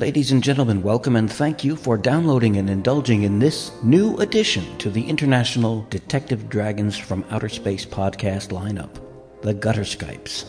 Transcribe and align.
Ladies 0.00 0.32
and 0.32 0.42
gentlemen, 0.42 0.80
welcome 0.80 1.14
and 1.14 1.30
thank 1.30 1.62
you 1.62 1.76
for 1.76 1.98
downloading 1.98 2.56
and 2.56 2.70
indulging 2.70 3.24
in 3.24 3.38
this 3.38 3.70
new 3.82 4.16
addition 4.16 4.78
to 4.78 4.88
the 4.88 5.06
International 5.06 5.86
Detective 5.90 6.48
Dragons 6.48 6.96
from 6.96 7.22
Outer 7.28 7.50
Space 7.50 7.84
podcast 7.84 8.48
lineup, 8.48 8.98
the 9.42 9.52
Gutter 9.52 9.82
Skypes. 9.82 10.46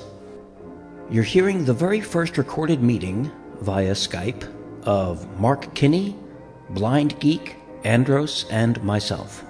You're 1.10 1.26
hearing 1.26 1.66
the 1.66 1.74
very 1.74 2.00
first 2.00 2.38
recorded 2.38 2.82
meeting 2.82 3.30
via 3.60 3.92
Skype 3.92 4.50
of 4.86 5.28
Mark 5.38 5.76
Kinney, 5.76 6.16
Blind 6.70 7.20
Geek, 7.20 7.58
Andros, 7.84 8.46
and 8.52 8.82
myself. 8.86 9.44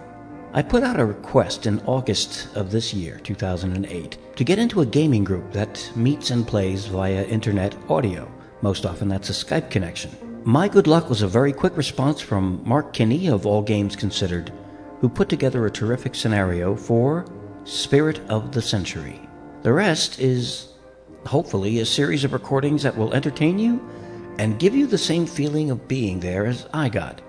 I 0.53 0.63
put 0.63 0.81
out 0.81 0.99
a 0.99 1.05
request 1.05 1.67
in 1.67 1.79
August 1.81 2.47
of 2.55 2.71
this 2.71 2.91
year, 2.91 3.19
2008, 3.19 4.17
to 4.35 4.43
get 4.43 4.57
into 4.57 4.81
a 4.81 4.85
gaming 4.87 5.23
group 5.23 5.51
that 5.51 5.91
meets 5.95 6.31
and 6.31 6.47
plays 6.47 6.87
via 6.87 7.23
internet 7.25 7.75
audio. 7.87 8.27
Most 8.61 8.85
often, 8.85 9.09
that's 9.09 9.29
a 9.29 9.33
Skype 9.33 9.71
connection. 9.71 10.11
My 10.43 10.67
good 10.67 10.87
luck 10.87 11.09
was 11.09 11.21
a 11.21 11.27
very 11.27 11.51
quick 11.51 11.75
response 11.75 12.21
from 12.21 12.61
Mark 12.63 12.93
Kinney 12.93 13.27
of 13.27 13.45
All 13.45 13.61
Games 13.61 13.95
Considered, 13.95 14.51
who 14.99 15.09
put 15.09 15.29
together 15.29 15.65
a 15.65 15.71
terrific 15.71 16.13
scenario 16.13 16.75
for 16.75 17.25
Spirit 17.63 18.19
of 18.29 18.51
the 18.51 18.61
Century. 18.61 19.19
The 19.63 19.73
rest 19.73 20.19
is, 20.19 20.69
hopefully, 21.25 21.79
a 21.79 21.85
series 21.85 22.23
of 22.23 22.33
recordings 22.33 22.83
that 22.83 22.97
will 22.97 23.13
entertain 23.13 23.57
you 23.59 23.87
and 24.37 24.59
give 24.59 24.75
you 24.75 24.87
the 24.87 24.97
same 24.97 25.25
feeling 25.25 25.71
of 25.71 25.87
being 25.87 26.19
there 26.19 26.45
as 26.45 26.67
I 26.73 26.89
got 26.89 27.19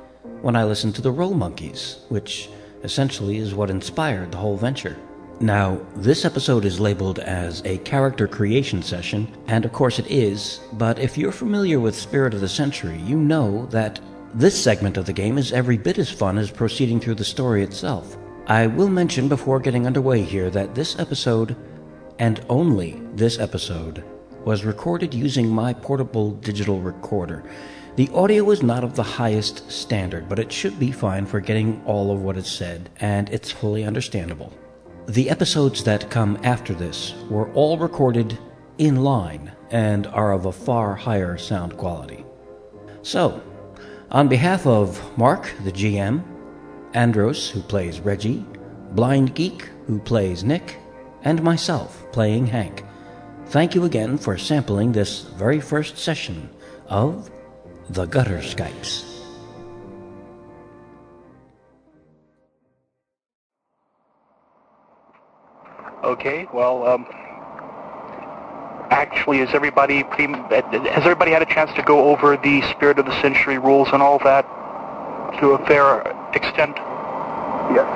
when 0.43 0.57
I 0.57 0.65
listened 0.65 0.95
to 0.97 1.03
the 1.03 1.13
Roll 1.13 1.35
Monkeys, 1.35 1.99
which 2.09 2.49
essentially 2.83 3.39
is 3.39 3.55
what 3.55 3.71
inspired 3.71 4.33
the 4.33 4.39
whole 4.39 4.57
venture. 4.57 4.97
Now, 5.43 5.81
this 5.97 6.25
episode 6.25 6.65
is 6.65 6.79
labeled 6.79 7.19
as 7.19 7.63
a 7.65 7.79
character 7.79 8.29
creation 8.29 8.81
session, 8.81 9.27
and 9.49 9.65
of 9.65 9.73
course 9.73 9.99
it 9.99 10.09
is, 10.09 10.61
but 10.75 11.01
if 11.01 11.19
you're 11.19 11.33
familiar 11.33 11.81
with 11.81 11.97
Spirit 11.97 12.33
of 12.33 12.41
the 12.41 12.49
Century, 12.49 12.99
you 12.99 13.17
know 13.17 13.67
that 13.67 13.99
this 14.35 14.63
segment 14.63 14.97
of 14.97 15.05
the 15.05 15.13
game 15.13 15.39
is 15.39 15.53
every 15.53 15.77
bit 15.77 15.99
as 15.99 16.09
fun 16.09 16.39
as 16.39 16.53
proceeding 16.53 17.01
through 17.01 17.17
the 17.17 17.25
story 17.25 17.65
itself. 17.65 18.17
I 18.47 18.69
will 18.69 18.89
mention 18.89 19.29
before 19.29 19.59
getting 19.59 19.85
underway 19.85 20.23
here 20.23 20.49
that 20.51 20.77
this 20.77 20.97
episode, 21.01 21.57
and 22.21 22.47
only 22.49 23.03
this 23.15 23.41
episode, 23.41 24.05
was 24.45 24.65
recorded 24.65 25.13
using 25.13 25.49
my 25.49 25.73
portable 25.73 26.31
digital 26.31 26.81
recorder. 26.81 27.43
The 27.97 28.11
audio 28.15 28.49
is 28.53 28.63
not 28.63 28.85
of 28.85 28.95
the 28.95 29.03
highest 29.03 29.69
standard, 29.73 30.29
but 30.29 30.39
it 30.39 30.53
should 30.53 30.79
be 30.79 30.93
fine 30.93 31.27
for 31.27 31.41
getting 31.41 31.83
all 31.85 32.13
of 32.13 32.23
what 32.23 32.37
is 32.37 32.47
said, 32.47 32.91
and 33.01 33.29
it's 33.31 33.51
fully 33.51 33.83
understandable. 33.83 34.53
The 35.09 35.31
episodes 35.31 35.83
that 35.85 36.11
come 36.11 36.39
after 36.45 36.75
this 36.75 37.15
were 37.29 37.53
all 37.55 37.77
recorded 37.77 38.39
in 38.79 39.03
line 39.03 39.51
and 39.71 40.07
are 40.07 40.33
of 40.33 40.47
a 40.47 40.53
far 40.53 40.95
higher 40.95 41.37
sound 41.37 41.77
quality. 41.77 42.25
So, 43.03 43.43
on 44.13 44.29
behalf 44.29 44.65
of 44.65 45.19
Mark, 45.19 45.53
the 45.65 45.73
GM, 45.73 46.23
Andros, 46.95 47.51
who 47.51 47.63
plays 47.63 47.99
Reggie, 47.99 48.45
Blind 48.93 49.35
Geek, 49.35 49.69
who 49.87 49.99
plays 49.99 50.45
Nick, 50.45 50.79
and 51.25 51.43
myself, 51.43 52.07
playing 52.13 52.47
Hank, 52.47 52.85
thank 53.47 53.75
you 53.75 53.85
again 53.85 54.17
for 54.17 54.39
sampling 54.39 54.93
this 54.93 55.23
very 55.23 55.61
first 55.61 55.99
session 55.99 56.49
of 56.87 57.29
The 57.91 58.07
Gutter 58.07 58.39
Skypes. 58.39 59.12
Okay, 66.05 66.49
well, 66.53 66.85
um, 66.87 67.07
actually, 68.91 69.39
is 69.39 69.51
everybody 69.53 70.03
pretty, 70.03 70.33
has 70.33 71.05
everybody 71.05 71.31
had 71.31 71.43
a 71.43 71.47
chance 71.47 71.73
to 71.75 71.83
go 71.83 72.11
over 72.11 72.37
the 72.37 72.61
Spirit 72.71 72.99
of 72.99 73.07
the 73.07 73.23
Century 73.23 73.59
rules 73.59 73.89
and 73.93 74.03
all 74.03 74.19
that 74.21 74.43
to 75.39 75.53
a 75.53 75.67
fair 75.67 76.01
extent? 76.35 76.77
Yes. 77.71 77.87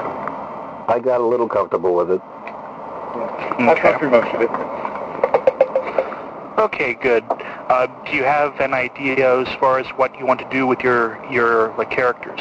I 0.89 1.01
got 1.03 1.21
a 1.21 1.27
little 1.27 1.49
comfortable 1.49 1.97
with 1.97 2.13
it. 2.13 2.23
I've 2.23 3.83
gone 3.83 3.99
through 3.99 4.11
most 4.11 4.33
of 4.35 4.41
it. 4.43 4.51
Okay, 6.59 6.95
good. 6.95 7.25
Uh, 7.69 7.87
do 8.07 8.13
you 8.13 8.23
have 8.23 8.61
an 8.61 8.73
idea 8.73 9.41
as 9.41 9.49
far 9.57 9.81
as 9.81 9.87
what 9.99 10.17
you 10.19 10.25
want 10.25 10.39
to 10.41 10.49
do 10.49 10.67
with 10.67 10.81
your 10.81 11.19
your 11.31 11.75
like 11.77 11.91
characters? 11.91 12.41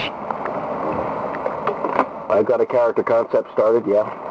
I've 2.29 2.45
got 2.45 2.61
a 2.61 2.65
character 2.65 3.03
concept 3.03 3.51
started, 3.51 3.85
yeah. 3.87 4.24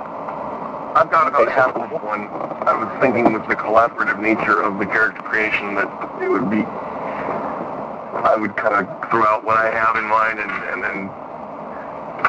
I've 0.95 1.11
got 1.11 1.27
about 1.27 1.49
half 1.51 1.75
of 1.75 1.91
one. 1.91 2.29
I 2.69 2.73
was 2.73 2.89
thinking 3.01 3.33
with 3.33 3.49
the 3.49 3.57
collaborative 3.57 4.21
nature 4.21 4.63
of 4.63 4.79
the 4.79 4.87
character 4.87 5.23
creation 5.23 5.75
that 5.75 5.91
it 6.23 6.29
would 6.29 6.49
be, 6.49 6.63
I 6.63 8.37
would 8.39 8.57
kind 8.57 8.75
of 8.77 9.11
throw 9.11 9.27
out 9.27 9.43
what 9.43 9.57
I 9.57 9.71
have 9.75 9.97
in 9.97 10.05
mind 10.05 10.39
and, 10.39 10.53
and 10.71 10.85
then 10.85 11.11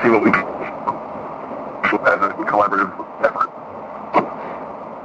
see 0.02 0.10
what 0.10 0.24
we 0.24 0.32
can 0.32 0.46
as 2.08 2.22
a 2.22 2.34
collaborative 2.50 2.92
effort. 3.24 3.52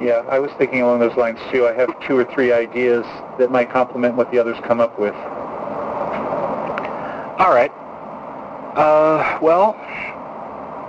Yeah, 0.01 0.25
I 0.31 0.39
was 0.39 0.51
thinking 0.53 0.81
along 0.81 1.01
those 1.01 1.17
lines 1.19 1.39
too. 1.53 1.67
I 1.67 1.75
have 1.75 1.91
two 2.07 2.17
or 2.17 2.25
three 2.25 2.53
ideas 2.53 3.05
that 3.39 3.51
might 3.51 3.71
complement 3.71 4.15
what 4.17 4.31
the 4.31 4.39
others 4.39 4.57
come 4.65 4.81
up 4.81 4.99
with. 4.99 5.15
All 7.39 7.53
right. 7.53 7.71
Uh, 8.75 9.39
well, 9.43 9.77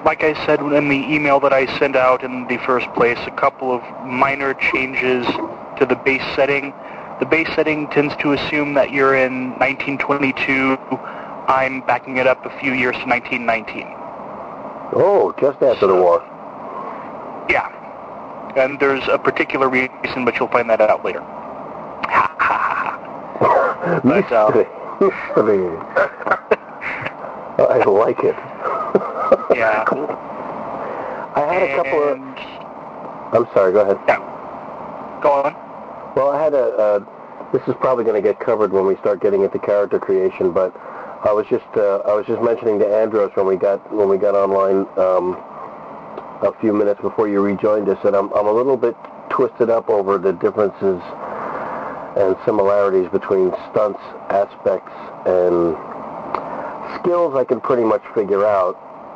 like 0.06 0.24
I 0.24 0.34
said 0.46 0.60
in 0.60 0.90
the 0.90 0.96
email 0.96 1.40
that 1.42 1.54
I 1.54 1.66
sent 1.78 1.96
out 1.96 2.24
in 2.24 2.48
the 2.48 2.58
first 2.58 2.92
place, 2.94 3.20
a 3.28 3.32
couple 3.32 3.72
of 3.72 3.82
minor 4.06 4.56
changes 4.56 5.26
to 5.78 5.86
the 5.88 5.96
base 6.04 6.24
setting. 6.36 6.74
The 7.20 7.26
base 7.26 7.48
setting 7.56 7.88
tends 7.90 8.16
to 8.18 8.34
assume 8.34 8.74
that 8.74 8.92
you're 8.92 9.16
in 9.16 9.52
1922. 9.60 10.78
I'm 11.48 11.80
backing 11.82 12.18
it 12.18 12.28
up 12.28 12.46
a 12.46 12.50
few 12.60 12.74
years 12.74 12.96
to 12.98 13.06
1919. 13.06 13.88
Oh, 14.94 15.34
just 15.40 15.62
after 15.62 15.88
the 15.88 15.96
war. 15.96 16.22
Yeah. 17.50 17.70
And 18.56 18.78
there's 18.80 19.08
a 19.08 19.18
particular 19.18 19.70
reason, 19.70 20.26
but 20.26 20.38
you'll 20.38 20.50
find 20.50 20.70
that 20.70 20.82
out 20.82 21.06
later. 21.06 21.22
Ha 21.22 22.36
ha 22.40 22.40
ha. 22.40 22.98
But, 24.04 24.32
uh. 24.32 24.52
I 27.70 27.84
like 27.84 28.24
it. 28.24 28.36
Yeah. 29.56 29.84
Cool. 29.86 30.08
I 31.36 31.54
had 31.54 31.64
a 31.64 31.76
couple 31.76 32.04
of... 32.04 32.18
I'm 33.34 33.54
sorry, 33.54 33.72
go 33.72 33.82
ahead. 33.82 33.98
yeah. 34.08 34.18
Go 35.22 35.32
on. 35.32 35.54
Well, 36.16 36.30
I 36.32 36.44
had 36.44 36.54
a. 36.54 36.66
Uh, 36.76 37.00
this 37.54 37.62
is 37.68 37.76
probably 37.80 38.04
going 38.04 38.22
to 38.22 38.28
get 38.28 38.40
covered 38.40 38.74
when 38.74 38.86
we 38.86 38.96
start 38.98 39.22
getting 39.22 39.44
into 39.44 39.60
character 39.60 40.00
creation, 40.00 40.52
but 40.52 40.76
I 41.24 41.32
was 41.32 41.46
just 41.50 41.68
uh, 41.76 42.02
I 42.08 42.14
was 42.16 42.26
just 42.26 42.42
mentioning 42.42 42.80
to 42.80 42.88
Andros 42.88 43.32
when 43.36 43.46
we 43.46 43.56
got 43.56 43.80
when 43.94 44.10
we 44.10 44.18
got 44.18 44.36
online 44.36 44.88
um, 44.98 45.38
a 46.42 46.52
few 46.60 46.74
minutes 46.74 47.00
before 47.02 47.30
you 47.30 47.42
rejoined 47.42 47.88
us 47.88 47.98
that 48.04 48.16
I'm 48.16 48.34
I'm 48.34 48.48
a 48.48 48.52
little 48.52 48.78
bit 48.78 48.96
twisted 49.30 49.70
up 49.70 49.90
over 49.90 50.18
the 50.18 50.34
differences 50.34 51.00
and 52.18 52.36
similarities 52.44 53.08
between 53.12 53.54
stunts 53.72 54.02
aspects 54.30 54.92
and 55.26 55.78
skills. 57.00 57.36
I 57.36 57.46
can 57.46 57.62
pretty 57.62 57.84
much 57.84 58.02
figure 58.16 58.46
out, 58.46 58.76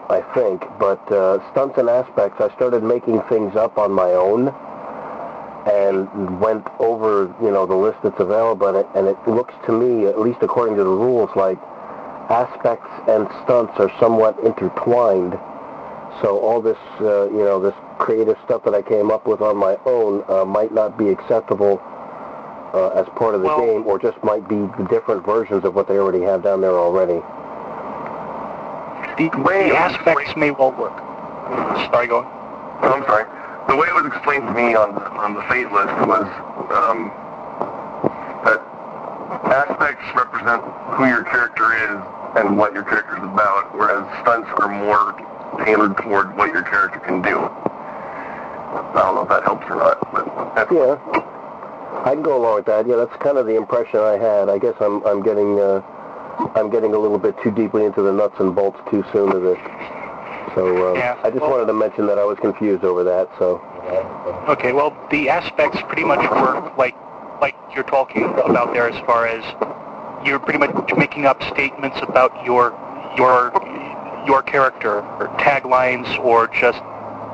I 0.10 0.22
think, 0.34 0.62
but 0.80 1.02
uh, 1.12 1.40
stunts 1.52 1.78
and 1.78 1.90
aspects. 1.90 2.40
I 2.40 2.54
started 2.56 2.84
making 2.84 3.22
things 3.24 3.56
up 3.56 3.78
on 3.78 3.92
my 3.92 4.12
own 4.12 4.50
and 5.66 6.40
went 6.40 6.68
over, 6.80 7.34
you 7.42 7.50
know, 7.50 7.66
the 7.66 7.76
list 7.76 7.98
that's 8.04 8.20
available, 8.20 8.68
and 8.68 8.78
it, 8.78 8.88
and 8.94 9.08
it 9.08 9.18
looks 9.28 9.54
to 9.66 9.72
me, 9.72 10.06
at 10.06 10.20
least 10.20 10.38
according 10.42 10.76
to 10.78 10.84
the 10.84 10.90
rules, 10.90 11.30
like 11.36 11.58
aspects 12.30 12.90
and 13.08 13.28
stunts 13.44 13.74
are 13.78 13.92
somewhat 14.00 14.38
intertwined. 14.46 15.34
So 16.22 16.40
all 16.40 16.62
this, 16.62 16.78
uh, 17.02 17.26
you 17.30 17.44
know, 17.44 17.60
this 17.60 17.74
creative 17.98 18.38
stuff 18.46 18.64
that 18.64 18.76
I 18.76 18.82
came 18.82 19.10
up 19.10 19.26
with 19.26 19.42
on 19.42 19.58
my 19.58 19.78
own 19.86 20.24
uh, 20.30 20.46
might 20.46 20.72
not 20.72 20.98
be 20.98 21.10
acceptable 21.10 21.82
uh, 22.74 22.90
as 22.90 23.08
part 23.16 23.34
of 23.34 23.42
the 23.42 23.48
Well- 23.48 23.66
game, 23.66 23.88
or 23.88 23.98
just 23.98 24.22
might 24.24 24.48
be 24.48 24.56
the 24.78 24.88
different 24.90 25.26
versions 25.26 25.66
of 25.66 25.74
what 25.74 25.88
they 25.88 25.98
already 25.98 26.22
have 26.22 26.44
down 26.44 26.62
there 26.62 26.78
already. 26.78 27.22
The, 29.18 29.30
Wait, 29.48 29.70
the 29.70 29.78
aspects 29.78 30.36
may 30.36 30.52
well 30.52 30.72
work. 30.74 30.98
Sorry, 31.92 32.08
go 32.08 32.20
on. 32.20 32.26
Oh, 32.84 32.92
I'm 33.00 33.04
sorry. 33.08 33.24
The 33.68 33.76
way 33.76 33.88
it 33.88 33.96
was 33.96 34.06
explained 34.08 34.46
to 34.48 34.54
me 34.54 34.76
on 34.76 34.92
on 35.16 35.34
the 35.34 35.42
fate 35.48 35.72
list 35.72 35.96
was 36.06 36.28
um, 36.76 37.10
that 38.44 38.60
aspects 39.56 40.04
represent 40.16 40.62
who 41.00 41.08
your 41.08 41.24
character 41.24 41.72
is 41.74 41.98
and 42.36 42.58
what 42.58 42.74
your 42.74 42.84
character 42.84 43.16
is 43.18 43.24
about, 43.24 43.74
whereas 43.74 44.04
stunts 44.22 44.50
are 44.60 44.68
more 44.68 45.16
tailored 45.64 45.96
toward 45.98 46.36
what 46.36 46.52
your 46.52 46.64
character 46.64 47.00
can 47.00 47.22
do. 47.22 47.40
I 47.40 48.92
don't 49.00 49.16
know 49.16 49.24
if 49.24 49.30
that 49.30 49.44
helps 49.44 49.66
or 49.70 49.76
not, 49.80 49.98
but 50.12 50.28
that's 50.56 50.72
Yeah. 50.72 51.00
I 52.04 52.14
can 52.14 52.22
go 52.22 52.36
along 52.38 52.56
with 52.56 52.66
that. 52.66 52.86
Yeah, 52.86 52.98
that's 52.98 53.16
kind 53.24 53.38
of 53.38 53.46
the 53.48 53.56
impression 53.56 54.00
I 54.00 54.18
had. 54.20 54.50
I 54.50 54.60
guess 54.60 54.76
I'm 54.82 55.02
I'm 55.08 55.24
getting 55.24 55.58
uh, 55.60 55.80
I'm 56.56 56.70
getting 56.70 56.94
a 56.94 56.98
little 57.00 57.18
bit 57.20 57.36
too 57.44 57.52
deeply 57.52 57.86
into 57.86 58.02
the 58.02 58.12
nuts 58.12 58.36
and 58.40 58.56
bolts 58.56 58.80
too 58.90 59.04
soon 59.12 59.32
of 59.32 59.42
this. 59.42 59.58
So 60.56 60.92
uh, 60.92 60.98
Yeah, 60.98 61.20
I 61.24 61.30
just 61.30 61.42
well- 61.42 61.52
wanted 61.52 61.66
to 61.68 61.74
mention 61.74 62.08
that 62.08 62.18
I 62.20 62.24
was 62.26 62.38
confused 62.40 62.84
over 62.84 63.04
that. 63.04 63.30
So 63.40 63.62
Okay, 64.48 64.74
well, 64.74 64.96
the 65.12 65.30
aspects 65.30 65.80
pretty 65.88 66.04
much 66.04 66.20
work 66.32 66.76
like 66.78 66.96
like 67.42 67.56
you're 67.76 67.84
talking 67.84 68.24
about 68.24 68.74
there, 68.74 68.90
as 68.90 68.98
far 69.06 69.28
as 69.28 69.44
you're 70.26 70.40
pretty 70.40 70.58
much 70.58 70.72
making 70.98 71.26
up 71.26 71.44
statements 71.44 71.98
about 72.02 72.32
your 72.46 72.74
your 73.18 73.52
your 74.26 74.42
character, 74.42 75.02
or 75.20 75.28
taglines, 75.38 76.08
or 76.20 76.48
just 76.48 76.82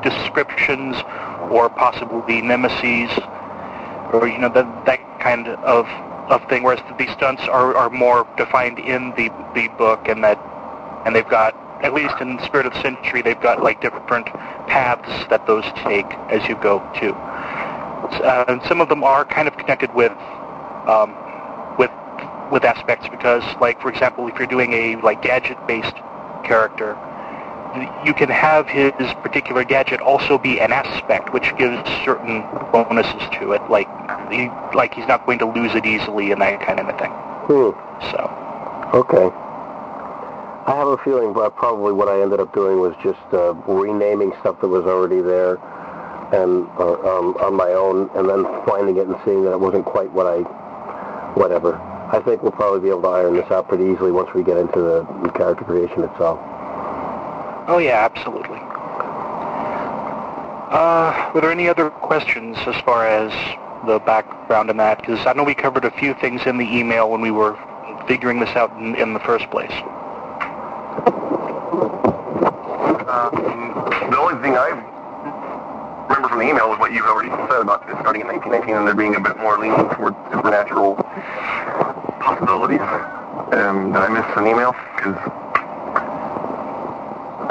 descriptions, 0.04 0.96
or 1.50 1.70
possibly 1.70 2.42
nemesis, 2.42 3.12
or 4.12 4.28
you 4.28 4.38
know 4.38 4.50
that 4.50 4.86
that 4.86 5.00
kind 5.22 5.48
of 5.48 5.86
of 6.32 6.48
thing. 6.50 6.64
Whereas 6.64 6.82
the 6.98 7.14
stunts 7.14 7.44
are, 7.44 7.76
are 7.76 7.90
more 7.90 8.28
defined 8.38 8.80
in 8.80 9.12
the 9.12 9.30
the 9.54 9.68
book, 9.78 10.08
and 10.08 10.24
that 10.24 10.40
and 11.06 11.16
they've 11.16 11.28
got 11.28 11.56
at 11.84 11.94
least 11.94 12.14
in 12.22 12.40
Spirit 12.46 12.66
of 12.68 12.74
the 12.74 12.82
Century, 12.82 13.22
they've 13.22 13.42
got 13.42 13.62
like 13.64 13.82
different 13.82 14.28
paths 14.68 15.28
that 15.30 15.46
those 15.48 15.66
take 15.84 16.06
as 16.30 16.48
you 16.48 16.56
go 16.56 16.80
too. 17.00 17.14
Uh, 17.14 18.46
and 18.48 18.62
some 18.64 18.82
of 18.82 18.90
them 18.90 19.04
are 19.04 19.26
kind 19.26 19.48
of 19.48 19.58
connected 19.58 19.94
with 19.94 20.12
um, 20.88 21.16
with 21.78 21.92
with 22.52 22.64
aspects 22.64 23.08
because, 23.10 23.44
like 23.60 23.82
for 23.82 23.90
example, 23.90 24.28
if 24.28 24.38
you're 24.38 24.48
doing 24.48 24.74
a 24.74 24.96
like 24.98 25.22
gadget-based 25.22 25.96
character, 26.44 26.98
you 28.06 28.14
can 28.14 28.30
have 28.30 28.68
his 28.68 28.92
particular 29.24 29.64
gadget 29.64 30.02
also 30.02 30.38
be 30.38 30.60
an 30.60 30.72
aspect, 30.72 31.34
which 31.34 31.56
gives 31.58 31.78
certain 32.04 32.42
bonuses 32.72 33.22
to 33.40 33.54
it, 33.54 33.62
like 33.70 33.88
he, 34.32 34.50
like 34.76 34.94
he's 34.94 35.08
not 35.08 35.26
going 35.26 35.40
to 35.40 35.46
lose 35.46 35.74
it 35.76 35.86
easily 35.86 36.32
and 36.32 36.42
that 36.42 36.60
kind 36.62 36.80
of 36.80 36.88
a 36.88 36.98
thing. 36.98 37.12
hmm. 37.48 37.72
So. 38.12 38.20
Okay. 38.94 39.30
I 40.68 40.76
have 40.76 40.88
a 40.88 40.98
feeling 40.98 41.34
that 41.34 41.56
probably 41.56 41.94
what 41.94 42.08
I 42.08 42.22
ended 42.22 42.40
up 42.40 42.54
doing 42.54 42.80
was 42.80 42.96
just 43.02 43.22
uh, 43.34 43.54
renaming 43.66 44.32
stuff 44.42 44.60
that 44.62 44.68
was 44.68 44.86
already 44.86 45.22
there 45.22 45.56
and 46.34 46.68
uh, 46.78 46.94
um, 47.08 47.36
on 47.40 47.56
my 47.56 47.72
own, 47.72 48.10
and 48.16 48.28
then 48.28 48.44
finding 48.66 48.98
it 48.98 49.08
and 49.08 49.16
seeing 49.26 49.44
that 49.44 49.52
it 49.52 49.60
wasn't 49.60 49.86
quite 49.86 50.12
what 50.12 50.28
I, 50.28 50.40
whatever. 51.36 51.76
I 51.76 52.22
think 52.24 52.44
we'll 52.44 52.52
probably 52.52 52.80
be 52.80 52.90
able 52.90 53.04
to 53.04 53.08
iron 53.08 53.36
this 53.36 53.50
out 53.52 53.68
pretty 53.68 53.86
easily 53.86 54.12
once 54.12 54.30
we 54.34 54.44
get 54.44 54.58
into 54.58 54.80
the 54.80 55.04
character 55.36 55.64
creation 55.64 56.04
itself. 56.04 56.40
Oh 57.68 57.78
yeah, 57.78 58.04
absolutely. 58.04 58.60
Uh, 60.72 61.32
were 61.34 61.42
there 61.42 61.52
any 61.52 61.68
other 61.68 61.90
questions 61.90 62.58
as 62.66 62.76
far 62.82 63.06
as 63.06 63.32
the 63.86 64.00
background 64.00 64.70
in 64.70 64.78
that? 64.78 65.00
Because 65.00 65.26
I 65.28 65.34
know 65.34 65.44
we 65.44 65.54
covered 65.54 65.86
a 65.86 65.92
few 65.92 66.14
things 66.16 66.42
in 66.46 66.58
the 66.58 66.66
email 66.66 67.10
when 67.10 67.22
we 67.22 67.30
were 67.30 67.58
figuring 68.08 68.40
this 68.40 68.50
out 68.56 68.72
in, 68.78 68.96
in 68.96 69.14
the 69.14 69.20
first 69.20 69.50
place. 69.52 69.72
Um, 73.12 73.32
the 74.10 74.18
only 74.18 74.42
thing 74.42 74.56
I 74.58 74.70
remember 76.10 76.30
from 76.30 76.40
the 76.40 76.50
email 76.50 76.70
was 76.70 76.80
what 76.80 76.94
you've 76.94 77.06
already 77.06 77.30
said 77.52 77.62
about 77.62 77.84
starting 78.00 78.22
in 78.22 78.28
1919 78.28 78.76
and 78.76 78.88
there 78.88 78.96
being 78.96 79.16
a 79.16 79.20
bit 79.20 79.38
more 79.38 79.58
leaning 79.60 79.90
toward 79.96 80.16
supernatural 80.32 80.96
possibilities. 82.24 82.82
Um, 83.52 83.92
did 83.92 84.02
I 84.02 84.08
miss 84.08 84.26
an 84.38 84.48
email? 84.48 84.74
Because 84.96 85.20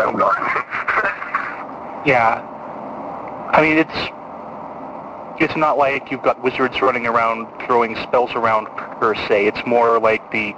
I'm. 0.07 0.19
Yeah. 2.07 2.47
I 3.53 3.61
mean, 3.61 3.79
it's 3.79 5.43
it's 5.43 5.57
not 5.57 5.79
like 5.79 6.11
you've 6.11 6.23
got 6.23 6.43
wizards 6.43 6.81
running 6.81 7.07
around 7.07 7.47
throwing 7.67 7.97
spells 7.97 8.31
around 8.33 8.67
per 9.01 9.15
se. 9.15 9.47
It's 9.47 9.67
more 9.67 9.99
like 9.99 10.31
the 10.31 10.55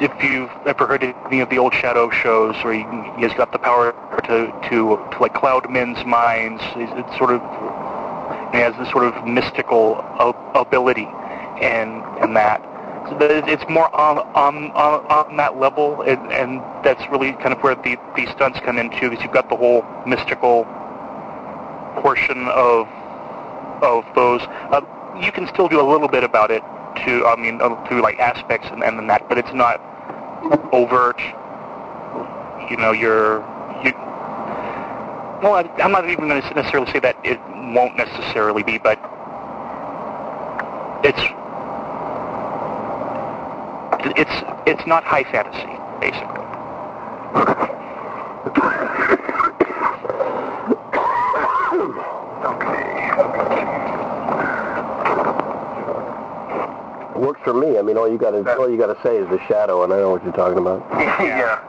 if 0.00 0.10
you've 0.22 0.50
ever 0.66 0.86
heard 0.86 1.04
any 1.04 1.40
of 1.40 1.50
the 1.50 1.58
old 1.58 1.72
Shadow 1.74 2.10
shows 2.10 2.56
where 2.64 2.72
he, 2.72 2.80
he 3.16 3.22
has 3.22 3.32
got 3.34 3.52
the 3.52 3.58
power 3.58 3.92
to 4.24 4.46
to, 4.68 4.96
to 5.12 5.18
like 5.20 5.34
cloud 5.34 5.70
men's 5.70 6.04
minds. 6.04 6.62
It's 6.74 7.18
sort 7.18 7.30
of 7.30 7.40
he 8.52 8.58
has 8.58 8.74
this 8.76 8.90
sort 8.90 9.04
of 9.04 9.26
mystical 9.26 10.04
ability, 10.54 11.08
and 11.60 12.02
and 12.20 12.36
that. 12.36 12.71
It's 13.20 13.64
more 13.68 13.94
on 13.94 14.18
on 14.34 14.70
on, 14.72 15.06
on 15.06 15.36
that 15.36 15.58
level, 15.58 16.02
and, 16.02 16.32
and 16.32 16.60
that's 16.84 17.02
really 17.10 17.32
kind 17.34 17.52
of 17.52 17.62
where 17.62 17.74
the 17.74 17.96
the 18.16 18.26
stunts 18.32 18.60
come 18.60 18.78
into, 18.78 19.10
because 19.10 19.22
you've 19.22 19.32
got 19.32 19.48
the 19.48 19.56
whole 19.56 19.84
mystical 20.06 20.64
portion 22.00 22.48
of 22.48 22.88
of 23.82 24.04
those. 24.14 24.40
Uh, 24.70 24.80
you 25.20 25.32
can 25.32 25.46
still 25.48 25.68
do 25.68 25.80
a 25.80 25.86
little 25.88 26.08
bit 26.08 26.24
about 26.24 26.50
it 26.50 26.62
to, 27.04 27.26
I 27.26 27.36
mean, 27.36 27.60
uh, 27.60 27.74
through 27.86 28.02
like 28.02 28.18
aspects 28.18 28.68
and, 28.70 28.82
and 28.82 29.08
that, 29.10 29.28
but 29.28 29.38
it's 29.38 29.52
not 29.52 29.80
overt. 30.72 31.20
You 32.70 32.76
know, 32.76 32.92
you're 32.92 33.40
you. 33.84 33.92
Well, 35.42 35.54
I, 35.54 35.68
I'm 35.82 35.92
not 35.92 36.08
even 36.08 36.28
going 36.28 36.40
to 36.40 36.54
necessarily 36.54 36.90
say 36.92 37.00
that 37.00 37.16
it 37.24 37.40
won't 37.74 37.96
necessarily 37.96 38.62
be, 38.62 38.78
but 38.78 38.98
it's 41.04 41.20
it's 44.16 44.30
it's 44.66 44.86
not 44.86 45.04
high 45.04 45.24
fantasy, 45.24 45.78
basically. 46.00 46.42
It 57.14 57.18
works 57.20 57.40
for 57.44 57.54
me. 57.54 57.78
I 57.78 57.82
mean, 57.82 57.96
all 57.96 58.10
you 58.10 58.18
got 58.18 58.30
to 58.30 58.56
all 58.56 58.68
you 58.68 58.76
got 58.76 58.94
to 58.94 59.00
say 59.02 59.16
is 59.16 59.28
the 59.28 59.38
shadow, 59.46 59.84
and 59.84 59.92
I 59.92 59.98
know 59.98 60.10
what 60.10 60.22
you're 60.24 60.32
talking 60.32 60.58
about. 60.58 60.84
yeah. 61.20 61.60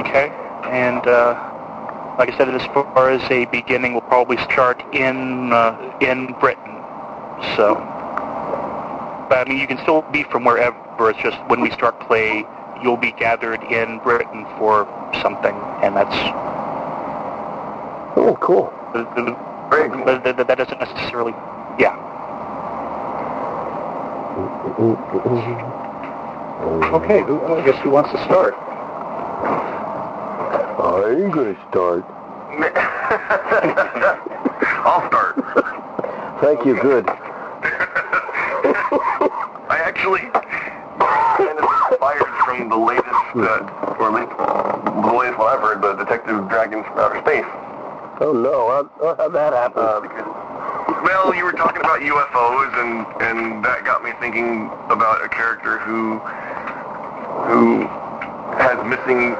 Okay, 0.00 0.30
and 0.70 1.06
uh, 1.06 1.49
like 2.20 2.34
I 2.34 2.36
said, 2.36 2.50
as 2.50 2.66
far 2.74 3.08
as 3.08 3.22
a 3.30 3.46
beginning, 3.46 3.92
we'll 3.92 4.02
probably 4.02 4.36
start 4.52 4.84
in 4.94 5.54
uh, 5.54 5.96
in 6.02 6.34
Britain. 6.34 6.76
So, 7.56 7.76
but 9.30 9.38
I 9.38 9.44
mean, 9.48 9.56
you 9.56 9.66
can 9.66 9.78
still 9.78 10.02
be 10.12 10.24
from 10.24 10.44
wherever. 10.44 10.76
It's 11.08 11.18
just 11.20 11.38
when 11.48 11.62
we 11.62 11.70
start 11.70 11.98
play, 12.00 12.44
you'll 12.82 12.98
be 12.98 13.12
gathered 13.12 13.62
in 13.62 14.00
Britain 14.00 14.44
for 14.58 14.84
something, 15.22 15.54
and 15.82 15.96
that's 15.96 16.14
Oh, 18.18 18.36
cool. 18.42 18.70
But 18.92 20.22
that, 20.22 20.46
that 20.46 20.58
doesn't 20.58 20.78
necessarily. 20.78 21.32
Yeah. 21.78 21.96
Okay, 26.92 27.22
who, 27.22 27.40
I 27.46 27.64
guess 27.64 27.82
who 27.82 27.88
wants 27.88 28.10
to 28.10 28.22
start? 28.24 28.52
I'm 30.50 31.30
gonna 31.30 31.56
start. 31.70 32.04
I'll 34.82 35.06
start. 35.08 35.36
Thank 36.40 36.64
you. 36.66 36.74
Good. 36.80 37.06
I 39.70 39.78
actually 39.84 40.20
kind 41.38 41.58
of 41.58 41.64
inspired 41.90 42.26
from 42.44 42.68
the 42.68 42.76
latest, 42.76 43.06
uh, 43.36 43.94
or 44.00 44.08
at 44.08 44.14
least 44.18 44.34
the 45.06 45.12
latest 45.14 45.38
one 45.38 45.46
I've 45.46 45.60
heard, 45.60 45.82
the 45.82 45.94
Detective 45.94 46.48
Dragons 46.48 46.84
from 46.86 46.98
Outer 46.98 47.20
Space. 47.20 47.46
Oh 48.20 48.32
no, 48.32 48.68
how, 48.68 49.14
how'd 49.16 49.32
that 49.32 49.52
happen? 49.52 49.82
Uh, 49.82 50.00
because, 50.00 50.26
well, 51.04 51.34
you 51.34 51.44
were 51.44 51.52
talking 51.52 51.80
about 51.80 52.00
UFOs, 52.00 52.72
and 52.82 53.06
and 53.22 53.64
that 53.64 53.84
got 53.84 54.02
me 54.02 54.10
thinking 54.18 54.68
about 54.90 55.24
a 55.24 55.28
character 55.28 55.78
who 55.78 56.18
who 57.46 57.86
has 58.58 58.76
missing 58.84 59.36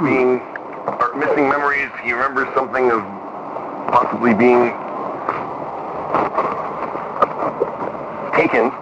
being 0.00 0.40
or 0.86 1.14
missing 1.14 1.48
memories. 1.48 1.90
He 2.02 2.12
remembers 2.12 2.48
something 2.54 2.90
of 2.90 3.00
possibly 3.92 4.34
being 4.34 4.72
taken, 8.34 8.72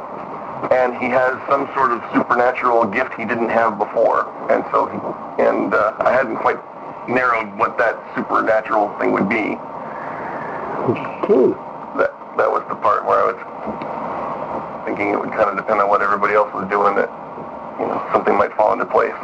and 0.70 0.94
he 1.02 1.08
has 1.10 1.34
some 1.48 1.66
sort 1.74 1.90
of 1.92 2.02
supernatural 2.14 2.86
gift 2.86 3.14
he 3.14 3.24
didn't 3.24 3.48
have 3.50 3.78
before, 3.78 4.30
and 4.50 4.64
so 4.70 4.86
he 4.86 4.98
and 5.42 5.74
uh, 5.74 5.94
I 6.00 6.12
hadn't 6.12 6.36
quite 6.36 6.58
narrowed 7.08 7.56
what 7.58 7.78
that 7.78 7.96
supernatural 8.14 8.94
thing 8.98 9.12
would 9.12 9.28
be. 9.28 9.56
Hmm. 11.26 11.52
That 11.98 12.14
that 12.38 12.50
was 12.50 12.62
the 12.68 12.76
part 12.76 13.04
where 13.06 13.18
I 13.18 13.26
was 13.32 13.38
thinking 14.86 15.10
it 15.10 15.18
would 15.18 15.32
kind 15.32 15.50
of 15.50 15.56
depend 15.56 15.80
on 15.80 15.88
what 15.88 16.02
everybody 16.02 16.34
else 16.34 16.52
was 16.54 16.68
doing. 16.70 16.94
That 16.94 17.10
you 17.80 17.86
know 17.86 17.98
something 18.12 18.36
might 18.36 18.52
fall 18.54 18.72
into 18.72 18.86
place. 18.86 19.16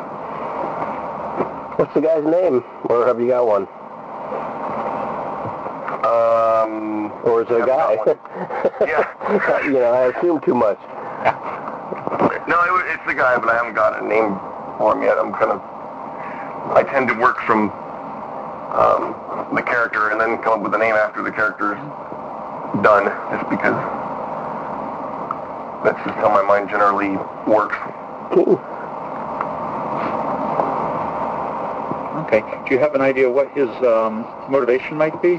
What's 1.85 1.93
the 1.93 2.01
guy's 2.01 2.25
name? 2.25 2.65
Or 2.89 3.05
have 3.07 3.21
you 3.21 3.29
got 3.29 3.45
one? 3.45 3.69
Um, 6.01 7.13
or 7.29 7.43
is 7.45 7.49
it 7.51 7.61
a 7.61 7.67
guy? 7.67 8.01
Yeah. 8.89 9.05
you 9.67 9.75
know, 9.75 9.93
I 9.93 10.09
assume 10.09 10.41
too 10.41 10.55
much. 10.55 10.81
No, 12.49 12.57
it, 12.57 12.89
it's 12.89 13.05
the 13.07 13.13
guy, 13.13 13.37
but 13.37 13.51
I 13.51 13.57
haven't 13.61 13.75
got 13.75 14.03
a 14.03 14.09
name 14.09 14.33
for 14.81 14.97
him 14.97 15.03
yet. 15.03 15.19
I'm 15.19 15.31
kind 15.37 15.53
of, 15.53 15.61
I 16.73 16.89
tend 16.89 17.07
to 17.09 17.15
work 17.21 17.37
from 17.45 17.69
um, 18.73 19.13
the 19.55 19.61
character 19.61 20.09
and 20.09 20.19
then 20.19 20.41
come 20.41 20.61
up 20.61 20.63
with 20.65 20.73
a 20.73 20.79
name 20.79 20.95
after 20.95 21.21
the 21.23 21.33
character's 21.33 21.77
done, 22.81 23.13
just 23.29 23.45
because 23.53 23.77
that's 25.85 26.01
just 26.01 26.17
how 26.17 26.33
my 26.33 26.41
mind 26.41 26.71
generally 26.71 27.21
works. 27.45 27.77
Okay. 32.35 32.69
Do 32.69 32.75
you 32.75 32.81
have 32.81 32.97
an 32.97 33.01
idea 33.01 33.31
what 33.31 33.49
his 33.51 33.69
um, 33.87 34.27
motivation 34.49 34.97
might 34.97 35.23
be? 35.23 35.37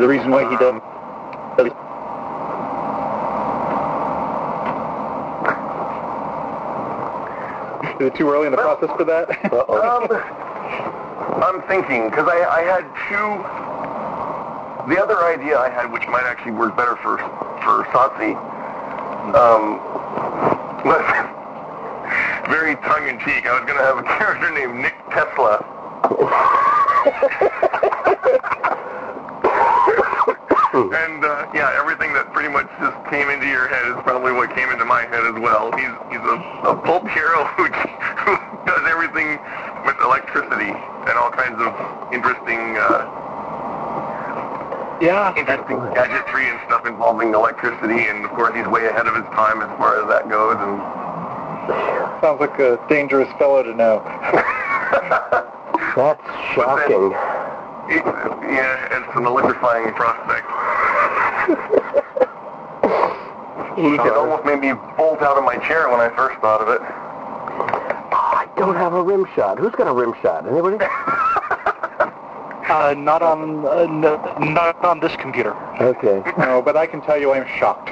The 0.00 0.08
reason 0.08 0.30
why 0.30 0.48
he 0.48 0.56
doesn't. 0.56 0.82
Is 8.00 8.06
it 8.06 8.14
too 8.14 8.30
early 8.30 8.46
in 8.46 8.52
the 8.52 8.58
process 8.58 8.90
for 8.96 9.04
that? 9.04 9.28
Um, 11.36 11.42
I'm 11.42 11.62
thinking 11.68 12.08
because 12.08 12.28
I, 12.28 12.44
I 12.44 12.62
had 12.62 12.84
two. 13.08 13.28
The 14.94 15.02
other 15.02 15.24
idea 15.24 15.58
I 15.58 15.68
had, 15.68 15.92
which 15.92 16.06
might 16.08 16.24
actually 16.24 16.52
work 16.52 16.76
better 16.76 16.96
for 16.96 17.18
for 17.60 17.84
SOTC, 17.92 18.36
um, 19.34 19.78
was 20.84 21.04
very 23.06 23.06
tongue 23.06 23.08
in 23.08 23.18
cheek. 23.24 23.46
I 23.46 23.54
was 23.58 23.64
going 23.66 23.78
to 23.78 23.84
have 23.84 23.98
a 23.98 24.02
character 24.18 24.50
named 24.50 24.80
Nick 24.80 24.94
Tesla. 25.10 25.64
and 30.76 31.24
uh, 31.24 31.46
yeah, 31.54 31.72
everything 31.78 32.12
that 32.12 32.30
pretty 32.32 32.48
much 32.48 32.66
just 32.78 32.96
came 33.10 33.30
into 33.30 33.46
your 33.46 33.68
head 33.68 33.86
is 33.88 33.94
probably 34.02 34.32
what 34.32 34.54
came 34.54 34.68
into 34.70 34.84
my 34.84 35.02
head 35.02 35.24
as 35.24 35.34
well. 35.40 35.72
He's 35.72 35.90
he's 36.10 36.20
a, 36.20 36.36
a 36.68 36.76
pulp 36.76 37.08
hero 37.08 37.44
who, 37.56 37.64
who 38.22 38.36
does 38.66 38.84
everything 38.90 39.40
with 39.86 39.96
electricity 40.02 40.70
and 40.70 41.16
all 41.16 41.30
kinds 41.30 41.60
of 41.62 41.72
interesting 42.12 42.76
uh, 42.76 43.06
Yeah, 45.00 45.32
interesting 45.36 45.78
gadgetry 45.94 46.48
and 46.50 46.60
stuff 46.66 46.84
involving 46.86 47.32
electricity. 47.34 48.08
And 48.10 48.24
of 48.24 48.32
course, 48.32 48.54
he's 48.54 48.66
way 48.66 48.86
ahead 48.86 49.06
of 49.06 49.14
his 49.14 49.24
time 49.32 49.62
as 49.62 49.68
far 49.78 50.02
as 50.02 50.08
that 50.12 50.28
goes. 50.28 50.58
And 50.60 51.05
Sounds 52.20 52.40
like 52.40 52.58
a 52.58 52.78
dangerous 52.88 53.28
fellow 53.38 53.62
to 53.62 53.74
know. 53.74 54.02
That's 55.96 56.22
shocking. 56.54 57.12
it, 57.88 58.04
yeah, 58.04 58.98
it's 58.98 59.16
an 59.16 59.26
electrifying 59.26 59.92
prospect. 59.94 60.46
It 63.78 64.00
almost 64.00 64.46
made 64.46 64.60
me 64.60 64.72
bolt 64.96 65.20
out 65.20 65.36
of 65.36 65.44
my 65.44 65.58
chair 65.58 65.90
when 65.90 66.00
I 66.00 66.08
first 66.16 66.40
thought 66.40 66.62
of 66.62 66.68
it. 66.68 66.80
I 66.80 68.48
don't 68.56 68.74
have 68.74 68.94
a 68.94 69.02
rim 69.02 69.26
shot. 69.34 69.58
Who's 69.58 69.72
got 69.72 69.86
a 69.86 69.92
rim 69.92 70.14
shot? 70.22 70.48
Anybody? 70.48 70.76
uh, 72.70 72.94
not 72.96 73.20
on 73.20 73.66
uh, 73.66 73.70
n- 73.82 74.54
not 74.54 74.82
on 74.82 75.00
this 75.00 75.14
computer. 75.16 75.54
Okay. 75.78 76.22
No, 76.38 76.62
but 76.62 76.74
I 76.74 76.86
can 76.86 77.02
tell 77.02 77.20
you 77.20 77.32
I'm 77.34 77.46
shocked. 77.58 77.88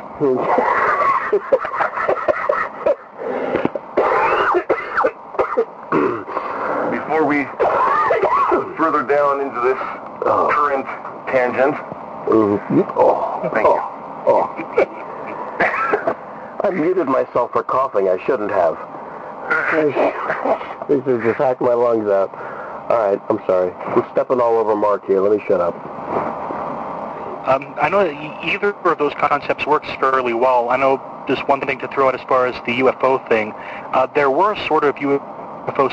Before 6.90 7.26
we 7.26 7.44
further 8.84 9.02
down 9.02 9.40
into 9.40 9.58
this 9.62 9.78
current 10.52 10.84
tangent, 11.32 11.74
Mhm. 12.28 12.84
Oh, 12.96 13.40
Thank 13.54 13.66
you. 13.66 13.80
oh, 14.26 14.26
oh. 14.26 14.50
I 16.64 16.70
muted 16.70 17.06
myself 17.06 17.52
for 17.52 17.62
coughing. 17.62 18.08
I 18.10 18.18
shouldn't 18.26 18.50
have. 18.50 18.76
this 20.88 21.00
is 21.06 21.22
just 21.22 21.38
hacked 21.38 21.62
my 21.62 21.72
lungs 21.72 22.08
out. 22.10 22.30
All 22.90 22.98
right, 23.08 23.18
I'm 23.30 23.38
sorry. 23.46 23.72
I'm 23.72 24.04
stepping 24.12 24.38
all 24.40 24.58
over 24.58 24.76
Mark 24.76 25.06
here. 25.06 25.20
Let 25.22 25.32
me 25.38 25.42
shut 25.46 25.60
up. 25.62 25.74
Um, 27.48 27.74
I 27.80 27.88
know 27.90 28.04
that 28.04 28.12
e- 28.12 28.36
either 28.52 28.74
of 28.84 28.98
those 28.98 29.14
concepts 29.14 29.64
works 29.66 29.88
fairly 30.00 30.34
well. 30.34 30.68
I 30.70 30.76
know 30.76 31.00
just 31.26 31.46
one 31.48 31.60
thing 31.62 31.78
to 31.78 31.88
throw 31.88 32.08
out 32.08 32.14
as 32.14 32.20
far 32.28 32.46
as 32.46 32.54
the 32.66 32.80
UFO 32.80 33.18
thing. 33.30 33.52
Uh, 33.92 34.06
there 34.14 34.30
were 34.30 34.54
sort 34.66 34.84
of 34.84 34.94
UFO 34.96 35.22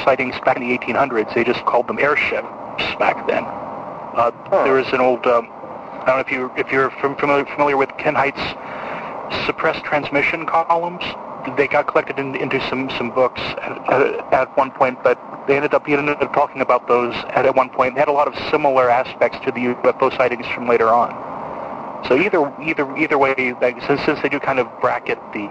sightings 0.04 0.36
back 0.46 0.58
in 0.58 0.68
the 0.68 0.78
1800s. 0.78 1.34
They 1.34 1.44
just 1.44 1.64
called 1.66 1.88
them 1.88 2.00
airships 2.00 2.48
back 3.00 3.28
then. 3.28 3.44
Uh, 3.46 4.32
There 4.66 4.74
was 4.74 4.88
an 4.94 5.00
old, 5.02 5.26
um, 5.26 5.48
I 5.52 6.06
don't 6.06 6.16
know 6.16 6.20
if 6.20 6.32
you 6.32 6.52
if 6.58 6.72
you're 6.72 6.92
familiar 6.92 7.46
familiar 7.46 7.78
with 7.78 7.90
Ken 7.98 8.16
Hite's 8.16 8.42
suppressed 9.46 9.84
transmission 9.84 10.46
columns. 10.46 11.04
They 11.58 11.68
got 11.68 11.88
collected 11.88 12.20
in, 12.20 12.36
into 12.36 12.60
some 12.70 12.90
some 12.98 13.10
books 13.12 13.42
at, 13.42 13.72
at, 13.90 14.34
at 14.34 14.58
one 14.58 14.72
point, 14.72 15.02
but 15.04 15.18
they 15.48 15.56
ended 15.56 15.74
up 15.74 15.88
ended 15.88 16.22
up 16.22 16.34
talking 16.34 16.62
about 16.62 16.88
those 16.88 17.16
at, 17.30 17.46
at 17.46 17.56
one 17.56 17.70
point. 17.70 17.96
They 17.96 18.00
had 18.00 18.10
a 18.10 18.14
lot 18.14 18.28
of 18.28 18.36
similar 18.52 18.90
aspects 18.90 19.40
to 19.46 19.52
the 19.52 19.74
UFO 19.74 20.16
sightings 20.18 20.46
from 20.48 20.68
later 20.68 20.90
on. 20.90 21.10
So 22.08 22.18
either 22.18 22.52
either 22.62 22.98
either 22.98 23.18
way, 23.18 23.54
like, 23.62 23.82
since 23.88 24.02
since 24.06 24.20
they 24.22 24.30
do 24.30 24.40
kind 24.40 24.60
of 24.60 24.68
bracket 24.82 25.20
the, 25.34 25.48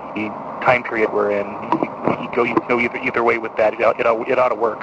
time 0.64 0.82
period 0.82 1.10
we're 1.12 1.30
in, 1.30 1.46
you, 1.46 2.22
you 2.22 2.30
go 2.34 2.42
you 2.44 2.54
go 2.68 2.78
either 2.80 2.98
either 2.98 3.22
way 3.24 3.38
with 3.38 3.56
that. 3.56 3.72
It, 3.74 3.80
ought- 3.82 3.98
it, 3.98 4.06
ought- 4.06 4.28
it 4.28 4.38
ought 4.38 4.50
to 4.50 4.54
work. 4.54 4.80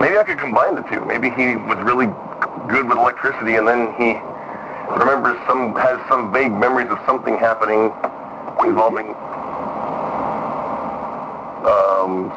maybe 0.00 0.16
I 0.18 0.22
could 0.22 0.38
combine 0.38 0.74
the 0.76 0.82
two. 0.82 1.04
Maybe 1.06 1.30
he 1.30 1.56
was 1.56 1.78
really 1.82 2.06
good 2.68 2.86
with 2.88 2.98
electricity, 2.98 3.56
and 3.56 3.66
then 3.66 3.92
he 3.98 4.14
remembers 4.94 5.38
some 5.48 5.74
has 5.76 5.98
some 6.08 6.32
vague 6.32 6.52
memories 6.52 6.88
of 6.90 6.98
something 7.06 7.36
happening 7.38 7.90
involving. 8.64 9.08
Um, 11.66 12.30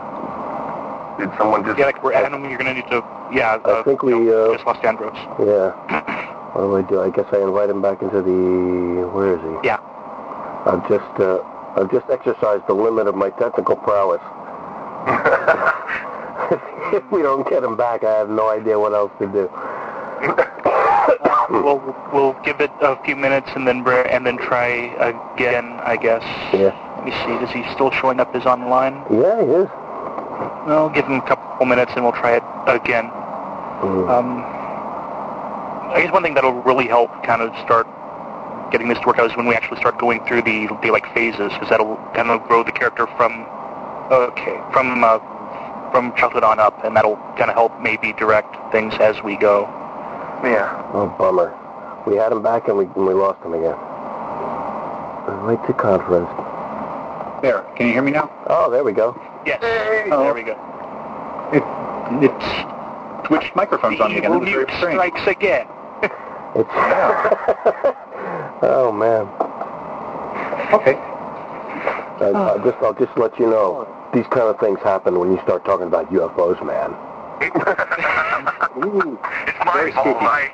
did 1.19 1.29
someone 1.38 1.63
just? 1.65 1.77
Yeah, 1.77 1.85
like 1.85 2.01
we're 2.03 2.13
Adam, 2.13 2.45
you're 2.50 2.57
gonna 2.57 2.74
need 2.74 2.88
to 2.89 3.03
yeah. 3.31 3.59
I 3.63 3.69
Uh, 3.69 3.83
think 3.83 4.01
we, 4.03 4.12
no, 4.12 4.51
uh, 4.51 4.53
just 4.55 4.65
lost 4.65 4.83
Andros. 4.83 5.15
Yeah. 5.39 6.31
What 6.55 6.62
do 6.62 6.75
I 6.77 6.81
do? 6.83 7.01
I 7.01 7.09
guess 7.09 7.25
I 7.33 7.41
invite 7.41 7.69
him 7.69 7.81
back 7.81 8.01
into 8.01 8.21
the. 8.21 9.07
Where 9.12 9.35
is 9.35 9.41
he? 9.41 9.67
Yeah. 9.67 9.79
I've 10.65 10.88
just 10.88 11.19
uh, 11.19 11.43
I've 11.75 11.91
just 11.91 12.09
exercised 12.09 12.65
the 12.67 12.74
limit 12.74 13.07
of 13.07 13.15
my 13.15 13.29
technical 13.31 13.75
prowess. 13.75 14.24
if 16.95 17.03
we 17.12 17.21
don't 17.21 17.47
get 17.50 17.62
him 17.62 17.75
back, 17.75 18.05
I 18.05 18.17
have 18.19 18.29
no 18.29 18.50
idea 18.50 18.79
what 18.79 18.93
else 18.93 19.12
to 19.19 19.27
do. 19.27 19.51
We'll 21.47 21.95
we'll 22.12 22.33
give 22.43 22.59
it 22.59 22.71
a 22.81 22.97
few 23.03 23.15
minutes 23.15 23.47
and 23.55 23.67
then 23.67 23.85
and 23.88 24.25
then 24.25 24.38
try 24.38 24.67
again. 25.35 25.65
I 25.83 25.95
guess. 25.95 26.24
Yeah. 26.51 26.74
Let 26.97 27.05
me 27.05 27.12
see. 27.12 27.45
Is 27.45 27.51
he 27.51 27.74
still 27.74 27.91
showing 27.91 28.19
up 28.19 28.33
as 28.33 28.45
online? 28.47 29.05
Yeah, 29.12 29.43
he 29.45 29.51
is. 29.51 29.69
Well, 30.65 30.89
give 30.89 31.05
him 31.05 31.19
a 31.19 31.27
couple 31.27 31.67
minutes 31.67 31.91
and 31.95 32.03
we'll 32.03 32.13
try 32.13 32.38
it 32.38 32.43
again. 32.65 33.05
Mm. 33.85 34.09
Um, 34.09 34.54
I 35.95 36.01
guess 36.03 36.11
one 36.11 36.23
thing 36.23 36.33
that'll 36.33 36.61
really 36.63 36.87
help 36.87 37.09
kind 37.23 37.41
of 37.41 37.55
start 37.63 37.87
getting 38.71 38.89
this 38.89 38.99
to 38.99 39.07
work 39.07 39.17
out 39.17 39.29
is 39.31 39.37
when 39.37 39.45
we 39.45 39.55
actually 39.55 39.79
start 39.79 39.97
going 39.97 40.23
through 40.25 40.41
the, 40.41 40.67
the 40.83 40.91
like 40.91 41.05
phases, 41.13 41.53
because 41.53 41.69
that'll 41.69 41.95
kind 42.13 42.29
of 42.29 42.43
grow 42.47 42.63
the 42.63 42.71
character 42.71 43.07
from 43.15 43.47
okay 44.11 44.59
from 44.73 45.03
uh, 45.03 45.19
from 45.91 46.13
childhood 46.17 46.43
on 46.43 46.59
up, 46.59 46.83
and 46.83 46.95
that'll 46.97 47.15
kind 47.37 47.49
of 47.49 47.55
help 47.55 47.79
maybe 47.81 48.11
direct 48.13 48.55
things 48.73 48.93
as 48.99 49.15
we 49.23 49.37
go. 49.37 49.63
yeah. 50.43 50.67
Oh, 50.93 51.07
bummer. 51.17 51.55
We 52.05 52.17
had 52.17 52.31
him 52.33 52.41
back 52.43 52.67
and 52.67 52.77
we 52.77 52.85
and 52.85 53.05
we 53.07 53.13
lost 53.13 53.41
him 53.43 53.53
again. 53.53 53.75
Right 55.47 55.59
to 55.67 55.73
conference. 55.73 56.29
There. 57.41 57.61
Can 57.75 57.87
you 57.87 57.93
hear 57.93 58.01
me 58.01 58.11
now? 58.11 58.29
Oh, 58.47 58.69
there 58.69 58.83
we 58.83 58.91
go. 58.91 59.15
Yes, 59.45 59.59
Oh. 60.11 60.23
there 60.23 60.33
we 60.33 60.43
go. 60.43 60.53
It, 61.53 61.63
it's 62.23 63.27
switched 63.27 63.55
microphones 63.55 63.99
on 64.01 64.11
me 64.11 64.17
again. 64.17 64.31
Evil 64.31 64.45
That 64.45 64.57
was 64.57 64.65
very 64.81 64.95
mute 64.95 65.13
strikes 65.13 65.27
again. 65.27 65.67
It's. 66.57 66.69
oh 68.63 68.91
man. 68.91 69.27
Okay. 70.74 70.95
I, 72.24 72.31
I'll 72.33 72.59
just 72.63 72.77
I'll 72.81 72.93
just 72.93 73.17
let 73.17 73.38
you 73.39 73.47
know. 73.50 73.85
These 74.13 74.27
kind 74.27 74.43
of 74.47 74.57
things 74.59 74.79
happen 74.79 75.19
when 75.19 75.31
you 75.33 75.39
start 75.43 75.65
talking 75.65 75.88
about 75.88 76.09
UFOs, 76.12 76.62
man. 76.65 76.95
Ooh. 78.85 79.19
It's 79.47 79.59
my 79.65 79.74
Very 79.74 79.91
fault. 79.91 80.07
spooky. 80.07 80.25
I, 80.25 80.50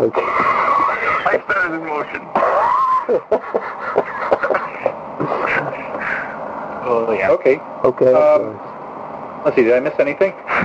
Okay. 0.00 0.22
I 0.24 1.36
set 1.46 1.70
it 1.70 1.74
in 1.74 1.84
motion. 1.84 2.22
Oh 6.84 7.12
yeah. 7.12 7.30
Okay. 7.30 7.58
Okay. 7.84 8.12
Um, 8.12 8.58
Let's 9.44 9.56
see. 9.56 9.62
Did 9.64 9.74
I 9.74 9.80
miss 9.80 9.94
anything? 9.98 10.32
I 10.46 10.64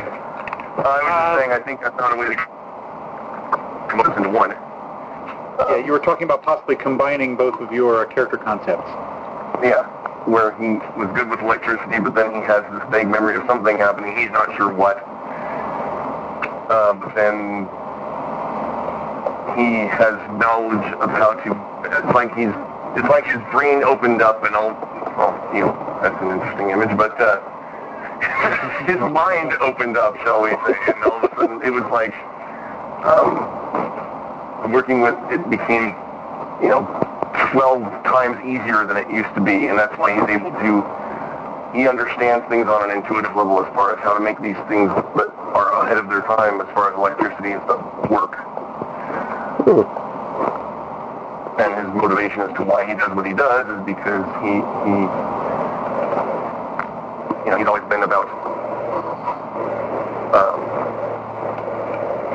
was 0.80 1.02
just 1.04 1.40
saying, 1.40 1.52
I 1.52 1.60
think 1.64 1.84
I 1.86 1.90
found 1.98 2.14
a 2.14 2.18
way 2.18 2.28
to 2.30 2.36
come 3.90 4.00
up 4.02 4.18
into 4.18 4.30
one. 4.30 4.52
Yeah, 5.60 5.78
you 5.78 5.92
were 5.92 6.00
talking 6.00 6.26
about 6.26 6.44
possibly 6.44 6.76
combining 6.76 7.36
both 7.36 7.60
of 7.60 7.72
your 7.72 8.06
character 8.06 8.38
concepts. 8.38 8.88
Yeah, 9.64 9.88
where 10.26 10.52
he 10.54 10.78
was 11.00 11.10
good 11.16 11.30
with 11.30 11.40
electricity, 11.42 12.00
but 12.00 12.14
then 12.14 12.34
he 12.36 12.42
has 12.42 12.62
this 12.72 12.84
vague 12.92 13.08
memory 13.08 13.36
of 13.36 13.44
something 13.48 13.78
happening. 13.78 14.16
He's 14.16 14.30
not 14.30 14.56
sure 14.56 14.72
what. 14.72 14.98
Uh, 16.70 16.94
but 16.94 17.16
then 17.16 17.66
he 19.58 19.88
has 19.90 20.14
knowledge 20.38 20.94
of 21.02 21.10
how 21.10 21.34
to. 21.34 21.50
It's 21.90 22.14
like 22.14 22.36
he's. 22.36 22.54
It's 22.96 23.10
like 23.10 23.26
his 23.26 23.42
brain 23.52 23.84
opened 23.84 24.22
up 24.22 24.44
and 24.44 24.56
all. 24.56 24.78
Well, 25.18 25.34
you 25.54 25.62
know, 25.62 26.00
that's 26.04 26.22
an 26.22 26.30
interesting 26.32 26.70
image, 26.70 26.96
but 26.96 27.20
uh, 27.20 27.42
his 28.86 29.00
mind 29.00 29.54
opened 29.62 29.98
up, 29.98 30.16
shall 30.18 30.44
we 30.44 30.52
say, 30.52 30.78
and 30.94 31.04
all 31.04 31.18
of 31.18 31.32
a 31.32 31.36
sudden 31.36 31.62
it 31.64 31.72
was 31.72 31.86
like 31.90 32.14
um, 33.06 33.87
working 34.70 35.02
with 35.02 35.16
it 35.32 35.50
became, 35.50 35.96
you 36.62 36.70
know, 36.70 36.86
12 37.52 37.82
times 38.04 38.38
easier 38.44 38.86
than 38.86 38.98
it 38.98 39.10
used 39.10 39.34
to 39.36 39.42
be, 39.42 39.68
and 39.68 39.78
that's 39.78 39.96
why 39.98 40.14
he's 40.14 40.30
able 40.30 40.52
to. 40.52 40.84
He 41.76 41.88
understands 41.88 42.48
things 42.50 42.68
on 42.68 42.90
an 42.90 42.96
intuitive 42.96 43.36
level 43.36 43.64
as 43.64 43.68
far 43.76 43.94
as 43.94 44.00
how 44.00 44.14
to 44.14 44.20
make 44.20 44.42
these 44.42 44.58
things 44.68 44.90
that 45.16 45.30
are 45.54 45.70
ahead 45.84 45.98
of 45.98 46.10
their 46.10 46.22
time 46.22 46.60
as 46.62 46.68
far 46.74 46.90
as 46.92 46.96
electricity 46.98 47.52
and 47.52 47.62
stuff 47.64 47.82
work. 48.10 48.40
And 51.60 51.74
his 51.74 51.94
motivation 51.94 52.42
as 52.42 52.56
to 52.58 52.64
why 52.64 52.86
he 52.86 52.94
does 52.94 53.12
what 53.16 53.26
he 53.26 53.34
does 53.34 53.68
is 53.68 53.82
because 53.86 54.26
he, 54.42 54.62
he 54.86 54.96
you 57.46 57.52
know, 57.52 57.58
he's 57.58 57.68
always 57.68 57.84
been 57.90 58.04
about, 58.04 58.28
um, 60.36 60.67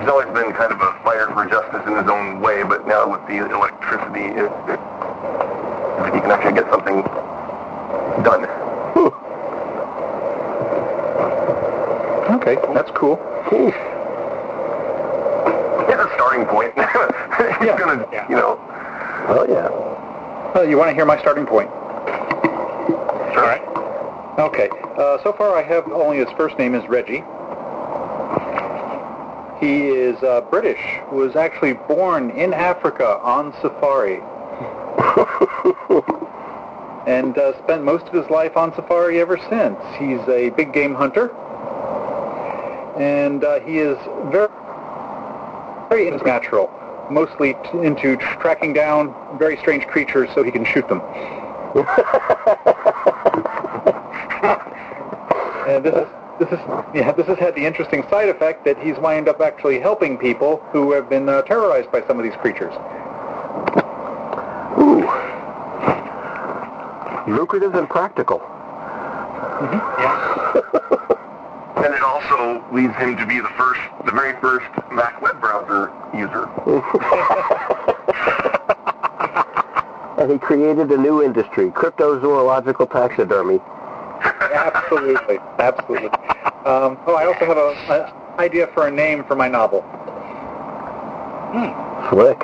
he's 0.03 0.11
always 0.11 0.27
been 0.35 0.53
kind 0.53 0.73
of 0.73 0.81
a 0.83 0.93
fighter 1.05 1.31
for 1.33 1.47
justice 1.47 1.83
in 1.87 1.95
his 1.97 2.11
own 2.11 2.41
way, 2.41 2.65
but 2.65 2.87
now 2.89 3.07
with 3.09 3.23
the 3.31 3.39
electricity, 3.39 4.35
it, 4.35 4.51
it, 4.67 4.81
he 6.11 6.19
can 6.21 6.31
actually 6.35 6.55
get 6.59 6.69
something 6.71 7.03
done. 8.27 8.43
Okay, 12.43 12.57
that's 12.75 12.91
cool. 12.93 13.15
It's 15.87 16.01
a 16.03 16.11
starting 16.15 16.47
point. 16.47 16.73
he's 16.77 17.69
Yeah, 17.69 17.79
gonna, 17.79 18.07
yeah. 18.13 18.29
you 18.29 18.35
know, 18.35 18.59
Oh 19.29 19.47
yeah. 19.49 19.69
Well, 20.55 20.69
you 20.69 20.77
want 20.77 20.91
to 20.91 20.95
hear 20.95 21.05
my 21.05 21.19
starting 21.21 21.47
point? 21.47 21.71
sure. 23.35 23.55
Okay. 24.39 24.69
Uh, 24.99 25.19
so 25.23 25.33
far, 25.33 25.57
I 25.57 25.63
have 25.63 25.87
only 25.93 26.19
his 26.19 26.29
first 26.37 26.59
name 26.59 26.75
is 26.75 26.87
Reggie. 26.89 27.23
He 29.63 29.87
is 29.87 30.21
uh, 30.25 30.41
British. 30.51 30.81
Was 31.13 31.37
actually 31.37 31.75
born 31.75 32.31
in 32.31 32.53
Africa 32.53 33.19
on 33.19 33.53
safari, 33.63 34.17
and 37.07 37.39
uh, 37.39 37.57
spent 37.63 37.85
most 37.85 38.09
of 38.09 38.13
his 38.13 38.29
life 38.29 38.57
on 38.57 38.75
safari 38.75 39.21
ever 39.21 39.39
since. 39.49 39.79
He's 40.01 40.19
a 40.29 40.51
big 40.57 40.73
game 40.73 40.97
hunter, 40.97 41.31
and 42.99 43.45
uh, 43.45 43.61
he 43.61 43.79
is 43.79 43.97
very, 44.33 44.49
very 45.89 46.11
natural. 46.23 46.69
Mostly 47.09 47.55
t- 47.55 47.87
into 47.87 48.17
tracking 48.17 48.73
down 48.73 49.15
very 49.39 49.57
strange 49.59 49.87
creatures 49.87 50.29
so 50.35 50.43
he 50.43 50.51
can 50.51 50.65
shoot 50.65 50.89
them. 50.89 51.01
And 55.65 55.85
this 55.85 55.95
is 55.95 56.09
this 56.45 56.59
is 56.59 56.65
yeah 56.95 57.13
this 57.13 57.27
has 57.27 57.39
had 57.39 57.55
the 57.55 57.65
interesting 57.65 58.03
side 58.11 58.29
effect 58.29 58.65
that 58.65 58.77
he's 58.83 58.97
wound 58.99 59.29
up 59.29 59.41
actually 59.41 59.79
helping 59.79 60.19
people 60.19 60.57
who 60.73 60.91
have 60.93 61.09
been 61.09 61.29
uh, 61.29 61.43
terrorized 61.43 61.91
by 61.93 62.05
some 62.07 62.19
of 62.19 62.25
these 62.25 62.35
creatures. 62.35 62.73
Ooh. 64.79 65.07
Lucrative 67.31 67.75
and 67.77 67.89
practical. 67.89 68.39
Mhm. 68.41 69.81
Yeah. 69.99 70.61
And 71.75 71.93
it 71.95 72.03
also 72.03 72.63
leads 72.73 72.95
him 72.95 73.17
to 73.17 73.27
be 73.27 73.41
the 73.41 73.49
first, 73.59 73.81
the 74.05 74.13
very 74.13 74.39
first 74.41 74.67
Mac 74.93 75.21
web 75.21 75.41
browser 75.41 75.91
user. 76.15 76.49
And 80.19 80.31
he 80.31 80.39
created 80.39 80.93
a 80.93 80.97
new 80.97 81.21
industry, 81.25 81.71
cryptozoological 81.71 82.93
taxidermy. 82.93 83.59
Absolutely, 84.23 85.39
absolutely. 85.59 86.09
Um, 86.65 86.99
oh, 87.07 87.17
I 87.19 87.27
also 87.27 87.45
have 87.47 87.57
a, 87.57 87.75
a 87.89 88.13
idea 88.41 88.67
for 88.69 88.87
a 88.87 88.91
name 88.91 89.25
for 89.25 89.35
my 89.37 89.49
novel. 89.49 89.85
Slick. 92.11 92.39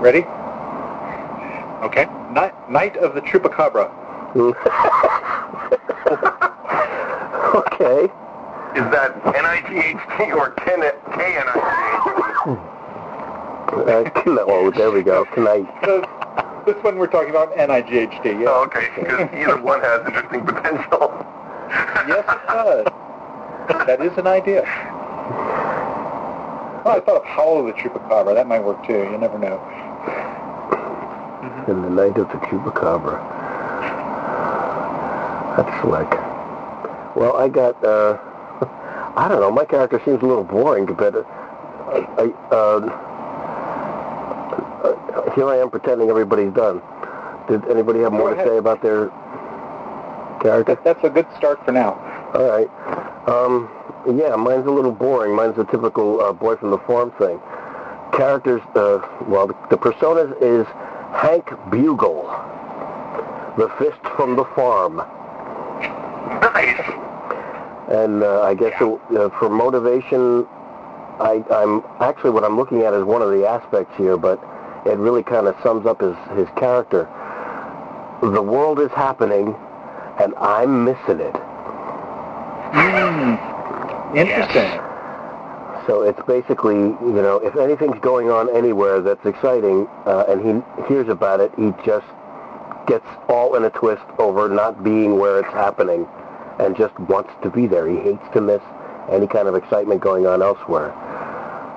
Ready? 0.00 0.24
Okay. 1.84 2.06
Night, 2.32 2.54
Night 2.70 2.96
of 2.96 3.14
the 3.14 3.20
Chupacabra. 3.22 3.90
okay. 7.54 8.04
Is 8.76 8.84
that 8.92 9.16
N-I-G-H-T 9.34 10.32
or 10.32 10.50
K-N-I-G-H-T? 10.50 12.60
Uh, 13.76 14.04
kn- 14.10 14.38
oh, 14.40 14.70
there 14.76 14.90
we 14.90 15.02
go. 15.02 15.24
Tonight. 15.34 15.66
Uh, 16.66 16.72
this 16.72 16.82
one 16.82 16.98
we're 16.98 17.06
talking 17.06 17.30
about 17.30 17.54
NIGHD. 17.56 18.40
Yeah. 18.40 18.46
Oh, 18.48 18.64
okay, 18.64 18.88
because 18.96 19.28
either 19.34 19.60
one 19.60 19.80
has 19.80 20.06
interesting 20.06 20.44
potential. 20.44 21.12
Yes, 22.08 22.24
it 22.28 22.46
does. 22.46 22.84
That 23.86 24.00
is 24.00 24.16
an 24.16 24.26
idea. 24.26 24.62
Well, 26.84 26.96
I 26.96 27.00
thought 27.00 27.16
of 27.16 27.24
Howl 27.24 27.60
of 27.60 27.66
the 27.66 27.72
Chupacabra. 27.72 28.34
That 28.34 28.46
might 28.46 28.62
work 28.62 28.84
too. 28.86 28.92
You 28.92 29.18
never 29.18 29.38
know. 29.38 29.60
In 31.68 31.82
the 31.82 31.90
night 31.90 32.16
of 32.16 32.28
the 32.28 32.38
chupacabra. 32.46 33.18
That's 35.56 35.82
slick. 35.82 36.10
Well, 37.16 37.36
I 37.36 37.48
got, 37.48 37.82
uh, 37.82 38.18
I 39.16 39.26
don't 39.28 39.40
know, 39.40 39.50
my 39.50 39.64
character 39.64 40.00
seems 40.04 40.22
a 40.22 40.26
little 40.26 40.44
boring 40.44 40.86
compared 40.86 41.14
to, 41.14 41.26
I, 41.26 42.32
uh, 42.50 42.54
uh, 42.54 43.05
here 45.36 45.48
I 45.48 45.58
am 45.58 45.70
pretending 45.70 46.08
everybody's 46.08 46.52
done. 46.54 46.82
Did 47.48 47.68
anybody 47.68 48.00
have 48.00 48.12
more 48.12 48.34
Go 48.34 48.42
to 48.42 48.50
say 48.50 48.56
about 48.56 48.82
their 48.82 49.10
character? 50.40 50.78
That's 50.82 51.04
a 51.04 51.10
good 51.10 51.26
start 51.36 51.64
for 51.64 51.72
now. 51.72 51.92
All 52.34 52.48
right. 52.48 52.68
Um, 53.28 53.70
yeah, 54.18 54.34
mine's 54.34 54.66
a 54.66 54.70
little 54.70 54.92
boring. 54.92 55.36
Mine's 55.36 55.58
a 55.58 55.64
typical 55.64 56.20
uh, 56.20 56.32
boy 56.32 56.56
from 56.56 56.70
the 56.70 56.78
farm 56.78 57.12
thing. 57.18 57.38
Characters, 58.12 58.62
uh, 58.74 59.06
well, 59.28 59.46
the, 59.46 59.54
the 59.68 59.76
personas 59.76 60.32
is 60.40 60.66
Hank 61.12 61.50
Bugle, 61.70 62.24
the 63.58 63.68
fist 63.78 64.00
from 64.16 64.36
the 64.36 64.44
farm. 64.56 64.96
nice. 66.40 66.80
And 67.88 68.22
uh, 68.22 68.42
I 68.42 68.54
guess 68.54 68.80
uh, 68.80 69.28
for 69.38 69.50
motivation, 69.50 70.46
I, 71.20 71.44
I'm 71.50 71.82
actually 72.00 72.30
what 72.30 72.42
I'm 72.42 72.56
looking 72.56 72.82
at 72.82 72.94
is 72.94 73.04
one 73.04 73.22
of 73.22 73.30
the 73.30 73.46
aspects 73.46 73.94
here, 73.96 74.16
but 74.16 74.42
it 74.86 74.98
really 74.98 75.22
kind 75.22 75.46
of 75.46 75.56
sums 75.62 75.86
up 75.86 76.00
his, 76.00 76.16
his 76.36 76.48
character. 76.56 77.08
The 78.22 78.42
world 78.42 78.80
is 78.80 78.90
happening, 78.92 79.54
and 80.20 80.34
I'm 80.36 80.84
missing 80.84 81.20
it. 81.20 81.36
Interesting. 84.16 84.80
So 85.86 86.02
it's 86.02 86.20
basically, 86.26 86.74
you 86.74 87.22
know, 87.22 87.36
if 87.36 87.56
anything's 87.56 88.00
going 88.00 88.30
on 88.30 88.54
anywhere 88.56 89.00
that's 89.00 89.24
exciting, 89.24 89.86
uh, 90.04 90.24
and 90.28 90.40
he 90.42 90.84
hears 90.88 91.08
about 91.08 91.40
it, 91.40 91.52
he 91.56 91.72
just 91.84 92.06
gets 92.86 93.06
all 93.28 93.54
in 93.56 93.64
a 93.64 93.70
twist 93.70 94.02
over 94.18 94.48
not 94.48 94.82
being 94.82 95.18
where 95.18 95.38
it's 95.40 95.52
happening, 95.52 96.06
and 96.58 96.76
just 96.76 96.98
wants 97.00 97.30
to 97.42 97.50
be 97.50 97.66
there. 97.66 97.86
He 97.88 97.96
hates 97.98 98.24
to 98.32 98.40
miss 98.40 98.62
any 99.10 99.26
kind 99.26 99.46
of 99.46 99.54
excitement 99.54 100.00
going 100.00 100.26
on 100.26 100.42
elsewhere. 100.42 100.94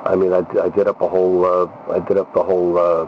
I 0.05 0.15
mean, 0.15 0.33
I, 0.33 0.45
I 0.59 0.69
did 0.69 0.87
up 0.87 1.01
a 1.01 1.07
whole, 1.07 1.45
uh, 1.45 1.67
I 1.91 1.99
did 1.99 2.17
up 2.17 2.33
the 2.33 2.43
whole 2.43 2.77
uh, 2.77 3.05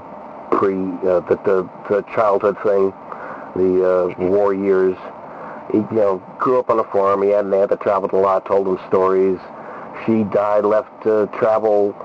pre, 0.52 0.76
uh, 0.76 1.22
the, 1.22 1.40
the 1.46 1.70
the 1.90 2.02
childhood 2.14 2.58
thing, 2.64 2.94
the 3.56 4.14
uh, 4.20 4.28
war 4.28 4.54
years. 4.54 4.98
He, 5.72 5.78
you 5.78 5.88
know, 5.92 6.22
grew 6.38 6.60
up 6.60 6.70
on 6.70 6.80
a 6.80 6.84
farm. 6.86 7.24
He 7.24 7.30
had 7.30 7.46
an 7.46 7.54
aunt 7.54 7.70
that 7.70 7.80
traveled 7.82 8.12
a 8.12 8.18
lot, 8.18 8.46
told 8.46 8.68
him 8.68 8.78
stories. 8.90 9.40
She 10.06 10.24
died, 10.24 10.66
left 10.66 11.06
uh, 11.06 11.28
travel, 11.28 11.96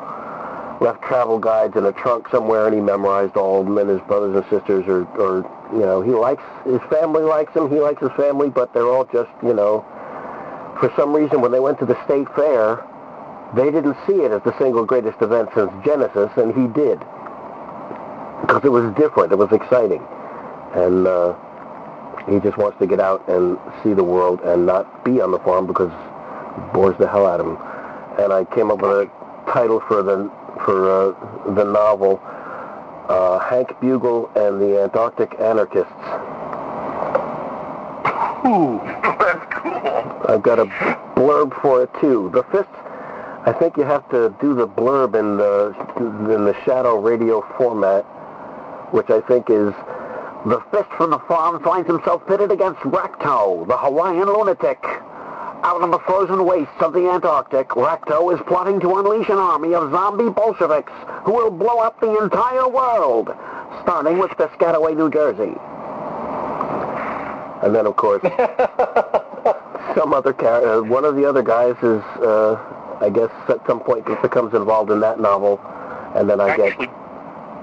left 0.81 1.03
travel 1.03 1.39
guides 1.41 1.75
in 1.77 1.85
a 1.87 1.93
trunk 1.93 2.29
somewhere, 2.31 2.67
and 2.67 2.75
he 2.75 2.81
memorized 2.81 3.37
all 3.37 3.61
of 3.61 3.67
them. 3.67 3.79
And 3.79 3.91
his 3.91 4.01
brothers 4.03 4.37
and 4.37 4.45
sisters 4.49 4.87
are, 4.87 5.05
are, 5.21 5.39
you 5.73 5.81
know, 5.81 6.01
he 6.01 6.13
likes 6.13 6.45
his 6.65 6.81
family 6.91 7.23
likes 7.23 7.53
him. 7.55 7.69
He 7.71 7.81
likes 7.81 8.01
his 8.01 8.13
family, 8.17 8.51
but 8.51 8.73
they're 8.73 8.87
all 8.87 9.05
just, 9.07 9.31
you 9.43 9.55
know, 9.55 9.85
for 10.79 10.93
some 10.95 11.13
reason 11.13 11.41
when 11.41 11.51
they 11.51 11.61
went 11.61 11.79
to 11.81 11.87
the 11.87 11.97
state 12.05 12.29
fair, 12.37 12.85
they 13.55 13.71
didn't 13.71 13.97
see 14.07 14.23
it 14.23 14.33
as 14.33 14.43
the 14.43 14.57
single 14.59 14.85
greatest 14.85 15.21
event 15.21 15.51
since 15.55 15.71
Genesis, 15.85 16.31
and 16.37 16.55
he 16.55 16.67
did 16.73 16.99
because 18.41 18.65
it 18.65 18.71
was 18.71 18.93
different. 18.97 19.33
It 19.33 19.39
was 19.39 19.53
exciting, 19.53 20.03
and 20.75 21.07
uh, 21.07 21.35
he 22.29 22.41
just 22.41 22.57
wants 22.59 22.79
to 22.79 22.87
get 22.87 23.01
out 23.01 23.27
and 23.29 23.59
see 23.83 23.93
the 23.95 24.05
world 24.05 24.41
and 24.41 24.67
not 24.67 25.05
be 25.05 25.21
on 25.21 25.31
the 25.31 25.39
farm 25.41 25.67
because 25.67 25.93
it 25.93 26.73
bores 26.73 26.97
the 26.99 27.07
hell 27.09 27.27
out 27.27 27.41
of 27.41 27.47
him. 27.47 27.57
And 28.19 28.33
I 28.33 28.45
came 28.55 28.71
up 28.71 28.81
with 28.81 28.91
a 28.91 29.11
title 29.53 29.81
for 29.87 30.03
the 30.03 30.31
for 30.65 30.91
uh, 30.91 31.55
the 31.55 31.65
novel, 31.65 32.21
uh, 33.09 33.39
Hank 33.39 33.79
Bugle 33.81 34.31
and 34.35 34.61
the 34.61 34.83
Antarctic 34.83 35.39
Anarchists. 35.39 35.93
Ooh, 38.47 38.81
that's 39.19 39.45
cool. 39.55 40.23
I've 40.29 40.43
got 40.43 40.59
a 40.59 40.67
blurb 41.17 41.61
for 41.61 41.83
it 41.83 41.91
too. 42.01 42.31
The 42.33 42.43
fist, 42.45 42.71
I 43.47 43.53
think 43.53 43.77
you 43.77 43.85
have 43.85 44.09
to 44.11 44.35
do 44.41 44.55
the 44.55 44.67
blurb 44.67 45.15
in 45.15 45.37
the 45.37 45.73
in 46.35 46.45
the 46.45 46.57
shadow 46.65 46.99
radio 46.99 47.47
format, 47.57 48.03
which 48.93 49.09
I 49.09 49.21
think 49.21 49.49
is 49.51 49.73
the 50.47 50.61
fish 50.73 50.87
from 50.97 51.11
the 51.11 51.21
farm 51.21 51.63
finds 51.63 51.87
himself 51.87 52.27
pitted 52.27 52.51
against 52.51 52.81
Rakto, 52.81 53.67
the 53.69 53.77
Hawaiian 53.77 54.27
lunatic. 54.27 54.83
Out 55.63 55.81
on 55.81 55.93
the 55.93 55.99
frozen 56.01 56.45
wastes 56.45 56.75
of 56.81 56.93
the 56.93 57.09
Antarctic, 57.09 57.69
Rakto 57.71 58.35
is 58.35 58.41
plotting 58.49 58.81
to 58.81 58.97
unleash 58.97 59.29
an 59.29 59.39
army 59.39 59.75
of 59.75 59.93
zombie 59.93 60.29
Bolsheviks 60.29 60.93
who 61.25 61.33
will 61.33 61.51
blow 61.51 61.79
up 61.79 62.01
the 62.01 62.19
entire 62.19 62.69
world, 62.69 63.31
starting 63.83 64.19
with 64.19 64.33
Piscataway, 64.33 64.97
New 64.97 65.11
Jersey. 65.11 65.55
And 67.63 67.75
then, 67.75 67.87
of 67.87 67.97
course, 67.97 68.23
some 69.97 70.13
other 70.13 70.33
character, 70.33 70.75
uh, 70.75 70.83
one 70.83 71.05
of 71.05 71.15
the 71.15 71.25
other 71.25 71.43
guys 71.43 71.77
is, 71.79 72.03
uh, 72.23 72.57
I 73.01 73.11
guess, 73.11 73.31
at 73.49 73.61
some 73.67 73.81
point 73.81 74.07
becomes 74.23 74.55
involved 74.55 74.91
in 74.91 75.01
that 75.01 75.21
novel, 75.21 75.61
and 76.15 76.29
then 76.29 76.41
I 76.41 76.51
Actually, 76.51 76.87
get. 76.87 76.95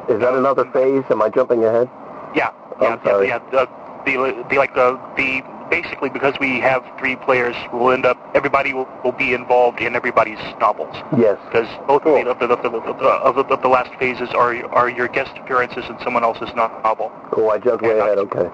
Is 0.10 0.20
that 0.20 0.34
another 0.34 0.66
um, 0.66 0.74
phase? 0.74 1.04
Am 1.10 1.22
I 1.22 1.30
jumping 1.30 1.64
ahead? 1.64 1.90
yeah, 2.36 2.52
yeah, 2.82 3.04
sorry. 3.04 3.28
yeah. 3.28 3.40
The, 3.52 3.70
the, 4.06 4.46
the 4.50 4.58
like 4.58 4.74
the 4.76 5.00
the 5.16 5.42
basically 5.70 6.10
because 6.10 6.36
we 6.40 6.60
have 6.60 6.86
three 7.00 7.16
players, 7.16 7.56
we'll 7.72 7.92
end 7.92 8.06
up 8.06 8.18
everybody 8.36 8.74
will, 8.74 8.88
will 9.04 9.14
be 9.14 9.34
involved 9.34 9.80
in 9.80 9.96
everybody's 9.96 10.40
novels. 10.60 10.96
Yes. 11.18 11.40
because 11.46 11.68
both 11.88 12.04
of, 12.06 12.14
the, 12.14 12.30
of, 12.30 12.40
the, 12.40 12.46
of, 12.46 12.62
the, 12.62 12.70
of, 12.70 13.36
the, 13.36 13.44
of, 13.54 13.62
the, 13.62 13.68
last 13.68 13.92
phases 14.00 14.30
are 14.32 14.54
are 14.68 14.90
your 14.90 15.08
guest 15.08 15.32
appearances 15.38 15.86
in 15.90 15.98
someone 16.04 16.24
else's 16.24 16.54
novel. 16.56 17.12
Oh, 17.32 17.50
I 17.50 17.58
jumped 17.58 17.84
way 17.84 18.00
uh, 18.00 18.04
ahead. 18.04 18.18
Okay. 18.20 18.50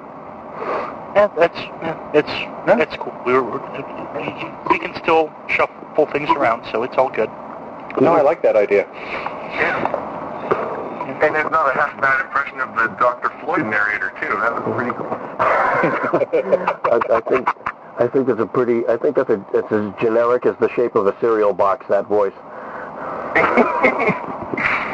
Yeah, 1.15 1.27
that's 1.35 1.57
yeah, 1.57 2.11
it's 2.13 2.29
that's 2.65 2.95
cool. 2.97 3.13
We're, 3.25 3.41
we're, 3.41 3.59
we 4.69 4.79
can 4.79 4.93
still 5.01 5.33
shuffle 5.49 6.05
things 6.07 6.29
around, 6.29 6.69
so 6.71 6.83
it's 6.83 6.97
all 6.97 7.09
good. 7.09 7.29
No, 7.99 8.13
I 8.13 8.21
like 8.21 8.41
that 8.43 8.55
idea. 8.55 8.87
Yeah. 8.93 10.07
And 11.21 11.35
it's 11.35 11.49
not 11.49 11.67
a 11.67 11.73
half 11.73 11.99
bad 11.99 12.21
impression 12.25 12.61
of 12.61 12.75
the 12.75 12.87
Dr. 12.99 13.29
Floyd 13.41 13.65
narrator 13.65 14.13
too. 14.21 14.29
That 14.39 14.53
was 14.53 14.63
pretty 14.75 14.95
cool. 14.95 15.07
I, 16.89 16.99
I 17.09 17.21
think 17.27 17.49
I 17.99 18.07
think 18.07 18.27
that's 18.27 18.39
a 18.39 18.45
pretty. 18.45 18.87
I 18.87 18.95
think 18.95 19.17
that's 19.17 19.29
a, 19.29 19.45
it's 19.53 19.71
as 19.71 19.91
generic 19.99 20.45
as 20.45 20.55
the 20.59 20.69
shape 20.69 20.95
of 20.95 21.07
a 21.07 21.19
cereal 21.19 21.53
box. 21.53 21.85
That 21.89 22.05
voice. 22.05 22.33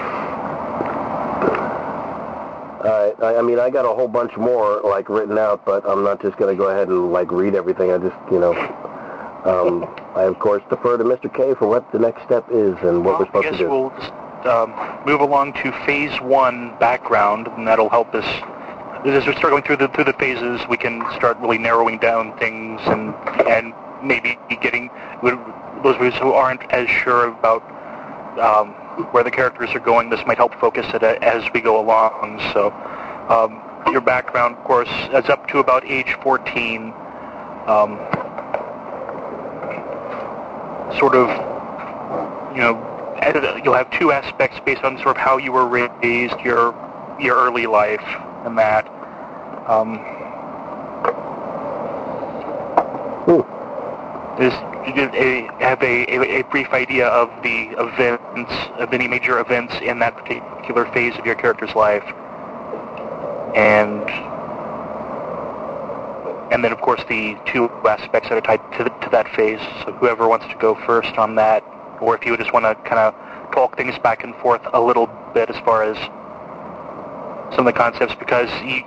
Uh, 2.86 3.14
I, 3.24 3.38
I 3.38 3.42
mean, 3.42 3.58
I 3.60 3.72
got 3.72 3.86
a 3.86 3.90
whole 3.90 4.08
bunch 4.08 4.38
more 4.38 4.80
like 4.82 5.10
written 5.10 5.40
out, 5.40 5.66
but 5.66 5.84
I'm 5.90 6.04
not 6.04 6.22
just 6.22 6.38
going 6.38 6.56
to 6.56 6.58
go 6.58 6.70
ahead 6.70 6.88
and 6.88 7.12
like 7.12 7.32
read 7.32 7.56
everything. 7.56 7.92
I 7.92 7.98
just, 7.98 8.16
you 8.32 8.40
know, 8.40 8.54
um, 9.44 9.84
I 10.16 10.24
of 10.24 10.38
course 10.38 10.62
defer 10.70 10.98
to 10.98 11.04
Mr. 11.04 11.34
K 11.34 11.56
for 11.56 11.68
what 11.68 11.92
the 11.92 11.98
next 11.98 12.24
step 12.24 12.46
is 12.52 12.76
and 12.82 13.04
what 13.04 13.20
we're 13.20 13.26
supposed 13.26 13.48
to 13.48 13.58
do. 13.58 13.70
we'll 13.70 13.90
just 13.90 14.12
um, 14.46 14.74
move 15.06 15.22
along 15.22 15.54
to 15.54 15.72
phase 15.86 16.14
one 16.22 16.78
background, 16.80 17.48
and 17.58 17.68
that'll 17.68 17.90
help 17.90 18.14
us. 18.14 18.26
As 19.04 19.26
we 19.26 19.34
start 19.34 19.52
going 19.52 19.64
through 19.64 19.78
the 19.78 19.88
through 19.90 20.06
the 20.06 20.14
phases, 20.14 20.62
we 20.68 20.78
can 20.78 21.02
start 21.16 21.38
really 21.40 21.58
narrowing 21.58 21.98
down 21.98 22.38
things 22.38 22.82
and 22.86 23.14
and 23.48 23.74
maybe 24.04 24.38
getting 24.62 24.92
those 25.24 25.96
of 25.96 26.02
us 26.02 26.14
who 26.20 26.34
aren't 26.34 26.62
as 26.72 26.88
sure 26.88 27.28
about 27.30 27.64
um, 28.40 28.76
where 29.12 29.24
the 29.24 29.32
characters 29.32 29.70
are 29.74 29.80
going. 29.80 30.10
This 30.10 30.26
might 30.26 30.38
help 30.38 30.54
focus 30.60 30.86
it 30.94 31.04
as 31.04 31.44
we 31.54 31.62
go 31.62 31.80
along. 31.80 32.40
So, 32.54 32.72
um, 33.30 33.62
your 33.92 34.02
background, 34.02 34.58
of 34.58 34.64
course, 34.64 34.90
is 35.14 35.30
up 35.30 35.48
to 35.50 35.60
about 35.60 35.86
age 35.86 36.16
14. 36.22 36.94
Um, 37.68 37.98
sort 41.00 41.16
of, 41.16 41.30
you 42.56 42.62
know, 42.62 42.78
uh, 43.22 43.60
you'll 43.64 43.74
have 43.74 43.90
two 43.92 44.12
aspects 44.12 44.60
based 44.66 44.84
on 44.84 44.98
sort 44.98 45.10
of 45.10 45.18
how 45.18 45.38
you 45.38 45.52
were 45.52 45.68
raised, 45.68 46.40
your 46.42 46.76
your 47.20 47.36
early 47.36 47.66
life, 47.66 48.04
and 48.46 48.58
that. 48.58 48.88
Um, 49.68 50.00
is 53.28 53.55
you 54.40 55.10
a, 55.14 55.50
have 55.60 55.82
a, 55.82 56.06
a, 56.14 56.40
a 56.40 56.44
brief 56.44 56.72
idea 56.74 57.08
of 57.08 57.30
the 57.44 57.70
events, 57.80 58.52
of 58.78 58.94
any 58.94 59.08
major 59.08 59.40
events 59.40 59.74
in 59.82 60.00
that 60.00 60.16
particular 60.16 60.86
phase 60.92 61.18
of 61.18 61.26
your 61.26 61.36
character's 61.36 61.74
life, 61.76 62.04
and 63.56 64.04
and 66.52 66.64
then 66.64 66.72
of 66.72 66.80
course 66.82 67.04
the 67.10 67.36
two 67.46 67.70
aspects 67.88 68.30
that 68.30 68.38
are 68.38 68.42
tied 68.42 68.62
to, 68.78 68.84
to 68.84 69.10
that 69.12 69.28
phase. 69.36 69.60
So 69.84 69.94
whoever 69.94 70.28
wants 70.28 70.46
to 70.48 70.56
go 70.56 70.76
first 70.86 71.18
on 71.18 71.36
that, 71.36 71.64
or 72.02 72.16
if 72.16 72.26
you 72.26 72.38
just 72.38 72.54
want 72.54 72.66
to 72.66 72.76
kind 72.88 73.00
of 73.00 73.14
talk 73.52 73.76
things 73.78 73.98
back 74.00 74.24
and 74.24 74.36
forth 74.36 74.62
a 74.74 74.82
little 74.82 75.08
bit 75.34 75.50
as 75.50 75.58
far 75.64 75.84
as 75.84 75.98
some 77.56 77.66
of 77.68 77.74
the 77.74 77.78
concepts, 77.78 78.16
because 78.16 78.50
you, 78.64 78.84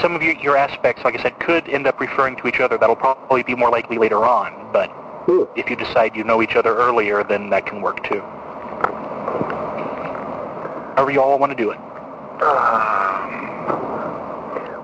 some 0.00 0.14
of 0.14 0.22
your, 0.22 0.34
your 0.34 0.56
aspects, 0.56 1.04
like 1.04 1.18
I 1.18 1.22
said, 1.22 1.38
could 1.40 1.68
end 1.68 1.86
up 1.86 2.00
referring 2.00 2.36
to 2.36 2.48
each 2.48 2.60
other. 2.60 2.76
That'll 2.78 2.96
probably 2.96 3.42
be 3.42 3.54
more 3.54 3.70
likely 3.70 3.98
later 3.98 4.24
on, 4.24 4.72
but 4.72 4.90
Hmm. 5.26 5.44
if 5.56 5.70
you 5.70 5.76
decide 5.76 6.14
you 6.14 6.22
know 6.22 6.42
each 6.42 6.54
other 6.54 6.76
earlier, 6.76 7.24
then 7.24 7.48
that 7.50 7.64
can 7.64 7.80
work 7.80 8.06
too. 8.06 8.20
However 10.96 11.10
you 11.10 11.20
all 11.22 11.38
want 11.38 11.50
to 11.50 11.56
do 11.56 11.70
it. 11.70 11.78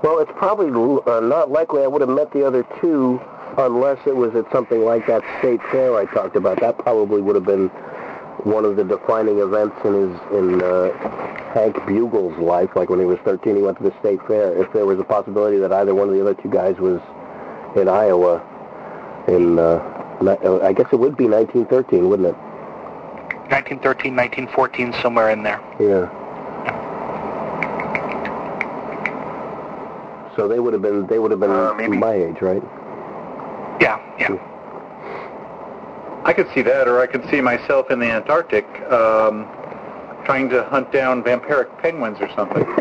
Well, 0.03 0.17
it's 0.19 0.31
probably 0.35 0.69
uh, 1.05 1.19
not 1.19 1.51
likely 1.51 1.83
I 1.83 1.87
would 1.87 2.01
have 2.01 2.09
met 2.09 2.31
the 2.31 2.43
other 2.45 2.65
two 2.81 3.21
unless 3.57 3.99
it 4.07 4.15
was 4.15 4.33
at 4.35 4.51
something 4.51 4.81
like 4.83 5.05
that 5.05 5.21
state 5.39 5.61
fair 5.71 5.95
I 5.95 6.05
talked 6.05 6.35
about. 6.35 6.59
That 6.59 6.79
probably 6.79 7.21
would 7.21 7.35
have 7.35 7.45
been 7.45 7.67
one 8.43 8.65
of 8.65 8.77
the 8.77 8.83
defining 8.83 9.37
events 9.37 9.75
in 9.85 9.93
his 9.93 10.19
in 10.33 10.61
uh, 10.63 10.89
Hank 11.53 11.75
Bugle's 11.85 12.37
life. 12.37 12.69
Like 12.75 12.89
when 12.89 12.99
he 12.99 13.05
was 13.05 13.19
13, 13.25 13.55
he 13.55 13.61
went 13.61 13.77
to 13.77 13.83
the 13.83 13.93
state 13.99 14.19
fair. 14.27 14.53
If 14.57 14.71
there 14.73 14.85
was 14.85 14.99
a 14.99 15.03
possibility 15.03 15.57
that 15.57 15.71
either 15.71 15.93
one 15.93 16.07
of 16.07 16.13
the 16.15 16.21
other 16.21 16.33
two 16.33 16.49
guys 16.49 16.77
was 16.77 17.01
in 17.75 17.87
Iowa, 17.87 18.41
in 19.27 19.59
uh, 19.59 19.63
uh, 20.21 20.59
I 20.63 20.73
guess 20.73 20.87
it 20.91 20.99
would 20.99 21.17
be 21.17 21.27
1913, 21.27 22.07
wouldn't 22.09 22.27
it? 22.29 22.35
1913, 23.51 24.15
1914, 24.15 24.93
somewhere 25.01 25.29
in 25.31 25.43
there. 25.43 25.59
Yeah. 25.79 26.07
So 30.35 30.47
they 30.47 30.59
would 30.59 30.71
have 30.73 30.81
been 30.81 31.05
they 31.07 31.19
would 31.19 31.31
have 31.31 31.39
been 31.41 31.51
Uh, 31.51 31.73
maybe. 31.73 31.97
my 31.97 32.13
age, 32.13 32.41
right? 32.41 32.63
Yeah, 33.81 33.99
yeah. 34.17 34.37
I 36.23 36.33
could 36.33 36.47
see 36.53 36.61
that, 36.61 36.87
or 36.87 37.01
I 37.01 37.07
could 37.07 37.27
see 37.29 37.41
myself 37.41 37.89
in 37.91 37.99
the 37.99 38.05
Antarctic 38.05 38.65
um, 38.91 39.45
trying 40.31 40.47
to 40.47 40.63
hunt 40.63 40.89
down 40.93 41.21
vampiric 41.21 41.77
penguins 41.79 42.17
or 42.21 42.29
something. 42.37 42.63
Come 42.63 42.73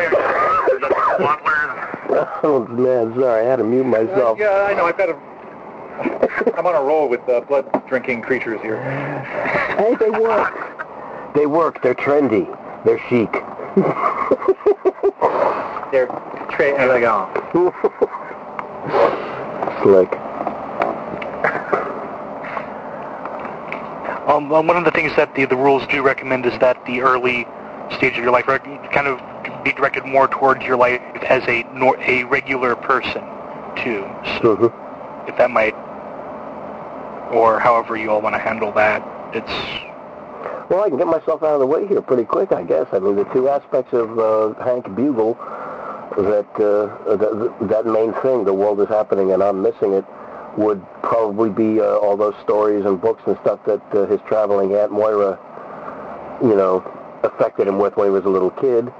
here, 0.00 0.08
the 0.80 0.88
Waddlers. 1.20 2.28
Oh 2.42 2.66
man, 2.70 3.14
sorry, 3.20 3.46
I 3.46 3.50
had 3.50 3.56
to 3.56 3.64
mute 3.64 3.84
myself. 3.84 4.38
yeah, 4.38 4.66
I 4.66 4.72
know. 4.72 4.86
I've 4.86 4.96
got 4.96 5.10
a. 5.10 6.56
I'm 6.56 6.66
on 6.66 6.74
a 6.74 6.80
roll 6.82 7.06
with 7.06 7.20
uh, 7.28 7.42
blood 7.42 7.70
drinking 7.86 8.22
creatures 8.22 8.58
here. 8.62 8.82
Hey, 9.76 9.94
they 9.96 10.08
work. 10.08 11.34
They 11.34 11.44
work. 11.44 11.82
They're 11.82 11.94
trendy. 11.94 12.46
They're 12.86 12.98
chic. 13.10 13.30
They're 15.92 16.06
très 16.48 16.78
elegant. 16.78 17.28
Slick. 19.82 20.31
Um, 24.32 24.48
well, 24.48 24.62
one 24.64 24.78
of 24.78 24.84
the 24.84 24.90
things 24.90 25.14
that 25.16 25.34
the, 25.34 25.44
the 25.44 25.56
rules 25.56 25.86
do 25.88 26.02
recommend 26.02 26.46
is 26.46 26.58
that 26.60 26.82
the 26.86 27.02
early 27.02 27.46
stage 27.96 28.16
of 28.16 28.24
your 28.24 28.30
life 28.30 28.48
rec- 28.48 28.64
kind 28.90 29.06
of 29.06 29.20
be 29.62 29.72
directed 29.72 30.06
more 30.06 30.26
towards 30.26 30.64
your 30.64 30.78
life 30.78 31.02
as 31.28 31.42
a 31.48 31.64
nor- 31.74 32.00
a 32.00 32.24
regular 32.24 32.74
person, 32.74 33.22
too. 33.76 34.08
So 34.40 34.56
hmm 34.56 35.28
if 35.28 35.36
that 35.36 35.50
might, 35.50 35.74
or 37.30 37.60
however 37.60 37.96
you 37.96 38.10
all 38.10 38.20
want 38.22 38.34
to 38.34 38.40
handle 38.40 38.72
that, 38.72 39.02
it's 39.36 39.52
Well, 40.70 40.82
I 40.82 40.88
can 40.88 40.96
get 40.96 41.06
myself 41.06 41.42
out 41.42 41.52
of 41.54 41.60
the 41.60 41.66
way 41.66 41.86
here 41.86 42.00
pretty 42.00 42.24
quick, 42.24 42.52
I 42.52 42.62
guess. 42.64 42.86
I 42.90 42.98
mean, 43.00 43.14
the 43.16 43.24
two 43.26 43.48
aspects 43.50 43.92
of 43.92 44.18
uh, 44.18 44.54
Hank 44.64 44.92
Bugle, 44.96 45.34
that, 46.16 46.48
uh, 46.56 47.16
that 47.16 47.54
that 47.68 47.86
main 47.86 48.14
thing, 48.14 48.44
the 48.44 48.52
world 48.54 48.80
is 48.80 48.88
happening 48.88 49.30
and 49.32 49.42
I'm 49.42 49.62
missing 49.62 49.92
it, 49.92 50.04
would 50.56 50.84
probably 51.02 51.50
be 51.50 51.80
uh, 51.80 51.96
all 51.96 52.16
those 52.16 52.34
stories 52.42 52.84
and 52.84 53.00
books 53.00 53.22
and 53.26 53.36
stuff 53.42 53.60
that 53.66 53.82
uh, 53.92 54.06
his 54.06 54.20
traveling 54.26 54.74
Aunt 54.74 54.92
Moira, 54.92 55.38
you 56.42 56.54
know, 56.54 56.82
affected 57.22 57.66
him 57.68 57.78
with 57.78 57.96
when 57.96 58.06
he 58.06 58.10
was 58.10 58.24
a 58.24 58.28
little 58.28 58.50
kid. 58.50 58.92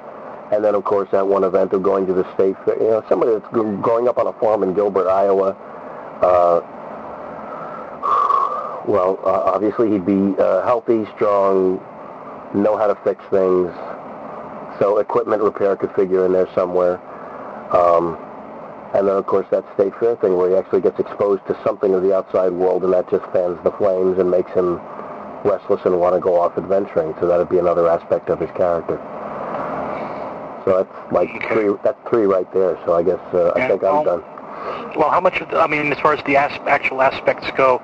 And 0.53 0.65
then, 0.65 0.75
of 0.75 0.85
course, 0.85 1.09
that 1.13 1.27
one 1.27 1.45
event 1.45 1.73
of 1.73 1.83
going 1.83 2.07
to 2.07 2.13
the 2.13 2.25
state 2.35 2.57
fair. 2.65 2.81
You 2.81 2.91
know, 2.91 3.05
somebody 3.09 3.33
that's 3.33 3.49
growing 3.51 4.09
up 4.09 4.19
on 4.19 4.27
a 4.27 4.33
farm 4.35 4.63
in 4.63 4.75
Gilbert, 4.75 5.09
Iowa. 5.09 5.57
Uh, 6.23 6.61
well, 8.87 9.19
uh, 9.25 9.53
obviously 9.55 9.91
he'd 9.91 10.05
be 10.05 10.35
uh, 10.39 10.63
healthy, 10.65 11.07
strong, 11.15 11.81
know 12.55 12.77
how 12.77 12.87
to 12.87 12.95
fix 13.03 13.25
things. 13.31 13.73
So 14.79 14.99
equipment 14.99 15.43
repair 15.43 15.77
could 15.77 15.93
figure 15.95 16.27
in 16.27 16.33
there 16.33 16.49
somewhere. 16.55 17.01
Um, 17.75 18.19
And 18.95 19.09
then, 19.09 19.17
of 19.17 19.25
course, 19.27 19.47
that 19.51 19.65
state 19.75 19.93
fair 19.99 20.17
thing 20.17 20.37
where 20.37 20.51
he 20.51 20.57
actually 20.57 20.83
gets 20.83 20.99
exposed 21.01 21.47
to 21.47 21.59
something 21.65 21.95
of 21.95 22.03
the 22.03 22.15
outside 22.15 22.53
world, 22.53 22.85
and 22.85 22.93
that 22.93 23.09
just 23.09 23.25
fans 23.33 23.59
the 23.65 23.73
flames 23.73 24.19
and 24.19 24.31
makes 24.31 24.51
him 24.53 24.77
restless 25.45 25.81
and 25.85 25.99
want 25.99 26.15
to 26.15 26.21
go 26.21 26.39
off 26.39 26.57
adventuring. 26.59 27.15
So 27.19 27.27
that'd 27.27 27.49
be 27.49 27.59
another 27.59 27.89
aspect 27.89 28.29
of 28.29 28.39
his 28.39 28.51
character. 28.51 29.01
So 30.65 30.77
that's 30.77 31.13
like 31.13 31.31
Okay. 31.31 31.49
three. 31.55 31.75
That's 31.83 31.99
three 32.09 32.27
right 32.27 32.51
there. 32.53 32.79
So 32.85 32.93
I 32.95 33.03
guess 33.03 33.19
uh, 33.33 33.53
I 33.57 33.67
think 33.67 33.83
I'm 33.83 34.05
done. 34.05 34.23
Well, 34.95 35.11
how 35.11 35.21
much 35.21 35.41
of 35.41 35.49
the, 35.49 35.59
I 35.59 35.67
mean, 35.67 35.91
as 35.91 35.99
far 35.99 36.13
as 36.13 36.23
the 36.25 36.37
as- 36.37 36.61
actual 36.69 37.03
aspects 37.03 37.51
go, 37.57 37.81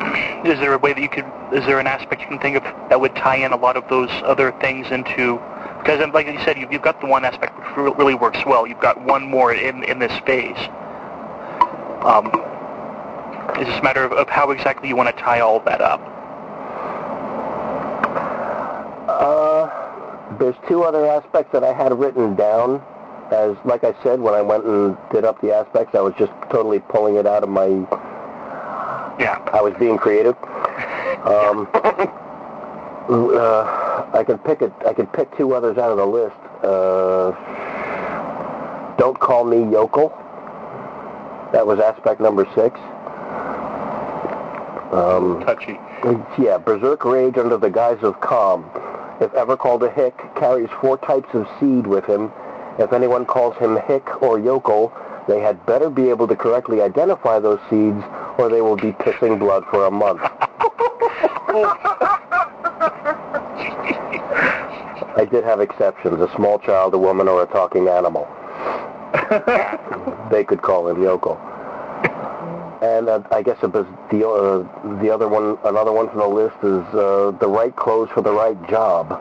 is 0.44 0.58
there 0.60 0.72
a 0.72 0.78
way 0.78 0.92
that 0.94 1.02
you 1.02 1.08
could, 1.10 1.26
is 1.52 1.66
there 1.66 1.78
an 1.80 1.86
aspect 1.88 2.22
you 2.22 2.28
can 2.28 2.38
think 2.38 2.56
of 2.56 2.62
that 2.88 3.00
would 3.00 3.14
tie 3.16 3.36
in 3.36 3.52
a 3.52 3.56
lot 3.56 3.76
of 3.76 3.86
those 3.88 4.08
other 4.24 4.52
things 4.60 4.86
into, 4.92 5.38
because 5.82 6.06
like 6.12 6.26
you 6.26 6.38
said, 6.44 6.58
you've, 6.58 6.72
you've 6.72 6.82
got 6.82 7.00
the 7.00 7.06
one 7.06 7.24
aspect 7.24 7.58
which 7.58 7.96
really 7.96 8.14
works 8.14 8.38
well. 8.46 8.66
You've 8.66 8.80
got 8.80 9.00
one 9.00 9.26
more 9.26 9.52
in, 9.52 9.82
in 9.84 9.98
this 9.98 10.12
phase. 10.26 10.56
Um, 12.02 12.30
it's 13.56 13.68
just 13.68 13.80
a 13.80 13.82
matter 13.82 14.04
of, 14.04 14.12
of 14.12 14.28
how 14.28 14.50
exactly 14.50 14.88
you 14.88 14.96
want 14.96 15.14
to 15.14 15.22
tie 15.22 15.40
all 15.40 15.60
that 15.60 15.80
up. 15.80 16.00
Uh, 19.08 20.36
there's 20.38 20.54
two 20.68 20.82
other 20.82 21.06
aspects 21.06 21.52
that 21.52 21.64
I 21.64 21.72
had 21.72 21.98
written 21.98 22.34
down. 22.36 22.82
As 23.30 23.56
like 23.64 23.84
I 23.84 23.94
said, 24.02 24.20
when 24.20 24.34
I 24.34 24.42
went 24.42 24.64
and 24.64 24.96
did 25.12 25.24
up 25.24 25.40
the 25.40 25.54
aspects, 25.54 25.94
I 25.94 26.00
was 26.00 26.14
just 26.18 26.32
totally 26.50 26.80
pulling 26.80 27.16
it 27.16 27.26
out 27.26 27.42
of 27.42 27.48
my. 27.48 27.66
Yeah. 29.18 29.38
I 29.52 29.60
was 29.60 29.74
being 29.78 29.96
creative. 29.96 30.36
Um, 31.20 31.68
uh, 33.10 34.10
I 34.14 34.24
can 34.24 34.38
pick 34.38 34.62
it. 34.62 34.72
I 34.86 34.92
could 34.92 35.12
pick 35.12 35.36
two 35.36 35.54
others 35.54 35.78
out 35.78 35.90
of 35.90 35.98
the 35.98 36.06
list. 36.06 36.36
Uh, 36.62 37.32
don't 38.96 39.18
call 39.18 39.44
me 39.44 39.70
yokel. 39.70 40.10
That 41.52 41.66
was 41.66 41.80
aspect 41.80 42.20
number 42.20 42.44
six. 42.54 42.78
Um, 44.92 45.42
Touchy. 45.44 45.78
yeah, 46.38 46.58
berserk 46.58 47.04
rage 47.04 47.36
under 47.36 47.56
the 47.56 47.70
guise 47.70 48.02
of 48.02 48.20
calm. 48.20 48.68
If 49.20 49.32
ever 49.34 49.56
called 49.56 49.82
a 49.82 49.90
hick, 49.90 50.16
carries 50.36 50.68
four 50.80 50.98
types 50.98 51.28
of 51.34 51.46
seed 51.58 51.86
with 51.86 52.04
him. 52.06 52.32
If 52.78 52.92
anyone 52.92 53.26
calls 53.26 53.56
him 53.56 53.76
hick 53.86 54.22
or 54.22 54.38
yokel, 54.38 54.92
they 55.28 55.40
had 55.40 55.64
better 55.66 55.90
be 55.90 56.08
able 56.08 56.26
to 56.28 56.36
correctly 56.36 56.80
identify 56.80 57.38
those 57.38 57.60
seeds, 57.68 58.02
or 58.38 58.48
they 58.48 58.62
will 58.62 58.76
be 58.76 58.92
pissing 58.92 59.38
blood 59.38 59.64
for 59.70 59.86
a 59.86 59.90
month. 59.90 60.22
I 65.16 65.26
did 65.30 65.44
have 65.44 65.60
exceptions: 65.60 66.20
a 66.20 66.28
small 66.34 66.58
child, 66.58 66.94
a 66.94 66.98
woman, 66.98 67.28
or 67.28 67.42
a 67.42 67.46
talking 67.46 67.88
animal. 67.88 68.26
They 70.30 70.44
could 70.44 70.62
call 70.62 70.88
him 70.88 71.02
yokel. 71.02 71.38
And 72.82 73.10
uh, 73.10 73.20
I 73.30 73.42
guess 73.42 73.58
it 73.62 73.72
was 73.72 73.86
the 74.10 74.26
uh, 74.26 74.64
the 75.02 75.10
other 75.10 75.28
one, 75.28 75.58
another 75.64 75.92
one 75.92 76.08
from 76.08 76.20
the 76.20 76.28
list 76.28 76.56
is 76.62 76.82
uh, 76.94 77.32
the 77.38 77.48
right 77.48 77.76
clothes 77.76 78.08
for 78.14 78.22
the 78.22 78.32
right 78.32 78.56
job, 78.70 79.20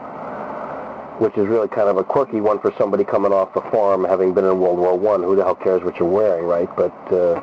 which 1.19 1.37
is 1.37 1.45
really 1.45 1.67
kind 1.67 1.89
of 1.89 1.97
a 1.97 2.03
quirky 2.03 2.39
one 2.39 2.59
for 2.59 2.71
somebody 2.77 3.03
coming 3.03 3.33
off 3.33 3.53
the 3.53 3.61
farm, 3.69 4.05
having 4.05 4.33
been 4.33 4.45
in 4.45 4.57
World 4.59 4.79
War 4.79 4.97
One. 4.97 5.21
Who 5.21 5.35
the 5.35 5.43
hell 5.43 5.55
cares 5.55 5.83
what 5.83 5.97
you're 5.99 6.07
wearing, 6.07 6.45
right? 6.45 6.69
But 6.77 6.93
uh, 7.11 7.41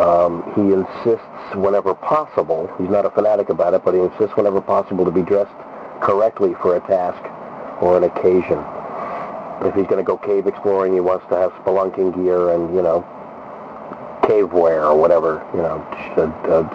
um, 0.00 0.42
he 0.56 0.72
insists 0.72 1.54
whenever 1.54 1.94
possible. 1.94 2.72
He's 2.78 2.88
not 2.88 3.04
a 3.04 3.10
fanatic 3.10 3.50
about 3.50 3.74
it, 3.74 3.84
but 3.84 3.94
he 3.94 4.00
insists 4.00 4.36
whenever 4.36 4.60
possible 4.60 5.04
to 5.04 5.10
be 5.10 5.22
dressed 5.22 5.54
correctly 6.00 6.54
for 6.62 6.76
a 6.76 6.80
task 6.80 7.20
or 7.82 7.96
an 7.96 8.04
occasion. 8.04 8.58
If 9.62 9.74
he's 9.74 9.86
going 9.86 10.00
to 10.00 10.02
go 10.02 10.16
cave 10.16 10.46
exploring, 10.46 10.94
he 10.94 11.00
wants 11.00 11.26
to 11.28 11.36
have 11.36 11.52
spelunking 11.64 12.16
gear 12.16 12.50
and 12.50 12.74
you 12.74 12.80
know 12.80 13.04
cave 14.26 14.52
wear 14.52 14.84
or 14.84 14.96
whatever, 14.96 15.44
you 15.52 15.60
know, 15.60 15.82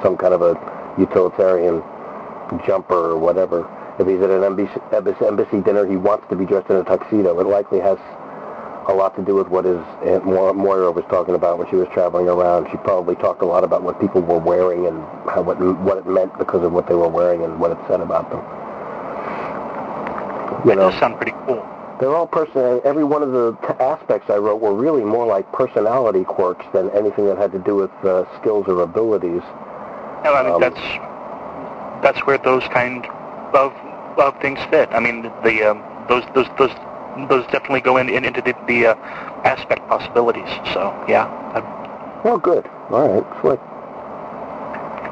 some 0.03 0.17
kind 0.17 0.33
of 0.33 0.41
a 0.41 0.53
utilitarian 0.99 1.81
jumper 2.65 3.11
or 3.11 3.17
whatever. 3.17 3.65
If 3.97 4.07
he's 4.07 4.21
at 4.21 4.29
an 4.29 4.43
embassy, 4.43 4.79
embassy 5.25 5.61
dinner, 5.61 5.87
he 5.87 5.95
wants 5.95 6.27
to 6.29 6.35
be 6.35 6.45
dressed 6.45 6.69
in 6.69 6.75
a 6.75 6.83
tuxedo. 6.83 7.39
It 7.39 7.47
likely 7.47 7.79
has 7.79 7.97
a 8.87 8.93
lot 8.93 9.15
to 9.15 9.23
do 9.23 9.35
with 9.35 9.47
what 9.47 9.65
his 9.65 9.77
Aunt 10.05 10.25
Moira 10.25 10.91
was 10.91 11.03
talking 11.09 11.35
about 11.35 11.57
when 11.57 11.69
she 11.69 11.75
was 11.75 11.87
traveling 11.93 12.27
around. 12.27 12.67
She 12.71 12.77
probably 12.77 13.15
talked 13.15 13.41
a 13.41 13.45
lot 13.45 13.63
about 13.63 13.83
what 13.83 13.99
people 13.99 14.21
were 14.21 14.39
wearing 14.39 14.85
and 14.87 14.97
how 15.29 15.41
what, 15.41 15.59
what 15.81 15.97
it 15.97 16.05
meant 16.05 16.37
because 16.37 16.63
of 16.63 16.71
what 16.71 16.87
they 16.87 16.95
were 16.95 17.07
wearing 17.09 17.43
and 17.43 17.59
what 17.59 17.71
it 17.71 17.77
said 17.87 17.99
about 18.01 18.29
them. 18.29 18.41
You 20.63 20.69
That 20.69 20.75
know, 20.75 20.89
does 20.89 20.99
sound 20.99 21.17
pretty 21.17 21.33
cool. 21.45 21.63
they're 21.99 22.15
all 22.15 22.27
person. 22.27 22.81
Every 22.85 23.03
one 23.03 23.21
of 23.23 23.31
the 23.31 23.53
t- 23.67 23.73
aspects 23.79 24.29
I 24.29 24.37
wrote 24.37 24.61
were 24.61 24.73
really 24.73 25.03
more 25.03 25.25
like 25.25 25.51
personality 25.51 26.23
quirks 26.23 26.65
than 26.73 26.89
anything 26.91 27.25
that 27.25 27.37
had 27.37 27.51
to 27.53 27.59
do 27.59 27.75
with 27.75 27.91
uh, 28.03 28.25
skills 28.39 28.65
or 28.67 28.81
abilities. 28.81 29.41
No, 30.23 30.33
I 30.33 30.43
mean 30.43 30.53
Um, 30.55 30.61
that's 30.61 30.81
that's 32.03 32.25
where 32.25 32.37
those 32.37 32.63
kind 32.69 33.05
of 33.53 33.73
of 34.17 34.39
things 34.41 34.59
fit. 34.69 34.89
I 34.91 34.99
mean 34.99 35.23
the 35.43 35.63
um, 35.71 35.83
those 36.07 36.23
those 36.33 36.47
those 36.57 36.71
those 37.29 37.45
definitely 37.47 37.81
go 37.81 37.97
in, 37.97 38.09
in 38.09 38.25
into 38.25 38.41
the, 38.41 38.55
the 38.67 38.87
uh, 38.87 38.95
aspect 39.45 39.87
possibilities. 39.87 40.47
So 40.73 40.93
yeah, 41.07 41.25
I, 41.53 41.85
Oh, 42.25 42.39
good. 42.39 42.65
All 42.89 43.07
right, 43.07 43.41
slick. 43.41 43.59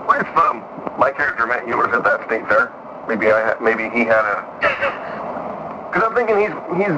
What 0.10 0.20
if 0.20 0.28
um, 0.36 0.66
my 0.98 1.12
character 1.12 1.46
Matt 1.46 1.68
Ewers 1.68 1.94
at 1.94 2.04
that 2.04 2.26
state 2.26 2.42
fair? 2.48 2.74
Maybe 3.08 3.30
I 3.30 3.40
had, 3.40 3.62
maybe 3.62 3.84
he 3.96 4.04
had 4.04 4.26
a. 4.26 4.90
Because 5.94 6.10
I'm 6.10 6.16
thinking 6.16 6.40
he's 6.42 6.50
he's. 6.74 6.98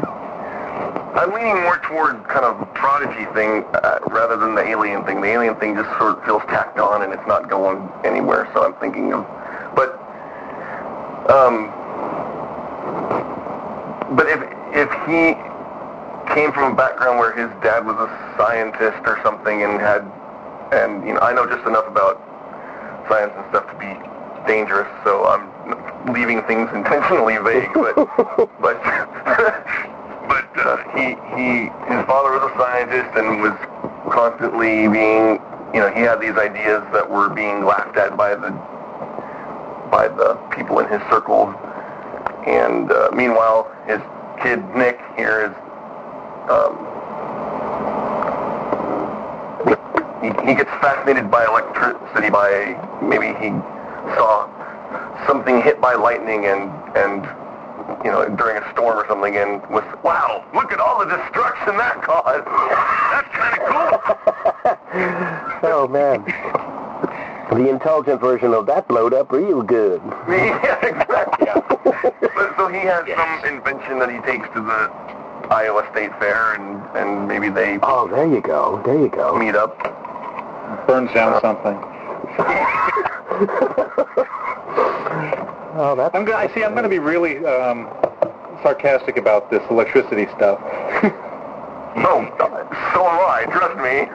I'm 1.20 1.34
leaning 1.36 1.62
more 1.64 1.80
toward 1.80 2.24
kind 2.30 2.46
of 2.46 2.56
prodigy 2.76 3.26
thing 3.36 3.66
uh, 3.76 4.00
rather 4.08 4.38
than 4.38 4.56
the 4.56 4.62
alien 4.62 5.04
thing. 5.04 5.20
The 5.20 5.28
alien 5.28 5.56
thing 5.58 5.76
just 5.76 5.90
sort 6.00 6.18
of 6.18 6.24
feels 6.24 6.42
tacked 6.44 6.80
on 6.80 7.02
and 7.02 7.12
it's 7.12 7.28
not 7.28 7.50
going 7.50 7.92
anywhere. 8.06 8.50
So 8.54 8.64
I'm 8.64 8.74
thinking 8.76 9.12
of, 9.12 9.28
but 9.76 10.00
um, 11.28 11.68
but 14.16 14.28
if 14.28 14.40
if 14.76 14.92
he 15.08 15.34
came 16.36 16.52
from 16.52 16.74
a 16.74 16.76
background 16.76 17.18
where 17.18 17.32
his 17.32 17.50
dad 17.64 17.86
was 17.86 17.96
a 17.96 18.10
scientist 18.38 19.00
or 19.08 19.20
something 19.24 19.64
and 19.64 19.80
had 19.80 20.04
and 20.76 21.08
you 21.08 21.14
know 21.14 21.20
I 21.22 21.32
know 21.34 21.46
just 21.48 21.66
enough 21.66 21.88
about 21.88 22.20
science 23.08 23.32
and 23.38 23.46
stuff 23.50 23.70
to 23.72 23.78
be 23.80 23.94
dangerous, 24.48 24.90
so 25.04 25.26
I'm 25.26 25.48
leaving 26.12 26.42
things 26.44 26.70
intentionally 26.74 27.38
vague. 27.38 27.72
But 27.74 27.96
but 28.60 28.78
but 30.28 30.50
uh, 30.60 30.78
he 30.92 31.16
he 31.38 31.72
his 31.88 32.02
father 32.10 32.36
was 32.36 32.44
a 32.50 32.54
scientist 32.58 33.16
and 33.16 33.42
was 33.42 33.56
constantly 34.12 34.88
being 34.88 35.40
you 35.74 35.80
know 35.80 35.92
he 35.94 36.02
had 36.02 36.20
these 36.20 36.36
ideas 36.36 36.84
that 36.92 37.08
were 37.08 37.30
being 37.30 37.64
laughed 37.64 37.96
at 37.98 38.18
by 38.18 38.36
the 38.36 38.52
by 39.92 40.08
the 40.10 40.36
people 40.52 40.80
in 40.80 40.90
his 40.90 41.02
circle, 41.10 41.54
and 42.48 42.92
uh, 42.92 43.10
meanwhile 43.14 43.72
his 43.88 44.02
kid 44.42 44.64
Nick 44.76 45.00
here 45.18 45.46
is. 45.46 45.54
Um, 46.50 46.76
he, 50.22 50.30
he 50.48 50.56
gets 50.56 50.70
fascinated 50.82 51.30
by 51.30 51.46
electricity 51.46 52.30
by 52.30 52.74
maybe 53.02 53.28
he 53.40 53.50
saw 54.16 54.50
something 55.28 55.62
hit 55.62 55.80
by 55.82 55.94
lightning 55.94 56.46
and 56.46 56.72
and 56.98 57.26
you 58.04 58.12
know 58.12 58.28
during 58.36 58.58
a 58.58 58.72
storm 58.72 58.98
or 58.98 59.06
something 59.08 59.38
and 59.38 59.62
was 59.70 59.84
wow 60.04 60.44
look 60.54 60.72
at 60.72 60.80
all 60.80 61.00
the 61.00 61.06
destruction 61.06 61.78
that 61.78 62.02
caused 62.02 62.46
that's 63.14 63.30
kind 63.34 63.54
of 63.54 63.68
cool 63.70 63.86
oh 65.64 65.88
man, 65.88 66.24
the 67.52 67.70
intelligent 67.70 68.20
version 68.22 68.54
of 68.54 68.66
that 68.66 68.88
blowed 68.88 69.14
up 69.14 69.32
real 69.32 69.62
good. 69.62 70.02
yeah 70.30 70.80
exactly 70.86 71.48
but 72.36 72.56
so 72.58 72.68
he 72.68 72.80
has 72.80 73.06
some 73.16 73.46
invention 73.46 74.00
that 74.00 74.10
he 74.12 74.20
takes 74.30 74.48
to 74.56 74.62
the 74.62 74.90
Iowa 75.54 75.88
State 75.92 76.12
Fair 76.20 76.54
and 76.56 76.82
and 76.98 77.28
maybe 77.28 77.50
they 77.50 77.78
Oh, 77.84 78.08
there 78.08 78.26
you 78.28 78.42
go. 78.42 78.82
There 78.86 78.98
you 79.00 79.10
go. 79.10 79.38
meet 79.38 79.56
up 79.56 79.78
Burns 80.88 81.12
down 81.14 81.40
something. 81.42 81.78
Oh, 85.78 85.94
that's 85.94 86.16
I'm 86.16 86.24
gonna, 86.24 86.38
I 86.38 86.48
see. 86.56 86.64
I'm 86.64 86.72
going 86.72 86.84
to 86.84 86.90
be 86.90 87.00
really 87.00 87.46
um, 87.46 87.90
sarcastic 88.64 89.18
about 89.18 89.52
this 89.52 89.62
electricity 89.70 90.26
stuff. 90.38 90.58
No 91.96 92.26
so 92.94 93.08
am 93.08 93.20
I 93.24 93.46
trust 93.52 93.78
me 93.78 94.10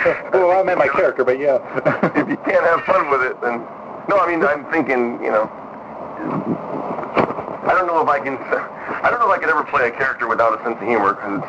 well, 0.32 0.52
I 0.52 0.62
meant 0.62 0.78
my 0.78 0.88
character, 0.88 1.24
but 1.24 1.38
yeah. 1.38 1.58
if 2.16 2.28
you 2.28 2.36
can't 2.38 2.64
have 2.64 2.82
fun 2.84 3.10
with 3.10 3.22
it, 3.22 3.40
then 3.40 3.60
no. 4.08 4.18
I 4.18 4.26
mean, 4.28 4.42
I'm 4.42 4.64
thinking, 4.70 5.22
you 5.22 5.30
know, 5.30 5.50
I 7.64 7.72
don't 7.76 7.86
know 7.86 8.00
if 8.00 8.08
I 8.08 8.18
can. 8.20 8.36
I 8.36 9.10
don't 9.10 9.20
know 9.20 9.30
if 9.30 9.36
I 9.36 9.40
could 9.40 9.50
ever 9.50 9.64
play 9.64 9.88
a 9.88 9.90
character 9.90 10.26
without 10.28 10.58
a 10.58 10.62
sense 10.64 10.76
of 10.80 10.86
humor 10.86 11.14
because 11.14 11.42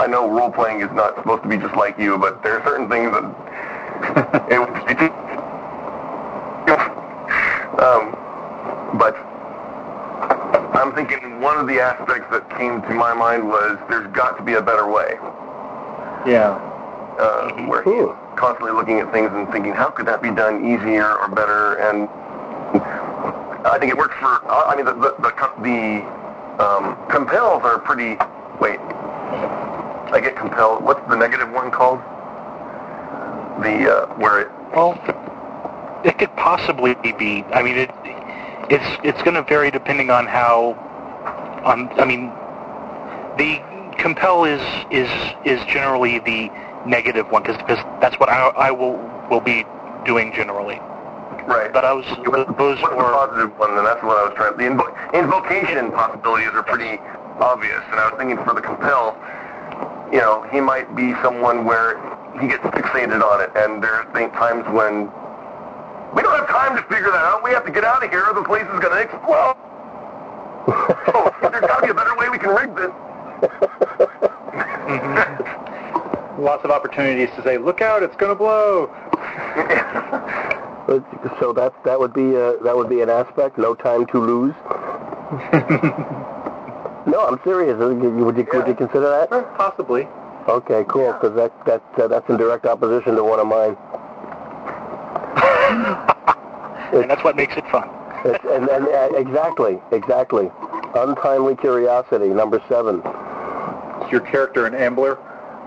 I 0.00 0.06
know 0.06 0.28
role 0.30 0.50
playing 0.50 0.80
is 0.80 0.90
not 0.92 1.16
supposed 1.16 1.42
to 1.42 1.48
be 1.48 1.56
just 1.56 1.74
like 1.76 1.98
you, 1.98 2.18
but 2.18 2.42
there 2.42 2.58
are 2.58 2.64
certain 2.64 2.88
things 2.88 3.10
that 3.12 3.24
it 4.52 4.98
be. 4.98 5.08
Um, 7.80 8.16
but 8.98 9.16
I'm 10.74 10.92
thinking 10.94 11.40
one 11.40 11.56
of 11.58 11.66
the 11.66 11.80
aspects 11.80 12.26
that 12.32 12.48
came 12.58 12.82
to 12.82 12.90
my 12.94 13.14
mind 13.14 13.46
was 13.46 13.78
there's 13.88 14.10
got 14.12 14.36
to 14.38 14.42
be 14.42 14.54
a 14.54 14.62
better 14.62 14.86
way. 14.90 15.14
Yeah. 16.26 16.58
uh, 17.18 17.52
where 17.66 17.82
he's 17.84 18.10
constantly 18.38 18.72
looking 18.72 18.98
at 18.98 19.12
things 19.12 19.30
and 19.32 19.48
thinking, 19.52 19.72
how 19.72 19.90
could 19.90 20.06
that 20.06 20.22
be 20.22 20.30
done 20.30 20.64
easier 20.64 21.16
or 21.18 21.28
better? 21.28 21.74
And 21.76 22.08
I 23.66 23.76
think 23.78 23.92
it 23.92 23.96
works 23.96 24.14
for. 24.18 24.40
I 24.50 24.74
mean, 24.76 24.84
the 24.84 24.94
the 24.94 25.14
the, 25.20 25.30
the 25.62 26.62
um, 26.64 26.96
compels 27.08 27.62
are 27.62 27.78
pretty. 27.78 28.16
Wait, 28.60 28.78
I 30.12 30.20
get 30.22 30.36
compelled. 30.36 30.82
What's 30.84 31.06
the 31.08 31.16
negative 31.16 31.50
one 31.52 31.70
called? 31.70 31.98
The 33.62 33.90
uh, 33.90 34.06
where 34.16 34.40
it. 34.42 34.48
Well, 34.74 34.98
it 36.04 36.18
could 36.18 36.34
possibly 36.36 36.94
be. 36.94 37.44
I 37.52 37.62
mean, 37.62 37.76
it 37.78 37.90
it's 38.70 39.00
it's 39.04 39.22
going 39.22 39.34
to 39.34 39.42
vary 39.42 39.70
depending 39.70 40.10
on 40.10 40.26
how. 40.26 40.80
On 41.64 41.88
I 41.98 42.04
mean, 42.04 42.28
the 43.38 43.60
compel 43.98 44.44
is 44.44 44.60
is 44.90 45.10
is 45.44 45.64
generally 45.66 46.18
the 46.20 46.50
negative 46.86 47.30
one 47.30 47.42
because 47.42 47.56
because 47.58 47.82
that's 48.00 48.18
what 48.20 48.28
I, 48.28 48.48
I 48.48 48.70
will 48.70 48.98
will 49.30 49.40
be 49.40 49.64
doing 50.04 50.32
generally. 50.32 50.78
Right. 51.46 51.72
But 51.72 51.84
I 51.84 51.92
was 51.92 52.06
those 52.56 52.80
what's 52.80 52.94
the 52.94 52.96
positive 52.96 53.58
one? 53.58 53.76
And 53.76 53.86
that's 53.86 54.02
what 54.02 54.16
I 54.16 54.28
was 54.28 54.34
trying. 54.36 54.56
The 54.56 54.64
invo- 54.64 54.94
invocation 55.12 55.90
possibilities 55.92 56.50
are 56.52 56.62
pretty 56.62 57.00
obvious, 57.40 57.82
and 57.90 58.00
I 58.00 58.08
was 58.08 58.18
thinking 58.18 58.38
for 58.44 58.54
the 58.54 58.62
compel, 58.62 59.16
you 60.12 60.18
know, 60.18 60.46
he 60.52 60.60
might 60.60 60.94
be 60.96 61.12
someone 61.22 61.64
where 61.64 61.98
he 62.40 62.48
gets 62.48 62.62
fixated 62.64 63.20
on 63.20 63.40
it, 63.42 63.50
and 63.56 63.82
there 63.82 63.92
are 63.92 64.04
times 64.32 64.64
when 64.72 65.10
we 66.14 66.22
don't 66.22 66.36
have 66.38 66.48
time 66.48 66.76
to 66.76 66.82
figure 66.84 67.10
that 67.10 67.24
out. 67.24 67.42
We 67.44 67.50
have 67.50 67.64
to 67.66 67.72
get 67.72 67.84
out 67.84 68.02
of 68.04 68.10
here, 68.10 68.24
or 68.26 68.34
the 68.34 68.42
place 68.44 68.62
is 68.64 68.80
going 68.80 68.92
to 68.94 69.00
explode. 69.02 69.56
oh, 70.68 71.34
there's 71.42 71.60
got 71.60 71.80
to 71.80 71.86
be 71.86 71.90
a 71.90 71.94
better 71.94 72.16
way 72.16 72.28
we 72.30 72.38
can 72.38 72.50
rig 72.54 72.74
this. 72.74 72.90
Lots 76.38 76.64
of 76.64 76.70
opportunities 76.70 77.28
to 77.36 77.42
say, 77.44 77.58
look 77.58 77.80
out, 77.80 78.02
it's 78.02 78.16
going 78.16 78.30
to 78.30 78.36
blow. 78.36 78.90
So 81.40 81.52
that 81.54 81.72
that 81.86 81.98
would 81.98 82.12
be 82.12 82.36
uh, 82.36 82.56
that 82.62 82.76
would 82.76 82.90
be 82.90 83.00
an 83.00 83.08
aspect. 83.08 83.56
No 83.56 83.74
time 83.74 84.04
to 84.08 84.18
lose. 84.20 84.54
no, 87.06 87.26
I'm 87.26 87.40
serious. 87.42 87.78
Would 87.78 88.02
you, 88.02 88.10
would 88.10 88.36
you 88.36 88.46
Yeah. 88.52 88.72
consider 88.74 89.08
that? 89.08 89.30
Possibly. 89.56 90.06
Okay, 90.46 90.84
cool. 90.86 91.14
Because 91.14 91.34
that 91.36 91.52
that 91.64 91.82
uh, 91.98 92.06
that's 92.08 92.28
in 92.28 92.36
direct 92.36 92.66
opposition 92.66 93.16
to 93.16 93.24
one 93.24 93.40
of 93.40 93.46
mine. 93.46 93.78
and 96.94 97.10
that's 97.10 97.24
what 97.24 97.36
makes 97.36 97.56
it 97.56 97.66
fun. 97.68 97.88
And 98.24 98.68
and 98.68 98.88
uh, 98.88 99.08
exactly, 99.16 99.78
exactly. 99.92 100.50
Untimely 100.94 101.56
curiosity, 101.56 102.28
number 102.28 102.62
seven. 102.68 103.02
Is 104.04 104.12
your 104.12 104.20
character 104.20 104.66
an 104.66 104.74
ambler? 104.74 105.18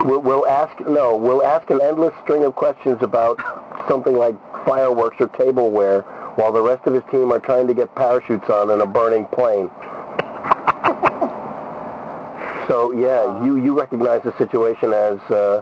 We'll, 0.06 0.22
we'll 0.22 0.48
ask 0.48 0.80
no. 0.82 1.16
We'll 1.16 1.44
ask 1.44 1.70
an 1.70 1.82
endless 1.82 2.14
string 2.24 2.44
of 2.44 2.56
questions 2.56 2.98
about 3.02 3.40
something 3.88 4.16
like 4.16 4.36
fireworks 4.66 5.18
or 5.20 5.28
tableware, 5.30 6.02
while 6.36 6.52
the 6.52 6.62
rest 6.62 6.88
of 6.88 6.94
his 6.94 7.04
team 7.12 7.32
are 7.32 7.40
trying 7.40 7.68
to 7.68 7.74
get 7.74 7.94
parachutes 7.96 8.50
on 8.50 8.72
in 8.72 8.82
a 8.82 8.86
burning 8.86 9.26
plane. 9.26 9.70
So 12.68 12.92
yeah, 12.92 13.46
you 13.46 13.56
you 13.56 13.78
recognize 13.78 14.22
the 14.24 14.38
situation 14.38 14.92
as 14.92 15.20
uh, 15.32 15.62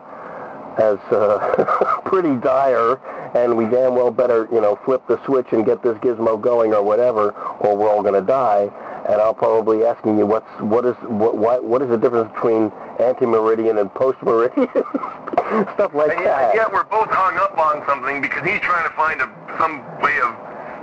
as 0.78 1.00
uh, 1.12 2.02
pretty 2.06 2.36
dire, 2.36 2.96
and 3.36 3.56
we 3.56 3.66
damn 3.66 3.96
well 3.96 4.12
better 4.12 4.48
you 4.52 4.62
know 4.62 4.78
flip 4.86 5.06
the 5.08 5.24
switch 5.26 5.48
and 5.52 5.66
get 5.66 5.82
this 5.84 5.98
gizmo 5.98 6.40
going 6.40 6.74
or 6.74 6.84
whatever, 6.84 7.32
or 7.60 7.76
we're 7.76 7.90
all 7.90 8.02
going 8.02 8.14
to 8.14 8.26
die. 8.26 8.70
And 9.08 9.22
I'll 9.22 9.36
probably 9.36 9.78
be 9.80 9.86
asking 9.86 10.18
you 10.18 10.26
what's 10.26 10.50
what 10.60 10.84
is 10.86 10.96
what 11.04 11.38
what, 11.38 11.64
what 11.64 11.82
is 11.82 11.90
the 11.90 11.98
difference 11.98 12.34
between 12.34 12.72
anti-meridian 13.00 13.78
and 13.78 13.94
post-meridian 13.94 14.68
stuff 15.76 15.94
like 15.94 16.18
And 16.18 16.26
that. 16.26 16.56
Yeah, 16.56 16.66
we're 16.72 16.86
both 16.86 17.10
hung 17.10 17.38
up 17.38 17.58
on 17.58 17.86
something 17.86 18.22
because 18.22 18.44
he's 18.44 18.62
trying 18.62 18.88
to 18.90 18.96
find 18.96 19.22
a, 19.22 19.30
some 19.60 19.84
way 20.02 20.18
of 20.22 20.34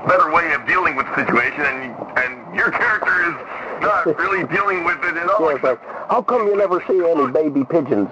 better 0.06 0.30
way 0.32 0.52
of 0.52 0.66
dealing 0.66 0.94
with 0.94 1.06
the 1.06 1.24
situation, 1.24 1.62
and 1.62 1.96
and 2.18 2.56
your 2.56 2.70
character 2.70 3.10
is 3.26 3.34
not 3.82 4.06
really 4.18 4.46
dealing 4.54 4.84
with 4.84 4.98
it 5.02 5.16
at 5.16 5.28
all. 5.28 5.50
Yeah, 5.50 5.58
like, 5.62 5.82
how 6.08 6.22
come 6.22 6.46
you 6.46 6.56
never 6.56 6.82
see 6.86 7.02
any 7.04 7.26
baby 7.32 7.64
pigeons? 7.64 8.08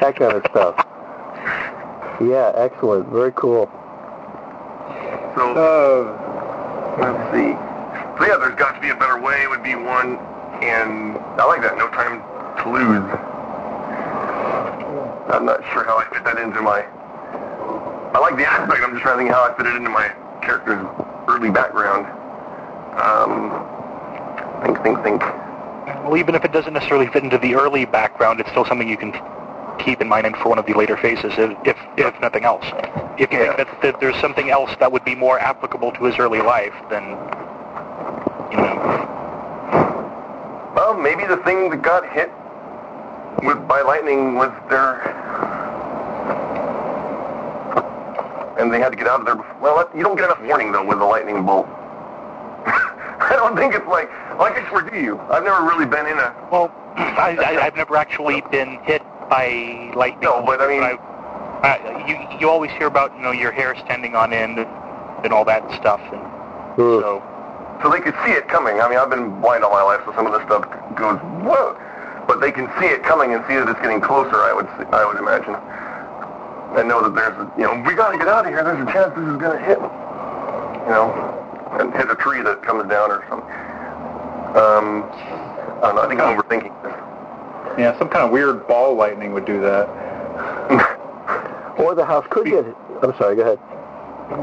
That 0.00 0.16
kind 0.16 0.32
of 0.32 0.44
stuff. 0.50 0.76
Yeah, 2.20 2.52
excellent. 2.56 3.08
Very 3.08 3.32
cool. 3.32 3.68
so 5.36 5.52
Uh, 5.52 6.96
let's 6.98 7.32
see. 7.32 7.52
So 8.18 8.24
yeah, 8.24 8.38
there's 8.38 8.56
got 8.56 8.74
to 8.74 8.80
be 8.80 8.88
a 8.88 8.96
better 8.96 9.20
way. 9.20 9.46
Would 9.46 9.62
be 9.62 9.74
one, 9.74 10.16
and 10.64 11.18
I 11.36 11.44
like 11.44 11.60
that. 11.62 11.76
No 11.76 11.88
time 11.88 12.22
to 12.62 12.70
lose. 12.72 13.04
I'm 15.28 15.44
not 15.44 15.60
sure 15.72 15.84
how 15.84 15.98
I 15.98 16.08
fit 16.12 16.24
that 16.24 16.38
into 16.38 16.62
my. 16.62 16.80
I 18.14 18.18
like 18.18 18.36
the 18.36 18.46
aspect. 18.46 18.80
I'm 18.82 18.92
just 18.92 19.02
trying 19.02 19.18
to 19.18 19.24
think 19.24 19.30
how 19.30 19.44
I 19.44 19.54
fit 19.56 19.66
it 19.66 19.76
into 19.76 19.90
my 19.90 20.08
character's 20.40 20.86
early 21.28 21.50
background. 21.50 22.06
Um, 22.96 23.52
think, 24.64 24.82
think, 24.82 25.02
think. 25.02 25.20
Well, 26.04 26.16
even 26.16 26.34
if 26.34 26.44
it 26.44 26.52
doesn't 26.52 26.72
necessarily 26.72 27.08
fit 27.08 27.24
into 27.24 27.36
the 27.36 27.56
early 27.56 27.84
background, 27.84 28.40
it's 28.40 28.48
still 28.50 28.64
something 28.64 28.88
you 28.88 28.96
can 28.96 29.12
keep 29.78 30.00
in 30.00 30.08
mind 30.08 30.26
in 30.26 30.34
for 30.34 30.48
one 30.48 30.58
of 30.58 30.66
the 30.66 30.74
later 30.74 30.96
phases, 30.96 31.32
if 31.36 31.56
if, 31.64 31.76
if 31.96 32.20
nothing 32.20 32.44
else. 32.44 32.64
If 33.18 33.32
you 33.32 33.38
Yeah. 33.38 33.54
think 33.56 33.68
that, 33.68 33.82
that 33.82 34.00
there's 34.00 34.16
something 34.20 34.50
else 34.50 34.70
that 34.80 34.90
would 34.92 35.04
be 35.04 35.14
more 35.14 35.38
applicable 35.38 35.92
to 35.92 36.04
his 36.04 36.18
early 36.18 36.40
life, 36.40 36.74
then 36.90 37.02
you 38.50 38.56
know. 38.58 39.12
Well, 40.74 40.94
maybe 40.94 41.24
the 41.26 41.38
thing 41.38 41.70
that 41.70 41.82
got 41.82 42.08
hit 42.12 42.30
with 43.42 43.66
by 43.68 43.80
lightning 43.82 44.34
was 44.34 44.50
their, 44.68 45.00
and 48.58 48.72
they 48.72 48.78
had 48.80 48.90
to 48.90 48.96
get 48.96 49.06
out 49.06 49.20
of 49.20 49.26
there. 49.26 49.36
Before, 49.36 49.56
well, 49.60 49.90
you 49.94 50.02
don't 50.02 50.16
get 50.16 50.24
enough 50.26 50.42
warning 50.42 50.72
though 50.72 50.84
with 50.84 50.98
a 50.98 51.04
lightning 51.04 51.44
bolt. 51.44 51.66
I 52.66 53.32
don't 53.36 53.56
think 53.56 53.74
it's 53.74 53.86
like, 53.86 54.10
like 54.38 54.56
I 54.58 54.68
swear, 54.68 54.82
do 54.82 54.96
you? 54.98 55.18
I've 55.30 55.44
never 55.44 55.62
really 55.64 55.86
been 55.86 56.06
in 56.06 56.18
a. 56.18 56.34
Well, 56.50 56.70
I, 56.96 57.36
I, 57.38 57.64
I've 57.66 57.76
never 57.76 57.96
actually 57.96 58.42
been 58.50 58.78
hit 58.84 59.02
by 59.28 59.92
lightning. 59.94 60.22
No, 60.22 60.42
but 60.44 60.60
I 60.60 60.66
mean- 60.68 60.82
I, 60.82 60.98
uh, 61.62 62.06
you 62.06 62.16
you 62.38 62.50
always 62.50 62.70
hear 62.72 62.86
about 62.86 63.14
you 63.16 63.22
know 63.22 63.32
your 63.32 63.50
hair 63.50 63.74
standing 63.84 64.14
on 64.14 64.32
end 64.32 64.58
and 65.24 65.32
all 65.32 65.44
that 65.46 65.62
stuff, 65.80 66.00
and 66.12 66.20
Hmm. 66.76 67.00
so 67.00 67.22
So 67.82 67.90
they 67.90 68.00
could 68.00 68.14
see 68.24 68.32
it 68.32 68.48
coming. 68.48 68.80
I 68.80 68.88
mean, 68.88 68.98
I've 68.98 69.10
been 69.10 69.40
blind 69.40 69.62
all 69.64 69.70
my 69.70 69.82
life, 69.82 70.00
so 70.06 70.12
some 70.14 70.26
of 70.26 70.32
this 70.32 70.42
stuff 70.48 70.64
goes 70.96 71.18
whoa, 71.44 71.76
but 72.26 72.40
they 72.40 72.50
can 72.52 72.70
see 72.80 72.86
it 72.86 73.02
coming 73.02 73.34
and 73.34 73.44
see 73.48 73.54
that 73.56 73.68
it's 73.68 73.80
getting 73.80 74.00
closer. 74.00 74.36
I 74.36 74.52
would, 74.52 74.66
I 74.94 75.04
would 75.04 75.16
imagine, 75.18 75.54
and 76.78 76.88
know 76.88 77.02
that 77.02 77.14
there's, 77.14 77.36
a, 77.36 77.44
you 77.58 77.64
know, 77.64 77.74
we 77.86 77.94
got 77.94 78.12
to 78.12 78.18
get 78.18 78.28
out 78.28 78.46
of 78.46 78.52
here. 78.52 78.64
There's 78.64 78.80
a 78.80 78.90
chance 78.92 79.12
this 79.14 79.24
is 79.28 79.36
going 79.36 79.58
to 79.58 79.64
hit, 79.64 79.76
you 79.76 80.92
know, 80.92 81.12
and 81.80 81.92
hit 81.94 82.08
a 82.10 82.16
tree 82.16 82.40
that 82.42 82.62
comes 82.62 82.88
down 82.88 83.10
or 83.12 83.24
something. 83.28 83.50
Um, 84.56 85.04
I 85.84 85.92
don't 85.92 85.96
know. 85.96 86.02
I 86.02 86.08
think 86.08 86.20
I'm 86.20 86.32
overthinking 86.36 86.72
this. 86.82 86.95
Yeah, 87.78 87.96
some 87.98 88.08
kind 88.08 88.24
of 88.24 88.30
weird 88.30 88.66
ball 88.66 88.94
lightning 88.94 89.32
would 89.32 89.44
do 89.44 89.60
that. 89.60 90.92
Or 91.78 91.94
the 91.94 92.06
house 92.06 92.24
could 92.30 92.46
get. 92.46 92.64
it. 92.64 92.74
I'm 93.02 93.14
sorry. 93.18 93.36
Go 93.36 93.42
ahead. 93.42 93.58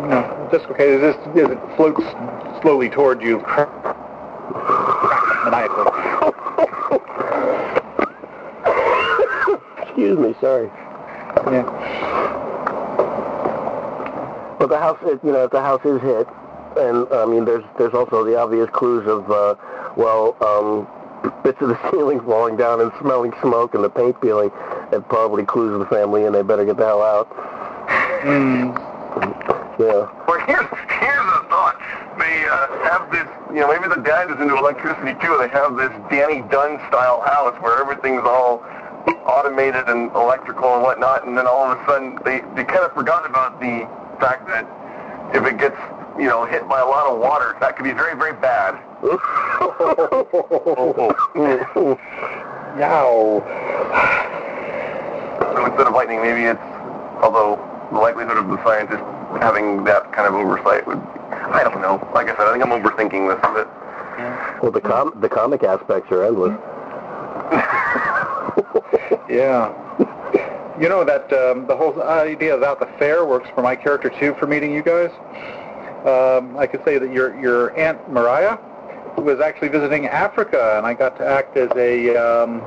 No, 0.07 0.49
just 0.51 0.65
okay. 0.65 0.97
This, 0.97 1.15
as 1.15 1.49
it 1.49 1.57
floats 1.75 2.03
slowly 2.61 2.89
toward 2.89 3.23
you, 3.23 3.39
maniacally. 5.43 5.83
Excuse 9.81 10.19
me. 10.19 10.35
Sorry. 10.39 10.67
Yeah. 11.51 11.63
But 14.59 14.69
the 14.69 14.77
house, 14.77 14.99
you 15.23 15.31
know, 15.31 15.45
if 15.45 15.51
the 15.51 15.61
house 15.61 15.81
is 15.83 15.99
hit, 16.01 16.27
and 16.77 17.07
I 17.11 17.25
mean, 17.25 17.45
there's 17.45 17.63
there's 17.79 17.95
also 17.95 18.23
the 18.23 18.37
obvious 18.37 18.69
clues 18.71 19.07
of, 19.07 19.29
uh, 19.31 19.55
well, 19.97 20.35
um, 20.39 20.87
bits 21.43 21.61
of 21.61 21.69
the 21.69 21.91
ceiling 21.91 22.19
falling 22.21 22.57
down 22.57 22.81
and 22.81 22.91
smelling 22.99 23.33
smoke 23.41 23.73
and 23.75 23.83
the 23.83 23.89
paint 23.89 24.19
peeling. 24.21 24.51
That 24.91 25.07
probably 25.09 25.45
clues 25.45 25.77
the 25.79 25.85
family, 25.87 26.25
and 26.25 26.35
they 26.35 26.41
better 26.41 26.65
get 26.65 26.77
the 26.77 26.85
hell 26.85 27.01
out. 27.01 27.27
Yeah. 29.79 30.05
Well, 30.27 30.39
here's 30.45 30.69
here's 31.01 31.29
a 31.33 31.41
thought. 31.49 31.77
They 32.19 32.45
uh, 32.45 32.67
have 32.89 33.09
this, 33.09 33.25
you 33.49 33.61
know, 33.61 33.67
maybe 33.67 33.89
the 33.89 34.01
dad 34.01 34.29
is 34.29 34.39
into 34.39 34.55
electricity 34.55 35.17
too. 35.19 35.35
They 35.41 35.49
have 35.49 35.75
this 35.75 35.89
Danny 36.11 36.41
Dunn 36.49 36.77
style 36.87 37.21
house 37.21 37.59
where 37.59 37.79
everything's 37.81 38.21
all 38.23 38.61
automated 39.25 39.89
and 39.89 40.11
electrical 40.15 40.75
and 40.75 40.83
whatnot, 40.83 41.25
and 41.25 41.37
then 41.37 41.47
all 41.47 41.71
of 41.71 41.79
a 41.79 41.85
sudden 41.85 42.19
they 42.23 42.41
they 42.55 42.63
kind 42.63 42.85
of 42.85 42.93
forgot 42.93 43.25
about 43.25 43.59
the 43.59 43.89
fact 44.21 44.47
that 44.47 44.69
if 45.33 45.43
it 45.43 45.57
gets 45.57 45.77
you 46.17 46.25
know 46.27 46.45
hit 46.45 46.67
by 46.67 46.79
a 46.81 46.85
lot 46.85 47.07
of 47.11 47.19
water, 47.19 47.55
that 47.59 47.75
could 47.75 47.83
be 47.83 47.91
very 47.93 48.15
very 48.15 48.33
bad. 48.33 48.79
Yow. 52.79 53.43
So 55.53 55.65
instead 55.65 55.87
of 55.87 55.93
lightning, 55.93 56.21
maybe 56.21 56.43
it's 56.43 56.59
although 57.21 57.59
the 57.91 57.99
likelihood 57.99 58.37
of 58.37 58.47
the 58.47 58.57
scientist 58.63 59.03
having 59.41 59.83
that 59.83 60.11
kind 60.13 60.27
of 60.27 60.33
oversight 60.35 60.85
would. 60.87 60.97
I 60.97 61.63
don't 61.63 61.81
know. 61.81 61.99
Like 62.13 62.29
I 62.29 62.35
said, 62.37 62.47
I 62.47 62.51
think 62.53 62.63
I'm 62.63 62.71
overthinking 62.71 63.27
this 63.29 63.39
a 63.43 63.51
bit. 63.53 63.67
Well, 64.61 64.71
the 64.71 64.81
com 64.81 65.13
the 65.19 65.29
comic 65.29 65.63
aspects 65.63 66.11
are 66.11 66.23
endless. 66.25 66.53
Yeah. 69.29 69.71
you 70.79 70.87
know 70.89 71.03
that 71.03 71.31
um, 71.33 71.65
the 71.65 71.75
whole 71.75 71.99
idea 72.03 72.55
about 72.55 72.79
the 72.79 72.85
fair 72.99 73.25
works 73.25 73.49
for 73.55 73.63
my 73.63 73.75
character 73.75 74.09
too 74.09 74.35
for 74.39 74.45
meeting 74.45 74.71
you 74.71 74.83
guys. 74.83 75.09
Um, 76.05 76.57
I 76.57 76.67
could 76.67 76.83
say 76.83 76.97
that 76.97 77.11
your 77.13 77.39
your 77.39 77.77
aunt 77.77 78.11
Mariah 78.11 78.57
was 79.17 79.39
actually 79.39 79.69
visiting 79.69 80.07
Africa, 80.07 80.75
and 80.77 80.85
I 80.85 80.93
got 80.93 81.17
to 81.17 81.25
act 81.25 81.55
as 81.55 81.69
a 81.75 82.15
um, 82.15 82.61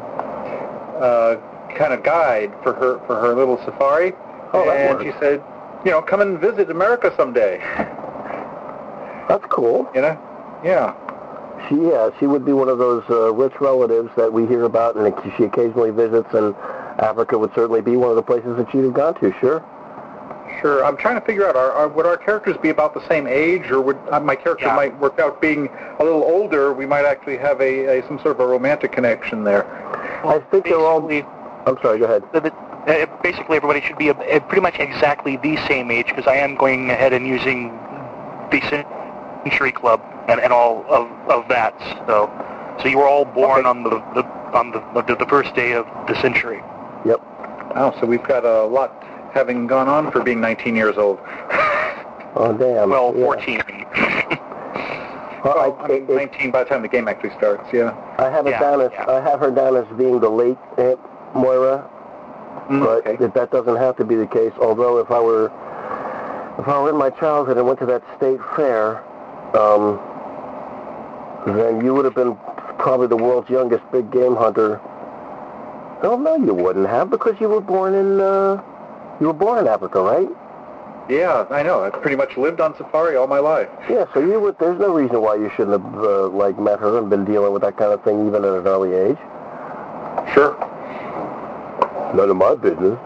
uh, 0.98 1.36
kind 1.76 1.92
of 1.92 2.02
guide 2.02 2.52
for 2.62 2.72
her 2.72 2.98
for 3.06 3.20
her 3.20 3.34
little 3.34 3.58
safari. 3.64 4.12
Oh, 4.52 4.64
that 4.64 4.76
and 4.76 4.98
works. 4.98 5.04
she 5.04 5.20
said, 5.20 5.42
you 5.84 5.90
know, 5.90 6.00
come 6.00 6.20
and 6.20 6.38
visit 6.38 6.70
America 6.70 7.12
someday. 7.16 7.58
That's 9.28 9.44
cool. 9.50 9.90
You 9.94 10.02
know? 10.02 10.60
Yeah. 10.64 10.94
She, 11.68 11.74
yeah, 11.74 12.10
she 12.18 12.26
would 12.26 12.44
be 12.44 12.52
one 12.52 12.68
of 12.68 12.78
those 12.78 13.02
uh, 13.10 13.32
rich 13.32 13.54
relatives 13.60 14.10
that 14.16 14.32
we 14.32 14.46
hear 14.46 14.64
about, 14.64 14.96
and 14.96 15.14
she 15.36 15.44
occasionally 15.44 15.90
visits. 15.90 16.28
And 16.32 16.54
Africa 16.98 17.36
would 17.38 17.52
certainly 17.54 17.80
be 17.82 17.96
one 17.96 18.10
of 18.10 18.16
the 18.16 18.22
places 18.22 18.56
that 18.56 18.70
she'd 18.70 18.84
have 18.84 18.94
gone 18.94 19.14
to. 19.20 19.32
Sure. 19.40 19.64
Sure. 20.66 20.84
I'm 20.84 20.96
trying 20.96 21.14
to 21.20 21.24
figure 21.24 21.46
out, 21.48 21.54
are, 21.54 21.70
are, 21.70 21.86
would 21.88 22.06
our 22.06 22.16
characters 22.16 22.56
be 22.56 22.70
about 22.70 22.92
the 22.92 23.06
same 23.08 23.28
age, 23.28 23.70
or 23.70 23.80
would 23.80 23.96
uh, 24.10 24.18
my 24.18 24.34
character 24.34 24.66
Yeah. 24.66 24.74
might 24.74 24.98
work 24.98 25.20
out 25.20 25.40
being 25.40 25.68
a 26.00 26.02
little 26.04 26.24
older? 26.24 26.72
We 26.72 26.86
might 26.86 27.04
actually 27.04 27.36
have 27.38 27.60
a, 27.60 28.00
a 28.00 28.06
some 28.08 28.18
sort 28.18 28.32
of 28.34 28.40
a 28.40 28.46
romantic 28.48 28.90
connection 28.90 29.44
there. 29.44 29.64
I 30.26 30.40
think 30.50 30.64
they're 30.64 30.76
all. 30.78 31.00
Basically, 31.00 31.30
I'm 31.66 31.76
sorry. 31.82 31.98
Go 32.00 32.06
ahead. 32.06 32.24
the- 32.32 32.40
the- 32.40 32.54
uh, 32.86 33.06
basically 33.22 33.56
everybody 33.56 33.80
should 33.80 33.98
be 33.98 34.08
a, 34.10 34.36
a 34.36 34.40
pretty 34.40 34.60
much 34.60 34.76
exactly 34.78 35.36
the 35.38 35.56
same 35.68 35.90
age 35.90 36.06
because 36.06 36.26
I 36.28 36.36
am 36.36 36.54
going 36.56 36.90
ahead 36.90 37.12
and 37.12 37.26
using 37.26 37.68
the 38.52 38.60
Century 39.44 39.72
Club 39.72 40.00
and, 40.28 40.38
and 40.40 40.52
all 40.52 40.84
of, 40.88 41.08
of 41.28 41.48
that. 41.48 41.74
So, 42.06 42.30
so 42.80 42.86
you 42.88 42.98
were 42.98 43.08
all 43.08 43.24
born 43.24 43.60
Okay. 43.66 43.68
on 43.68 43.82
the, 43.82 43.90
the 44.14 44.22
on 44.56 44.70
the, 44.70 45.02
the 45.02 45.16
the 45.16 45.26
first 45.26 45.52
day 45.56 45.72
of 45.72 45.84
the 46.08 46.14
century. 46.20 46.60
Yep. 47.04 47.20
Oh, 47.74 47.92
so 48.00 48.06
we've 48.06 48.22
got 48.22 48.44
a 48.44 48.64
lot 48.64 49.02
having 49.36 49.66
gone 49.66 49.86
on 49.86 50.10
for 50.10 50.22
being 50.22 50.40
19 50.40 50.74
years 50.74 50.96
old. 50.96 51.18
Oh 52.38 52.52
damn. 52.52 52.90
Well, 52.90 53.14
yeah. 53.16 53.24
14. 53.24 53.62
Well, 55.42 55.54
Well, 55.56 55.78
I 55.80 55.92
it- 55.92 56.06
19 56.10 56.50
by 56.50 56.64
the 56.64 56.68
time 56.68 56.82
the 56.82 56.88
game 56.88 57.08
actually 57.08 57.30
starts. 57.30 57.66
Yeah. 57.72 57.94
I 58.18 58.28
have 58.28 58.46
it 58.46 58.50
Yeah, 58.50 58.60
down 58.60 58.82
as 58.82 58.90
yeah. 58.92 59.08
I 59.08 59.20
have 59.22 59.40
her 59.40 59.50
down 59.50 59.74
as 59.74 59.86
being 59.96 60.20
the 60.20 60.28
late 60.28 60.58
Aunt 60.76 60.98
Moira, 61.34 61.88
Mm, 62.68 62.84
but 62.84 63.06
okay. 63.06 63.16
that 63.16 63.32
that 63.32 63.50
doesn't 63.52 63.76
have 63.76 63.96
to 63.96 64.04
be 64.04 64.16
the 64.16 64.26
case. 64.26 64.52
Although 64.60 64.98
if 64.98 65.10
I 65.10 65.18
were 65.18 65.46
if 66.58 66.68
I 66.68 66.78
were 66.82 66.90
in 66.90 66.96
my 66.96 67.08
childhood 67.08 67.56
and 67.56 67.66
went 67.66 67.78
to 67.78 67.86
that 67.86 68.02
state 68.18 68.40
fair, 68.54 69.02
um, 69.56 69.98
then 71.56 71.82
you 71.82 71.94
would 71.94 72.04
have 72.04 72.14
been 72.14 72.36
probably 72.78 73.06
the 73.06 73.16
world's 73.16 73.48
youngest 73.48 73.82
big 73.92 74.10
game 74.12 74.36
hunter. 74.36 74.78
Oh 76.02 76.18
no, 76.20 76.36
you 76.36 76.52
wouldn't 76.52 76.86
have 76.88 77.08
because 77.08 77.34
you 77.40 77.48
were 77.48 77.62
born 77.62 77.94
in 77.94 78.20
uh, 78.20 78.62
you 79.20 79.26
were 79.26 79.32
born 79.32 79.58
in 79.58 79.66
Africa, 79.66 80.00
right? 80.00 80.28
Yeah, 81.08 81.46
I 81.50 81.62
know. 81.62 81.84
I've 81.84 82.00
pretty 82.02 82.16
much 82.16 82.36
lived 82.36 82.60
on 82.60 82.76
safari 82.76 83.16
all 83.16 83.28
my 83.28 83.38
life. 83.38 83.68
Yeah, 83.88 84.06
so 84.12 84.20
you 84.20 84.40
would. 84.40 84.58
There's 84.58 84.78
no 84.80 84.92
reason 84.92 85.22
why 85.22 85.36
you 85.36 85.50
shouldn't 85.56 85.80
have 85.80 85.94
uh, 86.02 86.28
like 86.28 86.58
met 86.58 86.80
her 86.80 86.98
and 86.98 87.08
been 87.08 87.24
dealing 87.24 87.52
with 87.52 87.62
that 87.62 87.76
kind 87.76 87.92
of 87.92 88.02
thing 88.02 88.26
even 88.26 88.44
at 88.44 88.52
an 88.52 88.66
early 88.66 88.92
age. 88.92 89.18
Sure. 90.34 90.56
None 92.14 92.30
of 92.30 92.36
my 92.36 92.54
business. 92.56 92.98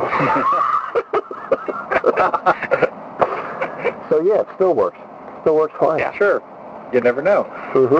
so 4.08 4.20
yeah, 4.22 4.40
it 4.40 4.48
still 4.54 4.74
works. 4.74 4.98
Still 5.42 5.56
works 5.56 5.74
fine. 5.78 5.98
Yeah. 5.98 6.16
Sure. 6.16 6.42
You 6.92 7.00
never 7.00 7.22
know. 7.22 7.44
hmm 7.72 7.98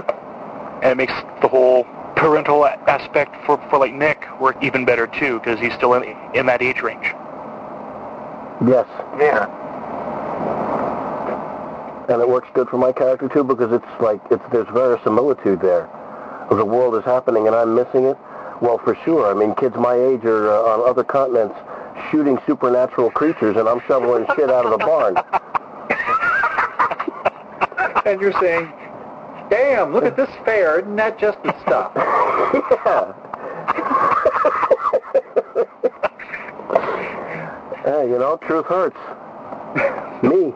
and 0.83 0.91
it 0.91 0.97
makes 0.97 1.13
the 1.41 1.49
whole 1.49 1.85
parental 2.17 2.67
aspect 2.67 3.35
for, 3.47 3.57
for 3.71 3.79
like 3.79 3.95
Nick 3.95 4.27
work 4.41 4.57
even 4.63 4.85
better 4.85 5.07
too 5.07 5.39
because 5.39 5.61
he's 5.61 5.73
still 5.75 5.95
in 5.95 6.03
in 6.35 6.47
that 6.47 6.61
age 6.61 6.83
range. 6.83 7.12
Yes, 8.67 8.87
Yeah. 9.19 9.47
and 12.09 12.21
it 12.21 12.29
works 12.29 12.49
good 12.55 12.69
for 12.69 12.77
my 12.79 12.93
character 12.93 13.29
too 13.29 13.43
because 13.45 13.73
it's 13.73 14.01
like 14.01 14.21
it's 14.31 14.43
there's 14.53 14.69
verisimilitude 14.69 15.61
there. 15.61 15.89
The 16.51 16.65
world 16.65 16.95
is 16.97 17.05
happening 17.05 17.47
and 17.47 17.57
I'm 17.57 17.75
missing 17.75 18.05
it. 18.05 18.17
Well, 18.61 18.79
for 18.79 18.95
sure. 19.05 19.31
I 19.31 19.35
mean, 19.35 19.55
kids 19.55 19.75
my 19.77 19.95
age 19.95 20.25
are 20.25 20.49
uh, 20.51 20.73
on 20.75 20.89
other 20.89 21.03
continents 21.03 21.57
shooting 22.11 22.39
supernatural 22.47 23.11
creatures, 23.11 23.57
and 23.57 23.69
I'm 23.69 23.81
shoveling 23.89 24.27
shit 24.37 24.51
out 24.51 24.65
of 24.67 24.71
the 24.73 24.79
barn. 24.79 25.17
And 28.05 28.21
you're 28.21 28.33
saying, 28.41 28.73
damn, 29.49 29.93
look 29.93 30.05
at 30.05 30.17
this 30.17 30.29
fair. 30.45 30.81
Isn't 30.81 30.97
that 30.97 31.19
just 31.21 31.41
the 31.45 31.55
stuff? 31.63 31.93
yeah. 31.97 33.13
Hey, 37.93 38.09
you 38.09 38.19
know, 38.19 38.39
truth 38.39 38.65
hurts. 38.65 38.97
Me. 40.23 40.55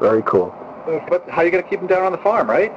Very 0.00 0.22
cool. 0.22 0.54
but 1.10 1.28
how 1.28 1.42
are 1.42 1.44
you 1.44 1.50
going 1.50 1.62
to 1.62 1.68
keep 1.68 1.80
them 1.80 1.86
down 1.86 2.04
on 2.04 2.12
the 2.12 2.18
farm, 2.18 2.48
right? 2.48 2.72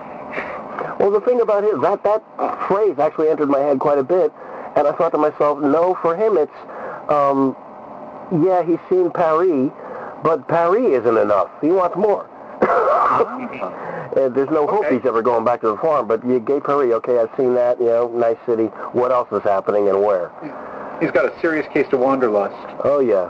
Well, 1.00 1.12
the 1.12 1.22
thing 1.22 1.40
about 1.40 1.64
it, 1.64 1.80
that 1.80 2.04
that 2.04 2.68
phrase 2.68 3.00
actually 3.00 3.30
entered 3.30 3.48
my 3.48 3.60
head 3.60 3.80
quite 3.80 3.98
a 3.98 4.04
bit, 4.04 4.34
and 4.76 4.86
I 4.86 4.92
thought 4.92 5.12
to 5.14 5.18
myself, 5.18 5.62
no, 5.62 5.98
for 6.02 6.14
him 6.14 6.36
it's, 6.36 6.52
um, 7.08 7.56
yeah, 8.44 8.64
he's 8.64 8.80
seen 8.90 9.12
Paris, 9.12 9.72
but 10.24 10.46
Paris 10.50 11.04
isn't 11.04 11.18
enough. 11.18 11.50
He 11.62 11.70
wants 11.70 11.96
more. 11.96 12.30
And 13.22 14.36
there's 14.36 14.50
no 14.50 14.68
hope 14.68 14.86
he's 14.92 15.06
ever 15.06 15.22
going 15.22 15.46
back 15.46 15.62
to 15.62 15.68
the 15.68 15.78
farm. 15.78 16.08
But 16.08 16.26
you 16.26 16.40
gay 16.40 16.60
Paris, 16.60 16.92
okay, 16.94 17.20
I've 17.20 17.30
seen 17.38 17.54
that. 17.56 17.80
You 17.80 17.88
know, 17.88 18.08
nice 18.10 18.38
city. 18.46 18.66
What 18.94 19.12
else 19.12 19.30
is 19.32 19.44
happening 19.44 19.90
and 19.90 20.04
where? 20.04 20.32
He's 21.02 21.12
got 21.12 21.26
a 21.26 21.40
serious 21.42 21.68
case 21.74 21.88
of 21.92 22.00
wanderlust. 22.00 22.56
Oh 22.84 23.00
yeah. 23.00 23.30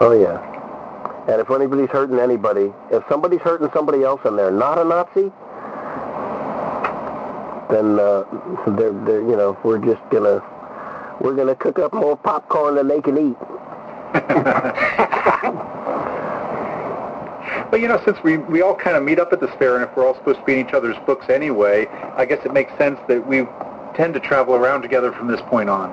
Oh 0.00 0.12
yeah. 0.12 0.52
And 1.28 1.40
if 1.40 1.50
anybody's 1.50 1.90
hurting 1.90 2.18
anybody, 2.18 2.72
if 2.90 3.02
somebody's 3.08 3.40
hurting 3.40 3.68
somebody 3.74 4.04
else 4.04 4.20
and 4.24 4.38
they're 4.38 4.50
not 4.50 4.78
a 4.78 4.84
Nazi, 4.84 5.32
then 7.70 7.98
uh, 7.98 8.24
they're, 8.76 8.92
they're 9.04 9.22
you 9.22 9.36
know 9.36 9.58
we're 9.64 9.78
just 9.78 10.02
gonna 10.10 10.42
we're 11.20 11.34
gonna 11.34 11.56
cook 11.56 11.78
up 11.78 11.92
more 11.92 12.16
popcorn 12.16 12.76
than 12.76 12.88
they 12.88 13.00
can 13.00 13.18
eat. 13.18 13.36
But 17.70 17.80
you 17.80 17.88
know, 17.88 18.00
since 18.04 18.22
we 18.22 18.38
we 18.38 18.62
all 18.62 18.74
kind 18.74 18.96
of 18.96 19.02
meet 19.02 19.18
up 19.18 19.32
at 19.32 19.40
this 19.40 19.50
fair, 19.58 19.76
and 19.76 19.84
if 19.84 19.96
we're 19.96 20.06
all 20.06 20.14
supposed 20.14 20.38
to 20.40 20.44
be 20.44 20.58
in 20.58 20.66
each 20.66 20.74
other's 20.74 20.96
books 21.06 21.28
anyway, 21.28 21.86
I 22.16 22.24
guess 22.24 22.44
it 22.44 22.52
makes 22.52 22.76
sense 22.78 22.98
that 23.08 23.26
we 23.26 23.46
tend 23.94 24.14
to 24.14 24.20
travel 24.20 24.54
around 24.54 24.82
together 24.82 25.12
from 25.12 25.28
this 25.28 25.40
point 25.42 25.68
on. 25.68 25.90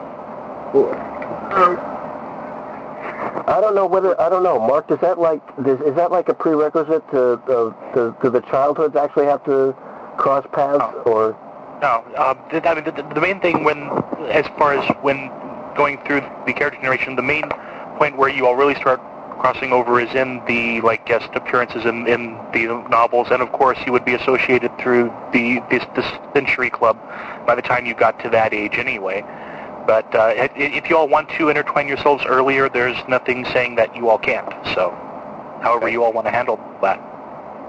I 3.45 3.59
don't 3.61 3.75
know 3.75 3.85
whether 3.85 4.19
I 4.19 4.29
don't 4.29 4.43
know, 4.43 4.59
Mark. 4.59 4.87
Does 4.87 4.99
that 4.99 5.19
like 5.19 5.41
does, 5.63 5.79
is 5.81 5.95
that 5.95 6.11
like 6.11 6.29
a 6.29 6.33
prerequisite 6.33 7.09
to 7.11 7.33
uh, 7.33 7.93
to, 7.93 8.15
to 8.21 8.29
the 8.29 8.41
childhoods 8.41 8.95
actually 8.95 9.25
have 9.25 9.43
to 9.45 9.75
cross 10.17 10.45
paths 10.51 10.95
or? 11.05 11.37
No, 11.81 12.03
um, 12.17 12.39
th- 12.49 12.63
I 12.65 12.75
mean, 12.75 12.85
the, 12.85 12.91
the 13.13 13.19
main 13.19 13.41
thing 13.41 13.65
when, 13.65 13.89
as 14.29 14.47
far 14.57 14.73
as 14.73 14.89
when 15.01 15.29
going 15.75 15.97
through 16.05 16.21
the 16.45 16.53
character 16.53 16.79
generation, 16.79 17.15
the 17.17 17.21
main 17.21 17.43
point 17.97 18.15
where 18.17 18.29
you 18.29 18.47
all 18.47 18.55
really 18.55 18.75
start 18.75 19.01
crossing 19.43 19.73
over 19.73 19.99
is 19.99 20.15
in 20.15 20.41
the 20.45 20.79
like 20.79 21.05
guest 21.05 21.29
appearances 21.33 21.83
in, 21.83 22.07
in 22.07 22.37
the 22.53 22.65
novels, 22.89 23.27
and 23.29 23.41
of 23.41 23.51
course 23.51 23.77
you 23.85 23.91
would 23.91 24.05
be 24.05 24.13
associated 24.13 24.71
through 24.79 25.11
the 25.33 25.61
this, 25.69 25.83
this 25.97 26.05
Century 26.33 26.69
Club 26.69 26.95
by 27.45 27.53
the 27.53 27.61
time 27.61 27.85
you 27.85 27.93
got 27.93 28.17
to 28.21 28.29
that 28.29 28.53
age 28.53 28.75
anyway. 28.75 29.21
But 29.85 30.15
uh, 30.15 30.31
if 30.55 30.89
you 30.89 30.95
all 30.95 31.09
want 31.09 31.27
to 31.31 31.49
intertwine 31.49 31.89
yourselves 31.89 32.23
earlier, 32.25 32.69
there's 32.69 32.95
nothing 33.09 33.43
saying 33.51 33.75
that 33.75 33.93
you 33.93 34.07
all 34.07 34.17
can't. 34.17 34.47
So, 34.73 34.91
however 35.61 35.89
you 35.89 36.05
all 36.05 36.13
want 36.13 36.25
to 36.25 36.31
handle 36.31 36.57
that. 36.81 36.99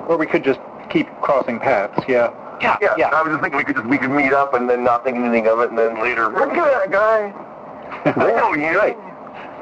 Or 0.07 0.17
we 0.17 0.27
could 0.27 0.45
just 0.45 0.61
keep 0.91 1.09
crossing 1.23 1.59
paths. 1.59 2.05
Yeah. 2.07 2.33
Yeah, 2.61 2.77
Yeah, 2.81 2.95
yeah. 2.97 3.09
I 3.09 3.21
was 3.21 3.33
just 3.33 3.43
thinking 3.43 3.59
we 3.59 3.65
could 3.65 3.75
just 3.75 3.89
we 3.89 3.99
could 3.99 4.13
meet 4.13 4.33
up 4.33 4.55
and 4.55 4.71
then 4.71 4.85
not 4.85 5.03
think 5.03 5.17
anything 5.17 5.49
of 5.49 5.59
it, 5.59 5.71
and 5.71 5.79
then 5.79 6.01
later, 6.01 6.29
look 6.29 6.53
at 6.53 6.89
that 6.89 6.93
guy. 6.93 7.35
I 8.05 8.31
know 8.31 8.55
you. 8.55 8.79
Right. 8.79 8.97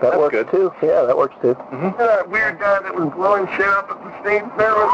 That 0.03 0.11
That's 0.11 0.19
works 0.19 0.35
good. 0.35 0.51
too. 0.51 0.73
Yeah, 0.83 1.03
that 1.03 1.17
works 1.17 1.37
too. 1.41 1.51
At 1.71 1.97
that 1.97 2.29
weird 2.29 2.59
guy 2.59 2.83
that 2.83 2.93
was 2.93 3.09
blowing 3.15 3.47
shit 3.55 3.69
up 3.69 3.87
at 3.89 4.03
the 4.03 4.11
state 4.19 4.43
fair 4.59 4.75
with 4.75 4.91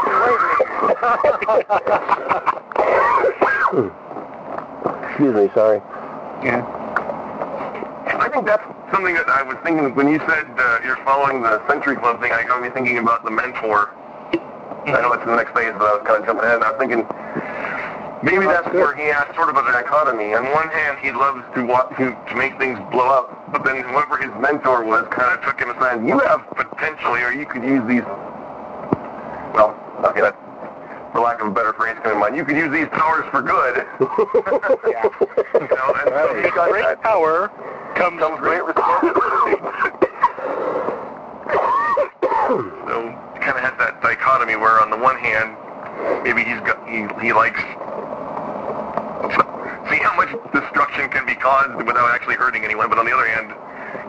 Excuse 5.08 5.34
me, 5.34 5.48
sorry. 5.54 5.80
Yeah. 6.44 6.60
I 8.20 8.28
think 8.28 8.44
that's 8.44 8.62
something 8.92 9.14
that 9.14 9.30
I 9.30 9.42
was 9.42 9.56
thinking 9.64 9.94
when 9.94 10.08
you 10.08 10.18
said 10.28 10.44
uh, 10.58 10.80
you're 10.84 11.00
following 11.08 11.40
the 11.40 11.66
Century 11.68 11.96
Club 11.96 12.20
thing. 12.20 12.32
I 12.32 12.44
got 12.44 12.60
me 12.60 12.68
thinking 12.68 12.98
about 12.98 13.24
the 13.24 13.30
mentor. 13.30 13.94
I 14.84 15.00
know 15.00 15.12
it's 15.14 15.22
in 15.24 15.30
the 15.30 15.36
next 15.36 15.54
phase, 15.56 15.72
but 15.72 15.88
I 15.88 15.96
was 15.96 16.02
kind 16.06 16.20
of 16.20 16.26
jumping 16.28 16.44
ahead. 16.44 16.56
And 16.56 16.64
I 16.64 16.70
was 16.72 16.78
thinking 16.78 17.00
maybe 18.22 18.46
that's 18.46 18.68
where 18.72 18.94
he 18.96 19.04
has 19.04 19.26
sort 19.34 19.48
of 19.48 19.56
a 19.56 19.62
dichotomy. 19.62 20.34
On 20.34 20.44
one 20.52 20.68
hand, 20.68 20.98
he 21.00 21.12
loves 21.12 21.42
to 21.54 21.64
want 21.64 21.90
to, 21.96 22.16
to 22.28 22.34
make 22.36 22.58
things 22.58 22.78
blow 22.90 23.06
up, 23.08 23.52
but 23.52 23.64
then 23.64 23.82
whoever 23.82 24.16
his 24.16 24.30
mentor 24.40 24.84
was 24.84 25.06
kind 25.10 25.36
of 25.38 25.44
took 25.44 25.58
him 25.60 25.70
aside. 25.70 26.06
You 26.06 26.18
have 26.20 26.42
potentially, 26.56 27.22
or 27.22 27.32
you 27.32 27.46
could 27.46 27.62
use 27.62 27.82
these. 27.86 28.02
Well, 29.54 29.74
okay, 30.04 30.20
that's 30.20 30.36
for 31.12 31.20
lack 31.20 31.40
of 31.40 31.48
a 31.48 31.50
better 31.50 31.72
phrase 31.72 31.96
coming 32.02 32.12
to 32.14 32.18
mind, 32.20 32.36
you 32.36 32.44
can 32.44 32.56
use 32.56 32.70
these 32.72 32.88
powers 32.92 33.24
for 33.30 33.40
good. 33.42 33.86
Yeah. 34.88 35.04
you 35.54 35.68
know, 35.68 35.94
and 36.04 36.44
so 36.44 36.50
got 36.54 36.70
Great 36.70 36.84
that. 36.84 37.02
power 37.02 37.48
comes 37.94 38.20
comes 38.20 38.38
great 38.40 38.64
responsibility. 38.64 39.56
so 42.86 42.94
kind 43.40 43.56
of 43.56 43.62
has 43.64 43.74
that 43.78 44.00
dichotomy 44.02 44.56
where 44.56 44.80
on 44.80 44.90
the 44.90 44.96
one 44.96 45.16
hand, 45.18 45.56
maybe 46.24 46.44
he's 46.44 46.60
got 46.60 46.78
he, 46.88 47.06
he 47.24 47.32
likes 47.32 47.60
see 49.90 49.98
how 50.04 50.14
much 50.16 50.28
destruction 50.52 51.08
can 51.08 51.24
be 51.26 51.34
caused 51.34 51.74
without 51.86 52.10
actually 52.14 52.34
hurting 52.36 52.64
anyone, 52.64 52.88
but 52.88 52.98
on 52.98 53.06
the 53.06 53.12
other 53.12 53.26
hand, 53.26 53.52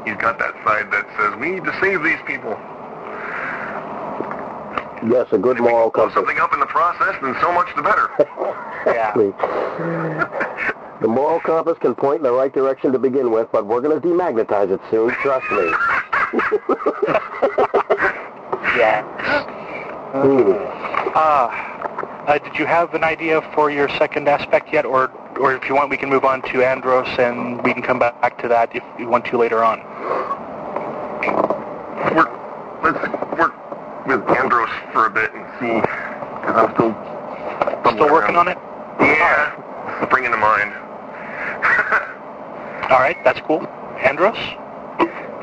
he's 0.06 0.18
got 0.18 0.38
that 0.40 0.54
side 0.66 0.92
that 0.92 1.06
says 1.18 1.40
we 1.40 1.52
need 1.52 1.64
to 1.64 1.72
save 1.80 2.04
these 2.04 2.20
people. 2.28 2.52
Yes, 5.08 5.28
a 5.32 5.38
good 5.38 5.56
If 5.58 5.64
moral 5.64 5.90
compass. 5.90 6.14
something 6.16 6.38
up 6.40 6.54
in 6.54 6.60
the 6.60 6.66
process, 6.66 7.16
then 7.22 7.34
so 7.42 7.52
much 7.54 7.68
the 7.76 7.82
better. 7.82 8.10
Yeah. 8.86 9.12
The 11.02 11.08
moral 11.08 11.40
compass 11.42 11.78
can 11.80 11.96
point 11.96 12.18
in 12.18 12.24
the 12.24 12.32
right 12.32 12.52
direction 12.54 12.92
to 12.94 13.00
begin 13.00 13.30
with, 13.32 13.50
but 13.52 13.66
we're 13.66 13.82
going 13.82 14.00
to 14.00 14.06
demagnetize 14.08 14.72
it 14.72 14.80
soon. 14.90 15.12
Trust 15.22 15.46
me. 15.52 15.72
Yeah. 18.78 19.04
Uh, 21.16 21.79
uh, 22.30 22.38
did 22.38 22.60
you 22.60 22.66
have 22.66 22.94
an 22.94 23.04
idea 23.04 23.42
for 23.54 23.72
your 23.72 23.90
second 23.90 24.28
aspect 24.28 24.72
yet, 24.72 24.86
or 24.86 25.12
or 25.40 25.56
if 25.56 25.68
you 25.68 25.76
want, 25.76 25.90
we 25.90 25.98
can 25.98 26.10
move 26.10 26.26
on 26.26 26.42
to 26.52 26.64
Andros 26.64 27.08
and 27.18 27.62
we 27.64 27.74
can 27.74 27.82
come 27.82 27.98
back 27.98 28.38
to 28.42 28.48
that 28.48 28.76
if 28.76 28.84
you 29.00 29.08
want 29.08 29.26
to 29.26 29.38
later 29.38 29.64
on. 29.64 29.80
Work, 32.16 32.30
let's 32.84 33.40
work 33.40 33.54
with 34.06 34.22
Andros 34.38 34.70
for 34.92 35.06
a 35.06 35.10
bit 35.10 35.34
and 35.34 35.46
see, 35.60 35.82
because 35.82 36.56
I'm 36.56 36.74
still 36.74 36.94
Still 37.96 38.14
working 38.14 38.36
on 38.36 38.48
it. 38.48 38.58
Yeah, 39.00 40.06
springing 40.06 40.32
to 40.32 40.38
mind. 40.38 40.74
All 42.92 43.00
right, 43.00 43.18
that's 43.24 43.40
cool. 43.42 43.66
Andros. 43.98 44.38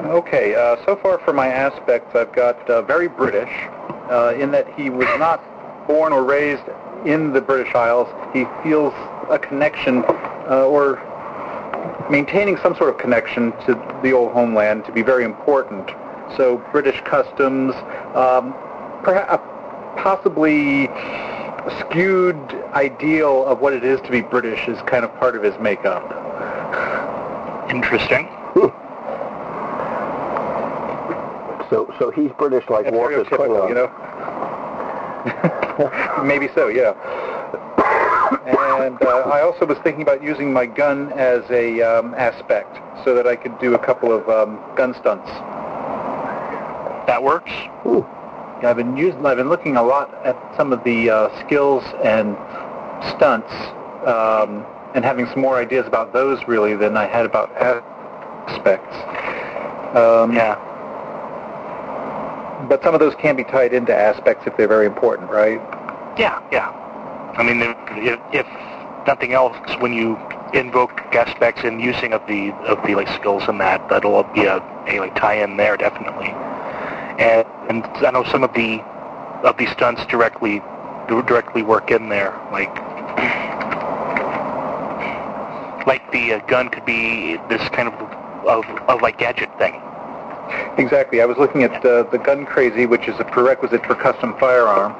Okay, 0.06 0.54
uh, 0.54 0.76
so 0.84 0.96
far 0.96 1.18
for 1.18 1.32
my 1.32 1.48
aspects, 1.48 2.14
I've 2.14 2.32
got 2.32 2.58
uh, 2.70 2.82
very 2.82 3.08
British, 3.08 3.50
uh, 4.10 4.34
in 4.38 4.50
that 4.52 4.72
he 4.74 4.90
was 4.90 5.08
not 5.18 5.42
born 5.86 6.12
or 6.12 6.24
raised 6.24 6.64
in 7.04 7.32
the 7.32 7.40
British 7.40 7.74
Isles. 7.74 8.08
He 8.32 8.44
feels 8.62 8.94
a 9.30 9.38
connection, 9.38 10.04
uh, 10.48 10.66
or 10.66 11.02
maintaining 12.10 12.56
some 12.58 12.74
sort 12.76 12.90
of 12.90 12.98
connection 12.98 13.52
to 13.66 13.74
the 14.02 14.12
old 14.12 14.32
homeland 14.32 14.84
to 14.86 14.92
be 14.92 15.02
very 15.02 15.24
important. 15.24 15.90
So 16.36 16.58
British 16.72 17.00
customs, 17.02 17.74
um, 18.14 18.52
perhaps 19.02 19.42
possibly 20.02 20.88
skewed 21.80 22.36
ideal 22.74 23.44
of 23.46 23.60
what 23.60 23.72
it 23.72 23.84
is 23.84 24.00
to 24.02 24.10
be 24.10 24.20
British 24.20 24.68
is 24.68 24.80
kind 24.82 25.04
of 25.04 25.14
part 25.18 25.36
of 25.36 25.42
his 25.42 25.58
makeup. 25.58 26.04
Interesting. 27.70 28.28
So, 31.68 31.92
so 31.98 32.10
he's 32.10 32.30
British 32.38 32.68
like 32.70 32.84
That's 32.84 32.96
Worf 32.96 33.26
Klingon. 33.26 33.68
you 33.68 33.74
know. 33.74 33.90
Maybe 36.24 36.48
so, 36.54 36.68
yeah. 36.68 36.94
And 38.46 39.00
uh, 39.02 39.20
I 39.26 39.42
also 39.42 39.66
was 39.66 39.78
thinking 39.78 40.02
about 40.02 40.22
using 40.22 40.52
my 40.52 40.66
gun 40.66 41.12
as 41.12 41.42
a 41.50 41.82
um, 41.82 42.14
aspect, 42.14 42.78
so 43.04 43.14
that 43.14 43.26
I 43.26 43.36
could 43.36 43.58
do 43.58 43.74
a 43.74 43.78
couple 43.78 44.12
of 44.12 44.28
um, 44.28 44.58
gun 44.76 44.94
stunts. 44.94 45.28
That 47.06 47.22
works. 47.22 47.52
Ooh. 47.86 48.06
I've 48.62 48.76
been 48.76 48.96
using, 48.96 49.24
I've 49.26 49.36
been 49.36 49.48
looking 49.48 49.76
a 49.76 49.82
lot 49.82 50.12
at 50.24 50.36
some 50.56 50.72
of 50.72 50.82
the 50.84 51.10
uh, 51.10 51.46
skills 51.46 51.84
and 52.02 52.36
stunts, 53.16 53.52
um, 54.06 54.64
and 54.94 55.04
having 55.04 55.26
some 55.26 55.40
more 55.40 55.58
ideas 55.58 55.86
about 55.86 56.12
those 56.12 56.42
really 56.48 56.74
than 56.74 56.96
I 56.96 57.06
had 57.06 57.26
about 57.26 57.52
aspects. 57.56 58.96
Um, 59.96 60.32
Yeah. 60.32 60.58
But 62.68 62.82
some 62.82 62.94
of 62.94 63.00
those 63.00 63.14
can 63.16 63.36
be 63.36 63.44
tied 63.44 63.72
into 63.72 63.94
aspects 63.94 64.46
if 64.46 64.56
they're 64.56 64.68
very 64.68 64.86
important, 64.86 65.30
right? 65.30 65.60
Yeah, 66.18 66.42
yeah. 66.50 66.70
I 67.36 67.42
mean, 67.42 67.62
if, 67.62 68.20
if, 68.32 68.46
nothing 69.06 69.32
else, 69.32 69.56
when 69.80 69.92
you 69.92 70.18
invoke 70.52 71.00
aspects 71.14 71.62
and 71.64 71.80
using 71.80 72.12
of 72.12 72.26
the 72.26 72.50
of 72.66 72.84
the 72.86 72.94
like 72.94 73.08
skills 73.08 73.44
and 73.46 73.60
that, 73.60 73.88
that'll 73.88 74.22
be 74.34 74.44
a, 74.44 74.56
a 74.88 75.00
like 75.00 75.14
tie-in 75.14 75.56
there 75.56 75.76
definitely. 75.76 76.28
And 77.18 77.46
and 77.68 77.84
I 78.04 78.10
know 78.10 78.24
some 78.24 78.42
of 78.42 78.52
the 78.54 78.80
of 79.44 79.56
the 79.58 79.66
stunts 79.66 80.04
directly 80.06 80.60
directly 81.08 81.62
work 81.62 81.90
in 81.90 82.08
there, 82.08 82.38
like 82.50 82.68
like 85.86 86.10
the 86.10 86.34
uh, 86.34 86.38
gun 86.46 86.68
could 86.68 86.84
be 86.84 87.36
this 87.48 87.62
kind 87.70 87.88
of 87.88 87.94
of, 88.46 88.64
of 88.88 89.02
like 89.02 89.18
gadget 89.18 89.56
thing. 89.58 89.80
Exactly. 90.78 91.20
I 91.20 91.24
was 91.26 91.36
looking 91.38 91.62
at 91.62 91.84
uh, 91.84 92.04
the 92.04 92.18
gun 92.18 92.46
crazy, 92.46 92.86
which 92.86 93.08
is 93.08 93.14
a 93.18 93.24
prerequisite 93.24 93.84
for 93.86 93.94
custom 93.94 94.34
firearm. 94.38 94.92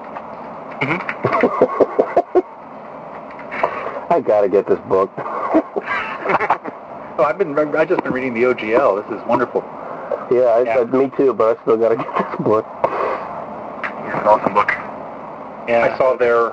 Mhm. 0.81 2.45
I 4.11 4.21
got 4.21 4.43
to 4.43 4.49
get 4.49 4.67
this 4.67 4.81
book. 4.89 5.11
Oh, 7.19 7.25
I've 7.25 7.39
been 7.39 7.57
I 7.75 7.87
just 7.87 8.05
been 8.05 8.13
reading 8.13 8.35
the 8.35 8.43
OGL. 8.43 9.09
This 9.09 9.19
is 9.19 9.27
wonderful. 9.27 9.63
Yeah, 10.31 10.41
I, 10.53 10.63
Yeah. 10.65 10.81
I, 10.81 10.85
me 10.85 11.11
too, 11.17 11.33
but 11.33 11.57
I 11.57 11.63
still 11.63 11.79
got 11.79 11.89
to 11.89 11.97
get 11.97 12.07
this 12.15 12.37
book. 12.45 12.67
It's 12.85 14.21
an 14.21 14.27
awesome 14.29 14.53
book. 14.53 14.69
Yeah. 15.67 15.89
I 15.91 15.97
saw 15.97 16.15
their 16.15 16.53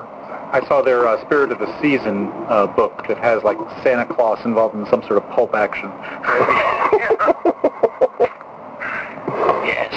I 0.54 0.64
saw 0.66 0.80
their 0.80 1.06
uh, 1.06 1.20
Spirit 1.20 1.52
of 1.52 1.58
the 1.58 1.68
Season 1.82 2.28
uh, 2.48 2.66
book 2.66 3.06
that 3.08 3.18
has 3.18 3.42
like 3.42 3.58
Santa 3.82 4.06
Claus 4.06 4.42
involved 4.46 4.74
in 4.74 4.86
some 4.86 5.02
sort 5.02 5.18
of 5.18 5.28
pulp 5.30 5.54
action. 5.54 5.90
Yes. 9.64 9.92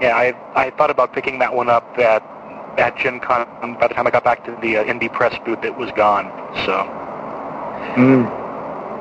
Yeah, 0.00 0.16
I 0.16 0.34
I 0.54 0.70
thought 0.70 0.90
about 0.90 1.12
picking 1.12 1.38
that 1.40 1.52
one 1.54 1.68
up 1.68 1.84
at 1.98 2.22
at 2.78 2.96
Gen 2.96 3.20
Con. 3.20 3.46
By 3.80 3.88
the 3.88 3.94
time 3.94 4.06
I 4.06 4.10
got 4.10 4.24
back 4.24 4.44
to 4.44 4.52
the 4.62 4.78
uh, 4.78 4.84
indie 4.84 5.12
press 5.12 5.36
booth, 5.44 5.64
it 5.64 5.76
was 5.76 5.90
gone. 5.92 6.26
So 6.66 6.84
Mm. 7.96 8.26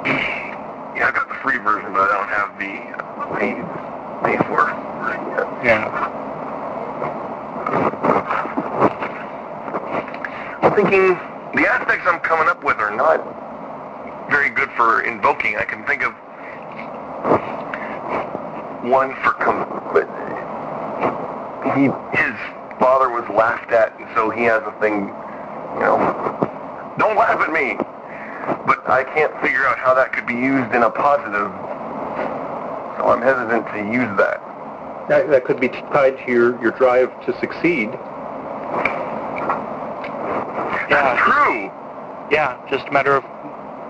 Yeah, 0.98 1.10
I 1.10 1.12
got 1.12 1.28
the 1.30 1.36
free 1.36 1.58
version, 1.60 1.94
but 1.94 2.10
I 2.10 2.18
don't 2.18 2.28
have 2.34 2.58
the 2.58 2.74
pay, 3.38 3.54
pay 4.26 4.38
for 4.50 4.66
version 4.98 5.22
yet. 5.30 5.46
yeah, 5.64 5.86
I'm 10.64 10.74
thinking 10.74 11.10
the 11.54 11.68
aspects 11.70 12.06
I'm 12.08 12.20
coming 12.22 12.48
up 12.50 12.64
with 12.64 12.78
are 12.78 12.90
not 12.96 13.22
very 14.32 14.50
good 14.50 14.72
for 14.72 15.02
invoking. 15.02 15.58
I 15.58 15.66
can 15.66 15.86
think 15.86 16.02
of 16.04 16.14
one 18.84 19.16
for 19.24 19.32
com- 19.34 19.68
but 19.94 20.08
he 21.76 21.86
his 22.18 22.36
father 22.80 23.10
was 23.10 23.28
laughed 23.30 23.72
at, 23.72 23.98
and 24.00 24.08
so 24.16 24.30
he 24.30 24.44
has 24.44 24.62
a 24.64 24.72
thing, 24.80 25.08
you 25.76 25.82
know, 25.82 25.98
don't 26.98 27.18
laugh 27.18 27.40
at 27.42 27.52
me. 27.52 27.78
But 28.66 28.88
I 28.90 29.04
can't 29.04 29.34
figure 29.42 29.66
out 29.68 29.78
how 29.78 29.94
that 29.94 30.14
could 30.14 30.26
be 30.26 30.36
used 30.36 30.74
in 30.74 30.84
a 30.84 30.90
positive, 30.90 31.52
so 32.98 33.08
I'm 33.08 33.22
hesitant 33.22 33.66
to 33.74 33.80
use 33.92 34.10
that. 34.18 34.42
That, 35.10 35.30
that 35.30 35.46
could 35.46 35.60
be 35.60 35.70
tied 35.70 36.18
to 36.26 36.32
your, 36.32 36.62
your 36.62 36.72
drive 36.72 37.10
to 37.26 37.38
succeed. 37.40 37.92
That's 40.90 40.92
yeah, 40.92 41.24
true. 41.24 41.72
yeah. 42.32 42.58
Just 42.70 42.88
a 42.88 42.92
matter 42.92 43.16
of 43.16 43.24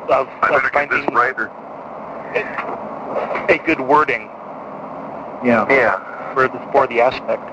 of, 0.09 0.27
I 0.41 0.55
of 0.55 0.61
better 0.61 0.69
get 0.69 0.89
this 0.89 0.99
finding 1.05 1.15
right. 1.15 1.37
Or, 1.37 1.51
a 3.49 3.57
good 3.59 3.79
wording 3.79 4.29
Yeah. 5.43 5.67
yeah. 5.69 6.33
for 6.33 6.47
the, 6.47 6.59
for 6.71 6.87
the 6.87 7.01
aspect. 7.01 7.43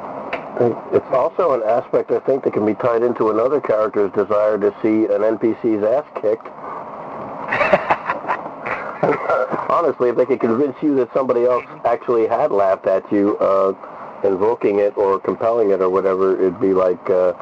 It's 0.93 1.13
also 1.13 1.53
an 1.53 1.63
aspect, 1.67 2.13
I 2.13 2.21
think, 2.21 2.45
that 2.45 2.53
can 2.53 2.65
be 2.65 2.75
tied 2.75 3.03
into 3.03 3.31
another 3.31 3.61
character's 3.61 4.13
desire 4.13 4.57
to 4.59 4.71
see 4.83 5.07
an 5.13 5.23
NPC's 5.23 5.83
ass 5.83 6.05
kicked. 6.23 6.47
Honestly, 9.71 10.11
if 10.11 10.17
they 10.17 10.25
could 10.25 10.39
convince 10.39 10.77
you 10.81 10.95
that 10.97 11.13
somebody 11.13 11.45
else 11.45 11.65
actually 11.85 12.29
had 12.29 12.53
laughed 12.53 12.87
at 12.87 13.11
you, 13.11 13.37
uh, 13.39 13.75
invoking 14.23 14.79
it 14.79 14.97
or 14.97 15.19
compelling 15.19 15.71
it 15.71 15.81
or 15.81 15.91
whatever, 15.91 16.37
it'd 16.37 16.61
be 16.61 16.73
like, 16.73 17.11
uh, 17.11 17.33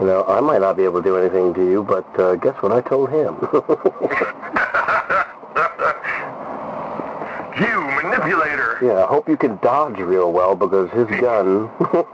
you 0.00 0.06
know, 0.06 0.24
I 0.26 0.40
might 0.40 0.60
not 0.60 0.76
be 0.76 0.82
able 0.82 1.00
to 1.02 1.08
do 1.08 1.16
anything 1.16 1.54
to 1.54 1.64
you, 1.64 1.84
but 1.84 2.04
uh, 2.18 2.34
guess 2.34 2.60
what 2.62 2.72
I 2.72 2.80
told 2.80 3.10
him? 3.10 3.36
you 7.60 7.89
manipulator. 8.02 8.78
yeah, 8.82 9.04
I 9.04 9.06
hope 9.06 9.28
you 9.28 9.36
can 9.36 9.56
dodge 9.58 9.98
real 9.98 10.32
well 10.32 10.54
because 10.54 10.90
his 10.90 11.08
gun. 11.20 11.70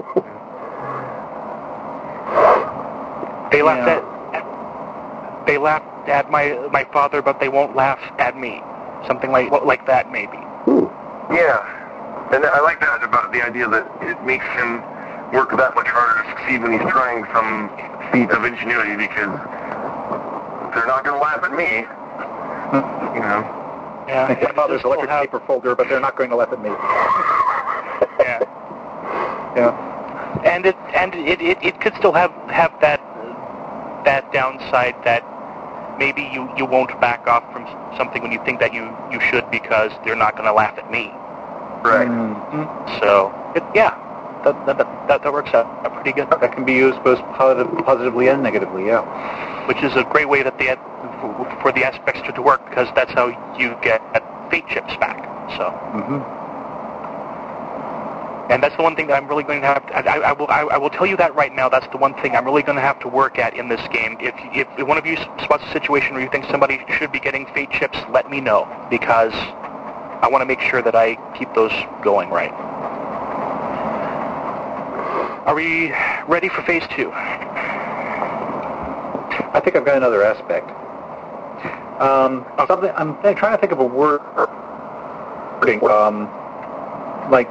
They 3.53 3.63
laughed 3.63 3.87
Yeah. 3.87 4.39
at 4.39 5.47
they 5.47 5.57
laughed 5.59 6.09
at 6.09 6.31
my 6.31 6.59
my 6.73 6.85
father, 6.93 7.23
but 7.23 7.39
they 7.39 7.49
won't 7.49 7.77
laugh 7.77 8.01
at 8.19 8.37
me. 8.37 8.61
Something 9.07 9.31
like 9.31 9.51
like 9.65 9.87
that, 9.87 10.11
maybe. 10.11 10.37
Hmm. 10.67 10.87
Yeah, 11.33 11.63
and 12.35 12.45
I 12.45 12.61
like 12.61 12.81
that 12.81 13.03
about 13.05 13.33
the 13.33 13.43
idea 13.43 13.69
that 13.69 13.87
it 14.03 14.21
makes 14.27 14.45
him 14.59 14.83
work 15.33 15.51
that 15.57 15.75
much 15.75 15.87
harder 15.87 16.23
to 16.23 16.29
succeed 16.37 16.63
when 16.63 16.73
he's 16.73 16.91
trying 16.91 17.25
some 17.33 17.71
feat 18.13 18.31
of 18.31 18.45
ingenuity 18.45 18.97
because 18.97 19.31
they're 20.75 20.87
not 20.91 21.05
going 21.05 21.17
to 21.17 21.23
laugh 21.23 21.43
at 21.47 21.53
me. 21.55 21.87
You 23.15 23.23
know. 23.23 23.63
Yeah. 24.07 24.37
My 24.41 24.53
father's 24.53 24.81
Still 24.81 24.93
electric 24.93 25.11
have- 25.11 25.21
paper 25.23 25.41
folder, 25.47 25.75
but 25.75 25.89
they're 25.89 26.01
not 26.01 26.17
going 26.17 26.31
to 26.31 26.37
laugh 26.37 26.53
at 26.53 26.61
me. 26.63 26.71
Yeah. 28.21 28.41
Yeah. 29.57 29.73
and 30.45 30.67
it 30.67 30.77
and 30.95 31.15
it, 31.15 31.41
it, 31.41 31.57
it 31.63 31.81
could 31.81 31.95
still 31.97 32.13
have 32.13 32.31
have 32.51 32.79
that 32.83 33.01
that 34.05 34.31
downside 34.31 34.95
that 35.05 35.25
maybe 35.99 36.29
you, 36.31 36.47
you 36.59 36.67
won't 36.67 36.93
back 37.01 37.27
off 37.27 37.43
from 37.53 37.65
something 37.97 38.21
when 38.23 38.31
you 38.33 38.39
think 38.45 38.61
that 38.61 38.75
you, 38.75 38.95
you 39.11 39.19
should 39.19 39.51
because 39.51 39.91
they're 40.05 40.15
not 40.15 40.37
going 40.37 40.45
to 40.45 40.53
laugh 40.53 40.77
at 40.77 40.91
me. 40.91 41.09
Right. 41.83 42.07
Mhm. 42.07 43.01
So 43.01 43.33
it, 43.57 43.65
yeah, 43.75 43.97
that, 44.47 44.79
that, 44.79 44.79
that, 45.09 45.23
that 45.23 45.33
works 45.33 45.53
out 45.53 45.67
pretty 46.07 46.13
good. 46.13 46.31
That 46.31 46.53
can 46.53 46.65
be 46.65 46.75
used 46.75 47.03
both 47.03 47.19
positive, 47.35 47.67
positively 47.85 48.29
and 48.29 48.43
negatively, 48.43 48.87
yeah. 48.87 49.03
Which 49.67 49.83
is 49.83 49.95
a 49.97 50.05
great 50.05 50.29
way 50.29 50.43
that 50.43 50.57
the 50.59 50.79
for 51.61 51.73
the 51.73 51.85
aspects 51.85 52.23
to, 52.23 52.33
to 52.33 52.43
work 52.43 52.65
because 52.69 52.89
that's 52.95 53.13
how 53.13 53.27
you 53.59 53.77
get 53.83 54.01
fate 54.51 54.67
chips 54.69 54.95
back. 54.99 55.19
So. 55.57 55.71
hmm 55.71 56.23
And 58.53 58.63
that's 58.63 58.77
the 58.77 58.83
one 58.83 58.95
thing 58.95 59.09
that 59.09 59.21
I'm 59.21 59.27
really 59.27 59.43
going 59.43 59.61
to 59.63 59.67
have. 59.67 59.85
To, 59.89 59.97
I, 59.97 60.31
I 60.31 60.33
will. 60.33 60.47
I, 60.49 60.61
I 60.61 60.79
will 60.79 60.91
tell 60.91 61.07
you 61.07 61.17
that 61.17 61.35
right 61.35 61.53
now. 61.53 61.69
That's 61.69 61.89
the 61.89 61.97
one 61.99 62.15
thing 62.23 62.37
I'm 62.37 62.45
really 62.45 62.63
going 62.63 62.77
to 62.77 62.83
have 62.83 63.01
to 63.01 63.09
work 63.09 63.39
at 63.39 63.55
in 63.55 63.69
this 63.69 63.83
game. 63.89 64.17
If, 64.21 64.35
if 64.55 64.69
if 64.79 64.87
one 64.87 64.99
of 64.99 65.07
you 65.07 65.17
spots 65.43 65.65
a 65.67 65.73
situation 65.73 66.15
where 66.15 66.23
you 66.23 66.31
think 66.31 66.45
somebody 66.45 66.79
should 66.97 67.11
be 67.11 67.19
getting 67.19 67.47
fate 67.47 67.71
chips, 67.71 67.99
let 68.11 68.31
me 68.31 68.41
know 68.41 68.69
because 68.89 69.35
I 70.23 70.29
want 70.31 70.43
to 70.43 70.47
make 70.47 70.61
sure 70.61 70.83
that 70.83 70.95
I 70.95 71.17
keep 71.37 71.53
those 71.55 71.75
going 72.05 72.31
right. 72.31 72.55
Are 75.47 75.55
we 75.55 75.93
ready 76.27 76.49
for 76.49 76.63
phase 76.63 76.83
two? 76.97 77.13
I 79.55 79.61
think 79.63 79.77
I've 79.77 79.85
got 79.85 79.97
another 79.97 80.25
aspect. 80.25 80.69
Um, 82.03 82.45
something 82.67 82.91
I'm 82.97 83.17
trying 83.37 83.53
to 83.53 83.59
think 83.59 83.71
of 83.71 83.79
a 83.79 83.85
word. 83.85 84.21
Um, 85.85 86.29
like 87.31 87.49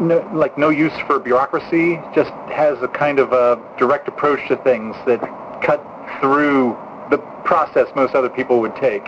no, 0.00 0.26
like 0.32 0.56
no 0.56 0.70
use 0.70 0.94
for 1.06 1.18
bureaucracy. 1.18 2.00
Just 2.14 2.30
has 2.50 2.80
a 2.80 2.88
kind 2.88 3.18
of 3.18 3.34
a 3.34 3.62
direct 3.78 4.08
approach 4.08 4.40
to 4.48 4.56
things 4.56 4.96
that 5.06 5.20
cut 5.62 5.84
through 6.22 6.74
the 7.10 7.18
process 7.44 7.86
most 7.94 8.14
other 8.14 8.30
people 8.30 8.60
would 8.60 8.74
take. 8.76 9.04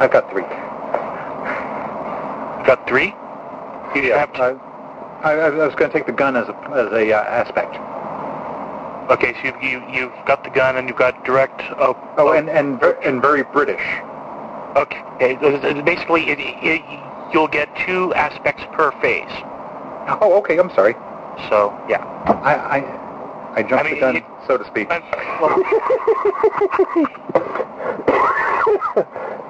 I've 0.00 0.10
got 0.10 0.30
three. 0.30 0.42
Got 2.66 2.86
three. 2.88 3.14
You 3.94 4.02
Yeah, 4.08 4.26
have 4.26 4.34
I, 4.34 4.56
I, 5.22 5.32
I 5.34 5.50
was 5.50 5.74
going 5.74 5.90
to 5.90 5.98
take 5.98 6.06
the 6.06 6.12
gun 6.12 6.36
as 6.36 6.48
a 6.48 6.54
as 6.74 6.92
a 6.92 7.12
uh, 7.12 7.22
aspect. 7.22 7.76
okay, 9.10 9.34
so 9.34 9.56
you, 9.60 9.80
you 9.80 9.82
you've 9.88 10.12
got 10.26 10.42
the 10.44 10.50
gun 10.50 10.76
and 10.76 10.88
you've 10.88 10.98
got 10.98 11.24
direct. 11.24 11.62
Oh, 11.78 11.96
Oh, 12.18 12.32
and 12.32 12.50
and 12.50 12.82
and 12.82 13.22
very 13.22 13.42
British. 13.44 13.80
Okay, 14.76 15.02
basically, 15.82 16.28
it, 16.28 16.38
it, 16.40 16.82
you'll 17.32 17.48
get 17.48 17.68
two 17.86 18.12
aspects 18.14 18.64
per 18.72 18.92
phase. 19.00 19.30
Oh, 20.20 20.34
okay. 20.38 20.58
I'm 20.58 20.70
sorry. 20.74 20.94
So, 21.48 21.72
yeah. 21.88 22.04
I 22.44 22.54
I, 22.56 23.52
I 23.54 23.62
jumped 23.62 23.74
I 23.74 23.82
mean, 23.84 23.94
the 23.94 24.00
gun, 24.00 24.14
so 24.46 24.56
to 24.58 24.64
speak. 24.66 24.88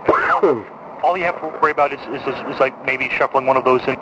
Well, 0.09 0.67
all 1.03 1.17
you 1.17 1.25
have 1.25 1.41
to 1.41 1.49
worry 1.61 1.73
about 1.73 1.93
is, 1.93 2.01
is, 2.01 2.23
is, 2.27 2.55
is 2.55 2.61
like 2.61 2.75
maybe 2.85 3.09
shuffling 3.11 3.47
one 3.47 3.57
of 3.57 3.65
those 3.65 3.81
in. 3.83 3.97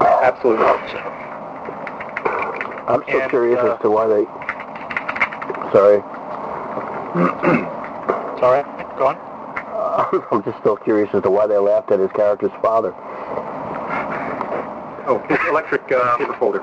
Absolutely. 0.00 0.64
So, 0.64 0.98
I'm 2.88 3.02
so 3.10 3.20
And, 3.20 3.30
curious 3.30 3.58
uh, 3.60 3.74
as 3.74 3.80
to 3.82 3.90
why 3.90 4.06
they. 4.06 4.24
Sorry. 5.72 5.96
it's 8.34 8.42
all 8.42 8.52
right. 8.52 8.98
Go 8.98 9.06
on. 9.08 9.16
I'm 10.32 10.42
just 10.44 10.58
still 10.60 10.76
curious 10.76 11.08
as 11.14 11.22
to 11.22 11.30
why 11.30 11.46
they 11.46 11.56
laughed 11.58 11.90
at 11.90 11.98
his 12.00 12.10
character's 12.12 12.52
father. 12.60 12.92
Oh, 15.06 15.18
his 15.28 15.38
electric 15.48 15.90
uh, 15.92 16.16
paper 16.16 16.34
folder. 16.38 16.60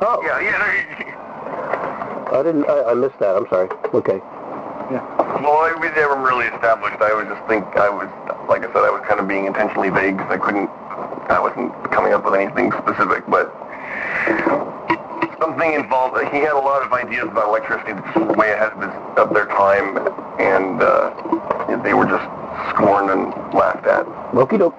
Oh, 0.00 0.20
Yeah, 0.24 0.40
yeah. 0.40 1.14
There- 2.30 2.40
I 2.40 2.42
didn't. 2.42 2.64
I, 2.68 2.90
I 2.90 2.94
missed 2.94 3.18
that. 3.20 3.36
I'm 3.36 3.46
sorry. 3.48 3.68
Okay. 3.94 4.20
Yeah. 4.90 5.04
Well, 5.42 5.60
I, 5.60 5.76
we 5.80 5.88
never 5.90 6.16
really 6.16 6.46
established. 6.46 6.96
I 7.00 7.12
would 7.14 7.28
just 7.28 7.42
think 7.46 7.64
I 7.76 7.88
was, 7.90 8.08
like 8.48 8.64
I 8.64 8.72
said, 8.72 8.84
I 8.84 8.90
was 8.90 9.04
kind 9.06 9.20
of 9.20 9.28
being 9.28 9.44
intentionally 9.46 9.90
vague 9.90 10.16
because 10.16 10.32
I 10.32 10.38
couldn't, 10.38 10.70
I 11.28 11.38
wasn't 11.40 11.72
coming 11.92 12.12
up 12.14 12.24
with 12.24 12.34
anything 12.34 12.72
specific, 12.72 13.24
but 13.28 13.52
something 15.38 15.72
involved. 15.74 16.16
He 16.32 16.40
had 16.40 16.52
a 16.56 16.64
lot 16.64 16.82
of 16.82 16.92
ideas 16.92 17.24
about 17.28 17.48
electricity 17.48 17.92
that's 17.92 18.16
way 18.36 18.52
ahead 18.52 18.72
of, 18.72 18.80
his, 18.80 18.92
of 19.20 19.34
their 19.34 19.46
time, 19.52 19.96
and 20.40 20.80
uh, 20.82 21.12
they 21.84 21.92
were 21.92 22.06
just 22.08 22.24
scorned 22.72 23.10
and 23.12 23.28
laughed 23.52 23.86
at. 23.86 24.06
Okie 24.32 24.58
doke. 24.58 24.74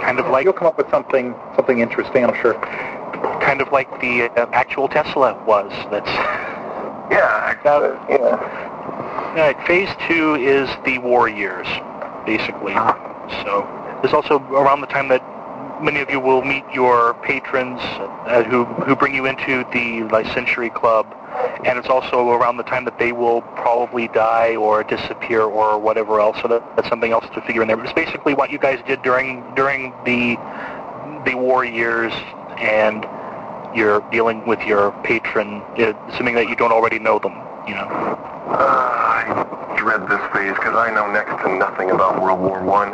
Kind 0.00 0.18
of 0.18 0.26
like, 0.28 0.44
You'll 0.44 0.52
come 0.56 0.66
up 0.68 0.78
with 0.78 0.88
something 0.90 1.34
something 1.54 1.80
interesting, 1.80 2.24
I'm 2.24 2.34
sure. 2.40 2.54
Kind 3.40 3.60
of 3.60 3.70
like 3.72 3.88
the 4.00 4.24
uh, 4.24 4.46
actual 4.52 4.88
Tesla 4.88 5.42
was. 5.44 5.70
That's. 5.90 6.10
Yeah, 7.08 7.40
actually, 7.44 7.96
yeah. 8.08 8.66
All 9.30 9.34
right, 9.36 9.56
phase 9.64 9.88
two 10.08 10.34
is 10.34 10.68
the 10.84 10.98
war 10.98 11.28
years, 11.28 11.68
basically. 12.26 12.74
So 13.44 13.64
it's 14.02 14.12
also 14.12 14.40
around 14.50 14.80
the 14.80 14.88
time 14.88 15.06
that 15.08 15.22
many 15.80 16.00
of 16.00 16.10
you 16.10 16.18
will 16.18 16.42
meet 16.42 16.64
your 16.72 17.14
patrons 17.22 17.80
uh, 17.80 18.42
who 18.44 18.64
who 18.64 18.96
bring 18.96 19.14
you 19.14 19.26
into 19.26 19.64
the 19.72 20.08
Century 20.34 20.70
Club, 20.70 21.06
and 21.64 21.78
it's 21.78 21.88
also 21.88 22.30
around 22.30 22.56
the 22.56 22.64
time 22.64 22.84
that 22.84 22.98
they 22.98 23.12
will 23.12 23.42
probably 23.42 24.08
die 24.08 24.56
or 24.56 24.82
disappear 24.84 25.42
or 25.42 25.78
whatever 25.78 26.20
else. 26.20 26.36
So 26.42 26.48
that, 26.48 26.76
that's 26.76 26.88
something 26.88 27.12
else 27.12 27.26
to 27.34 27.40
figure 27.42 27.62
in 27.62 27.68
there. 27.68 27.76
But 27.76 27.86
it's 27.86 27.94
basically 27.94 28.34
what 28.34 28.50
you 28.50 28.58
guys 28.58 28.80
did 28.86 29.02
during 29.02 29.44
during 29.54 29.92
the 30.04 30.36
the 31.24 31.34
war 31.36 31.64
years 31.64 32.12
and 32.58 33.06
you're 33.76 34.00
dealing 34.10 34.46
with 34.46 34.60
your 34.62 34.92
patron, 35.02 35.62
uh, 35.78 35.92
assuming 36.08 36.34
that 36.36 36.48
you 36.48 36.56
don't 36.56 36.72
already 36.72 36.98
know 36.98 37.18
them, 37.18 37.32
you 37.68 37.74
know. 37.74 37.86
Uh, 38.48 38.54
I 38.58 39.74
dread 39.76 40.02
this 40.08 40.20
phase 40.32 40.54
because 40.54 40.76
I 40.76 40.90
know 40.94 41.10
next 41.10 41.42
to 41.42 41.56
nothing 41.56 41.90
about 41.90 42.22
World 42.22 42.40
War 42.40 42.62
One. 42.62 42.88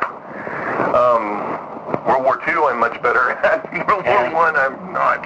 Um, 0.94 2.04
World 2.06 2.24
War 2.24 2.40
Two, 2.46 2.64
I'm 2.64 2.78
much 2.80 3.00
better 3.02 3.30
at. 3.44 3.62
World 3.86 4.02
Yeah. 4.04 4.32
War 4.32 4.42
One, 4.44 4.56
I'm 4.56 4.92
not. 4.92 5.20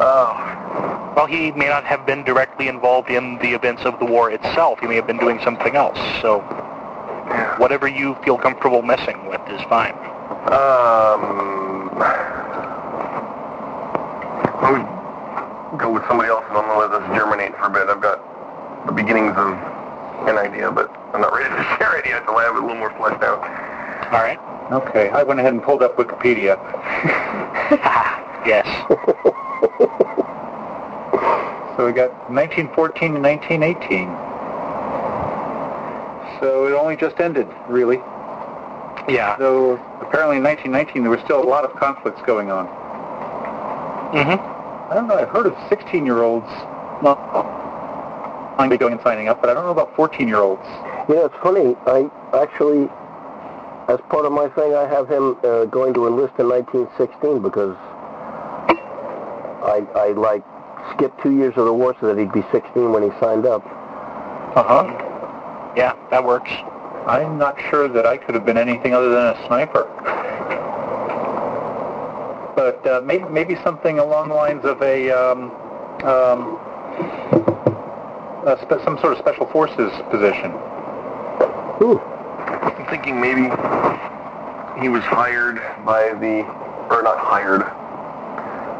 Oh, 0.00 1.12
Well, 1.16 1.26
he 1.26 1.52
may 1.52 1.68
not 1.68 1.84
have 1.84 2.04
been 2.04 2.24
directly 2.24 2.66
involved 2.66 3.10
in 3.10 3.38
the 3.38 3.52
events 3.54 3.82
of 3.84 3.98
the 4.00 4.04
war 4.04 4.30
itself. 4.30 4.80
He 4.80 4.88
may 4.88 4.96
have 4.96 5.06
been 5.06 5.18
doing 5.18 5.38
something 5.44 5.76
else. 5.76 5.98
So 6.20 6.38
yeah. 7.28 7.56
whatever 7.58 7.86
you 7.86 8.16
feel 8.24 8.36
comfortable 8.36 8.82
messing 8.82 9.26
with 9.28 9.40
is 9.48 9.60
fine. 9.68 9.94
Um, 10.50 11.90
let 14.62 14.74
me 14.74 14.82
go 15.78 15.90
with 15.90 16.06
somebody 16.06 16.28
else 16.28 16.44
and 16.48 16.58
I'm 16.58 16.66
gonna 16.66 16.78
let 16.78 16.90
this 16.90 17.06
germinate 17.16 17.52
for 17.56 17.66
a 17.66 17.70
bit. 17.70 17.88
I've 17.88 18.00
got 18.00 18.20
the 18.86 18.92
beginnings 18.92 19.34
of 19.36 19.52
an 20.28 20.38
idea, 20.38 20.70
but 20.70 20.90
I'm 21.12 21.20
not 21.20 21.32
ready 21.32 21.48
to 21.48 21.62
share 21.78 21.98
it 21.98 22.06
yet 22.06 22.22
until 22.22 22.36
I 22.36 22.44
have 22.44 22.56
it 22.56 22.62
a 22.62 22.66
little 22.66 22.78
more 22.78 22.94
fleshed 22.96 23.22
out. 23.22 23.42
All 24.12 24.22
right. 24.22 24.38
Okay, 24.72 25.10
I 25.10 25.22
went 25.22 25.40
ahead 25.40 25.52
and 25.52 25.62
pulled 25.62 25.82
up 25.82 25.96
Wikipedia. 25.96 26.56
yes. 28.46 28.66
So 31.76 31.86
we 31.86 31.92
got 31.92 32.10
1914 32.30 33.14
to 33.14 33.20
1918. 33.20 34.06
So 36.40 36.66
it 36.66 36.72
only 36.72 36.96
just 36.96 37.18
ended, 37.18 37.48
really. 37.68 37.96
Yeah. 39.08 39.36
So 39.38 39.74
apparently 40.00 40.36
in 40.36 40.44
1919 40.44 41.02
there 41.02 41.10
was 41.10 41.20
still 41.24 41.42
a 41.42 41.44
lot 41.44 41.64
of 41.64 41.74
conflicts 41.74 42.22
going 42.22 42.50
on. 42.52 42.68
Mhm. 44.14 44.38
I 44.90 44.94
don't 44.94 45.08
know. 45.08 45.16
I've 45.16 45.28
heard 45.28 45.46
of 45.46 45.54
16-year-olds 45.68 46.46
not 47.02 47.18
finally 48.56 48.78
going 48.78 48.92
and 48.92 49.02
signing 49.02 49.28
up, 49.28 49.40
but 49.40 49.50
I 49.50 49.54
don't 49.54 49.64
know 49.64 49.72
about 49.72 49.92
14-year-olds. 49.96 50.62
You 51.08 51.16
know, 51.16 51.24
it's 51.26 51.34
funny. 51.42 51.74
I 51.86 52.08
actually, 52.32 52.88
as 53.88 53.98
part 54.10 54.24
of 54.24 54.30
my 54.30 54.48
thing, 54.50 54.74
I 54.74 54.86
have 54.86 55.08
him 55.08 55.36
uh, 55.42 55.64
going 55.64 55.94
to 55.94 56.06
enlist 56.06 56.34
in 56.38 56.48
1916 56.48 57.42
because 57.42 57.76
I, 59.64 59.84
I 59.96 60.08
like 60.12 60.44
skipped 60.92 61.20
two 61.20 61.32
years 61.36 61.54
of 61.56 61.64
the 61.64 61.74
war 61.74 61.96
so 62.00 62.06
that 62.06 62.16
he'd 62.16 62.32
be 62.32 62.44
16 62.52 62.92
when 62.92 63.02
he 63.02 63.10
signed 63.18 63.46
up. 63.46 63.64
Uh 64.54 64.62
huh. 64.62 65.72
Yeah, 65.76 65.94
that 66.10 66.22
works. 66.22 66.50
I'm 67.06 67.36
not 67.36 67.60
sure 67.68 67.88
that 67.88 68.06
I 68.06 68.16
could 68.16 68.36
have 68.36 68.46
been 68.46 68.56
anything 68.56 68.94
other 68.94 69.08
than 69.10 69.34
a 69.34 69.46
sniper. 69.48 69.90
But 72.54 72.86
uh, 72.86 73.00
maybe, 73.04 73.24
maybe 73.24 73.56
something 73.62 73.98
along 73.98 74.28
the 74.28 74.34
lines 74.34 74.64
of 74.64 74.80
a 74.82 75.10
um, 75.10 75.50
um, 76.04 76.58
a 78.46 78.58
spe- 78.62 78.84
some 78.84 78.98
sort 79.00 79.12
of 79.14 79.18
special 79.18 79.46
forces 79.46 79.90
position. 80.10 80.52
Ooh. 81.82 82.00
I'm 82.46 82.86
thinking 82.86 83.20
maybe 83.20 83.42
he 84.80 84.88
was 84.88 85.02
hired 85.02 85.56
by 85.84 86.12
the, 86.14 86.42
or 86.90 87.02
not 87.02 87.18
hired, 87.18 87.62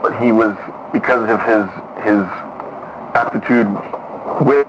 but 0.03 0.20
he 0.22 0.33
was 0.33 0.57
because 0.93 1.29
of 1.29 1.41
his 1.43 1.66
his 2.05 2.22
aptitude 3.14 3.66
with 4.47 4.68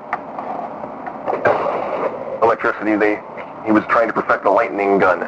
electricity. 2.41 2.95
They 2.95 3.21
he 3.65 3.71
was 3.71 3.83
trying 3.89 4.07
to 4.07 4.13
perfect 4.13 4.45
a 4.45 4.51
lightning 4.51 4.97
gun. 4.97 5.27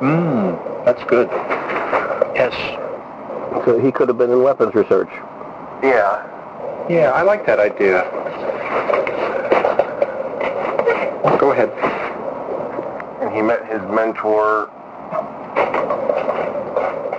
Hmm, 0.00 0.84
that's 0.84 1.02
good. 1.04 1.28
Yes. 2.34 2.52
So 3.64 3.78
he 3.78 3.90
could 3.92 4.08
have 4.08 4.18
been 4.18 4.30
in 4.30 4.42
weapons 4.42 4.74
research. 4.74 5.08
Yeah, 5.82 6.26
Yeah, 6.88 7.12
I 7.14 7.22
like 7.22 7.46
that 7.46 7.58
idea. 7.60 8.02
Go 11.38 11.52
ahead. 11.52 11.70
and 13.20 13.34
he 13.34 13.42
met 13.42 13.66
his 13.70 13.80
mentor 13.90 14.70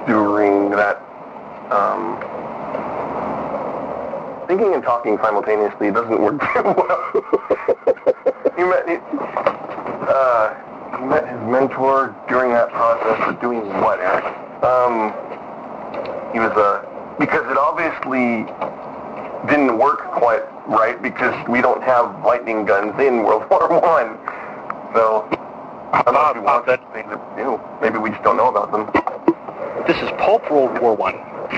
during 0.07 0.69
that. 0.71 1.01
Um, 1.71 2.17
thinking 4.47 4.73
and 4.75 4.83
talking 4.83 5.17
simultaneously 5.17 5.91
doesn't 5.91 6.21
work 6.21 6.39
very 6.53 6.63
well. 6.73 7.11
he 8.57 8.63
met 8.63 8.87
he, 8.87 8.97
uh, 10.07 10.53
he 10.99 11.05
met 11.05 11.27
his 11.27 11.39
mentor 11.49 12.15
during 12.29 12.51
that 12.51 12.69
process 12.71 13.19
of 13.29 13.39
doing 13.41 13.65
what, 13.81 13.99
Eric? 13.99 14.23
Um, 14.65 15.13
he 16.33 16.39
was 16.39 16.51
a 16.57 16.81
because 17.19 17.45
it 17.49 17.57
obviously 17.57 18.43
didn't 19.47 19.77
work 19.77 19.99
quite 20.11 20.41
right 20.67 20.99
because 21.01 21.33
we 21.47 21.61
don't 21.61 21.83
have 21.83 22.23
lightning 22.25 22.65
guns 22.65 22.99
in 22.99 23.23
World 23.23 23.45
War 23.51 23.67
One. 23.69 24.17
So 24.93 25.27
I 25.93 26.01
don't 26.03 26.13
know 26.15 26.29
if 26.29 26.35
Bob, 26.37 26.43
want 26.43 26.65
that- 26.65 26.93
things 26.93 27.09
that 27.09 27.37
do. 27.37 27.61
Maybe 27.81 27.97
we 27.99 28.09
just 28.09 28.23
don't 28.23 28.37
know 28.37 28.49
about 28.49 28.71
them. 28.71 28.89
This 29.87 29.97
is 30.01 30.09
Pulp 30.17 30.49
World 30.49 30.79
War 30.81 30.95
One. 30.95 31.13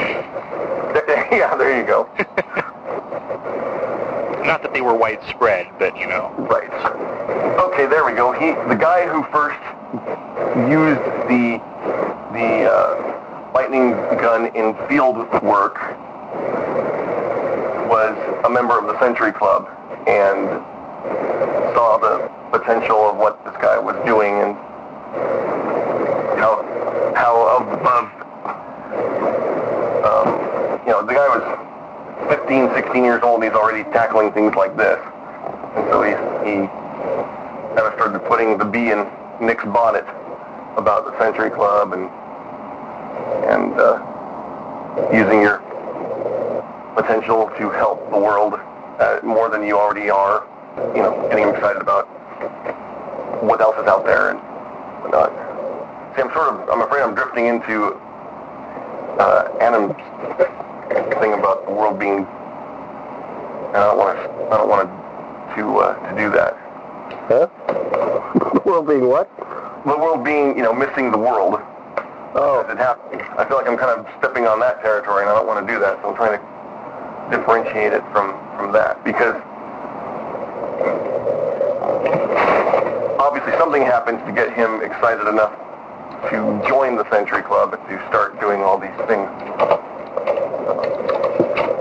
yeah, 1.31 1.55
there 1.55 1.79
you 1.79 1.85
go. 1.87 2.09
Not 4.43 4.61
that 4.63 4.73
they 4.73 4.81
were 4.81 4.93
widespread, 4.93 5.67
but 5.79 5.95
you 5.97 6.07
know. 6.07 6.33
Right. 6.37 6.69
Okay, 7.71 7.85
there 7.87 8.05
we 8.05 8.13
go. 8.13 8.31
He, 8.31 8.51
the 8.69 8.75
guy 8.79 9.07
who 9.07 9.23
first 9.31 9.59
used 10.69 10.99
the 11.29 11.59
the 12.33 12.69
uh, 12.69 12.96
lightning 13.53 13.91
gun 14.19 14.47
in 14.55 14.75
field 14.87 15.17
work 15.43 15.75
was 17.89 18.15
a 18.45 18.49
member 18.49 18.77
of 18.77 18.87
the 18.87 18.99
Century 18.99 19.31
Club 19.31 19.67
and 20.07 20.47
saw 21.73 21.97
the 21.97 22.29
potential 22.57 23.09
of 23.09 23.17
what 23.17 23.43
this 23.45 23.53
guy 23.61 23.77
was 23.77 23.95
doing 24.05 24.33
and 24.33 24.55
how 26.39 26.63
how 27.15 27.57
above 27.57 28.05
um, 30.05 30.27
you 30.85 30.91
know 30.91 31.05
the 31.05 31.13
guy 31.13 31.27
was 31.27 31.67
15, 32.29 32.73
16 32.73 33.03
years 33.03 33.21
old. 33.23 33.43
And 33.43 33.51
he's 33.51 33.57
already 33.57 33.83
tackling 33.91 34.31
things 34.33 34.55
like 34.55 34.75
this. 34.75 34.99
And 35.75 35.87
so 35.91 36.01
he, 36.01 36.11
he 36.43 36.55
kind 37.75 37.85
of 37.85 37.93
started 37.93 38.19
putting 38.27 38.57
the 38.57 38.65
bee 38.65 38.91
in 38.91 39.07
Nick's 39.41 39.65
bonnet 39.65 40.05
about 40.77 41.05
the 41.05 41.17
Century 41.19 41.49
Club 41.49 41.93
and 41.93 42.09
and 43.47 43.73
uh, 43.79 45.09
using 45.13 45.41
your 45.41 45.59
potential 46.95 47.51
to 47.57 47.69
help 47.69 48.09
the 48.11 48.17
world 48.17 48.55
uh, 48.99 49.19
more 49.23 49.49
than 49.49 49.63
you 49.63 49.77
already 49.77 50.09
are. 50.09 50.45
You 50.95 51.01
know, 51.01 51.27
getting 51.29 51.49
excited 51.49 51.81
about 51.81 52.05
what 53.41 53.61
else 53.61 53.77
is 53.77 53.87
out 53.87 54.05
there 54.05 54.29
and 54.29 54.39
whatnot. 55.01 55.31
See, 56.15 56.21
I'm 56.21 56.31
sort 56.33 56.53
of, 56.53 56.69
I'm 56.69 56.81
afraid 56.81 57.01
I'm 57.01 57.15
drifting 57.15 57.47
into 57.47 57.93
uh, 59.19 59.49
Adam's 59.59 59.95
thing 61.19 61.33
about 61.33 61.65
the 61.65 61.71
world 61.71 61.99
being. 61.99 62.27
And 63.67 63.77
I 63.77 63.83
don't 63.85 63.97
want 63.97 64.17
to. 64.17 64.23
I 64.53 64.57
don't 64.57 64.69
want 64.69 64.89
to 65.55 65.77
uh, 65.77 66.09
to 66.09 66.15
do 66.17 66.29
that. 66.31 66.55
Huh? 67.27 67.47
World 68.65 68.87
being 68.87 69.07
what? 69.07 69.29
The 69.85 69.97
world 69.97 70.23
being, 70.23 70.57
you 70.57 70.63
know, 70.63 70.73
missing 70.73 71.11
the 71.11 71.17
world 71.17 71.59
Oh, 72.38 72.61
it 72.69 72.77
happens. 72.77 73.23
I 73.33 73.45
feel 73.49 73.57
like 73.57 73.65
I'm 73.65 73.81
kind 73.81 73.97
of 73.97 74.05
stepping 74.21 74.45
on 74.45 74.59
that 74.59 74.79
territory, 74.85 75.25
and 75.25 75.29
I 75.29 75.33
don't 75.33 75.47
want 75.47 75.65
to 75.65 75.73
do 75.73 75.79
that. 75.81 75.97
So 76.05 76.13
I'm 76.13 76.15
trying 76.15 76.38
to 76.38 76.43
differentiate 77.33 77.97
it 77.97 78.05
from 78.13 78.38
from 78.53 78.71
that 78.77 79.01
because 79.03 79.33
obviously 83.17 83.57
something 83.57 83.81
happens 83.81 84.21
to 84.29 84.31
get 84.31 84.53
him 84.53 84.85
excited 84.85 85.25
enough 85.25 85.49
to 86.29 86.61
join 86.69 86.95
the 86.95 87.09
Century 87.09 87.41
Club 87.41 87.73
and 87.73 87.81
to 87.89 87.97
start 88.07 88.39
doing 88.39 88.61
all 88.61 88.77
these 88.77 88.93
things. 89.09 89.25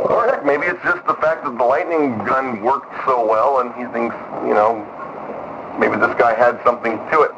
Or 0.08 0.24
heck, 0.24 0.40
maybe 0.40 0.72
it's 0.72 0.82
just 0.88 1.04
the 1.04 1.20
fact 1.20 1.44
that 1.44 1.52
the 1.52 1.64
lightning 1.64 2.16
gun 2.24 2.62
worked 2.64 2.92
so 3.04 3.20
well, 3.20 3.60
and 3.60 3.76
he 3.76 3.84
thinks, 3.92 4.16
you 4.48 4.56
know, 4.56 4.80
maybe 5.78 6.00
this 6.00 6.16
guy 6.16 6.32
had 6.32 6.56
something 6.64 6.96
to 7.12 7.28
it, 7.28 7.32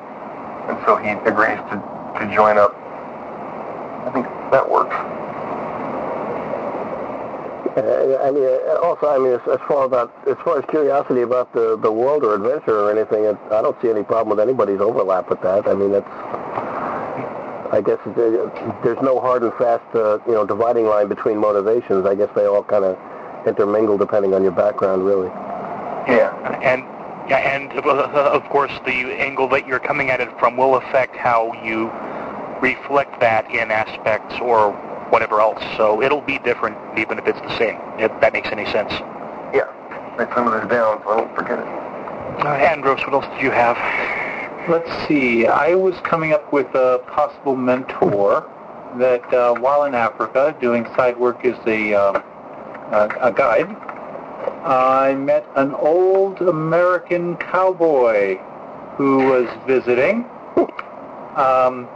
and 0.70 0.78
so 0.86 0.94
he 0.94 1.18
agrees 1.26 1.58
to 1.74 1.82
to 2.18 2.34
join 2.34 2.58
up. 2.58 2.67
That 4.50 4.68
works. 4.70 4.94
Uh, 7.76 8.18
I 8.24 8.30
mean, 8.32 8.42
uh, 8.44 8.80
also, 8.82 9.06
I 9.06 9.18
mean, 9.18 9.32
as, 9.34 9.40
as 9.48 9.60
far 9.68 9.84
about 9.84 10.12
as 10.26 10.36
far 10.44 10.58
as 10.58 10.64
curiosity 10.68 11.20
about 11.22 11.52
the 11.52 11.76
the 11.76 11.92
world 11.92 12.24
or 12.24 12.34
adventure 12.34 12.76
or 12.80 12.90
anything, 12.90 13.24
it, 13.24 13.36
I 13.52 13.62
don't 13.62 13.80
see 13.80 13.88
any 13.90 14.02
problem 14.02 14.30
with 14.36 14.40
anybody's 14.40 14.80
overlap 14.80 15.30
with 15.30 15.40
that. 15.42 15.68
I 15.68 15.74
mean, 15.74 15.92
that's. 15.92 16.08
I 17.70 17.82
guess 17.84 17.98
there- 18.16 18.50
there's 18.82 19.00
no 19.02 19.20
hard 19.20 19.42
and 19.42 19.52
fast, 19.54 19.84
uh, 19.94 20.18
you 20.26 20.32
know, 20.32 20.46
dividing 20.46 20.86
line 20.86 21.06
between 21.06 21.36
motivations. 21.36 22.06
I 22.06 22.14
guess 22.14 22.30
they 22.34 22.46
all 22.46 22.62
kind 22.64 22.82
of 22.84 22.96
intermingle 23.46 23.98
depending 23.98 24.32
on 24.34 24.42
your 24.42 24.52
background, 24.52 25.04
really. 25.04 25.28
Yeah. 26.08 26.32
And 26.62 26.82
yeah, 27.28 27.36
and 27.54 27.70
uh, 27.86 28.32
of 28.32 28.42
course 28.48 28.72
the 28.86 29.12
angle 29.20 29.48
that 29.50 29.66
you're 29.66 29.78
coming 29.80 30.08
at 30.10 30.18
it 30.22 30.30
from 30.38 30.56
will 30.56 30.76
affect 30.76 31.14
how 31.14 31.52
you 31.62 31.88
reflect 32.60 33.20
that 33.20 33.50
in 33.50 33.70
aspects 33.70 34.36
or 34.40 34.72
whatever 35.10 35.40
else. 35.40 35.62
So 35.76 36.02
it'll 36.02 36.20
be 36.20 36.38
different 36.38 36.76
even 36.98 37.18
if 37.18 37.26
it's 37.26 37.40
the 37.40 37.56
same. 37.58 37.78
If 37.98 38.12
that 38.20 38.32
makes 38.32 38.48
any 38.50 38.66
sense. 38.66 38.92
Yeah. 39.54 39.66
Write 40.16 40.32
some 40.34 40.48
of 40.48 40.60
this 40.60 40.70
down 40.70 41.00
so 41.02 41.10
I 41.10 41.16
don't 41.16 41.34
forget 41.34 41.58
it. 41.58 41.66
Uh, 42.44 42.48
Andros, 42.48 43.00
what 43.00 43.14
else 43.14 43.26
did 43.34 43.42
you 43.42 43.50
have? 43.50 43.76
Let's 44.68 45.08
see. 45.08 45.46
I 45.46 45.74
was 45.74 45.98
coming 46.00 46.32
up 46.32 46.52
with 46.52 46.66
a 46.74 47.02
possible 47.06 47.56
mentor 47.56 48.48
that 48.96 49.32
uh, 49.32 49.54
while 49.54 49.84
in 49.84 49.94
Africa 49.94 50.56
doing 50.60 50.84
side 50.96 51.16
work 51.16 51.44
as 51.44 51.56
a, 51.66 51.94
um, 51.94 52.16
a, 52.92 53.08
a 53.20 53.32
guide, 53.32 53.68
I 54.64 55.14
met 55.14 55.46
an 55.56 55.74
old 55.74 56.40
American 56.42 57.36
cowboy 57.36 58.38
who 58.96 59.18
was 59.18 59.48
visiting, 59.66 60.24
um, 61.36 61.88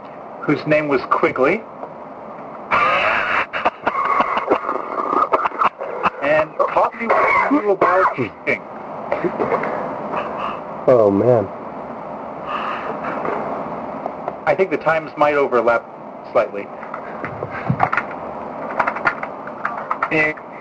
whose 0.45 0.65
name 0.67 0.87
was 0.87 1.01
Quigley. 1.09 1.63
and 6.23 6.49
taught 6.57 6.93
me 6.99 7.05
what 7.07 7.51
he 7.51 7.55
knew 7.55 7.71
about 7.71 8.15
shooting. 8.15 8.61
Oh 10.87 11.11
man. 11.11 11.47
I 14.45 14.55
think 14.55 14.71
the 14.71 14.77
times 14.77 15.11
might 15.17 15.35
overlap 15.35 15.83
slightly. 16.31 16.63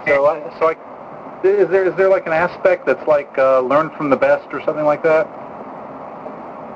So, 0.07 0.27
I, 0.27 0.59
so 0.59 0.67
I, 0.69 1.47
is 1.47 1.69
there 1.69 1.85
is 1.85 1.95
there 1.97 2.09
like 2.09 2.27
an 2.27 2.33
aspect 2.33 2.87
that's 2.87 3.07
like 3.07 3.37
uh, 3.39 3.61
learn 3.61 3.91
from 3.91 4.11
the 4.11 4.17
best 4.17 4.53
or 4.53 4.63
something 4.65 4.85
like 4.85 5.03
that? 5.03 5.29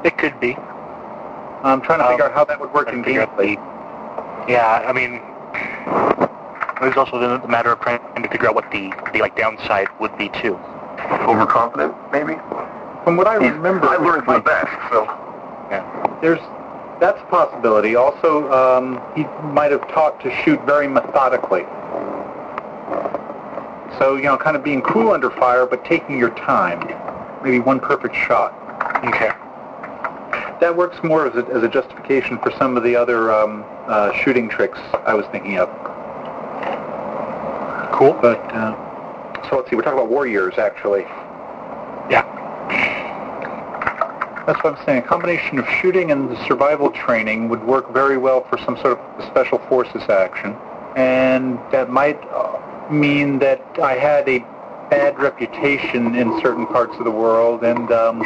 It 0.05 0.17
could 0.19 0.39
be. 0.39 0.57
I'm 1.73 1.81
trying 1.81 1.99
to 2.01 2.05
Um, 2.07 2.11
figure 2.13 2.25
out 2.27 2.33
how 2.33 2.45
that 2.45 2.61
would 2.61 2.73
work 2.73 2.93
in 2.93 3.03
gameplay. 3.05 3.57
Yeah, 4.49 4.85
I 4.87 4.93
mean, 4.93 5.21
there's 6.81 6.97
also 6.97 7.19
the, 7.19 7.39
the 7.39 7.49
matter 7.49 7.73
of 7.73 7.81
trying 7.81 7.99
to 8.23 8.29
figure 8.29 8.49
out 8.49 8.55
what 8.55 8.71
the 8.71 8.93
the 9.13 9.21
like 9.21 9.37
downside 9.37 9.89
would 10.01 10.17
be 10.19 10.29
too. 10.29 10.59
Overconfident, 11.27 11.95
maybe? 12.13 12.35
From 13.05 13.17
what 13.17 13.27
I 13.27 13.39
He's- 13.39 13.53
remember, 13.53 13.89
I 13.89 13.97
learned 13.97 14.27
my 14.27 14.39
best, 14.39 14.71
so. 14.91 15.05
Yeah. 15.71 15.83
there's 16.21 16.41
that's 17.01 17.21
a 17.21 17.25
possibility. 17.27 17.95
Also, 17.97 18.51
um, 18.53 19.01
he 19.15 19.25
might 19.53 19.71
have 19.71 19.87
taught 19.93 20.19
to 20.23 20.31
shoot 20.43 20.61
very 20.65 20.87
methodically. 20.89 21.67
So 23.99 24.17
you 24.17 24.23
know, 24.25 24.37
kind 24.37 24.57
of 24.57 24.63
being 24.65 24.83
cool 24.83 25.11
under 25.11 25.31
fire, 25.31 25.67
but 25.67 25.85
taking 25.85 26.19
your 26.19 26.31
time. 26.31 26.81
Maybe 27.43 27.59
one 27.61 27.81
perfect 27.81 28.15
shot. 28.15 28.53
Okay. 29.07 29.31
That 30.61 30.75
works 30.75 30.97
more 31.03 31.27
as 31.27 31.35
a, 31.37 31.47
as 31.55 31.63
a 31.63 31.69
justification 31.69 32.39
for 32.39 32.51
some 32.53 32.77
of 32.77 32.83
the 32.83 32.97
other 32.97 33.33
um, 33.33 33.65
uh, 33.87 34.13
shooting 34.13 34.49
tricks 34.49 34.79
I 35.05 35.15
was 35.15 35.27
thinking 35.27 35.59
of. 35.59 35.69
Cool. 37.93 38.19
But 38.21 38.41
uh, 38.55 39.49
so 39.49 39.57
let's 39.57 39.71
see, 39.71 39.77
we're 39.77 39.83
talking 39.83 39.99
about 39.99 40.11
warriors, 40.11 40.59
actually. 40.59 41.03
Yeah. 42.11 42.25
That's 44.47 44.63
what 44.63 44.79
I'm 44.79 44.85
saying. 44.87 45.03
A 45.03 45.07
combination 45.07 45.59
of 45.59 45.67
shooting 45.81 46.11
and 46.11 46.37
survival 46.47 46.91
training 46.91 47.49
would 47.49 47.65
work 47.65 47.93
very 47.93 48.17
well 48.17 48.45
for 48.49 48.59
some 48.59 48.77
sort 48.77 48.99
of 48.99 49.25
special 49.27 49.59
forces 49.69 50.03
action. 50.09 50.57
And 50.97 51.59
that 51.73 51.91
might 51.91 52.21
uh, 52.31 52.89
mean 52.91 53.39
that 53.41 53.61
I 53.83 53.95
had 53.95 54.29
a 54.29 54.39
bad 54.89 55.19
reputation 55.19 56.15
in 56.15 56.41
certain 56.41 56.67
parts 56.67 56.95
of 56.97 57.05
the 57.05 57.11
world, 57.11 57.65
and 57.65 57.91
um, 57.91 58.23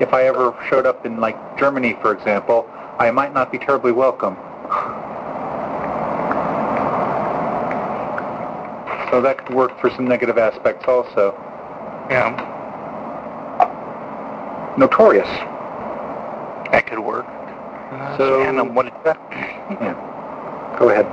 if 0.00 0.12
I 0.12 0.24
ever 0.24 0.54
showed 0.68 0.86
up 0.86 1.04
in, 1.06 1.20
like, 1.20 1.36
Germany, 1.58 1.96
for 2.02 2.12
example, 2.12 2.68
I 2.98 3.10
might 3.10 3.32
not 3.34 3.50
be 3.52 3.58
terribly 3.58 3.92
welcome. 3.92 4.36
So 9.10 9.20
that 9.20 9.44
could 9.46 9.54
work 9.54 9.78
for 9.80 9.90
some 9.90 10.06
negative 10.08 10.38
aspects 10.38 10.86
also. 10.88 11.34
Yeah. 12.10 12.34
Notorious. 14.76 15.28
That 16.72 16.86
could 16.86 16.98
work. 16.98 17.26
Uh, 17.92 18.16
So- 18.16 18.42
Anna, 18.42 18.64
what 18.64 18.86
did 18.86 18.94
that? 19.04 19.18
Yeah. 19.30 19.94
Go 20.78 20.88
ahead. 20.88 21.06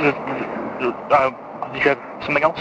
Uh, 0.00 1.30
did 1.72 1.82
you 1.82 1.88
have 1.90 1.98
something 2.24 2.42
else? 2.42 2.58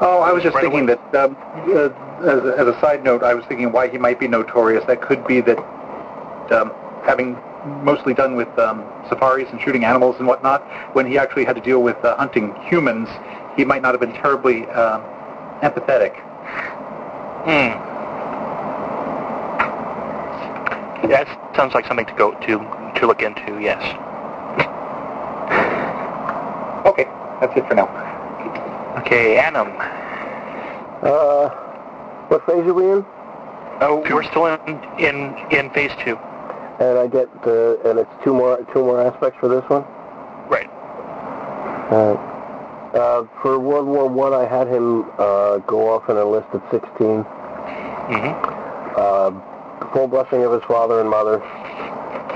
Oh, 0.00 0.20
I 0.20 0.32
was 0.32 0.42
just 0.42 0.56
Right 0.56 0.62
thinking 0.64 0.88
away. 0.88 0.98
that, 1.12 1.24
um, 1.24 1.36
uh, 1.72 1.88
as, 2.24 2.44
a, 2.44 2.56
as 2.58 2.66
a 2.66 2.80
side 2.80 3.04
note, 3.04 3.22
I 3.22 3.34
was 3.34 3.44
thinking 3.46 3.72
why 3.72 3.88
he 3.88 3.98
might 3.98 4.18
be 4.18 4.28
notorious. 4.28 4.84
That 4.86 5.02
could 5.02 5.26
be 5.26 5.40
that 5.42 5.58
um, 6.52 6.72
having 7.04 7.38
mostly 7.82 8.14
done 8.14 8.34
with 8.34 8.48
um, 8.58 8.84
safaris 9.08 9.48
and 9.50 9.60
shooting 9.60 9.84
animals 9.84 10.16
and 10.18 10.26
whatnot, 10.26 10.62
when 10.94 11.06
he 11.06 11.18
actually 11.18 11.44
had 11.44 11.56
to 11.56 11.62
deal 11.62 11.82
with 11.82 11.96
uh, 12.04 12.16
hunting 12.16 12.54
humans, 12.62 13.08
he 13.56 13.64
might 13.64 13.82
not 13.82 13.92
have 13.92 14.00
been 14.00 14.12
terribly 14.14 14.66
um, 14.68 15.02
empathetic. 15.62 16.14
Hmm. 17.44 17.80
That 21.08 21.26
sounds 21.54 21.74
like 21.74 21.86
something 21.86 22.06
to 22.06 22.14
go 22.14 22.32
to 22.32 23.00
to 23.00 23.06
look 23.06 23.20
into. 23.20 23.60
Yes. 23.60 23.82
Okay, 26.86 27.04
that's 27.40 27.56
it 27.56 27.66
for 27.68 27.74
now. 27.74 27.88
Okay, 29.00 29.38
Annam. 29.38 29.72
Uh, 31.02 31.63
what 32.28 32.44
phase 32.46 32.66
are 32.66 32.74
we 32.74 32.90
in? 32.90 33.04
Oh, 33.80 34.04
we're 34.10 34.22
still 34.24 34.46
in 34.46 34.58
in 34.98 35.34
in 35.50 35.70
phase 35.70 35.92
two. 36.04 36.18
And 36.80 36.98
I 36.98 37.06
get 37.06 37.30
the, 37.44 37.78
and 37.84 38.00
it's 38.00 38.10
two 38.24 38.34
more, 38.34 38.58
two 38.72 38.80
more 38.80 39.00
aspects 39.00 39.38
for 39.38 39.48
this 39.48 39.62
one? 39.68 39.84
Right. 40.50 40.68
Uh, 41.92 42.14
uh, 42.98 43.26
for 43.40 43.60
World 43.60 43.86
War 43.86 44.08
One, 44.08 44.32
I, 44.32 44.44
had 44.44 44.66
him 44.66 45.08
uh, 45.18 45.58
go 45.58 45.88
off 45.88 46.08
and 46.08 46.18
enlist 46.18 46.48
at 46.52 46.62
16. 46.72 47.22
Mm-hmm. 48.10 48.34
Uh, 48.96 49.90
full 49.92 50.08
blessing 50.08 50.42
of 50.42 50.52
his 50.52 50.64
father 50.64 51.00
and 51.00 51.08
mother, 51.08 51.38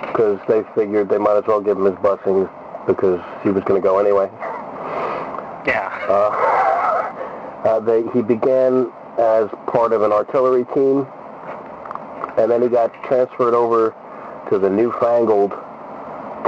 because 0.07 0.39
they 0.47 0.63
figured 0.77 1.09
they 1.09 1.19
might 1.19 1.37
as 1.37 1.45
well 1.49 1.61
give 1.61 1.77
him 1.77 1.87
his 1.87 1.97
blessings 1.97 2.49
because 2.87 3.21
he 3.43 3.51
was 3.51 3.65
going 3.65 3.81
to 3.81 3.85
go 3.85 3.99
anyway. 3.99 4.31
Yeah. 5.67 5.91
Uh, 6.09 6.31
uh, 7.69 7.81
they, 7.81 8.07
he 8.15 8.23
began 8.23 8.93
as 9.19 9.51
part 9.67 9.93
of 9.93 10.03
an 10.03 10.13
artillery 10.13 10.65
team, 10.75 11.07
and 12.39 12.51
then 12.51 12.63
he 12.63 12.69
got 12.69 12.93
transferred 13.05 13.55
over 13.55 13.95
to 14.49 14.59
the 14.59 14.71
newfangled 14.71 15.53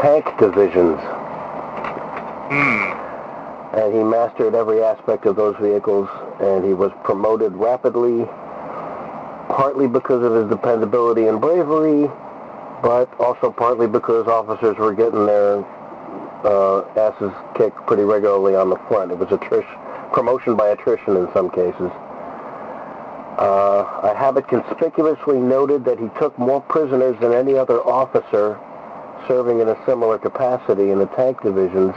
tank 0.01 0.25
divisions. 0.39 0.99
Hmm. 2.51 3.79
and 3.79 3.95
he 3.95 4.03
mastered 4.03 4.57
every 4.57 4.83
aspect 4.83 5.25
of 5.27 5.37
those 5.37 5.55
vehicles, 5.61 6.09
and 6.41 6.64
he 6.64 6.75
was 6.75 6.91
promoted 7.05 7.53
rapidly, 7.55 8.25
partly 9.49 9.87
because 9.87 10.25
of 10.25 10.33
his 10.33 10.49
dependability 10.49 11.27
and 11.29 11.41
bravery, 11.41 12.11
but 12.83 13.09
also 13.21 13.53
partly 13.53 13.87
because 13.87 14.27
officers 14.27 14.77
were 14.79 14.93
getting 14.93 15.27
their 15.27 15.64
uh, 16.45 16.83
asses 16.97 17.31
kicked 17.55 17.77
pretty 17.87 18.03
regularly 18.03 18.57
on 18.57 18.71
the 18.71 18.79
front. 18.89 19.12
It 19.12 19.18
was 19.18 19.31
attrition, 19.31 19.79
promotion 20.12 20.57
by 20.57 20.71
attrition 20.71 21.16
in 21.16 21.29
some 21.33 21.51
cases. 21.51 21.91
Uh, 23.39 24.01
I 24.03 24.14
have 24.18 24.37
it 24.37 24.49
conspicuously 24.49 25.39
noted 25.39 25.85
that 25.85 25.99
he 25.99 26.09
took 26.18 26.39
more 26.39 26.61
prisoners 26.61 27.16
than 27.20 27.33
any 27.33 27.57
other 27.57 27.81
officer 27.81 28.59
serving 29.28 29.61
in 29.61 29.68
a 29.68 29.76
similar 29.87 30.18
capacity 30.18 30.91
in 30.91 30.99
the 30.99 31.07
tank 31.07 31.41
divisions 31.43 31.95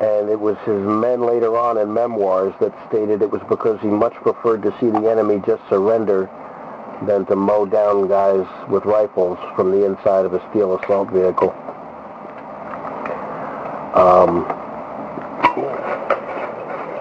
and 0.00 0.28
it 0.28 0.38
was 0.38 0.56
his 0.58 0.80
men 0.86 1.22
later 1.22 1.56
on 1.56 1.76
in 1.76 1.92
memoirs 1.92 2.54
that 2.60 2.72
stated 2.88 3.20
it 3.20 3.30
was 3.30 3.42
because 3.48 3.80
he 3.80 3.88
much 3.88 4.14
preferred 4.14 4.62
to 4.62 4.70
see 4.78 4.90
the 4.90 5.10
enemy 5.10 5.42
just 5.44 5.62
surrender 5.68 6.30
than 7.06 7.26
to 7.26 7.34
mow 7.34 7.66
down 7.66 8.06
guys 8.06 8.46
with 8.68 8.84
rifles 8.84 9.38
from 9.56 9.72
the 9.72 9.84
inside 9.84 10.24
of 10.24 10.34
a 10.34 10.50
steel 10.50 10.78
assault 10.78 11.10
vehicle. 11.10 11.50
Um, 13.94 14.46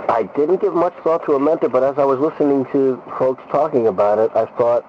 I 0.09 0.23
didn't 0.35 0.61
give 0.61 0.73
much 0.73 0.93
thought 1.03 1.25
to 1.25 1.33
a 1.33 1.39
mentor, 1.39 1.69
but 1.69 1.83
as 1.83 1.97
I 1.97 2.05
was 2.05 2.19
listening 2.19 2.65
to 2.71 3.01
folks 3.17 3.43
talking 3.51 3.87
about 3.87 4.19
it, 4.19 4.31
I 4.35 4.45
thought, 4.57 4.85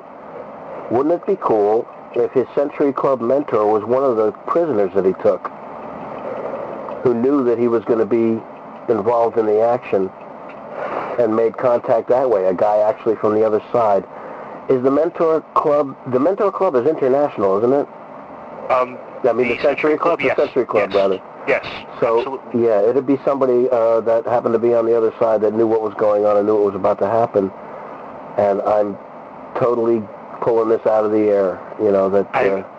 wouldn't 0.92 1.14
it 1.14 1.26
be 1.26 1.36
cool 1.40 1.86
if 2.14 2.32
his 2.32 2.46
Century 2.54 2.92
Club 2.92 3.20
mentor 3.20 3.66
was 3.66 3.84
one 3.84 4.04
of 4.04 4.16
the 4.16 4.32
prisoners 4.46 4.92
that 4.94 5.04
he 5.04 5.12
took? 5.22 5.50
who 7.02 7.14
knew 7.14 7.44
that 7.44 7.58
he 7.58 7.68
was 7.68 7.84
going 7.84 7.98
to 7.98 8.06
be 8.06 8.40
involved 8.92 9.38
in 9.38 9.46
the 9.46 9.60
action 9.60 10.10
and 11.18 11.34
made 11.34 11.56
contact 11.56 12.08
that 12.08 12.28
way, 12.28 12.44
a 12.46 12.54
guy 12.54 12.78
actually 12.78 13.16
from 13.16 13.34
the 13.34 13.44
other 13.44 13.62
side. 13.72 14.04
Is 14.68 14.82
the 14.82 14.90
Mentor 14.90 15.40
Club, 15.54 15.96
the 16.12 16.20
Mentor 16.20 16.52
Club 16.52 16.74
is 16.76 16.86
international, 16.86 17.58
isn't 17.58 17.72
it? 17.72 17.88
Um, 18.70 18.98
I 19.24 19.32
mean, 19.32 19.48
the, 19.48 19.62
Century 19.62 19.96
Club, 19.96 20.20
yes. 20.20 20.36
the 20.36 20.44
Century 20.44 20.66
Club, 20.66 20.90
yes. 20.90 20.96
rather. 20.96 21.22
Yes. 21.48 21.64
So, 21.98 22.18
absolutely. 22.18 22.64
yeah, 22.64 22.88
it'd 22.88 23.06
be 23.06 23.18
somebody 23.24 23.68
uh, 23.70 24.00
that 24.02 24.26
happened 24.26 24.52
to 24.52 24.58
be 24.58 24.74
on 24.74 24.86
the 24.86 24.96
other 24.96 25.12
side 25.18 25.40
that 25.40 25.54
knew 25.54 25.66
what 25.66 25.80
was 25.80 25.94
going 25.94 26.24
on 26.26 26.36
and 26.36 26.46
knew 26.46 26.54
what 26.54 26.66
was 26.66 26.74
about 26.74 26.98
to 27.00 27.08
happen. 27.08 27.50
And 28.36 28.60
I'm 28.62 28.96
totally 29.58 30.02
pulling 30.42 30.68
this 30.68 30.86
out 30.86 31.04
of 31.04 31.10
the 31.10 31.26
air, 31.30 31.58
you 31.80 31.90
know, 31.90 32.08
that... 32.10 32.28
I, 32.34 32.48
Uh, 32.48 32.78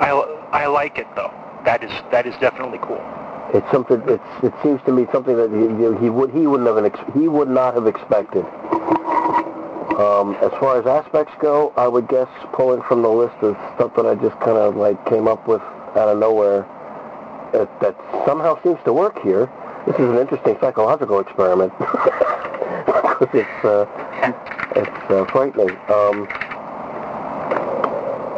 I, 0.00 0.64
I 0.64 0.66
like 0.66 0.98
it 0.98 1.06
though. 1.14 1.32
That 1.64 1.84
is 1.84 1.90
that 2.10 2.26
is 2.26 2.34
definitely 2.40 2.78
cool. 2.78 3.00
It's 3.52 3.70
something. 3.70 4.00
It's. 4.06 4.24
It 4.42 4.54
seems 4.62 4.80
to 4.86 4.92
me 4.92 5.06
something 5.12 5.36
that 5.36 5.50
he, 5.50 5.68
he 6.02 6.08
would. 6.08 6.30
He 6.30 6.46
wouldn't 6.46 6.68
have. 6.68 6.82
Ex, 6.82 6.98
he 7.12 7.28
would 7.28 7.48
not 7.48 7.74
have 7.74 7.86
expected. 7.86 8.46
Um, 10.00 10.36
as 10.40 10.50
far 10.58 10.80
as 10.80 10.86
aspects 10.86 11.34
go, 11.42 11.74
I 11.76 11.86
would 11.86 12.08
guess 12.08 12.28
pulling 12.54 12.80
from 12.82 13.02
the 13.02 13.10
list 13.10 13.36
of 13.42 13.54
stuff 13.76 13.94
that 13.96 14.06
I 14.06 14.14
just 14.14 14.38
kind 14.40 14.56
of 14.56 14.76
like 14.76 15.04
came 15.06 15.28
up 15.28 15.46
with 15.46 15.60
out 15.60 16.08
of 16.08 16.18
nowhere. 16.18 16.64
That, 17.52 17.68
that 17.80 17.96
somehow 18.26 18.60
seems 18.62 18.78
to 18.84 18.92
work 18.92 19.20
here. 19.22 19.50
This 19.86 19.96
is 19.96 20.08
an 20.08 20.18
interesting 20.18 20.56
psychological 20.60 21.18
experiment. 21.20 21.72
it's 23.32 23.64
uh, 23.64 23.86
it's 24.76 25.10
uh, 25.10 25.24
frightening. 25.32 25.70
Um, 25.88 26.28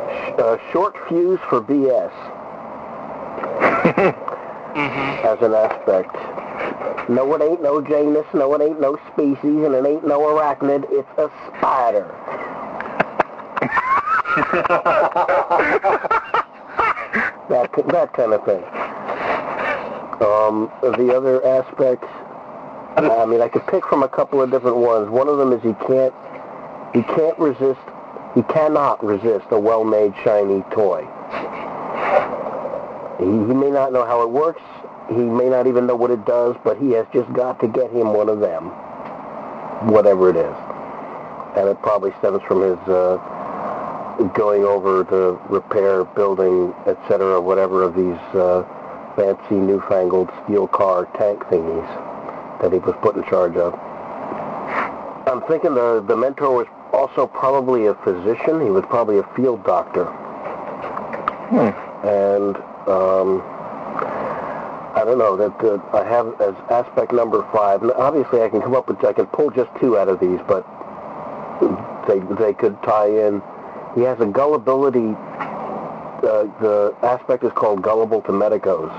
sh- 0.08 0.40
uh, 0.40 0.56
short 0.72 0.94
fuse 1.08 1.40
for 1.50 1.60
BS 1.60 2.12
Mm-hmm. 4.72 5.26
as 5.26 5.38
an 5.42 5.52
aspect. 5.52 6.14
No, 7.10 7.34
it 7.34 7.42
ain't 7.42 7.60
no 7.62 7.82
genus, 7.82 8.24
no, 8.32 8.54
it 8.54 8.62
ain't 8.62 8.80
no 8.80 8.98
species, 9.12 9.36
and 9.42 9.74
it 9.74 9.84
ain't 9.84 10.06
no 10.06 10.20
arachnid, 10.20 10.86
it's 10.88 11.06
a 11.18 11.30
spider. 11.58 12.08
that, 17.52 17.70
that 17.88 18.12
kind 18.14 18.32
of 18.32 18.44
thing. 18.44 18.64
Um, 20.24 20.72
the 20.96 21.14
other 21.14 21.44
aspects, 21.44 22.08
I 22.96 23.26
mean, 23.26 23.42
I 23.42 23.48
could 23.48 23.66
pick 23.66 23.86
from 23.86 24.02
a 24.02 24.08
couple 24.08 24.40
of 24.40 24.50
different 24.50 24.76
ones. 24.78 25.10
One 25.10 25.28
of 25.28 25.36
them 25.36 25.52
is 25.52 25.62
he 25.62 25.74
can't, 25.86 26.14
he 26.94 27.02
can't 27.02 27.38
resist, 27.38 27.80
he 28.34 28.42
cannot 28.44 29.04
resist 29.04 29.46
a 29.50 29.58
well-made 29.58 30.14
shiny 30.24 30.62
toy. 30.72 31.04
He, 33.18 33.26
he 33.26 33.54
may 33.54 33.70
not 33.70 33.92
know 33.92 34.06
how 34.06 34.22
it 34.22 34.30
works. 34.30 34.62
He 35.08 35.16
may 35.16 35.48
not 35.48 35.66
even 35.66 35.86
know 35.86 35.96
what 35.96 36.10
it 36.10 36.24
does, 36.24 36.56
but 36.64 36.78
he 36.78 36.92
has 36.92 37.06
just 37.12 37.30
got 37.34 37.60
to 37.60 37.68
get 37.68 37.90
him 37.90 38.14
one 38.14 38.28
of 38.28 38.40
them, 38.40 38.70
whatever 39.92 40.30
it 40.30 40.36
is. 40.36 40.56
And 41.56 41.68
it 41.68 41.82
probably 41.82 42.14
stems 42.20 42.40
from 42.48 42.62
his 42.62 42.78
uh, 42.88 43.18
going 44.34 44.64
over 44.64 45.04
to 45.04 45.40
repair, 45.48 46.04
building, 46.04 46.74
etc., 46.86 47.40
whatever 47.40 47.82
of 47.82 47.94
these 47.94 48.20
uh, 48.34 48.64
fancy, 49.16 49.54
newfangled 49.54 50.30
steel 50.44 50.68
car 50.68 51.06
tank 51.18 51.40
thingies 51.44 51.88
that 52.60 52.72
he 52.72 52.78
was 52.78 52.94
put 53.02 53.16
in 53.16 53.24
charge 53.24 53.56
of. 53.56 53.74
I'm 55.26 55.42
thinking 55.42 55.74
the 55.74 56.04
the 56.06 56.16
mentor 56.16 56.54
was 56.54 56.66
also 56.92 57.26
probably 57.26 57.86
a 57.86 57.94
physician. 57.96 58.60
He 58.60 58.70
was 58.70 58.84
probably 58.88 59.18
a 59.18 59.28
field 59.34 59.64
doctor. 59.64 60.04
Hmm. 61.50 61.70
And 62.06 62.56
um, 62.88 63.42
I 64.94 65.02
don't 65.04 65.18
know 65.18 65.36
that 65.36 65.54
uh, 65.64 65.78
I 65.96 66.04
have 66.04 66.40
as 66.40 66.54
aspect 66.70 67.12
number 67.12 67.46
five. 67.52 67.82
And 67.82 67.92
obviously, 67.92 68.42
I 68.42 68.48
can 68.48 68.60
come 68.60 68.74
up 68.74 68.88
with 68.88 69.04
I 69.04 69.12
can 69.12 69.26
pull 69.26 69.50
just 69.50 69.70
two 69.80 69.96
out 69.98 70.08
of 70.08 70.20
these, 70.20 70.40
but 70.46 70.66
they 72.08 72.18
they 72.36 72.52
could 72.52 72.80
tie 72.82 73.08
in. 73.08 73.42
He 73.94 74.00
has 74.02 74.18
a 74.20 74.26
gullibility. 74.26 75.14
Uh, 76.22 76.44
the 76.60 76.94
aspect 77.02 77.44
is 77.44 77.52
called 77.52 77.82
gullible 77.82 78.22
to 78.22 78.32
medicos. 78.32 78.90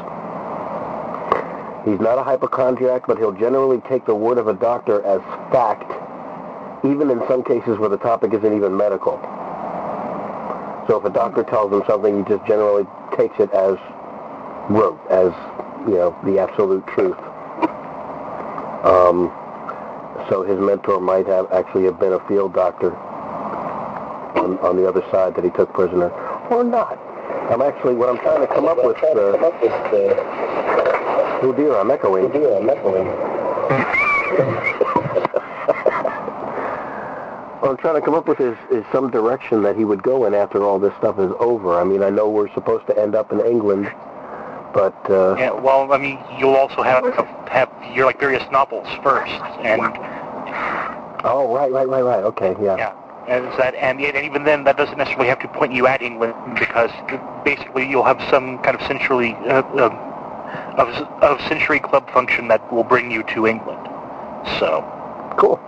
He's 1.85 1.99
not 1.99 2.17
a 2.17 2.23
hypochondriac, 2.23 3.07
but 3.07 3.17
he'll 3.17 3.33
generally 3.33 3.81
take 3.89 4.05
the 4.05 4.15
word 4.15 4.37
of 4.37 4.47
a 4.47 4.53
doctor 4.53 5.03
as 5.05 5.19
fact, 5.51 5.91
even 6.85 7.09
in 7.09 7.21
some 7.27 7.43
cases 7.43 7.77
where 7.79 7.89
the 7.89 7.97
topic 7.97 8.33
isn't 8.33 8.55
even 8.55 8.75
medical. 8.75 9.19
So 10.87 10.99
if 10.99 11.05
a 11.05 11.09
doctor 11.09 11.43
tells 11.43 11.71
him 11.71 11.83
something, 11.87 12.23
he 12.23 12.29
just 12.29 12.45
generally 12.45 12.85
takes 13.17 13.39
it 13.39 13.51
as 13.51 13.77
wrote, 14.69 14.99
as 15.09 15.31
you 15.87 15.95
know, 15.95 16.15
the 16.23 16.39
absolute 16.39 16.85
truth. 16.87 17.17
Um, 18.85 19.31
so 20.29 20.43
his 20.43 20.59
mentor 20.59 20.99
might 20.99 21.25
have 21.27 21.51
actually 21.51 21.85
have 21.85 21.99
been 21.99 22.13
a 22.13 22.27
field 22.27 22.53
doctor 22.53 22.95
on, 24.43 24.59
on 24.59 24.75
the 24.75 24.87
other 24.87 25.01
side 25.09 25.35
that 25.35 25.43
he 25.43 25.49
took 25.51 25.71
prisoner, 25.73 26.09
or 26.49 26.63
not. 26.63 26.99
I'm 27.51 27.61
actually 27.61 27.95
what 27.95 28.09
I'm 28.09 28.19
trying 28.19 28.41
to 28.41 28.47
come 28.47 28.65
up 28.65 28.77
with. 28.83 28.97
Uh, 28.97 29.37
oh 31.41 31.53
dear, 31.55 31.75
I'm 31.77 31.89
echoing. 31.91 32.25
Oh 32.25 32.29
dear, 32.29 32.57
I'm 32.57 32.69
echoing. 32.69 33.07
what 37.59 37.71
I'm 37.71 37.77
trying 37.77 37.95
to 37.95 38.01
come 38.01 38.13
up 38.13 38.27
with 38.27 38.39
is, 38.39 38.57
is 38.71 38.83
some 38.91 39.09
direction 39.09 39.63
that 39.63 39.77
he 39.77 39.85
would 39.85 40.03
go 40.03 40.25
in 40.25 40.33
after 40.33 40.63
all 40.63 40.79
this 40.79 40.93
stuff 40.97 41.17
is 41.19 41.31
over. 41.39 41.79
I 41.79 41.83
mean, 41.83 42.03
I 42.03 42.09
know 42.09 42.29
we're 42.29 42.53
supposed 42.53 42.87
to 42.87 42.97
end 42.99 43.15
up 43.15 43.31
in 43.31 43.39
England, 43.39 43.91
but 44.73 44.95
uh, 45.09 45.35
Yeah, 45.37 45.51
well, 45.51 45.91
I 45.93 45.97
mean, 45.97 46.19
you'll 46.37 46.55
also 46.55 46.81
have 46.81 47.03
have 47.47 47.71
your 47.93 48.05
like 48.05 48.19
various 48.19 48.43
novels 48.51 48.87
first, 49.03 49.31
and 49.63 49.81
oh, 51.23 51.53
right, 51.55 51.71
right, 51.71 51.87
right, 51.87 52.03
right. 52.03 52.23
Okay, 52.23 52.55
yeah. 52.61 52.77
yeah, 52.77 52.93
and 53.27 53.45
it's 53.45 53.57
that, 53.57 53.75
and, 53.75 54.01
even 54.01 54.43
then, 54.43 54.63
that 54.65 54.77
doesn't 54.77 54.97
necessarily 54.97 55.27
have 55.27 55.39
to 55.39 55.47
point 55.47 55.73
you 55.73 55.87
at 55.87 56.01
England 56.01 56.35
because 56.59 56.91
basically 57.43 57.87
you'll 57.87 58.03
have 58.03 58.21
some 58.29 58.59
kind 58.59 58.79
of 58.79 58.85
century 58.87 59.33
uh, 59.47 59.61
uh, 59.61 60.75
of 60.77 60.89
of 61.23 61.41
century 61.47 61.79
club 61.79 62.09
function 62.11 62.47
that 62.47 62.71
will 62.71 62.83
bring 62.83 63.11
you 63.11 63.23
to 63.23 63.47
England. 63.47 63.87
So. 64.59 64.83
Cool. 65.37 65.59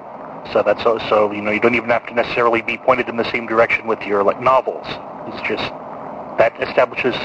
So 0.53 0.61
that's 0.61 0.83
so, 0.83 0.99
so 1.09 1.31
you 1.31 1.41
know 1.41 1.51
you 1.51 1.59
don't 1.59 1.75
even 1.75 1.89
have 1.89 2.05
to 2.07 2.13
necessarily 2.13 2.61
be 2.61 2.77
pointed 2.77 3.09
in 3.09 3.17
the 3.17 3.29
same 3.31 3.47
direction 3.47 3.87
with 3.87 4.01
your 4.03 4.23
like 4.23 4.39
novels. 4.39 4.85
It's 5.27 5.47
just 5.47 5.71
that 6.37 6.53
establishes 6.61 7.15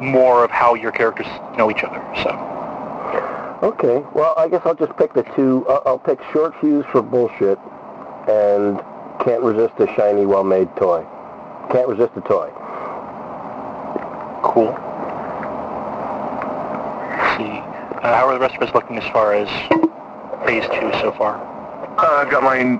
more 0.00 0.42
of 0.42 0.50
how 0.50 0.74
your 0.74 0.90
characters 0.90 1.26
know 1.58 1.70
each 1.70 1.84
other. 1.84 2.00
So 2.22 2.30
Okay. 3.62 4.04
Well, 4.12 4.34
I 4.36 4.48
guess 4.48 4.62
I'll 4.64 4.74
just 4.74 4.96
pick 4.96 5.12
the 5.14 5.22
two. 5.36 5.64
I'll, 5.68 5.82
I'll 5.86 5.98
pick 5.98 6.18
short 6.32 6.52
fuse 6.60 6.84
for 6.90 7.00
bullshit, 7.00 7.58
and 8.28 8.82
can't 9.24 9.42
resist 9.42 9.74
a 9.78 9.86
shiny, 9.94 10.26
well-made 10.26 10.74
toy. 10.76 11.04
Can't 11.70 11.88
resist 11.88 12.12
a 12.16 12.20
toy. 12.22 12.50
cool. 14.42 14.72
Let's 17.16 17.36
see, 17.38 17.58
uh, 18.02 18.14
how 18.14 18.26
are 18.26 18.34
the 18.34 18.40
rest 18.40 18.56
of 18.56 18.62
us 18.62 18.74
looking 18.74 18.98
as 18.98 19.04
far 19.12 19.34
as 19.34 19.48
phase 20.46 20.64
two 20.64 20.90
so 21.00 21.12
far? 21.16 21.36
Uh, 21.98 22.22
I've 22.22 22.30
got 22.30 22.42
mine 22.42 22.78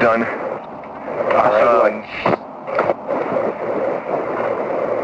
done. 0.00 0.24
All 1.34 1.52
right. 1.52 2.26
Um, 2.26 2.42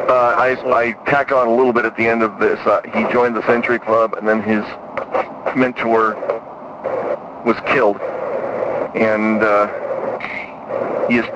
uh, 0.09 0.35
I, 0.37 0.57
I 0.67 0.93
tack 1.11 1.33
on 1.33 1.49
a 1.49 1.55
little 1.55 1.73
bit 1.73 1.85
at 1.85 1.97
the 1.97 2.07
end 2.07 2.23
of 2.23 2.39
this. 2.39 2.59
Uh, 2.67 2.81
he 2.85 3.13
joined 3.13 3.37
the 3.37 3.47
Century 3.47 3.79
Club, 3.79 4.15
and 4.15 4.27
then 4.27 4.43
his 4.43 4.65
mentor 5.57 6.15
was 7.45 7.57
killed, 7.67 8.01
and 8.95 9.43
uh, 9.43 9.82
he 11.09 11.17
is 11.17 11.27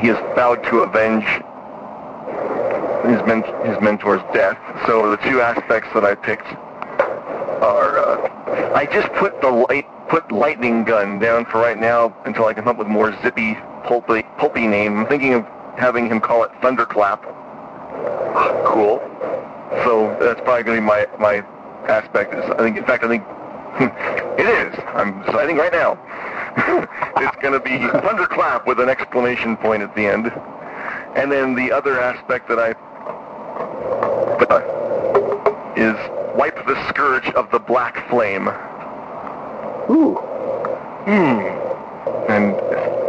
he 0.00 0.06
has 0.08 0.18
vowed 0.34 0.62
to 0.64 0.80
avenge 0.80 1.24
his 3.08 3.20
men, 3.26 3.42
his 3.64 3.78
mentor's 3.80 4.22
death. 4.34 4.58
So 4.86 5.10
the 5.10 5.16
two 5.28 5.40
aspects 5.40 5.88
that 5.94 6.04
I 6.04 6.14
picked 6.14 6.46
are 7.62 7.98
uh, 7.98 8.72
I 8.74 8.86
just 8.86 9.12
put 9.14 9.40
the 9.40 9.50
light 9.50 9.86
put 10.08 10.30
lightning 10.32 10.84
gun 10.84 11.18
down 11.18 11.44
for 11.46 11.58
right 11.58 11.78
now 11.78 12.14
until 12.24 12.46
I 12.46 12.54
come 12.54 12.68
up 12.68 12.78
with 12.78 12.86
more 12.86 13.16
zippy 13.22 13.54
pulpy 13.84 14.22
pulpy 14.38 14.66
name. 14.66 14.98
I'm 14.98 15.06
thinking 15.06 15.34
of 15.34 15.44
having 15.76 16.06
him 16.06 16.20
call 16.20 16.44
it 16.44 16.50
thunderclap. 16.62 17.24
Cool. 18.68 19.00
So 19.84 20.16
that's 20.20 20.40
probably 20.42 20.62
going 20.62 20.76
to 20.76 20.80
be 20.82 20.86
my 20.86 21.06
my 21.18 21.44
aspect. 21.88 22.34
Is 22.34 22.44
I 22.50 22.58
think 22.58 22.76
in 22.76 22.84
fact 22.84 23.02
I 23.02 23.08
think 23.08 23.24
it 24.38 24.46
is. 24.46 24.78
I'm 24.94 25.22
deciding 25.24 25.56
right 25.56 25.72
now. 25.72 25.98
it's 27.18 27.36
going 27.42 27.54
to 27.54 27.60
be 27.60 27.78
thunderclap 28.00 28.66
with 28.66 28.80
an 28.80 28.88
exclamation 28.88 29.56
point 29.56 29.82
at 29.82 29.94
the 29.94 30.06
end. 30.06 30.32
And 31.16 31.32
then 31.32 31.54
the 31.54 31.72
other 31.72 32.00
aspect 32.00 32.48
that 32.48 32.58
I 32.58 32.74
put 34.44 34.62
is 35.78 35.96
wipe 36.36 36.56
the 36.66 36.88
scourge 36.88 37.28
of 37.30 37.50
the 37.50 37.58
black 37.58 38.08
flame. 38.08 38.48
Ooh. 39.90 40.16
Hmm. 41.04 41.40
And 42.28 42.54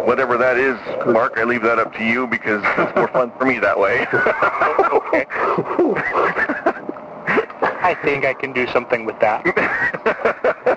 whatever 0.08 0.38
that 0.38 0.58
is, 0.58 0.80
Mark, 1.06 1.38
I 1.38 1.44
leave 1.44 1.62
that 1.64 1.78
up 1.78 1.94
to 1.96 2.04
you 2.04 2.26
because 2.28 2.64
it's 2.78 2.96
more 2.96 3.10
fun 3.10 3.32
for 3.38 3.46
me 3.46 3.60
that 3.60 3.78
way. 3.78 4.08
I 7.82 7.96
think 8.04 8.26
I 8.26 8.34
can 8.34 8.54
do 8.54 8.68
something 8.68 9.06
with 9.06 9.20
that. 9.20 10.66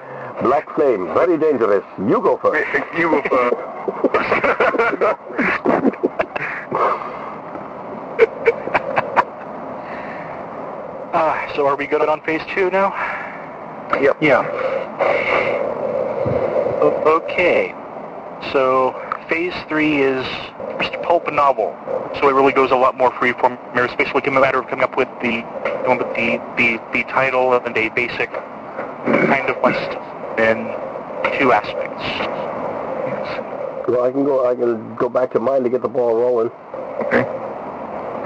Black 0.42 0.68
flame, 0.74 1.06
very 1.14 1.38
dangerous. 1.38 1.84
You 1.98 2.20
go 2.20 2.36
first. 2.38 2.66
you 2.98 3.10
go 3.10 3.22
first. 3.22 3.56
Ah, 11.14 11.52
so 11.54 11.66
are 11.66 11.76
we 11.76 11.86
good 11.86 12.00
on 12.08 12.22
phase 12.22 12.40
two 12.54 12.70
now? 12.70 12.88
Yep. 14.00 14.16
Yeah. 14.22 14.48
O- 16.80 17.20
okay. 17.20 17.74
So 18.50 18.92
phase 19.28 19.52
three 19.68 20.00
is 20.00 20.26
first 20.78 20.92
pulp 21.02 21.30
novel. 21.30 21.76
So 22.18 22.28
it 22.28 22.32
really 22.32 22.52
goes 22.52 22.70
a 22.70 22.76
lot 22.76 22.96
more 22.96 23.10
freeform. 23.10 23.58
It's 23.76 23.94
basically 23.94 24.22
a 24.24 24.30
matter 24.40 24.58
of 24.60 24.68
coming 24.68 24.84
up 24.84 24.96
with 24.96 25.08
the 25.20 25.42
coming 25.84 26.00
up 26.00 26.06
with 26.06 26.16
the, 26.16 26.40
the, 26.56 26.80
the 26.92 27.04
title 27.04 27.52
and 27.52 27.76
a 27.76 27.90
basic 27.90 28.32
kind 28.32 29.50
of 29.50 29.62
list 29.62 29.90
in 30.38 30.56
two 31.38 31.52
aspects. 31.52 32.02
Well, 33.88 34.04
I 34.04 34.10
can 34.12 34.24
go. 34.24 34.48
I 34.48 34.54
can 34.54 34.94
go 34.96 35.08
back 35.08 35.32
to 35.32 35.40
mine 35.40 35.62
to 35.64 35.70
get 35.70 35.82
the 35.82 35.88
ball 35.88 36.16
rolling. 36.16 36.50
Okay. 37.06 37.22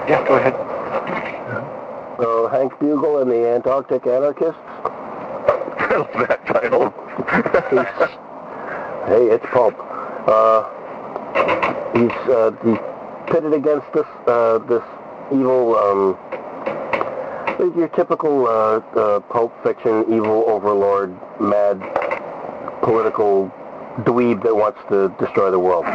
Yeah, 0.08 0.24
go 0.26 0.34
ahead. 0.36 0.54
So 2.18 2.48
Hank 2.48 2.78
Bugle 2.78 3.20
and 3.20 3.30
the 3.30 3.48
Antarctic 3.48 4.06
Anarchists. 4.06 4.60
I 5.78 5.96
love 5.96 6.28
that 6.28 6.46
title. 6.46 6.90
Hey, 9.06 9.26
it's 9.30 9.46
pulp. 9.52 9.74
Uh, 10.26 10.64
he's 11.92 12.10
uh, 12.30 12.50
he's 12.64 12.78
pitted 13.32 13.52
against 13.52 13.86
this 13.92 14.06
uh, 14.26 14.58
this 14.58 14.82
evil, 15.32 15.76
um, 15.76 16.18
your 17.58 17.88
typical 17.88 18.46
uh, 18.46 18.50
uh, 18.50 19.20
pulp 19.20 19.52
fiction 19.62 20.04
evil 20.12 20.44
overlord, 20.48 21.10
mad 21.40 21.80
political 22.82 23.52
dweeb 24.04 24.42
that 24.42 24.54
wants 24.54 24.78
to 24.88 25.08
destroy 25.18 25.50
the 25.50 25.58
world. 25.58 25.86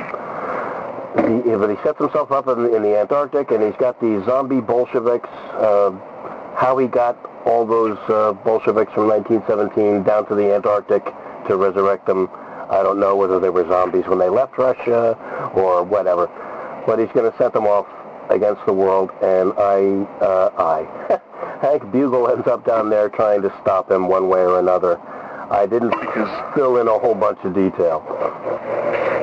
He, 1.15 1.51
but 1.51 1.69
he 1.69 1.75
sets 1.83 1.99
himself 1.99 2.31
up 2.31 2.47
in, 2.47 2.73
in 2.73 2.81
the 2.81 2.97
Antarctic, 2.97 3.51
and 3.51 3.63
he's 3.63 3.75
got 3.75 3.99
these 4.01 4.23
zombie 4.25 4.61
Bolsheviks. 4.61 5.29
Uh, 5.53 5.91
how 6.55 6.77
he 6.77 6.87
got 6.87 7.17
all 7.45 7.65
those 7.65 7.97
uh, 8.09 8.33
Bolsheviks 8.33 8.93
from 8.93 9.07
1917 9.07 10.03
down 10.03 10.27
to 10.27 10.35
the 10.35 10.53
Antarctic 10.53 11.03
to 11.47 11.57
resurrect 11.57 12.05
them, 12.05 12.29
I 12.69 12.83
don't 12.83 12.99
know 12.99 13.15
whether 13.15 13.39
they 13.39 13.49
were 13.49 13.67
zombies 13.67 14.05
when 14.05 14.19
they 14.19 14.29
left 14.29 14.57
Russia 14.57 15.17
or 15.55 15.83
whatever. 15.83 16.27
But 16.85 16.99
he's 16.99 17.09
going 17.09 17.29
to 17.29 17.37
set 17.37 17.53
them 17.53 17.65
off 17.65 17.87
against 18.31 18.65
the 18.65 18.73
world, 18.73 19.11
and 19.21 19.53
I, 19.57 20.05
uh, 20.23 20.49
I, 20.57 21.19
Hank 21.61 21.91
Bugle 21.91 22.27
ends 22.29 22.47
up 22.47 22.65
down 22.65 22.89
there 22.89 23.09
trying 23.09 23.41
to 23.43 23.53
stop 23.61 23.91
him 23.91 24.07
one 24.07 24.27
way 24.29 24.41
or 24.41 24.59
another. 24.59 24.99
I 25.51 25.65
didn't 25.65 25.93
fill 26.55 26.77
in 26.77 26.87
a 26.87 26.97
whole 26.97 27.15
bunch 27.15 27.39
of 27.43 27.53
detail. 27.53 27.99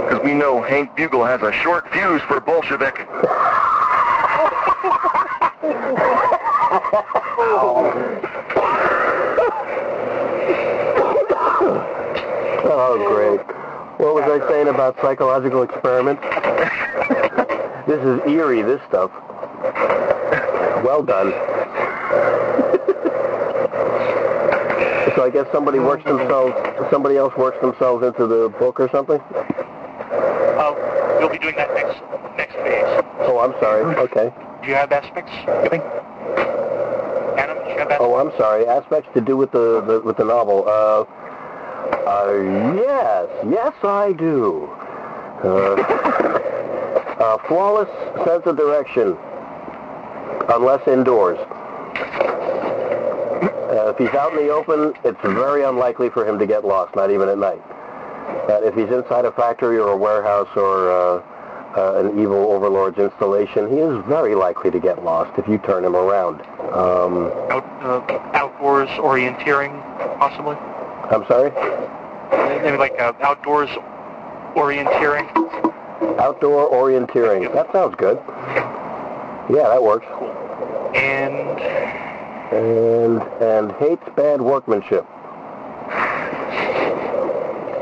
Because 0.05 0.23
we 0.23 0.35
know 0.35 0.61
Hank 0.63 0.95
Bugle 0.95 1.25
has 1.25 1.43
a 1.43 1.53
short 1.53 1.91
fuse 1.91 2.23
for 2.23 2.41
Bolshevik. 2.41 3.07
Oh, 12.71 13.03
great. 13.09 13.41
What 13.99 14.15
was 14.15 14.25
I 14.25 14.47
saying 14.49 14.69
about 14.69 14.97
psychological 15.01 15.63
experiments? 15.63 16.23
this 17.89 18.01
is 18.05 18.21
eerie, 18.31 18.63
this 18.63 18.81
stuff. 18.89 19.11
Well 20.85 21.03
done. 21.03 21.33
So 25.17 25.25
I 25.25 25.31
guess 25.31 25.47
somebody 25.51 25.81
works 25.81 26.05
themselves, 26.05 26.55
somebody 26.93 27.17
else 27.17 27.35
works 27.37 27.61
themselves 27.61 28.05
into 28.07 28.29
the 28.29 28.51
book 28.51 28.79
or 28.79 28.89
something? 28.91 29.19
Uh, 29.19 30.75
we'll 31.19 31.29
be 31.29 31.39
doing 31.39 31.57
that 31.57 31.75
next 31.75 32.01
next 32.37 32.55
phase. 32.55 32.85
Oh, 33.27 33.41
I'm 33.41 33.51
sorry. 33.61 33.83
Okay. 33.97 34.33
Do 34.63 34.69
you 34.69 34.75
have 34.77 34.93
aspects? 34.93 35.33
Gilly? 35.45 35.81
Adam, 37.37 37.59
do 37.65 37.71
you 37.71 37.79
have 37.79 37.91
aspects? 37.91 37.97
Oh, 37.99 38.15
I'm 38.15 38.31
sorry. 38.39 38.65
Aspects 38.67 39.09
to 39.15 39.21
do 39.21 39.37
with 39.37 39.51
the, 39.51 39.81
the 39.81 40.01
with 40.03 40.19
the 40.19 40.25
novel. 40.25 40.69
Uh, 40.69 41.05
uh, 42.07 42.75
yes, 42.77 43.29
yes, 43.51 43.75
I 43.83 44.13
do. 44.13 44.71
Uh, 45.43 46.23
uh, 47.19 47.39
flawless 47.49 47.89
sense 48.25 48.47
of 48.47 48.57
direction, 48.57 49.17
unless 50.51 50.87
indoors. 50.87 51.39
Uh, 53.69 53.91
if 53.91 53.99
he's 53.99 54.09
out 54.15 54.33
in 54.33 54.39
the 54.47 54.49
open, 54.49 54.95
it's 55.05 55.21
very 55.23 55.63
unlikely 55.65 56.11
for 56.11 56.27
him 56.27 56.39
to 56.39 56.47
get 56.47 56.65
lost, 56.65 56.95
not 56.97 57.11
even 57.11 57.29
at 57.29 57.39
night. 57.39 57.63
But 58.47 58.63
if 58.65 58.75
he's 58.75 58.89
inside 58.89 59.25
a 59.25 59.33
factory 59.33 59.79
or 59.79 59.91
a 59.91 59.97
warehouse 59.97 60.49
or 60.57 60.91
uh, 60.91 61.23
uh, 61.77 62.01
an 62.01 62.19
evil 62.19 62.51
overlord's 62.51 62.99
installation, 62.99 63.69
he 63.71 63.77
is 63.77 64.03
very 64.07 64.35
likely 64.35 64.71
to 64.71 64.81
get 64.81 65.05
lost 65.05 65.39
if 65.39 65.47
you 65.47 65.59
turn 65.59 65.85
him 65.85 65.95
around. 65.95 66.41
Um, 66.73 67.31
Out, 67.51 67.65
uh, 67.83 68.01
outdoors 68.35 68.89
orienteering, 68.91 69.73
possibly? 70.19 70.57
I'm 71.11 71.27
sorry? 71.27 71.51
Maybe 72.63 72.77
like 72.79 72.99
uh, 72.99 73.13
outdoors 73.21 73.71
orienteering? 74.55 75.29
Outdoor 76.19 76.71
orienteering. 76.71 77.53
That 77.53 77.71
sounds 77.73 77.95
good. 77.97 78.19
Yeah, 79.51 79.69
that 79.69 79.83
works. 79.83 80.07
And 80.95 81.59
And 82.53 83.23
and 83.43 83.73
hates 83.73 84.03
bad 84.17 84.41
workmanship. 84.41 85.07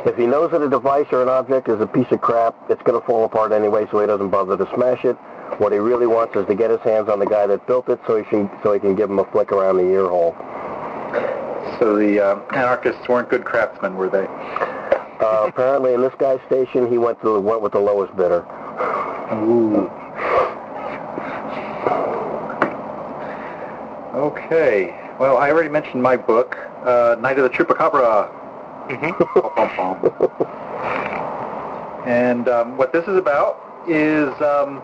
If 0.06 0.16
he 0.16 0.26
knows 0.26 0.52
that 0.52 0.62
a 0.62 0.68
device 0.68 1.06
or 1.12 1.22
an 1.22 1.28
object 1.28 1.68
is 1.68 1.80
a 1.80 1.86
piece 1.86 2.06
of 2.10 2.20
crap, 2.20 2.54
it's 2.68 2.82
going 2.82 3.00
to 3.00 3.04
fall 3.06 3.24
apart 3.24 3.52
anyway, 3.52 3.86
so 3.90 4.00
he 4.00 4.06
doesn't 4.06 4.30
bother 4.30 4.56
to 4.56 4.74
smash 4.74 5.04
it. 5.04 5.16
What 5.58 5.72
he 5.72 5.78
really 5.78 6.06
wants 6.06 6.36
is 6.36 6.46
to 6.46 6.54
get 6.54 6.70
his 6.70 6.80
hands 6.80 7.08
on 7.08 7.18
the 7.18 7.26
guy 7.26 7.46
that 7.46 7.66
built 7.66 7.88
it, 7.88 8.00
so 8.06 8.16
he 8.16 8.24
can 8.24 8.50
so 8.62 8.72
he 8.72 8.80
can 8.80 8.94
give 8.94 9.10
him 9.10 9.18
a 9.18 9.24
flick 9.30 9.52
around 9.52 9.76
the 9.78 9.84
ear 9.84 10.08
hole. 10.08 10.34
So 11.78 11.96
the 11.96 12.20
uh, 12.20 12.40
anarchists 12.54 13.08
weren't 13.08 13.28
good 13.28 13.44
craftsmen, 13.44 13.96
were 13.96 14.08
they? 14.08 14.26
Uh, 15.20 15.46
apparently, 15.48 15.94
in 15.94 16.00
this 16.00 16.14
guy's 16.18 16.40
station, 16.46 16.88
he 16.90 16.98
went 16.98 17.20
to 17.22 17.38
went 17.40 17.62
with 17.62 17.72
the 17.72 17.78
lowest 17.80 18.14
bidder. 18.16 18.44
Ooh. 19.32 19.90
Okay. 24.14 24.94
Well, 25.18 25.36
I 25.38 25.50
already 25.50 25.68
mentioned 25.68 26.02
my 26.02 26.16
book, 26.16 26.56
uh, 26.84 27.16
Night 27.20 27.38
of 27.38 27.44
the 27.44 27.50
Chupacabra. 27.50 28.30
mhm. 28.88 29.14
And 32.06 32.48
um, 32.48 32.76
what 32.76 32.92
this 32.92 33.06
is 33.08 33.16
about 33.16 33.60
is 33.88 34.28
um, 34.40 34.80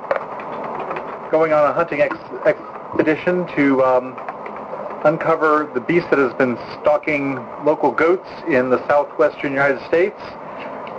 going 1.31 1.53
on 1.53 1.67
a 1.67 1.73
hunting 1.73 2.01
ex- 2.01 2.17
expedition 2.45 3.47
to 3.55 3.83
um, 3.85 4.17
uncover 5.05 5.71
the 5.75 5.81
beast 5.81 6.09
that 6.11 6.19
has 6.19 6.33
been 6.35 6.57
stalking 6.81 7.37
local 7.65 7.91
goats 7.91 8.29
in 8.49 8.71
the 8.71 8.87
southwestern 8.87 9.53
United 9.53 9.85
States, 9.87 10.21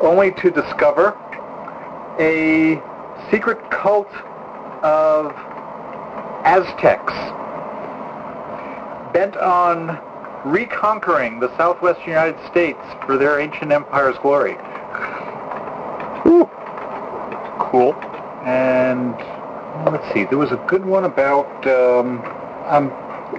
only 0.02 0.32
to 0.34 0.52
discover 0.52 1.18
a 2.20 2.82
secret 3.32 3.58
cult 3.72 4.12
of 4.84 5.32
Aztecs 6.46 7.14
bent 9.14 9.38
on 9.38 10.00
reconquering 10.46 11.40
the 11.40 11.56
southwestern 11.56 12.10
United 12.10 12.38
States 12.50 12.80
for 13.06 13.18
their 13.18 13.40
ancient 13.40 13.72
empire's 13.72 14.18
glory. 14.18 14.58
Ooh. 16.26 16.50
Cool. 17.60 17.94
And 18.44 19.16
let's 19.92 20.14
see, 20.14 20.26
there 20.26 20.38
was 20.38 20.52
a 20.52 20.62
good 20.68 20.86
one 20.86 21.06
about. 21.06 21.66
Um, 21.66 22.22
I'm 22.66 22.90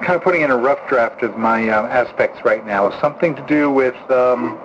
kind 0.00 0.14
of 0.14 0.22
putting 0.22 0.42
in 0.42 0.50
a 0.50 0.56
rough 0.56 0.88
draft 0.88 1.22
of 1.22 1.36
my 1.36 1.68
uh, 1.68 1.86
aspects 1.86 2.44
right 2.44 2.64
now. 2.66 2.98
Something 3.00 3.34
to 3.34 3.46
do 3.46 3.70
with 3.70 3.96
um, 4.10 4.58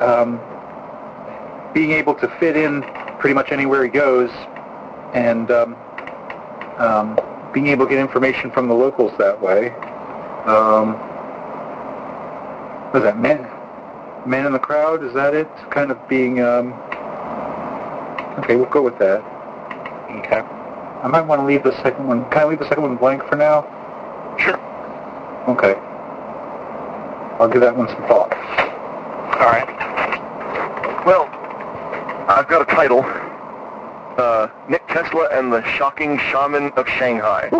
um, 0.00 0.40
being 1.74 1.92
able 1.92 2.14
to 2.16 2.28
fit 2.38 2.56
in 2.56 2.82
pretty 3.18 3.34
much 3.34 3.52
anywhere 3.52 3.84
he 3.84 3.90
goes, 3.90 4.30
and 5.14 5.50
um, 5.50 5.76
um, 6.78 7.18
being 7.52 7.68
able 7.68 7.86
to 7.86 7.90
get 7.90 7.98
information 7.98 8.50
from 8.50 8.68
the 8.68 8.74
locals 8.74 9.12
that 9.18 9.40
way. 9.40 9.70
Um, 10.46 10.94
what 12.90 13.00
is 13.00 13.04
that 13.04 13.18
man? 13.18 13.48
Man 14.28 14.46
in 14.46 14.52
the 14.52 14.58
crowd? 14.58 15.02
Is 15.04 15.12
that 15.14 15.34
it? 15.34 15.48
Kind 15.70 15.90
of 15.90 16.08
being. 16.08 16.40
Um, 16.40 16.72
okay, 18.38 18.56
we'll 18.56 18.66
go 18.66 18.82
with 18.82 18.98
that. 18.98 19.20
Okay. 20.18 20.40
I 21.02 21.08
might 21.08 21.22
want 21.22 21.40
to 21.40 21.46
leave 21.46 21.64
the 21.64 21.72
second 21.82 22.06
one. 22.06 22.24
Can 22.30 22.38
I 22.38 22.44
leave 22.44 22.58
the 22.60 22.68
second 22.68 22.84
one 22.84 22.96
blank 22.96 23.24
for 23.28 23.36
now? 23.36 23.66
Sure. 24.38 24.58
Okay. 25.48 25.74
I'll 27.40 27.48
give 27.48 27.60
that 27.60 27.76
one 27.76 27.88
some 27.88 28.02
thought. 28.08 28.32
All 28.32 29.48
right. 29.48 29.66
Well, 31.04 31.28
I've 32.28 32.46
got 32.46 32.62
a 32.62 32.74
title. 32.74 33.02
Uh, 34.18 34.48
Nick 34.68 34.86
Tesla 34.88 35.28
and 35.32 35.52
the 35.52 35.64
Shocking 35.76 36.18
Shaman 36.30 36.70
of 36.72 36.86
Shanghai. 36.86 37.48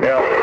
yeah. 0.00 0.38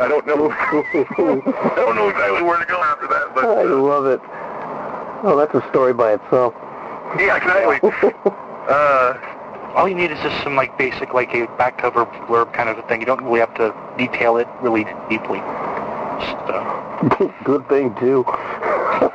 I 0.00 0.06
don't 0.08 0.26
know. 0.26 0.50
I 0.52 1.72
don't 1.76 1.96
know 1.96 2.08
exactly 2.08 2.42
where 2.42 2.58
to 2.58 2.66
go 2.66 2.82
after 2.82 3.06
that, 3.08 3.34
but 3.34 3.44
I 3.44 3.64
uh, 3.64 3.76
love 3.76 4.06
it. 4.06 4.20
Oh, 5.24 5.36
that's 5.36 5.54
a 5.54 5.68
story 5.70 5.92
by 5.92 6.14
itself. 6.14 6.54
Yeah, 7.18 7.36
exactly. 7.36 7.80
Uh, 8.68 9.14
All 9.74 9.88
you 9.88 9.94
need 9.94 10.10
is 10.10 10.18
just 10.20 10.42
some 10.42 10.54
like 10.54 10.76
basic 10.76 11.14
like 11.14 11.32
a 11.32 11.46
back 11.56 11.78
cover 11.78 12.04
blurb 12.04 12.52
kind 12.52 12.68
of 12.68 12.76
a 12.76 12.82
thing. 12.82 13.00
You 13.00 13.06
don't 13.06 13.22
really 13.22 13.40
have 13.40 13.54
to 13.54 13.74
detail 13.96 14.36
it 14.36 14.46
really 14.60 14.84
deeply. 15.08 15.38
Just, 16.20 16.36
uh, 16.52 17.32
Good 17.44 17.66
thing 17.70 17.94
too. 17.94 18.26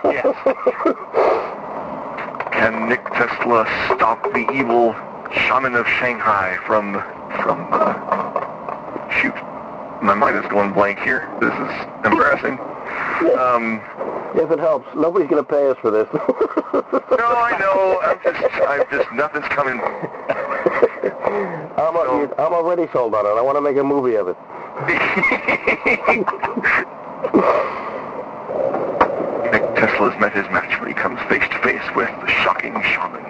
Yes. 0.05 0.25
can 2.51 2.89
Nick 2.89 3.03
Tesla 3.13 3.67
stop 3.93 4.23
the 4.33 4.49
evil 4.51 4.95
shaman 5.31 5.75
of 5.75 5.85
Shanghai 5.87 6.57
from 6.65 6.93
from 7.43 7.67
uh, 7.71 9.09
shoot? 9.21 9.35
My 10.01 10.15
mind 10.15 10.43
is 10.43 10.49
going 10.49 10.73
blank 10.73 10.97
here. 10.99 11.29
This 11.41 11.53
is 11.53 12.05
embarrassing. 12.05 12.57
Um, 13.37 13.81
If 14.35 14.49
it 14.49 14.59
helps, 14.59 14.87
nobody's 14.95 15.29
going 15.29 15.43
to 15.43 15.49
pay 15.49 15.69
us 15.69 15.77
for 15.79 15.91
this. 15.91 16.07
no, 16.13 16.21
I 17.37 17.55
know. 17.59 17.99
I'm 18.01 18.19
just, 18.23 18.41
I'm 18.67 18.83
just, 18.89 19.11
nothing's 19.13 19.45
coming. 19.49 19.79
I'm, 21.77 21.95
a, 21.95 22.33
I'm 22.39 22.53
already 22.53 22.91
sold 22.91 23.13
on 23.13 23.25
it. 23.27 23.29
I 23.29 23.41
want 23.41 23.57
to 23.57 23.61
make 23.61 23.77
a 23.77 23.83
movie 23.83 24.15
of 24.15 24.27
it. 24.27 24.37
Nick 29.51 29.75
Tesla's 29.75 30.19
met 30.19 30.33
his 30.33 30.49
match 30.49 30.79
when 30.79 30.89
he 30.89 30.95
comes 30.95 31.19
face 31.29 31.47
to 31.49 31.59
face 31.61 31.83
with 31.95 32.09
the 32.21 32.27
shocking 32.41 32.73
shaman 32.81 33.23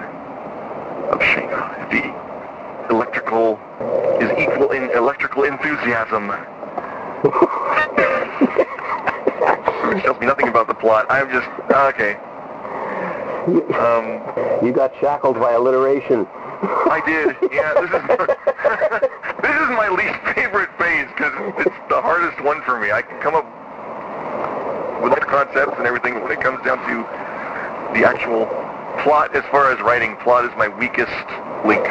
of 1.11 1.21
Shanghai. 1.21 1.75
The 1.91 2.93
electrical 2.93 3.59
is 4.21 4.31
equal 4.39 4.71
in 4.71 4.89
electrical 4.91 5.43
enthusiasm. 5.43 6.31
Tells 10.02 10.20
me 10.20 10.26
nothing 10.26 10.48
about 10.48 10.68
the 10.68 10.74
plot. 10.74 11.06
I'm 11.10 11.30
just 11.30 11.48
okay. 11.72 12.15
Um, 13.78 14.65
You 14.65 14.72
got 14.72 14.91
shackled 14.99 15.36
by 15.40 15.52
alliteration. 15.53 16.26
I 16.64 17.02
did. 17.06 17.36
Yeah, 17.52 17.74
this 17.76 17.91
is 17.91 18.02
this 19.44 19.56
is 19.61 19.70
my 19.76 19.90
least 19.90 20.15
favorite 20.36 20.70
phase 20.80 21.07
because 21.15 21.34
it's 21.60 21.76
the 21.90 22.02
hardest 22.02 22.41
one 22.41 22.61
for 22.64 22.80
me. 22.80 22.91
I 22.91 23.02
can 23.02 23.20
come 23.22 23.36
up 23.36 23.45
with 25.03 25.11
all 25.11 25.20
the 25.20 25.26
concepts 25.26 25.76
and 25.78 25.86
everything, 25.86 26.14
but 26.14 26.24
when 26.24 26.32
it 26.32 26.41
comes 26.41 26.64
down 26.64 26.78
to 26.88 27.99
the 27.99 28.07
actual 28.07 28.45
plot, 29.03 29.36
as 29.36 29.44
far 29.52 29.72
as 29.72 29.80
writing, 29.82 30.15
plot 30.18 30.45
is 30.45 30.52
my 30.57 30.70
weakest 30.70 31.11
link. 31.65 31.84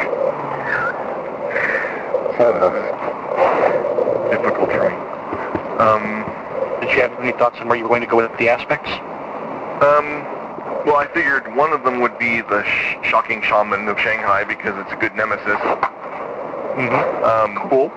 Difficult 4.31 4.71
for 4.71 4.89
me. 4.89 4.95
Um, 5.77 6.22
you 6.95 7.01
have 7.01 7.19
any 7.19 7.31
thoughts 7.33 7.59
on 7.59 7.67
where 7.67 7.77
you 7.77 7.83
were 7.83 7.89
going 7.89 8.01
to 8.01 8.07
go 8.07 8.17
with 8.17 8.35
the 8.37 8.49
aspects? 8.49 8.89
Um, 9.83 10.23
well, 10.85 10.97
I 10.97 11.07
figured 11.13 11.53
one 11.55 11.73
of 11.73 11.83
them 11.83 11.99
would 12.01 12.17
be 12.19 12.41
the 12.41 12.63
sh- 12.63 12.97
shocking 13.03 13.41
shaman 13.41 13.87
of 13.87 13.99
Shanghai 13.99 14.43
because 14.43 14.77
it's 14.77 14.91
a 14.91 14.95
good 14.97 15.15
nemesis. 15.15 15.59
Mm-hmm. 16.75 17.23
Um, 17.23 17.69
Cool. 17.69 17.89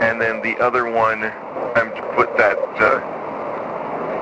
and 0.00 0.20
then 0.20 0.40
the 0.42 0.56
other 0.58 0.90
one, 0.90 1.24
I'm 1.74 1.94
to 1.94 2.02
put 2.14 2.34
that 2.36 2.56
uh, 2.80 3.00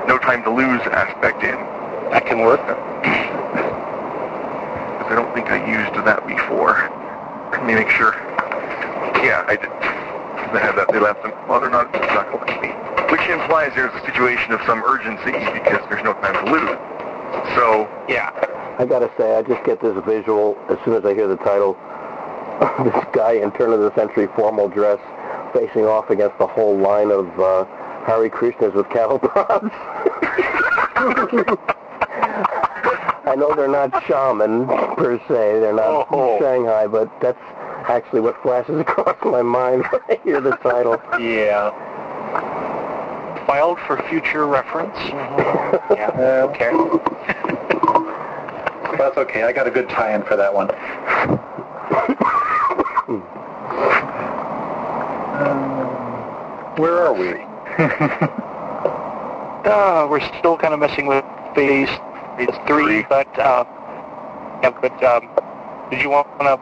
no 0.07 0.17
time 0.17 0.43
to 0.43 0.49
lose 0.49 0.81
aspect 0.91 1.43
in. 1.43 1.57
That 2.11 2.25
can 2.25 2.39
work. 2.39 2.59
because 4.97 5.11
I 5.11 5.15
don't 5.15 5.31
think 5.33 5.49
I 5.51 5.57
used 5.69 5.93
that 6.05 6.25
before. 6.27 6.75
Let 7.51 7.63
me 7.65 7.75
make 7.75 7.89
sure. 7.89 8.13
Yeah, 9.23 9.43
I 9.47 9.55
did. 9.55 9.69
They 10.53 10.59
have 10.59 10.75
that. 10.75 10.87
They 10.89 10.99
left 10.99 11.21
them. 11.23 11.33
Well, 11.47 11.59
they're 11.59 11.69
not 11.69 11.89
stuck 12.11 12.31
with 12.33 12.49
me. 12.61 12.69
Which 13.27 13.33
implies 13.41 13.73
there's 13.75 13.93
a 13.93 14.05
situation 14.05 14.53
of 14.53 14.61
some 14.65 14.81
urgency 14.85 15.31
because 15.51 15.83
there's 15.89 16.01
no 16.05 16.13
time 16.13 16.45
to 16.45 16.49
lose. 16.49 16.77
So, 17.57 17.85
Yeah. 18.07 18.31
I 18.79 18.85
gotta 18.85 19.11
say, 19.17 19.35
I 19.35 19.41
just 19.41 19.65
get 19.65 19.81
this 19.81 20.01
visual 20.05 20.57
as 20.69 20.77
soon 20.85 20.93
as 20.93 21.03
I 21.03 21.13
hear 21.13 21.27
the 21.27 21.35
title. 21.35 21.73
this 22.85 23.03
guy 23.11 23.33
in 23.33 23.51
turn 23.51 23.73
of 23.73 23.81
the 23.81 23.93
century 23.95 24.29
formal 24.33 24.69
dress 24.69 24.97
facing 25.53 25.83
off 25.83 26.09
against 26.09 26.37
the 26.37 26.47
whole 26.47 26.77
line 26.77 27.11
of 27.11 27.27
uh, 27.37 27.65
Hare 28.05 28.29
Krishnas 28.29 28.73
with 28.73 28.87
cattle 28.91 29.19
prods. 29.19 29.73
I 33.27 33.35
know 33.37 33.53
they're 33.55 33.67
not 33.67 33.91
shaman 34.05 34.67
per 34.95 35.19
se, 35.27 35.59
they're 35.59 35.73
not 35.73 36.07
Oh. 36.11 36.39
Shanghai, 36.39 36.87
but 36.87 37.11
that's 37.19 37.37
actually 37.89 38.21
what 38.21 38.41
flashes 38.41 38.79
across 38.87 39.17
my 39.25 39.41
mind 39.41 39.83
when 39.91 40.01
I 40.09 40.17
hear 40.23 40.39
the 40.39 40.51
title. 40.63 40.95
Yeah. 41.19 41.73
Filed 43.47 43.79
for 43.87 43.97
future 44.09 44.45
reference. 44.45 44.95
Yeah. 44.99 46.11
Uh, 46.17 46.47
Okay. 46.49 46.71
That's 48.97 49.17
okay. 49.17 49.43
I 49.43 49.51
got 49.53 49.67
a 49.67 49.71
good 49.71 49.87
tie-in 49.89 50.23
for 50.23 50.35
that 50.35 50.51
one. 50.53 50.69
Um, 55.37 56.75
where 56.77 56.97
are 57.05 57.13
we? 57.13 57.45
Uh, 59.67 60.07
we're 60.09 60.21
still 60.39 60.55
kind 60.55 60.73
of 60.73 60.79
messing 60.79 61.07
with 61.07 61.25
phase 61.53 61.89
phase 62.37 62.55
three, 62.67 63.03
but 63.09 63.27
uh, 63.37 63.65
yeah, 64.63 64.69
but 64.69 65.03
um, 65.03 65.27
did 65.91 66.01
you 66.01 66.09
want 66.09 66.25
to 66.39 66.55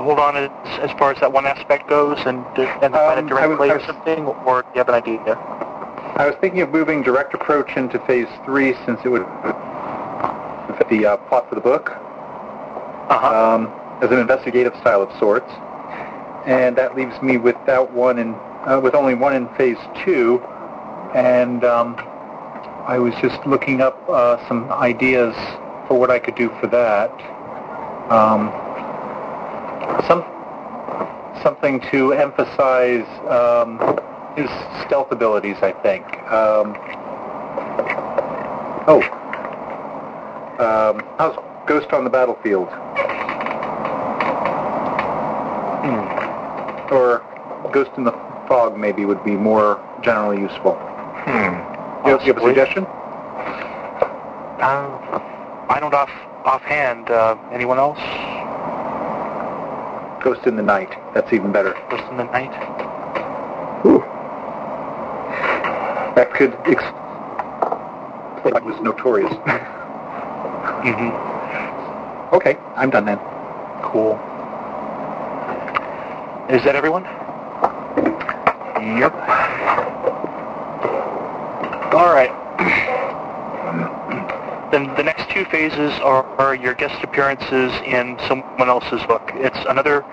hold 0.00 0.20
on 0.20 0.36
as, 0.36 0.48
as 0.78 0.92
far 0.96 1.10
as 1.10 1.18
that 1.18 1.32
one 1.32 1.44
aspect 1.44 1.88
goes 1.88 2.16
and 2.24 2.44
and 2.56 2.94
find 2.94 2.94
Um, 2.94 2.94
a 2.94 2.98
I 3.00 3.20
was- 3.48 3.58
directly 3.58 3.70
or 3.70 3.80
something, 3.84 4.26
or 4.46 4.62
do 4.62 4.68
you 4.74 4.78
have 4.78 4.88
an 4.88 4.94
idea? 4.94 5.18
I 6.16 6.26
was 6.26 6.36
thinking 6.40 6.60
of 6.60 6.70
moving 6.70 7.02
direct 7.02 7.34
approach 7.34 7.76
into 7.76 7.98
phase 8.06 8.28
three 8.44 8.74
since 8.86 9.00
it 9.04 9.08
would 9.08 9.26
fit 10.78 10.88
the 10.88 11.06
uh, 11.06 11.16
plot 11.28 11.48
for 11.48 11.56
the 11.56 11.60
book 11.60 11.90
Uh-huh. 13.10 13.54
um, 13.54 13.72
as 14.00 14.10
an 14.10 14.18
investigative 14.18 14.74
style 14.80 15.02
of 15.02 15.10
sorts, 15.18 15.50
and 16.46 16.76
that 16.76 16.94
leaves 16.96 17.20
me 17.20 17.36
without 17.36 17.90
one 17.92 18.18
in 18.18 18.34
uh, 18.66 18.80
with 18.82 18.94
only 18.94 19.14
one 19.14 19.34
in 19.34 19.48
phase 19.56 19.76
two, 20.04 20.40
and 21.14 21.64
um, 21.64 21.96
I 22.86 22.98
was 22.98 23.12
just 23.20 23.44
looking 23.46 23.80
up 23.82 23.98
uh, 24.08 24.38
some 24.48 24.70
ideas 24.72 25.34
for 25.86 25.98
what 25.98 26.10
I 26.10 26.18
could 26.18 26.34
do 26.36 26.48
for 26.60 26.66
that. 26.68 27.10
Um, 28.10 28.50
some 30.06 30.24
something 31.42 31.80
to 31.90 32.12
emphasize 32.12 33.06
um, 33.28 33.78
his 34.36 34.50
stealth 34.84 35.10
abilities, 35.10 35.56
I 35.62 35.72
think. 35.72 36.04
Um, 36.30 36.76
oh, 38.88 39.02
um, 40.58 41.02
how's 41.18 41.36
Ghost 41.66 41.92
on 41.92 42.04
the 42.04 42.10
Battlefield? 42.10 42.68
Or 46.90 47.22
Ghost 47.72 47.90
in 47.96 48.04
the 48.04 48.12
Fog 48.46 48.76
maybe 48.76 49.04
would 49.04 49.24
be 49.24 49.32
more 49.32 49.82
generally 50.02 50.40
useful. 50.40 50.74
hmm. 50.74 51.74
You 52.06 52.10
have, 52.12 52.26
you 52.26 52.34
have 52.34 52.42
a 52.42 52.46
suggestion? 52.46 52.84
Uh, 54.60 55.00
I 55.70 55.78
don't 55.80 55.94
off 55.94 56.10
offhand. 56.44 57.10
Uh, 57.10 57.36
anyone 57.52 57.78
else? 57.78 57.98
Ghost 60.22 60.46
in 60.46 60.56
the 60.56 60.62
Night. 60.62 60.94
That's 61.14 61.32
even 61.32 61.52
better. 61.52 61.72
Ghost 61.90 62.04
in 62.10 62.18
the 62.18 62.24
night. 62.24 62.52
That 63.84 64.13
could 66.34 66.58
ex- 66.66 66.82
like 68.44 68.64
was 68.64 68.80
notorious. 68.80 69.32
Mm-hmm. 70.84 72.34
okay, 72.34 72.58
I'm 72.76 72.90
done 72.90 73.06
then. 73.06 73.18
Cool. 73.82 74.16
Is 76.50 76.62
that 76.64 76.74
everyone? 76.76 77.04
Yep. 78.98 79.14
All 81.94 82.12
right. 82.12 82.30
then 84.72 84.94
the 84.96 85.02
next 85.02 85.30
two 85.30 85.44
phases 85.46 85.98
are, 86.00 86.24
are 86.38 86.54
your 86.54 86.74
guest 86.74 87.02
appearances 87.02 87.72
in 87.86 88.18
someone 88.28 88.68
else's 88.68 89.02
book. 89.06 89.30
It's 89.34 89.58
another. 89.68 90.04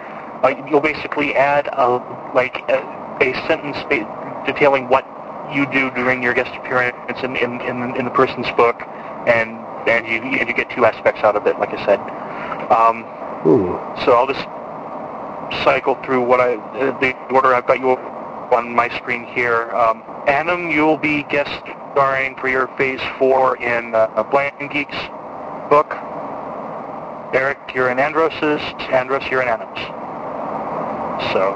Uh, 0.44 0.54
you'll 0.70 0.80
basically 0.80 1.36
add 1.36 1.68
a 1.74 1.98
like 2.34 2.56
a, 2.70 2.78
a 3.22 3.34
sentence 3.48 3.78
ba- 3.90 4.44
detailing 4.46 4.88
what 4.88 5.04
you 5.54 5.66
do 5.72 5.92
during 5.92 6.22
your 6.24 6.34
guest 6.34 6.52
appearance 6.56 6.96
in 7.24 7.36
in, 7.36 7.62
in, 7.62 7.96
in 7.96 8.06
the 8.06 8.12
person's 8.12 8.50
book, 8.52 8.82
and 9.28 9.58
and 9.88 10.06
you 10.08 10.22
and 10.40 10.48
you 10.48 10.54
get 10.54 10.70
two 10.70 10.86
aspects 10.86 11.24
out 11.24 11.36
of 11.36 11.48
it, 11.48 11.60
like 11.60 11.70
I 11.70 11.86
said. 11.86 12.00
Um, 12.72 13.04
so 14.06 14.14
I'll 14.14 14.28
just 14.28 14.46
cycle 15.64 15.96
through 16.04 16.22
what 16.22 16.40
I 16.40 16.56
uh, 16.56 16.98
the 17.00 17.16
order 17.34 17.54
I've 17.54 17.68
got 17.68 17.80
you 17.80 17.92
on 17.92 18.74
my 18.74 18.90
screen 18.98 19.26
here. 19.26 19.72
Um, 19.72 20.04
you'll 20.72 20.98
be 20.98 21.24
guest 21.24 21.64
starring 21.92 22.36
for 22.36 22.48
your 22.48 22.68
Phase 22.78 23.02
Four 23.18 23.58
in 23.58 23.96
uh, 23.96 24.24
Blindgeek's 24.32 24.96
book. 25.70 25.98
Eric, 27.34 27.58
you're 27.74 27.90
in 27.90 28.00
Andros's. 28.00 28.62
Andros, 28.92 29.24
you're 29.32 29.42
in 29.42 29.48
Annam's. 29.48 29.80
So, 31.34 31.56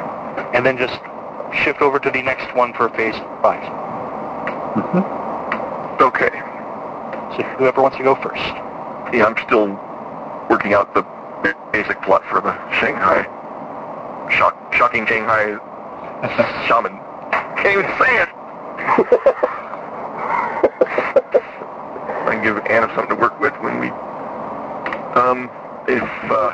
and 0.53 0.66
then 0.66 0.78
just 0.78 0.99
shift 1.64 1.82
over 1.82 1.99
to 1.99 2.11
the 2.11 2.22
next 2.22 2.53
one 2.56 2.73
for 2.73 2.90
Phase 2.90 3.15
Five. 3.41 3.64
Okay. 6.02 6.30
So 7.36 7.44
whoever 7.57 7.82
wants 7.82 7.98
to 7.98 8.03
go 8.03 8.15
first. 8.15 8.44
Yeah, 9.14 9.26
I'm 9.26 9.38
still 9.45 9.68
working 10.49 10.73
out 10.73 10.94
the 10.94 11.03
basic 11.72 12.02
plot 12.02 12.23
for 12.30 12.41
the 12.41 12.53
Shanghai. 12.80 13.23
Shock, 14.32 14.73
shocking 14.73 15.06
Shanghai 15.06 15.57
shaman. 16.68 16.98
Can't 17.61 17.80
even 17.80 17.91
say 17.99 18.22
it. 18.23 18.30
I 22.26 22.32
can 22.32 22.44
give 22.44 22.57
Anna 22.65 22.88
something 22.95 23.15
to 23.15 23.22
work 23.22 23.40
with 23.40 23.53
when 23.61 23.80
we. 23.80 23.90
Um, 25.19 25.49
if 25.88 26.03
uh, 26.32 26.52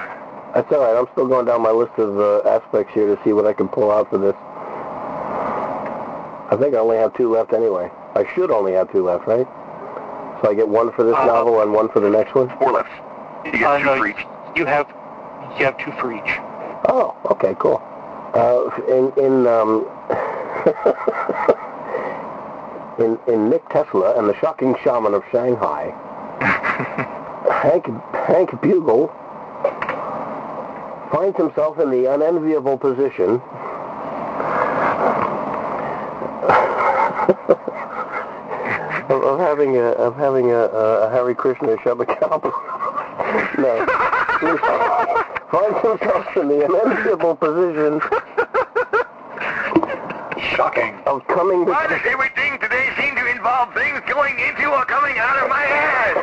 That's 0.53 0.71
all 0.71 0.79
right. 0.83 0.97
I'm 0.97 1.07
still 1.13 1.27
going 1.27 1.45
down 1.45 1.61
my 1.61 1.71
list 1.71 1.93
of 1.97 2.19
uh, 2.19 2.47
aspects 2.49 2.93
here 2.93 3.07
to 3.15 3.21
see 3.23 3.33
what 3.33 3.45
I 3.45 3.53
can 3.53 3.67
pull 3.69 3.91
out 3.91 4.09
for 4.09 4.17
this. 4.17 4.35
I 6.51 6.57
think 6.57 6.75
I 6.75 6.79
only 6.79 6.97
have 6.97 7.13
two 7.15 7.31
left 7.33 7.53
anyway. 7.53 7.89
I 8.13 8.25
should 8.35 8.51
only 8.51 8.73
have 8.73 8.91
two 8.91 9.03
left, 9.05 9.25
right? 9.25 9.47
So 10.41 10.49
I 10.49 10.53
get 10.53 10.67
one 10.67 10.91
for 10.91 11.03
this 11.03 11.15
Uh, 11.15 11.25
novel 11.25 11.61
and 11.61 11.71
one 11.73 11.87
for 11.89 12.01
the 12.01 12.09
next 12.09 12.35
one? 12.35 12.49
four 12.59 12.73
left, 12.73 12.89
you 13.45 13.53
get 13.53 13.63
Uh, 13.63 13.77
two 13.79 13.85
no, 13.85 13.95
for 13.97 14.07
each. 14.07 14.25
You 14.55 14.65
have 14.65 14.87
you 15.57 15.65
have 15.65 15.77
two 15.77 15.91
for 15.93 16.11
each. 16.11 16.39
Oh, 16.89 17.15
okay, 17.31 17.55
cool. 17.59 17.81
Uh, 18.33 18.69
in 18.87 19.11
in 19.17 19.47
um, 19.47 19.85
in 22.99 23.17
in 23.27 23.49
Nick 23.49 23.67
Tesla 23.69 24.17
and 24.17 24.27
the 24.29 24.35
Shocking 24.39 24.75
Shaman 24.83 25.13
of 25.13 25.23
Shanghai, 25.31 25.93
Hank 27.61 27.85
Hank 28.27 28.61
Bugle 28.61 29.07
finds 31.11 31.37
himself 31.37 31.79
in 31.79 31.89
the 31.91 32.05
unenviable 32.13 32.77
position 32.77 33.41
of, 39.09 39.23
of 39.23 39.39
having 39.39 39.77
a 39.77 39.91
of 39.93 40.15
having 40.15 40.51
a, 40.51 40.55
a, 40.55 41.07
a 41.07 41.09
Hare 41.09 41.33
Krishna 41.35 41.77
cow. 41.77 41.95
no. 43.57 43.85
finds 45.51 45.79
himself 45.81 46.37
in 46.37 46.47
the 46.47 46.65
unenviable 46.65 47.35
position 47.35 47.99
Shocking. 50.55 50.95
of 51.05 51.25
coming 51.27 51.65
Why 51.65 51.87
does 51.87 52.01
everything 52.05 52.57
today 52.59 52.89
seem 52.99 53.15
to 53.15 53.27
involve 53.29 53.73
things 53.73 54.01
going 54.07 54.39
into 54.39 54.69
or 54.69 54.85
coming 54.85 55.17
out 55.17 55.37
of 55.43 55.49
my 55.49 55.63
head? 55.63 56.17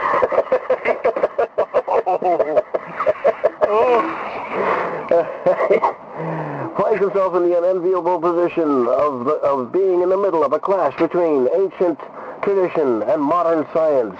Oh. 5.11 5.95
Finds 6.79 7.01
himself 7.01 7.35
in 7.35 7.51
the 7.51 7.59
unenviable 7.59 8.21
position 8.21 8.87
of 8.87 9.25
the, 9.25 9.35
of 9.43 9.73
being 9.73 10.01
in 10.01 10.09
the 10.09 10.17
middle 10.17 10.45
of 10.45 10.53
a 10.53 10.61
clash 10.61 10.97
between 10.97 11.49
ancient 11.53 11.99
tradition 12.43 13.03
and 13.03 13.21
modern 13.21 13.67
science. 13.75 14.15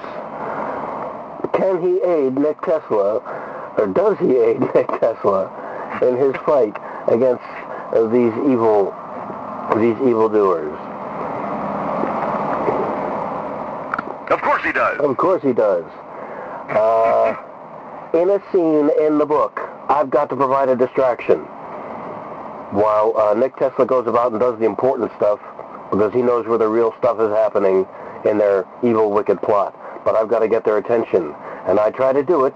Can 1.55 1.81
he 1.81 2.03
aid 2.03 2.35
Nick 2.35 2.61
Tesla, 2.63 3.23
or 3.79 3.87
does 3.87 4.19
he 4.19 4.37
aid 4.37 4.61
Nick 4.75 4.89
Tesla 4.99 5.47
in 6.03 6.17
his 6.17 6.35
fight 6.45 6.77
against 7.07 7.47
uh, 7.95 8.07
these 8.09 8.35
evil 8.51 8.93
these 9.77 9.97
evildoers? 10.03 10.75
Of 14.31 14.43
course 14.43 14.65
he 14.65 14.73
does. 14.73 14.99
Of 14.99 15.17
course 15.17 15.43
he 15.43 15.53
does. 15.53 15.85
Uh, 16.71 17.37
in 18.15 18.31
a 18.31 18.43
scene 18.51 18.91
in 19.01 19.19
the 19.19 19.27
book, 19.27 19.61
I've 19.89 20.11
got 20.11 20.29
to 20.31 20.37
provide 20.37 20.69
a 20.69 20.77
distraction. 20.77 21.47
While 22.71 23.17
uh, 23.17 23.35
Nick 23.35 23.57
Tesla 23.57 23.87
goes 23.87 24.07
about 24.07 24.33
and 24.33 24.41
does 24.41 24.59
the 24.59 24.67
important 24.67 25.11
stuff 25.17 25.41
because 25.91 26.13
he 26.13 26.21
knows 26.21 26.47
where 26.47 26.59
the 26.59 26.69
real 26.69 26.95
stuff 26.99 27.19
is 27.19 27.31
happening 27.31 27.87
in 28.25 28.37
their 28.37 28.67
evil, 28.83 29.11
wicked 29.11 29.41
plot. 29.41 29.75
But 30.05 30.17
I've 30.17 30.29
got 30.29 30.41
to 30.41 30.49
get 30.49 30.65
their 30.65 30.77
attention. 30.77 31.35
And 31.67 31.81
I 31.81 31.91
try 31.91 32.13
to 32.13 32.23
do 32.23 32.45
it 32.45 32.55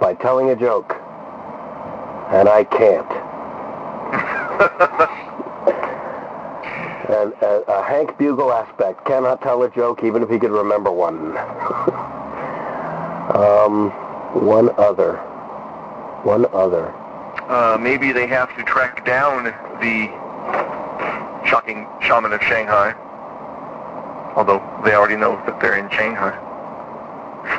by 0.00 0.14
telling 0.14 0.50
a 0.50 0.56
joke. 0.56 0.96
And 2.30 2.48
I 2.48 2.64
can't. 2.64 3.06
and 7.10 7.34
uh, 7.42 7.60
a 7.68 7.82
Hank 7.84 8.16
Bugle 8.18 8.52
aspect 8.52 9.04
cannot 9.04 9.42
tell 9.42 9.62
a 9.62 9.70
joke 9.70 10.02
even 10.02 10.22
if 10.22 10.30
he 10.30 10.38
could 10.38 10.50
remember 10.50 10.90
one. 10.90 11.36
um, 13.36 13.90
one 14.42 14.70
other. 14.78 15.16
One 16.24 16.46
other. 16.54 16.92
Uh, 17.48 17.78
maybe 17.80 18.12
they 18.12 18.26
have 18.26 18.54
to 18.56 18.64
track 18.64 19.04
down 19.04 19.44
the 19.80 20.08
shocking 21.46 21.86
shaman 22.00 22.32
of 22.32 22.42
Shanghai. 22.42 22.94
Although 24.34 24.62
they 24.84 24.94
already 24.94 25.16
know 25.16 25.40
that 25.46 25.60
they're 25.60 25.78
in 25.78 25.88
Shanghai. 25.90 26.34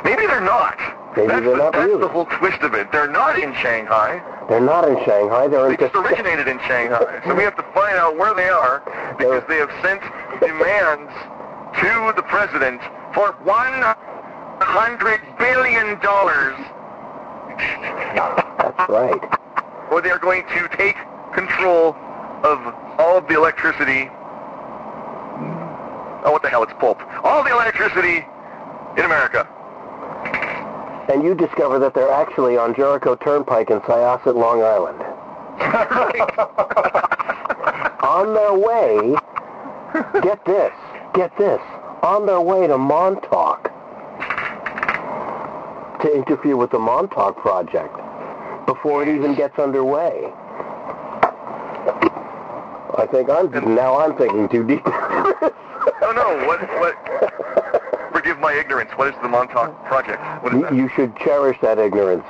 Maybe 0.04 0.26
they're 0.26 0.40
not. 0.40 0.78
Maybe 1.16 1.28
that's 1.28 1.40
they're 1.44 1.56
the, 1.56 1.56
not 1.56 1.72
That's 1.72 1.98
the 1.98 2.08
whole 2.08 2.26
twist 2.26 2.60
of 2.60 2.74
it. 2.74 2.92
They're 2.92 3.10
not 3.10 3.38
in 3.38 3.54
Shanghai. 3.54 4.22
They're 4.48 4.60
not 4.60 4.86
in 4.86 4.96
Shanghai. 5.04 5.48
They're 5.48 5.66
They 5.68 5.74
in 5.74 5.80
just 5.80 5.94
originated 5.94 6.46
in 6.46 6.58
Shanghai. 6.60 7.20
So 7.24 7.34
we 7.34 7.42
have 7.42 7.56
to 7.56 7.64
find 7.74 7.96
out 7.96 8.16
where 8.16 8.34
they 8.34 8.48
are 8.48 8.82
because 9.18 9.42
they 9.48 9.56
have 9.56 9.72
sent 9.82 10.02
demands 10.40 11.10
to 11.80 12.12
the 12.14 12.22
president 12.22 12.80
for 13.14 13.32
one 13.42 13.82
hundred 14.60 15.20
billion 15.38 15.98
dollars, 16.00 16.56
That's 18.58 18.88
right. 18.88 19.47
Or 19.90 20.00
they 20.00 20.10
are 20.10 20.18
going 20.18 20.44
to 20.54 20.68
take 20.76 20.96
control 21.32 21.96
of 22.44 22.58
all 22.98 23.16
of 23.16 23.26
the 23.28 23.34
electricity. 23.34 24.08
Oh, 26.24 26.32
what 26.32 26.42
the 26.42 26.48
hell? 26.48 26.62
It's 26.62 26.72
pulp. 26.78 27.00
All 27.24 27.42
the 27.42 27.50
electricity 27.50 28.26
in 28.96 29.04
America. 29.04 29.46
And 31.10 31.22
you 31.22 31.34
discover 31.34 31.78
that 31.78 31.94
they're 31.94 32.12
actually 32.12 32.56
on 32.56 32.74
Jericho 32.74 33.16
Turnpike 33.16 33.70
in 33.70 33.80
Syosset, 33.80 34.34
Long 34.34 34.62
Island. 34.62 35.00
on 38.02 38.34
their 38.34 38.54
way, 38.54 39.16
get 40.22 40.44
this, 40.44 40.72
get 41.14 41.36
this, 41.38 41.60
on 42.02 42.26
their 42.26 42.40
way 42.40 42.66
to 42.66 42.76
Montauk 42.76 43.72
to 46.02 46.14
interfere 46.14 46.56
with 46.56 46.70
the 46.70 46.78
Montauk 46.78 47.36
project 47.38 47.98
before 48.68 49.02
it 49.02 49.08
even 49.08 49.34
gets 49.34 49.58
underway. 49.58 50.30
I 52.98 53.06
think 53.10 53.30
I'm 53.30 53.74
now 53.74 53.98
I'm 53.98 54.14
thinking 54.16 54.48
too 54.48 54.64
deep. 54.66 54.86
No, 56.02 56.12
no. 56.12 56.46
What? 56.46 56.60
What? 56.80 58.12
Forgive 58.12 58.38
my 58.38 58.52
ignorance. 58.52 58.90
What 58.96 59.08
is 59.08 59.14
the 59.22 59.28
Montauk 59.28 59.72
Project? 59.86 60.20
What 60.42 60.54
is 60.54 60.62
that? 60.62 60.74
You 60.74 60.88
should 60.94 61.16
cherish 61.16 61.56
that 61.62 61.78
ignorance 61.78 62.24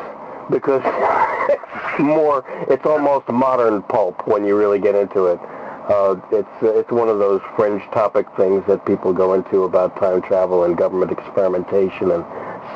because 0.48 0.81
it's 0.85 1.98
more, 1.98 2.44
it's 2.70 2.86
almost 2.86 3.28
modern 3.28 3.82
pulp 3.82 4.27
when 4.28 4.44
you 4.44 4.56
really 4.56 4.78
get 4.78 4.94
into 4.94 5.27
it. 5.27 5.40
Uh, 5.89 6.16
it's 6.31 6.62
uh, 6.62 6.69
it's 6.78 6.90
one 6.90 7.09
of 7.09 7.19
those 7.19 7.40
fringe 7.56 7.82
topic 7.93 8.27
things 8.36 8.62
that 8.69 8.85
people 8.86 9.12
go 9.12 9.35
into 9.35 9.65
about 9.65 9.97
time 9.97 10.23
travel 10.23 10.65
and 10.65 10.77
government 10.77 11.10
experimentation 11.10 12.10
and 12.10 12.24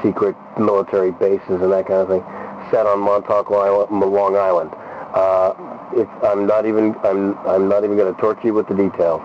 secret 0.03 0.35
military 0.59 1.13
bases 1.13 1.61
and 1.63 1.71
that 1.71 1.87
kind 1.87 2.01
of 2.01 2.09
thing, 2.09 2.25
set 2.73 2.87
on 2.87 2.99
Montauk, 3.01 3.51
Long 3.51 3.87
Long 4.13 4.35
Island. 4.37 4.71
Uh, 5.15 5.53
it's, 5.95 6.11
I'm 6.25 6.47
not 6.47 6.67
even 6.67 6.97
I'm 7.05 7.39
I'm 7.47 7.69
not 7.69 7.85
even 7.85 7.97
going 7.97 8.13
to 8.13 8.21
torture 8.21 8.47
you 8.49 8.55
with 8.55 8.67
the 8.67 8.75
details, 8.75 9.21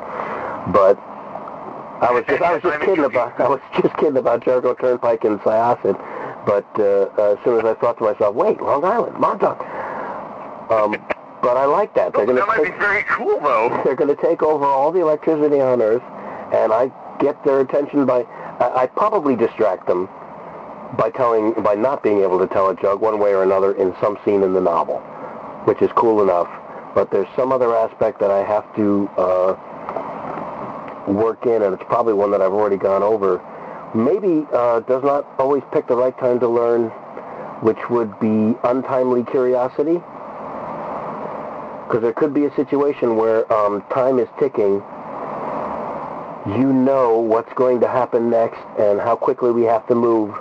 but 0.75 0.99
I 2.03 2.11
was 2.11 2.25
just 2.27 2.41
I 2.43 2.53
was 2.53 2.61
just 2.61 2.79
kidding 2.85 3.05
about 3.05 3.39
I 3.39 3.47
was 3.47 3.61
just 3.81 3.95
kidding 3.95 4.17
about 4.17 4.43
Jericho 4.43 4.73
Turnpike 4.75 5.23
and 5.23 5.39
Syosset, 5.39 5.97
but 6.45 6.67
uh, 6.77 7.31
as 7.31 7.37
soon 7.43 7.57
as 7.57 7.65
I 7.65 7.73
thought 7.79 7.97
to 7.99 8.03
myself, 8.03 8.35
wait, 8.35 8.61
Long 8.61 8.83
Island, 8.83 9.17
Montauk. 9.17 9.59
Um, 10.69 10.91
but 11.41 11.55
I 11.55 11.65
like 11.65 11.93
that. 11.95 12.11
They're 12.13 12.23
Oh, 12.23 12.25
going 12.25 12.35
that 12.35 12.47
might 12.47 12.57
take 12.57 12.73
be 12.73 12.79
very 12.79 13.03
cool, 13.03 13.39
though. 13.39 13.81
they're 13.85 13.95
going 13.95 14.13
to 14.13 14.21
take 14.21 14.43
over 14.43 14.65
all 14.65 14.91
the 14.91 14.99
electricity 14.99 15.61
on 15.61 15.81
Earth, 15.81 16.03
and 16.53 16.73
I 16.73 16.91
get 17.19 17.41
their 17.45 17.61
attention 17.61 18.05
by 18.05 18.23
I, 18.59 18.83
I 18.83 18.87
probably 18.87 19.35
distract 19.37 19.87
them 19.87 20.09
by 20.97 21.09
telling 21.09 21.53
by 21.63 21.75
not 21.75 22.03
being 22.03 22.21
able 22.21 22.39
to 22.39 22.47
tell 22.47 22.69
a 22.69 22.75
joke 22.75 23.01
one 23.01 23.19
way 23.19 23.33
or 23.33 23.43
another 23.43 23.73
in 23.73 23.95
some 23.99 24.17
scene 24.23 24.43
in 24.43 24.53
the 24.53 24.61
novel, 24.61 24.99
which 25.65 25.81
is 25.81 25.89
cool 25.95 26.21
enough. 26.21 26.47
But 26.95 27.11
there's 27.11 27.27
some 27.35 27.51
other 27.51 27.75
aspect 27.75 28.19
that 28.19 28.31
I 28.31 28.43
have 28.43 28.63
to 28.75 29.09
uh, 29.17 29.55
work 31.11 31.45
in, 31.45 31.61
and 31.63 31.73
it's 31.73 31.83
probably 31.83 32.13
one 32.13 32.31
that 32.31 32.41
I've 32.41 32.53
already 32.53 32.77
gone 32.77 33.03
over. 33.03 33.41
Maybe 33.93 34.45
uh, 34.53 34.81
does 34.81 35.03
not 35.03 35.25
always 35.39 35.63
pick 35.71 35.87
the 35.87 35.95
right 35.95 36.17
time 36.19 36.39
to 36.39 36.47
learn, 36.47 36.89
which 37.61 37.89
would 37.89 38.19
be 38.19 38.55
untimely 38.63 39.23
curiosity 39.23 40.01
because 41.87 42.01
there 42.01 42.13
could 42.13 42.33
be 42.33 42.43
a 42.43 42.53
situation 42.55 43.15
where 43.15 43.51
um, 43.51 43.81
time 43.83 44.19
is 44.19 44.27
ticking. 44.37 44.83
You 46.45 46.73
know 46.73 47.17
what's 47.19 47.51
going 47.53 47.79
to 47.79 47.87
happen 47.87 48.29
next 48.29 48.59
and 48.77 48.99
how 48.99 49.15
quickly 49.15 49.51
we 49.51 49.63
have 49.63 49.87
to 49.87 49.95
move, 49.95 50.35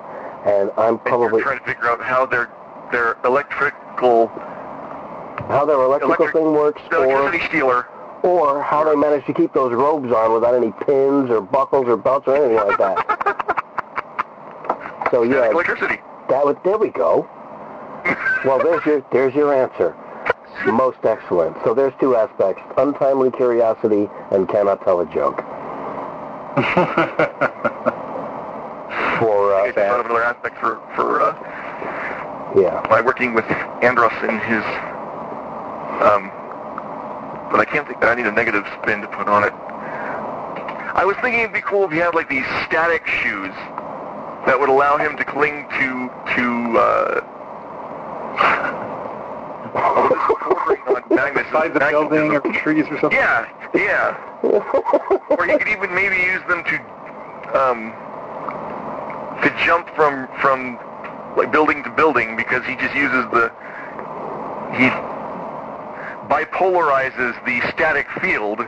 and 0.46 0.70
I'm 0.76 0.94
And 0.94 1.04
probably 1.04 1.40
you're 1.40 1.42
trying 1.42 1.58
to 1.58 1.64
figure 1.64 1.88
out 1.88 2.00
how 2.00 2.24
their 2.26 2.48
their 2.92 3.16
electrical 3.24 4.28
how 5.48 5.64
their 5.64 5.76
electrical 5.82 6.14
electric- 6.14 6.32
thing 6.34 6.52
works, 6.52 6.82
the 6.90 6.96
or 6.98 7.04
electricity 7.20 7.46
stealer. 7.48 7.86
or 8.22 8.62
how 8.62 8.84
they 8.84 8.94
manage 8.96 9.24
to 9.26 9.32
keep 9.34 9.52
those 9.52 9.72
robes 9.72 10.12
on 10.12 10.32
without 10.32 10.54
any 10.54 10.72
pins 10.86 11.30
or 11.30 11.40
buckles 11.40 11.86
or 11.86 11.96
belts 11.96 12.26
or 12.26 12.36
anything 12.36 12.56
like 12.66 12.78
that. 12.78 13.52
So 15.12 15.22
Static 15.24 15.30
yeah, 15.36 15.50
electricity. 15.52 16.00
that 16.28 16.44
would 16.44 16.58
there 16.64 16.78
we 16.78 16.88
go. 16.90 17.28
Well, 18.44 18.58
there's 18.58 18.84
your 18.84 19.02
there's 19.12 19.34
your 19.36 19.54
answer. 19.54 19.94
Most 20.66 20.98
excellent. 21.04 21.56
So 21.64 21.74
there's 21.74 21.92
two 22.00 22.16
aspects: 22.16 22.60
untimely 22.76 23.30
curiosity 23.30 24.08
and 24.32 24.48
cannot 24.48 24.82
tell 24.82 25.00
a 25.00 25.06
joke. 25.06 25.44
For 29.18 29.54
uh, 29.54 29.72
thought 29.72 30.00
of 30.00 30.06
another 30.06 30.22
aspect 30.22 30.58
for 30.58 30.80
for 30.94 31.22
uh, 31.22 31.32
yeah, 32.60 32.86
by 32.88 33.00
working 33.00 33.34
with 33.34 33.44
Andros 33.82 34.12
in 34.22 34.38
his 34.40 34.64
um, 36.02 36.30
but 37.50 37.60
I 37.60 37.64
can't 37.64 37.86
think. 37.86 38.04
I 38.04 38.14
need 38.14 38.26
a 38.26 38.32
negative 38.32 38.66
spin 38.82 39.00
to 39.00 39.08
put 39.08 39.28
on 39.28 39.44
it. 39.44 39.52
I 40.92 41.04
was 41.04 41.16
thinking 41.22 41.40
it'd 41.40 41.52
be 41.52 41.60
cool 41.60 41.84
if 41.84 41.92
he 41.92 41.98
had 41.98 42.14
like 42.14 42.28
these 42.28 42.46
static 42.66 43.06
shoes 43.06 43.52
that 44.46 44.58
would 44.58 44.68
allow 44.68 44.98
him 44.98 45.16
to 45.16 45.24
cling 45.24 45.66
to 45.78 46.10
to. 46.36 46.78
Uh, 46.78 47.20
although 49.74 50.08
this 50.08 50.18
is 50.18 50.36
bordering 50.40 50.82
on 50.88 51.02
Magnus. 51.14 51.44
Beside 51.46 51.74
the 51.74 51.80
building 51.80 52.32
or 52.32 52.40
trees 52.60 52.84
or 52.90 53.00
something. 53.00 53.18
Yeah, 53.18 53.48
yeah. 53.74 54.16
or 55.30 55.46
he 55.46 55.56
could 55.56 55.68
even 55.68 55.94
maybe 55.94 56.16
use 56.16 56.42
them 56.48 56.64
to 56.64 56.76
um, 57.56 57.92
to 59.42 59.50
jump 59.64 59.88
from 59.94 60.28
from 60.40 60.78
like 61.36 61.52
building 61.52 61.82
to 61.84 61.90
building 61.90 62.36
because 62.36 62.64
he 62.64 62.74
just 62.76 62.94
uses 62.94 63.24
the 63.32 63.50
he 64.76 64.88
bipolarizes 66.28 67.34
the 67.44 67.60
static 67.70 68.06
field 68.20 68.60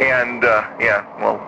and 0.00 0.44
uh, 0.44 0.66
yeah 0.80 1.04
well 1.20 1.38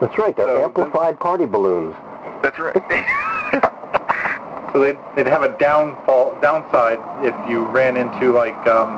that's 0.00 0.16
right. 0.16 0.36
They're 0.36 0.46
So- 0.46 0.64
amplified 0.64 1.18
party 1.18 1.44
balloons. 1.44 1.94
that's 2.42 2.58
right 2.58 2.76
So 4.72 4.80
they'd, 4.80 4.98
they'd 5.16 5.26
have 5.26 5.42
a 5.42 5.56
downfall 5.58 6.38
downside 6.42 6.98
if 7.24 7.34
you 7.50 7.64
ran 7.66 7.96
into 7.96 8.32
like 8.32 8.54
um, 8.66 8.90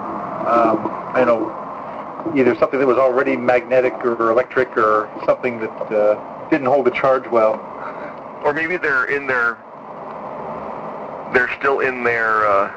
um, 0.47 0.91
I 1.15 1.23
don't 1.25 1.27
know 1.27 2.35
either 2.37 2.55
something 2.57 2.79
that 2.81 2.87
was 2.87 2.99
already 2.99 3.37
magnetic 3.37 3.95
or 4.05 4.31
electric 4.31 4.77
or 4.77 5.09
something 5.25 5.59
that 5.61 5.71
uh, 5.93 6.49
didn't 6.51 6.67
hold 6.67 6.87
the 6.87 6.91
charge 6.91 7.27
well. 7.29 7.55
Or 8.45 8.53
maybe 8.53 8.77
they're 8.77 9.05
in 9.07 9.27
their 9.27 9.57
they're 11.33 11.51
still 11.59 11.81
in 11.81 12.03
their 12.05 12.47
uh, 12.47 12.71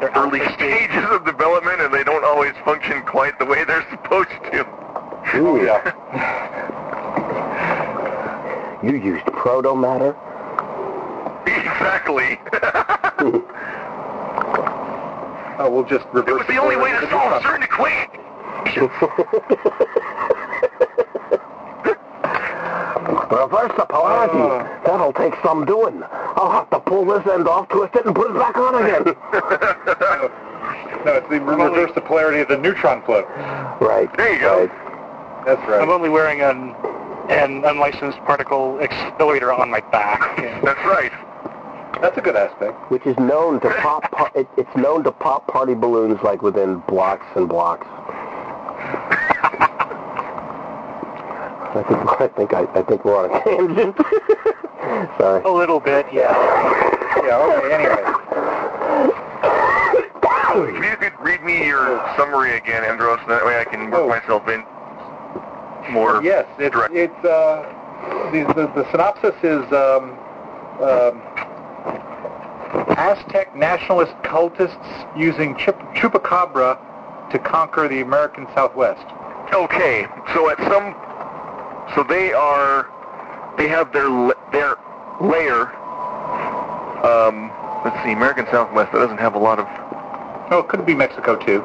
Their 0.00 0.10
early 0.16 0.40
alpha 0.40 0.52
stages 0.54 1.04
of 1.10 1.24
development 1.24 1.80
and 1.80 1.92
they 1.94 2.02
don't 2.04 2.24
always 2.24 2.54
function 2.64 3.02
quite 3.04 3.38
the 3.38 3.44
way 3.44 3.64
they're 3.64 3.86
supposed 3.90 4.30
to 4.30 4.50
Oh 4.50 4.66
Ooh, 5.36 5.62
yeah. 5.64 5.92
You 8.82 8.96
used 8.96 9.24
proto 9.26 9.76
matter. 9.76 10.16
exactly 11.46 12.40
Oh, 15.58 15.70
we'll 15.70 15.84
just 15.84 16.04
reverse. 16.12 16.28
It 16.28 16.32
reverse 16.32 16.38
was 16.38 16.46
the 16.48 16.56
only 16.56 16.76
way 16.76 16.90
to 16.90 17.08
solve 17.10 17.30
a 17.32 17.42
certain 17.42 17.62
equation. 17.62 18.08
Reverse 23.32 23.72
the 23.76 23.84
polarity. 23.86 24.34
Oh. 24.36 24.60
Ah. 24.60 24.80
That'll 24.84 25.12
take 25.12 25.34
some 25.42 25.64
doing. 25.64 26.02
I'll 26.36 26.50
have 26.52 26.70
to 26.70 26.80
pull 26.80 27.04
this 27.06 27.26
end 27.32 27.48
off, 27.48 27.68
twist 27.68 27.94
it, 27.96 28.04
and 28.06 28.14
put 28.14 28.30
it 28.30 28.38
back 28.38 28.56
on 28.56 28.74
again. 28.84 29.16
No, 31.04 31.14
it's 31.14 31.28
the 31.28 31.40
reverse 31.40 31.90
the 31.96 32.00
polarity 32.00 32.40
of 32.42 32.46
the 32.48 32.56
neutron 32.56 33.02
flow. 33.02 33.22
right. 33.80 34.08
There 34.16 34.32
you 34.32 34.38
go. 34.38 34.60
Right. 34.66 35.44
That's 35.44 35.60
right. 35.68 35.82
I'm 35.82 35.90
only 35.90 36.08
wearing 36.08 36.42
an 36.42 36.76
an 37.28 37.64
unlicensed 37.64 38.18
particle 38.18 38.78
accelerator 38.80 39.52
on 39.52 39.68
my 39.68 39.80
back. 39.90 40.36
That's 40.62 40.78
right. 40.86 41.10
That's 42.00 42.16
a 42.16 42.20
good 42.20 42.36
aspect. 42.36 42.88
Which 42.92 43.04
is 43.04 43.18
known 43.18 43.58
to 43.62 43.70
pop. 43.80 44.08
par- 44.12 44.30
it, 44.36 44.46
it's 44.56 44.76
known 44.76 45.02
to 45.02 45.10
pop 45.10 45.48
party 45.48 45.74
balloons 45.74 46.20
like 46.22 46.40
within 46.40 46.78
blocks 46.86 47.26
and 47.34 47.48
blocks. 47.48 47.86
I 51.74 51.82
think 51.82 52.20
I 52.20 52.28
think 52.28 52.52
I, 52.54 52.62
I 52.78 52.82
think 52.82 53.04
we're 53.04 53.16
on 53.16 53.30
a 53.30 53.44
tangent. 53.44 53.96
Sorry. 55.18 55.42
A 55.44 55.50
little 55.50 55.80
bit, 55.80 56.06
yeah. 56.12 56.32
Yeah, 57.24 57.38
okay, 57.38 57.72
anyway. 57.72 58.02
If 60.54 60.84
you 60.84 60.96
could 60.96 61.18
read 61.24 61.42
me 61.42 61.66
your 61.66 61.98
summary 62.16 62.56
again, 62.56 62.84
Andros, 62.84 63.20
that 63.28 63.44
way 63.44 63.58
I 63.58 63.64
can 63.64 63.90
work 63.90 64.02
Oh. 64.02 64.08
myself 64.08 64.48
in 64.48 64.64
more. 65.92 66.22
Yes, 66.22 66.46
it's, 66.58 66.74
direct. 66.74 66.94
it's 66.94 67.24
uh, 67.24 67.62
the, 68.32 68.44
the, 68.54 68.66
the 68.82 68.90
synopsis 68.90 69.34
is 69.42 69.64
um, 69.72 70.18
um, 70.82 71.22
Aztec 72.98 73.54
nationalist 73.56 74.12
cultists 74.22 75.18
using 75.18 75.56
chup- 75.56 75.80
chupacabra 75.94 76.78
to 77.30 77.38
conquer 77.38 77.88
the 77.88 78.00
American 78.00 78.46
Southwest. 78.54 79.04
Okay, 79.54 80.06
so 80.34 80.48
at 80.50 80.58
some, 80.70 80.94
so 81.94 82.02
they 82.02 82.32
are, 82.32 82.88
they 83.56 83.68
have 83.68 83.92
their 83.92 84.08
their 84.52 84.76
layer. 85.20 85.70
Um, 87.04 87.50
let's 87.84 88.02
see, 88.04 88.12
American 88.12 88.46
Southwest. 88.50 88.92
That 88.92 88.98
doesn't 88.98 89.18
have 89.18 89.34
a 89.34 89.38
lot 89.38 89.58
of. 89.58 89.66
Oh, 90.52 90.58
it 90.60 90.68
could 90.68 90.84
be 90.86 90.94
Mexico 90.94 91.36
too. 91.36 91.62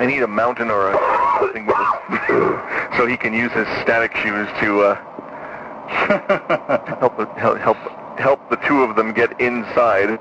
I 0.00 0.06
need 0.06 0.22
a 0.22 0.28
mountain 0.28 0.70
or 0.70 0.90
a 0.90 1.38
something 1.40 1.66
with 1.66 1.76
a, 1.76 2.92
so 2.96 3.06
he 3.06 3.16
can 3.16 3.32
use 3.32 3.50
his 3.52 3.66
static 3.82 4.14
shoes 4.16 4.48
to 4.60 4.80
uh, 4.82 4.94
help 7.00 7.16
the- 7.16 7.26
help 7.36 7.58
help 7.58 7.76
help 8.18 8.50
the 8.50 8.56
two 8.66 8.82
of 8.82 8.94
them 8.96 9.12
get 9.12 9.40
inside. 9.40 10.18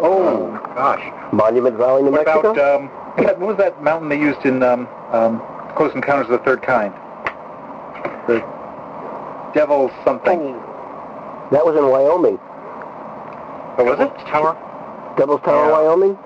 oh 0.00 0.50
gosh. 0.74 1.02
Monument 1.32 1.76
Valley, 1.76 2.02
New 2.02 2.10
What 2.12 2.26
Mexico. 2.26 2.52
about 2.52 2.76
um, 2.76 2.88
what 3.16 3.38
was 3.40 3.56
that 3.58 3.82
mountain 3.82 4.08
they 4.08 4.18
used 4.18 4.44
in 4.46 4.62
um, 4.62 4.86
um, 5.12 5.42
Close 5.76 5.94
Encounters 5.94 6.26
of 6.26 6.38
the 6.38 6.44
Third 6.44 6.62
Kind? 6.62 6.92
The 8.28 8.40
Devil 9.54 9.90
something. 10.04 10.52
that 11.52 11.64
was 11.64 11.76
in 11.76 11.86
Wyoming. 11.88 12.38
Oh, 13.76 13.84
was 13.84 13.98
it? 14.00 14.10
Tower? 14.26 14.56
Devil's 15.16 15.40
Tower, 15.42 15.66
Yeah. 15.66 15.72
Wyoming. 15.72 16.18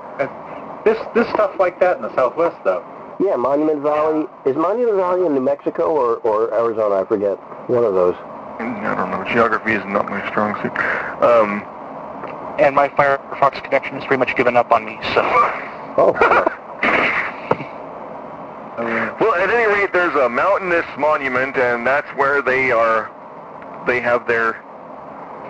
This 0.84 0.98
this 1.14 1.28
stuff 1.30 1.52
like 1.58 1.80
that 1.80 1.96
in 1.96 2.02
the 2.02 2.14
Southwest 2.14 2.56
though. 2.64 2.84
Yeah, 3.20 3.34
Monument 3.36 3.82
Valley. 3.82 4.26
Is 4.46 4.54
Monument 4.56 4.96
Valley 4.96 5.26
in 5.26 5.34
New 5.34 5.40
Mexico 5.40 5.90
or, 5.90 6.16
or 6.18 6.54
Arizona? 6.54 6.94
I 7.02 7.04
forget. 7.04 7.36
One 7.68 7.84
of 7.84 7.92
those. 7.94 8.14
I 8.60 8.94
don't 8.96 9.10
know. 9.10 9.24
Geography 9.32 9.72
is 9.72 9.84
not 9.86 10.08
my 10.08 10.26
strong 10.30 10.54
suit. 10.62 10.72
Um, 11.22 11.62
And 12.58 12.74
my 12.74 12.88
Firefox 12.88 13.62
connection 13.64 13.94
has 13.96 14.04
pretty 14.04 14.18
much 14.18 14.34
given 14.36 14.56
up 14.56 14.70
on 14.72 14.84
me, 14.84 14.98
so... 15.14 15.20
Oh. 15.96 16.14
well, 18.78 19.34
at 19.34 19.50
any 19.50 19.66
rate, 19.66 19.92
there's 19.92 20.14
a 20.14 20.28
mountainous 20.28 20.86
monument, 20.96 21.56
and 21.56 21.84
that's 21.84 22.08
where 22.10 22.42
they 22.42 22.70
are. 22.70 23.10
They 23.86 24.00
have 24.00 24.26
their 24.28 24.62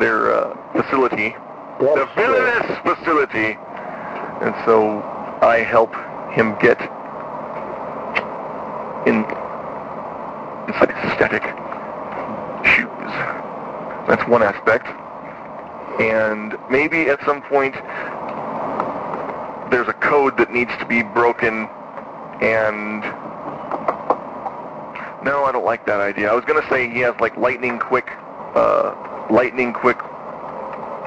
their 0.00 0.32
uh, 0.32 0.56
facility, 0.72 1.36
the 1.78 2.08
villainous 2.16 2.78
facility, 2.78 3.58
and 4.40 4.54
so 4.64 5.02
I 5.42 5.58
help 5.58 5.92
him 6.32 6.56
get 6.60 6.80
in 9.06 9.24
inside 10.68 10.94
his 10.96 11.12
static 11.12 11.42
shoes. 12.64 12.88
That's 14.08 14.26
one 14.26 14.42
aspect, 14.42 14.86
and 16.00 16.56
maybe 16.70 17.10
at 17.10 17.22
some 17.26 17.42
point 17.42 17.74
there's 19.70 19.88
a 19.88 19.94
code 20.00 20.38
that 20.38 20.50
needs 20.50 20.70
to 20.78 20.86
be 20.86 21.02
broken 21.02 21.68
and 22.40 23.02
no, 25.24 25.44
I 25.44 25.50
don't 25.52 25.64
like 25.64 25.84
that 25.86 26.00
idea. 26.00 26.30
I 26.30 26.34
was 26.34 26.44
gonna 26.44 26.66
say 26.70 26.88
he 26.88 27.00
has 27.00 27.14
like 27.20 27.36
lightning 27.36 27.78
quick, 27.78 28.08
uh, 28.54 28.94
lightning 29.30 29.72
quick 29.72 29.98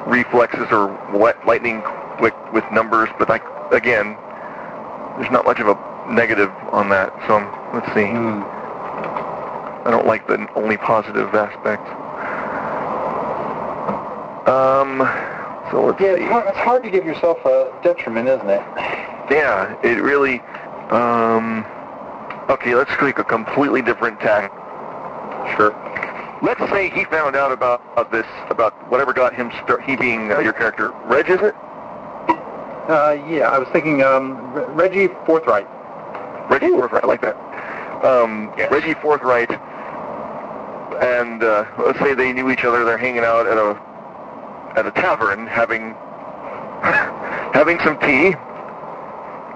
reflexes 0.06 0.68
or 0.72 0.88
what 1.12 1.44
lightning 1.45 1.82
quick 2.18 2.34
with 2.53 2.64
numbers, 2.72 3.10
but 3.18 3.30
I 3.30 3.40
again, 3.76 4.18
there's 5.18 5.32
not 5.32 5.45
much 5.45 5.60
of 5.60 5.68
a 5.68 6.12
negative 6.12 6.52
on 6.72 6.90
that. 6.90 7.14
So 7.28 7.36
um, 7.38 7.72
let's 7.74 7.88
see. 7.94 8.06
Hmm. 8.10 8.41
I 9.84 9.90
don't 9.90 10.06
like 10.06 10.28
the 10.28 10.48
only 10.56 10.78
positive 10.78 11.34
aspect. 11.34 11.88
Um, 14.48 14.99
so 15.72 15.86
let's 15.86 15.99
Yeah, 16.02 16.16
see. 16.16 16.22
it's 16.24 16.32
hard, 16.32 16.48
it's 16.48 16.58
hard 16.58 16.84
to 16.84 16.90
give 16.90 17.06
yourself 17.06 17.44
a 17.45 17.72
detriment, 17.84 18.28
isn't 18.28 18.49
it? 18.49 18.62
Yeah, 19.32 19.76
it 19.84 20.02
really. 20.02 20.41
Um, 20.92 21.66
okay, 22.50 22.76
let's 22.76 22.92
take 23.00 23.18
a 23.18 23.24
completely 23.24 23.82
different 23.82 24.20
tack. 24.20 24.52
Sure. 25.56 25.72
Let's 26.44 26.60
say 26.72 26.90
he 26.90 27.06
found 27.06 27.36
out 27.36 27.52
about, 27.52 27.82
about 27.94 28.12
this, 28.12 28.26
about 28.50 28.74
whatever 28.90 29.14
got 29.14 29.34
him 29.34 29.52
start. 29.64 29.84
He 29.84 29.96
being 29.96 30.32
uh, 30.32 30.40
your 30.40 30.54
character, 30.54 30.90
Reg, 31.06 31.30
is 31.30 31.40
it? 31.42 31.56
Uh, 32.90 33.16
yeah, 33.30 33.50
I 33.52 33.58
was 33.60 33.68
thinking 33.70 34.02
um, 34.02 34.52
Re- 34.54 34.66
Reggie 34.90 35.08
Forthright. 35.26 35.68
Reggie 36.50 36.70
Forthright, 36.70 37.04
I 37.04 37.08
like 37.08 37.22
that. 37.22 37.36
Um, 38.04 38.52
Yes. 38.58 38.72
Reggie 38.72 38.96
Forthright, 38.96 39.52
and 41.02 41.44
uh, 41.44 41.66
let's 41.78 42.00
say 42.00 42.14
they 42.16 42.34
knew 42.34 42.50
each 42.50 42.64
other. 42.66 42.84
They're 42.84 42.98
hanging 42.98 43.24
out 43.24 43.46
at 43.48 43.58
a 43.58 43.80
at 44.76 44.86
a 44.88 44.92
tavern, 44.92 45.46
having 45.48 45.94
having 47.54 47.78
some 47.80 48.00
tea. 48.00 48.34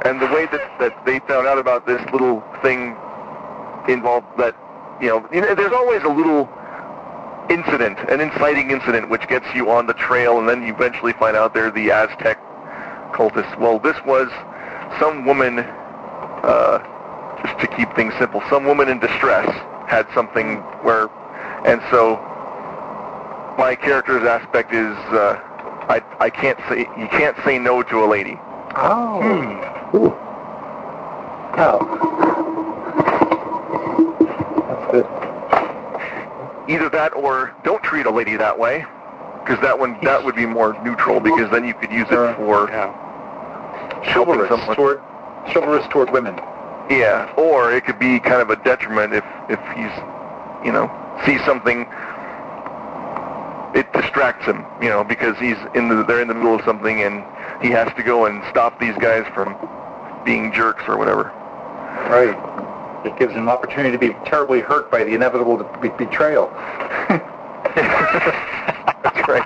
And 0.06 0.22
the 0.22 0.28
way 0.28 0.46
that, 0.46 0.80
that 0.80 1.06
they 1.06 1.20
found 1.20 1.48
out 1.48 1.58
about 1.58 1.88
this 1.88 2.02
little 2.12 2.44
thing 2.62 2.96
involved 3.88 4.28
that 4.38 4.56
you 5.02 5.08
know, 5.08 5.28
you 5.32 5.42
know, 5.42 5.56
there's 5.56 5.74
always 5.74 6.04
a 6.04 6.10
little 6.10 6.50
incident, 7.50 8.00
an 8.10 8.22
inciting 8.22 8.72
incident, 8.72 9.10
which 9.10 9.28
gets 9.28 9.46
you 9.54 9.70
on 9.70 9.88
the 9.88 9.94
trail, 9.94 10.40
and 10.40 10.48
then 10.48 10.64
you 10.64 10.74
eventually 10.74 11.14
find 11.14 11.36
out 11.36 11.54
they're 11.54 11.72
the 11.72 11.92
Aztec 11.92 12.40
cultists. 13.12 13.58
Well, 13.60 13.80
this 13.80 13.98
was 14.06 14.30
some 15.00 15.26
woman, 15.26 15.60
uh, 15.60 16.80
just 17.46 17.60
to 17.60 17.68
keep 17.76 17.94
things 17.96 18.14
simple, 18.18 18.42
some 18.50 18.66
woman 18.66 18.90
in 18.90 19.00
distress 19.00 19.48
had 19.88 20.08
something 20.14 20.58
where, 20.82 21.10
and 21.66 21.82
so 21.92 22.16
my 23.58 23.76
character's 23.80 24.24
aspect 24.24 24.74
is, 24.74 24.96
uh, 25.12 25.40
I, 25.88 26.02
I 26.20 26.30
can't 26.30 26.60
say, 26.70 26.80
you 26.98 27.08
can't 27.10 27.38
say 27.44 27.60
no 27.60 27.84
to 27.84 28.04
a 28.04 28.08
lady. 28.08 28.40
Oh. 28.78 29.75
Ooh. 29.94 30.14
Oh. 31.58 31.80
That's 34.68 34.92
good. 34.92 35.06
Either 36.70 36.90
that 36.90 37.14
or 37.16 37.54
don't 37.64 37.84
treat 37.84 38.06
a 38.06 38.12
lady 38.12 38.36
that 38.36 38.58
way, 38.58 38.86
because 39.44 39.62
that 39.62 39.78
one, 39.78 39.98
that 40.04 40.24
would 40.24 40.36
be 40.36 40.46
more 40.46 40.74
neutral, 40.84 41.20
because 41.20 41.52
then 41.52 41.66
you 41.66 41.74
could 41.76 41.92
use 41.92 42.08
it 42.10 42.36
for 42.38 42.70
Yeah. 42.70 42.92
Chivalrous 44.12 44.50
toward 44.76 45.02
chivalrous 45.48 45.88
toward 45.90 46.10
women. 46.12 46.36
Yeah, 46.90 47.32
or 47.38 47.72
it 47.72 47.86
could 47.86 48.00
be 48.00 48.20
kind 48.20 48.42
of 48.42 48.50
a 48.50 48.56
detriment 48.58 49.14
if 49.14 49.24
if 49.50 49.60
he's, 49.76 49.92
you 50.66 50.72
know, 50.72 50.90
sees 51.26 51.44
something. 51.46 51.88
It 53.76 53.92
distracts 53.92 54.46
him, 54.46 54.66
you 54.82 54.90
know, 54.90 55.04
because 55.04 55.38
he's 55.38 55.58
in 55.74 55.90
the 55.90 56.04
they're 56.04 56.22
in 56.22 56.28
the 56.28 56.34
middle 56.34 56.56
of 56.56 56.64
something 56.64 57.02
and 57.02 57.24
he 57.62 57.70
has 57.70 57.92
to 57.96 58.04
go 58.04 58.26
and 58.26 58.44
stop 58.50 58.80
these 58.80 58.96
guys 58.96 59.26
from 59.34 59.56
being 60.26 60.52
jerks 60.52 60.84
or 60.88 60.98
whatever. 60.98 61.32
Right. 62.10 62.36
It 63.06 63.18
gives 63.18 63.34
him 63.34 63.44
an 63.44 63.50
opportunity 63.50 63.92
to 63.92 63.98
be 63.98 64.14
terribly 64.26 64.62
hurt 64.62 64.90
by 64.90 65.04
the 65.04 65.14
inevitable 65.14 65.58
be- 65.82 65.90
betrayal. 65.90 66.50
That's 69.04 69.28
right. 69.28 69.46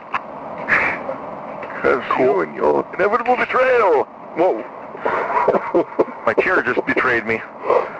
Because 1.76 2.04
you 2.20 2.42
and 2.42 2.56
your 2.56 2.88
inevitable 2.94 3.36
betrayal. 3.36 4.04
Whoa. 4.36 4.64
My 6.26 6.34
chair 6.34 6.62
just 6.62 6.86
betrayed 6.86 7.26
me. 7.26 7.42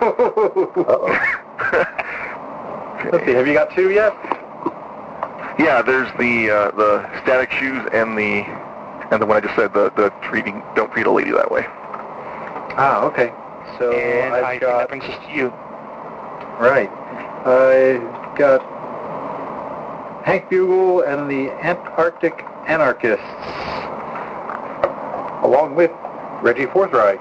Let's 3.10 3.24
see. 3.24 3.32
Have 3.32 3.46
you 3.46 3.54
got 3.54 3.74
two 3.74 3.90
yet? 3.90 4.12
Yeah, 5.58 5.82
there's 5.82 6.10
the 6.18 6.50
uh, 6.50 6.70
the 6.72 7.20
static 7.22 7.50
shoes 7.52 7.86
and 7.92 8.16
the 8.16 8.44
and 9.10 9.20
the 9.20 9.26
one 9.26 9.36
I 9.36 9.40
just 9.40 9.54
said 9.56 9.72
the 9.74 9.90
the 9.96 10.10
treating 10.22 10.62
don't 10.74 10.90
treat 10.92 11.06
a 11.06 11.10
lady 11.10 11.30
that 11.32 11.50
way. 11.50 11.64
Ah, 12.76 13.02
okay. 13.04 13.32
So 13.78 13.92
And 13.92 14.34
I've 14.34 14.44
I 14.44 14.50
think 14.52 14.62
got 14.62 14.78
that 14.78 14.88
brings 14.88 15.04
us 15.04 15.18
to 15.26 15.32
you. 15.32 15.48
right. 16.60 16.90
Uh, 17.44 17.98
got 18.36 18.62
Hank 20.24 20.48
Bugle 20.50 21.02
and 21.02 21.30
the 21.30 21.50
Antarctic 21.64 22.44
Anarchists, 22.66 23.24
along 25.44 25.74
with 25.74 25.90
Reggie 26.42 26.66
Forthright. 26.66 27.20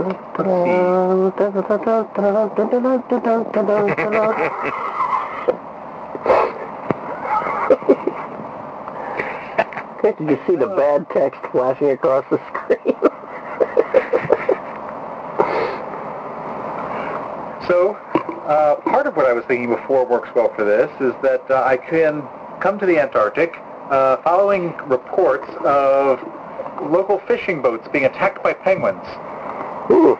you 10.04 10.36
just 10.36 10.46
see 10.46 10.56
the 10.56 10.66
bad 10.66 11.08
text 11.10 11.40
flashing 11.52 11.90
across 11.90 12.24
the 12.30 12.38
screen? 12.48 12.96
So, 17.68 17.94
uh, 18.46 18.76
part 18.76 19.06
of 19.06 19.16
what 19.16 19.26
I 19.26 19.32
was 19.32 19.44
thinking 19.44 19.68
before 19.68 20.06
works 20.06 20.30
well 20.34 20.52
for 20.54 20.64
this 20.64 20.90
is 21.00 21.14
that 21.22 21.48
uh, 21.50 21.62
I 21.64 21.76
can 21.76 22.22
come 22.60 22.78
to 22.78 22.86
the 22.86 22.98
Antarctic 22.98 23.54
uh, 23.90 24.16
following 24.22 24.76
reports 24.86 25.48
of 25.60 26.20
local 26.82 27.18
fishing 27.20 27.60
boats 27.62 27.86
being 27.92 28.06
attacked 28.06 28.42
by 28.42 28.54
penguins. 28.54 29.06
Ooh. 29.90 30.18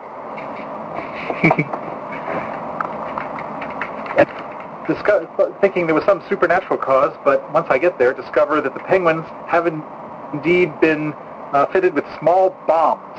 Disco- 4.94 5.54
thinking 5.60 5.86
there 5.86 5.94
was 5.94 6.04
some 6.04 6.22
supernatural 6.28 6.76
cause, 6.78 7.16
but 7.24 7.48
once 7.52 7.66
I 7.70 7.78
get 7.78 7.96
there, 7.98 8.12
discover 8.12 8.60
that 8.60 8.74
the 8.74 8.80
penguins 8.80 9.24
have 9.46 9.66
in- 9.68 9.84
indeed 10.32 10.78
been 10.80 11.12
uh, 11.52 11.66
fitted 11.66 11.94
with 11.94 12.04
small 12.18 12.50
bombs 12.66 13.18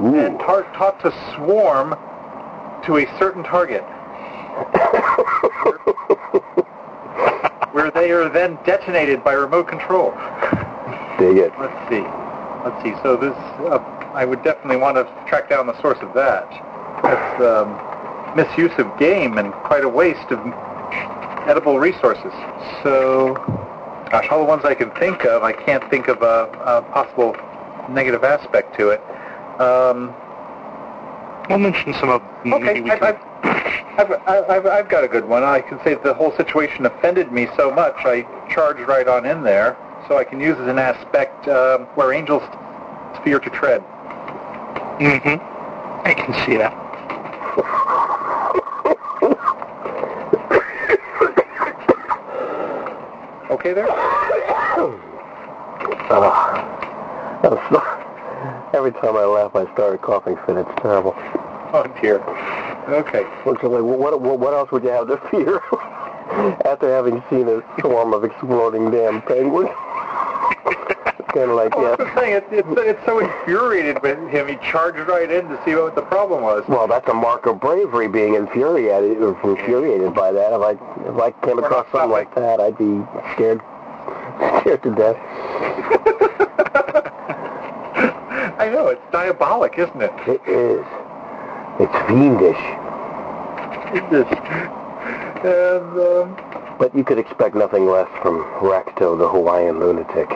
and 0.00 0.34
Ooh. 0.34 0.38
tar- 0.38 0.62
taught 0.74 1.00
to 1.00 1.10
swarm 1.34 1.96
to 2.84 2.98
a 2.98 3.18
certain 3.18 3.42
target, 3.42 3.82
where 7.72 7.90
they 7.90 8.12
are 8.12 8.28
then 8.28 8.56
detonated 8.64 9.24
by 9.24 9.32
remote 9.32 9.66
control. 9.66 10.12
Dig 11.18 11.38
it. 11.38 11.52
Let's 11.58 11.74
see. 11.90 12.04
Let's 12.64 12.80
see. 12.84 12.94
So 13.02 13.16
this, 13.16 13.34
uh, 13.66 13.78
I 14.14 14.24
would 14.24 14.44
definitely 14.44 14.76
want 14.76 14.96
to 14.96 15.04
track 15.28 15.48
down 15.48 15.66
the 15.66 15.80
source 15.80 15.98
of 16.00 16.14
that. 16.14 16.48
That's 17.02 17.42
um, 17.42 17.74
misuse 18.36 18.72
of 18.78 18.98
game 18.98 19.38
and 19.38 19.52
quite 19.52 19.84
a 19.84 19.88
waste 19.88 20.30
of 20.30 20.38
edible 21.48 21.78
resources. 21.78 22.32
So, 22.82 23.34
gosh, 24.10 24.28
all 24.30 24.38
the 24.38 24.44
ones 24.44 24.64
I 24.64 24.74
can 24.74 24.90
think 24.92 25.24
of, 25.24 25.42
I 25.42 25.52
can't 25.52 25.88
think 25.90 26.08
of 26.08 26.22
a, 26.22 26.50
a 26.64 26.82
possible 26.92 27.36
negative 27.88 28.24
aspect 28.24 28.76
to 28.78 28.90
it. 28.90 29.00
Um, 29.60 30.14
I'll 31.50 31.58
mention 31.58 31.94
some 31.94 32.10
of 32.10 32.22
them. 32.44 32.54
okay, 32.54 32.82
I've. 32.90 33.18
I've, 33.98 34.12
I've, 34.12 34.50
I've, 34.50 34.66
I've 34.66 34.88
got 34.88 35.02
a 35.02 35.08
good 35.08 35.24
one. 35.24 35.42
I 35.42 35.60
can 35.60 35.82
say 35.82 35.94
the 35.94 36.14
whole 36.14 36.34
situation 36.36 36.86
offended 36.86 37.32
me 37.32 37.48
so 37.56 37.70
much, 37.70 37.96
I 38.04 38.22
charged 38.48 38.86
right 38.86 39.08
on 39.08 39.26
in 39.26 39.42
there, 39.42 39.76
so 40.06 40.16
I 40.16 40.22
can 40.22 40.40
use 40.40 40.56
as 40.58 40.68
an 40.68 40.78
aspect 40.78 41.48
um, 41.48 41.82
where 41.96 42.12
angels 42.12 42.42
fear 43.24 43.40
to 43.40 43.50
tread. 43.50 43.82
Mm-hmm. 45.00 46.06
I 46.06 46.14
can 46.14 46.32
see 46.46 46.56
that. 46.56 46.74
Okay 53.50 53.72
there? 53.72 53.88
Oh, 57.44 57.54
so- 57.70 57.98
Every 58.76 58.92
time 58.92 59.16
I 59.16 59.24
laugh, 59.24 59.54
I 59.56 59.64
start 59.72 59.94
a 59.94 59.98
coughing 59.98 60.36
fit. 60.44 60.56
It's 60.56 60.70
terrible. 60.82 61.14
Oh 61.72 61.84
dear. 62.00 62.20
Okay. 62.88 63.20
Is 63.20 63.46
like, 63.46 63.62
what, 63.62 64.20
what, 64.20 64.38
what 64.38 64.54
else 64.54 64.70
would 64.72 64.82
you 64.82 64.90
have 64.90 65.06
to 65.08 65.16
fear 65.30 65.60
after 66.64 66.90
having 66.90 67.22
seen 67.30 67.48
a 67.48 67.62
swarm 67.80 68.12
of 68.12 68.24
exploding 68.24 68.90
damn 68.90 69.22
penguins? 69.22 69.70
kind 71.28 71.50
of 71.50 71.56
like, 71.56 71.74
Well, 71.76 71.90
yeah. 71.90 71.96
that's 71.96 72.14
the 72.14 72.20
thing. 72.20 72.32
It's, 72.32 72.46
it's, 72.50 72.68
it's 72.80 73.04
so 73.06 73.18
infuriated 73.20 74.00
with 74.02 74.18
him, 74.30 74.48
he 74.48 74.56
charged 74.56 74.98
right 75.08 75.30
in 75.30 75.48
to 75.48 75.60
see 75.64 75.74
what 75.74 75.94
the 75.94 76.02
problem 76.02 76.42
was. 76.42 76.64
Well, 76.68 76.86
that's 76.88 77.08
a 77.08 77.14
mark 77.14 77.46
of 77.46 77.60
bravery, 77.60 78.08
being 78.08 78.34
infuriated 78.34 79.18
or 79.22 79.38
infuriated 79.48 80.14
by 80.14 80.32
that. 80.32 80.52
If 80.52 80.60
I 80.62 80.72
if 81.08 81.16
I 81.20 81.30
came 81.46 81.58
across 81.58 81.86
something 81.92 82.10
like 82.10 82.34
that, 82.34 82.60
I'd 82.60 82.76
be 82.78 83.00
scared 83.34 83.60
scared 84.60 84.82
to 84.82 84.94
death. 84.94 85.16
I 88.60 88.68
know, 88.72 88.88
it's 88.88 89.00
diabolic, 89.12 89.78
isn't 89.78 90.00
it? 90.02 90.12
It 90.26 90.40
is. 90.48 90.84
It's 91.80 91.94
fiendish. 92.08 92.58
It 93.94 94.04
is. 94.12 94.26
And, 95.38 95.94
um, 96.00 96.76
But 96.78 96.94
you 96.94 97.04
could 97.04 97.18
expect 97.18 97.54
nothing 97.54 97.86
less 97.86 98.08
from 98.20 98.42
Recto, 98.60 99.16
the 99.16 99.28
Hawaiian 99.28 99.78
lunatic. 99.78 100.28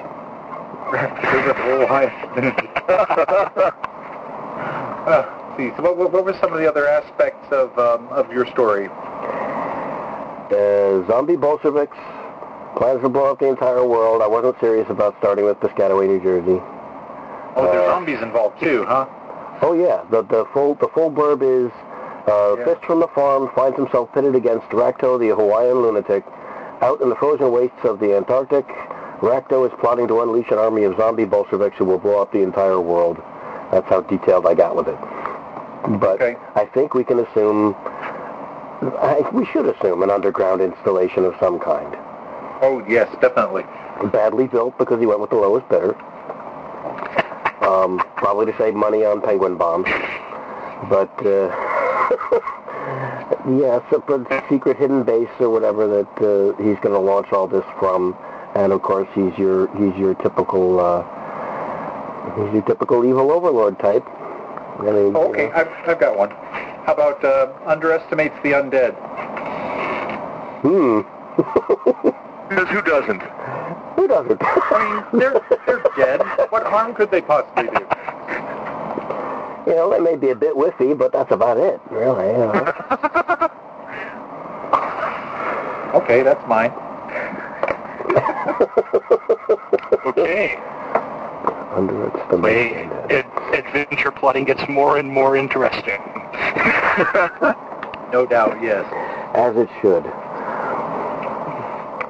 The 0.93 1.55
whole 1.57 1.87
uh, 5.07 5.57
see, 5.57 5.71
so 5.77 5.83
what, 5.83 5.97
what, 5.97 6.13
what 6.13 6.25
were 6.25 6.37
some 6.41 6.53
of 6.53 6.59
the 6.59 6.69
other 6.69 6.87
aspects 6.87 7.51
of, 7.51 7.77
um, 7.79 8.09
of 8.09 8.31
your 8.31 8.47
story? 8.47 8.89
Uh, 10.53 11.07
zombie 11.07 11.37
Bolsheviks, 11.37 11.97
plans 12.77 13.01
to 13.03 13.09
blow 13.09 13.31
up 13.31 13.39
the 13.39 13.49
entire 13.49 13.85
world. 13.85 14.21
I 14.23 14.27
wasn't 14.27 14.61
serious 14.61 14.87
about 14.91 15.17
starting 15.19 15.45
with 15.47 15.59
Piscataway, 15.61 16.07
New 16.09 16.21
Jersey. 16.21 16.61
Oh, 17.57 17.65
there's 17.73 17.85
Uh, 17.85 17.89
zombies 17.91 18.21
involved 18.21 18.61
too, 18.61 18.85
huh? 18.87 19.07
Oh 19.63 19.73
yeah, 19.75 20.03
the 20.11 20.23
the 20.23 20.45
full 20.53 20.75
the 20.75 20.89
full 20.89 21.11
blurb 21.11 21.43
is 21.43 21.71
uh, 22.27 22.57
Yeah. 22.59 22.65
Fist 22.65 22.85
from 22.85 23.01
the 23.01 23.09
farm 23.09 23.51
finds 23.55 23.77
himself 23.77 24.11
pitted 24.13 24.35
against 24.35 24.67
Rakto, 24.71 25.19
the 25.19 25.29
Hawaiian 25.35 25.81
lunatic, 25.83 26.25
out 26.83 27.01
in 27.01 27.09
the 27.09 27.15
frozen 27.17 27.51
wastes 27.53 27.85
of 27.85 27.99
the 28.01 28.15
Antarctic. 28.17 28.67
Rakto 29.23 29.65
is 29.67 29.73
plotting 29.79 30.09
to 30.09 30.21
unleash 30.21 30.51
an 30.51 30.59
army 30.59 30.83
of 30.83 30.97
zombie 30.97 31.25
Bolsheviks 31.25 31.77
who 31.79 31.85
will 31.85 31.99
blow 31.99 32.21
up 32.21 32.33
the 32.33 32.43
entire 32.43 32.81
world. 32.81 33.19
That's 33.71 33.89
how 33.89 34.01
detailed 34.01 34.47
I 34.47 34.55
got 34.55 34.75
with 34.75 34.89
it. 34.89 34.99
But 36.01 36.21
Okay. 36.21 36.37
I 36.57 36.65
think 36.67 36.95
we 36.95 37.05
can 37.05 37.21
assume, 37.21 37.77
I, 38.99 39.23
we 39.33 39.47
should 39.47 39.67
assume 39.67 40.03
an 40.03 40.11
underground 40.11 40.61
installation 40.61 41.25
of 41.25 41.37
some 41.39 41.61
kind. 41.61 41.97
Oh, 42.63 42.85
yes, 42.89 43.09
definitely. 43.21 43.63
Badly 44.11 44.49
built 44.49 44.77
because 44.77 44.99
he 44.99 45.07
went 45.07 45.21
with 45.21 45.31
the 45.31 45.37
lowest 45.37 45.69
bidder. 45.69 45.95
Um, 47.63 48.03
probably 48.17 48.47
to 48.51 48.59
save 48.59 48.75
money 48.75 49.05
on 49.05 49.21
penguin 49.21 49.57
bombs. 49.57 49.87
But, 50.91 51.15
uh, 51.25 51.47
yeah, 53.49 53.79
a 53.79 54.45
secret 54.49 54.77
hidden 54.79 55.05
base 55.05 55.29
or 55.39 55.49
whatever 55.49 55.87
that 55.87 56.11
uh, 56.19 56.57
he's 56.61 56.77
going 56.81 56.93
to 56.95 56.99
launch 56.99 57.33
all 57.33 57.47
this 57.47 57.65
from. 57.79 58.17
And 58.55 58.73
of 58.73 58.83
course, 58.83 59.09
he's 59.15 59.37
your 59.39 59.69
he's 59.77 59.97
your 59.99 60.15
typical 60.17 60.79
uh, 60.81 61.03
he's 62.37 62.53
your 62.55 62.63
typical 62.63 63.05
evil 63.05 63.31
overlord 63.33 63.79
type. 63.79 64.05
I 64.79 64.83
mean, 64.83 65.17
Oh, 65.17 65.25
you 65.25 65.31
okay, 65.31 65.47
know. 65.49 65.53
I've, 65.55 65.89
I've 65.89 66.01
got 66.01 66.17
one. 66.17 66.31
How 66.31 66.93
about 66.95 67.25
uh, 67.25 67.53
underestimates 67.67 68.35
the 68.43 68.53
undead? 68.53 68.95
Hmm. 70.63 71.01
Because 72.49 72.69
who 72.69 72.83
doesn't? 72.83 73.23
Who 73.97 74.07
doesn't? 74.09 74.39
I 74.43 75.05
mean, 75.13 75.21
they're, 75.21 75.41
they're 75.67 75.83
dead. 75.97 76.21
What 76.51 76.65
harm 76.67 76.93
could 76.95 77.11
they 77.11 77.21
possibly 77.23 77.65
do? 77.65 77.87
You 79.71 79.77
know, 79.77 79.91
they 79.91 80.01
may 80.01 80.17
be 80.17 80.31
a 80.31 80.35
bit 80.35 80.55
whiffy, 80.55 80.93
but 80.97 81.13
that's 81.13 81.31
about 81.31 81.57
it, 81.57 81.81
really. 81.91 82.27
You 82.27 82.39
know. 82.39 83.49
Okay, 85.95 86.23
that's 86.23 86.43
mine. 86.49 86.73
Okay. 90.05 90.57
Underestimate. 91.73 92.41
Way 92.43 92.75
ad- 93.11 93.55
adventure 93.55 94.11
plotting 94.11 94.45
gets 94.45 94.69
more 94.69 94.99
and 94.99 95.09
more 95.09 95.37
interesting. 95.37 96.01
No 98.13 98.27
doubt, 98.27 98.63
yes. 98.63 98.85
As 99.35 99.57
it 99.57 99.71
should. 99.81 100.05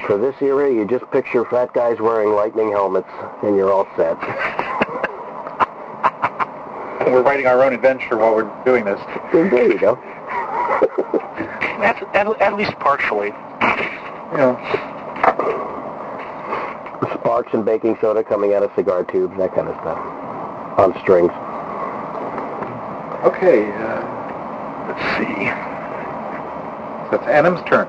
For 0.04 0.18
this 0.18 0.34
era, 0.42 0.68
you 0.68 0.84
just 0.84 1.08
picture 1.12 1.44
fat 1.44 1.72
guys 1.72 2.00
wearing 2.00 2.30
lightning 2.30 2.72
helmets, 2.72 3.06
and 3.44 3.54
you're 3.54 3.72
all 3.72 3.86
set. 3.96 4.18
We're 7.06 7.22
writing 7.22 7.46
our 7.46 7.62
own 7.62 7.72
adventure 7.72 8.16
while 8.16 8.34
we're 8.34 8.50
doing 8.64 8.84
this. 8.84 8.98
There 9.32 9.70
you 9.70 9.78
go. 9.78 9.94
At, 11.82 12.02
at, 12.14 12.26
at 12.40 12.56
least 12.56 12.72
partially. 12.80 13.28
You 13.28 14.38
know, 14.38 14.58
Sparks 17.14 17.52
and 17.52 17.64
baking 17.64 17.96
soda 18.00 18.22
coming 18.22 18.54
out 18.54 18.62
of 18.62 18.70
cigar 18.76 19.04
tubes, 19.04 19.36
that 19.38 19.54
kind 19.54 19.68
of 19.68 19.74
stuff. 19.80 19.98
On 20.78 20.92
strings. 21.00 21.32
okay, 23.24 23.70
uh, 23.72 24.02
let's 24.88 25.02
see. 25.18 25.50
So 27.10 27.16
it's 27.16 27.26
Adam's 27.26 27.60
turn. 27.68 27.88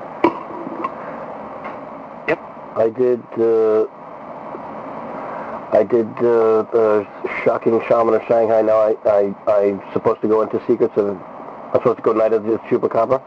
Yep. 2.28 2.38
I 2.76 2.90
did, 2.90 3.22
uh, 3.38 3.86
I 5.72 5.82
did, 5.82 6.08
uh, 6.18 6.62
the 6.72 7.06
Shocking 7.44 7.80
Shaman 7.88 8.14
of 8.14 8.22
Shanghai. 8.26 8.62
Now 8.62 8.78
I, 8.78 8.96
I, 9.06 9.34
I'm 9.50 9.80
supposed 9.92 10.20
to 10.22 10.28
go 10.28 10.42
into 10.42 10.60
Secrets 10.66 10.94
of, 10.96 11.16
I'm 11.16 11.80
supposed 11.80 11.98
to 11.98 12.02
go 12.02 12.12
Night 12.12 12.32
of 12.32 12.44
the 12.44 12.58
Chupacabra? 12.68 13.22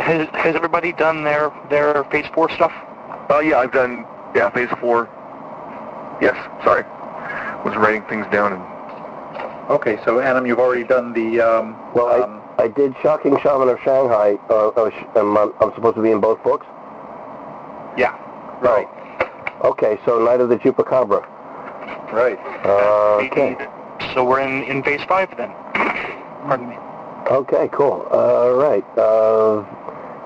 Has, 0.00 0.28
has 0.32 0.56
everybody 0.56 0.92
done 0.92 1.22
their 1.22 1.52
their 1.70 2.02
phase 2.04 2.26
four 2.34 2.50
stuff? 2.50 2.72
Oh 3.30 3.40
yeah, 3.40 3.58
I've 3.58 3.72
done 3.72 4.04
yeah 4.34 4.50
phase 4.50 4.68
four. 4.80 5.08
Yes, 6.20 6.36
sorry, 6.64 6.84
was 7.64 7.74
writing 7.76 8.02
things 8.08 8.26
down 8.32 8.52
and 8.54 8.62
Okay, 9.70 9.98
so 10.04 10.18
Adam, 10.18 10.46
you've 10.46 10.58
already 10.58 10.82
done 10.82 11.12
the. 11.12 11.40
Um, 11.40 11.76
Well, 11.94 12.08
I, 12.08 12.18
um, 12.20 12.42
I 12.58 12.66
did 12.66 12.92
Shocking 13.02 13.38
Shaman 13.40 13.68
of 13.68 13.78
Shanghai. 13.84 14.36
Uh, 14.50 14.68
uh, 14.70 14.90
sh- 14.90 15.04
am 15.14 15.38
I- 15.38 15.48
I'm 15.60 15.72
supposed 15.74 15.94
to 15.94 16.02
be 16.02 16.10
in 16.10 16.18
both 16.20 16.42
books? 16.42 16.66
Yeah. 17.96 18.12
right, 18.60 18.88
Okay, 19.64 19.98
so 20.04 20.18
Night 20.18 20.40
of 20.40 20.48
the 20.48 20.56
Chupacabra. 20.56 21.24
right. 22.12 22.38
Uh, 22.64 23.24
okay. 23.26 23.56
So 24.12 24.24
we're 24.24 24.40
in, 24.40 24.64
in 24.64 24.82
phase 24.82 25.02
five 25.04 25.28
then. 25.36 25.50
Pardon 26.46 26.68
me. 26.68 26.76
Okay, 27.30 27.68
cool. 27.72 28.08
All 28.10 28.54
right. 28.54 28.84
Uh, 28.98 29.64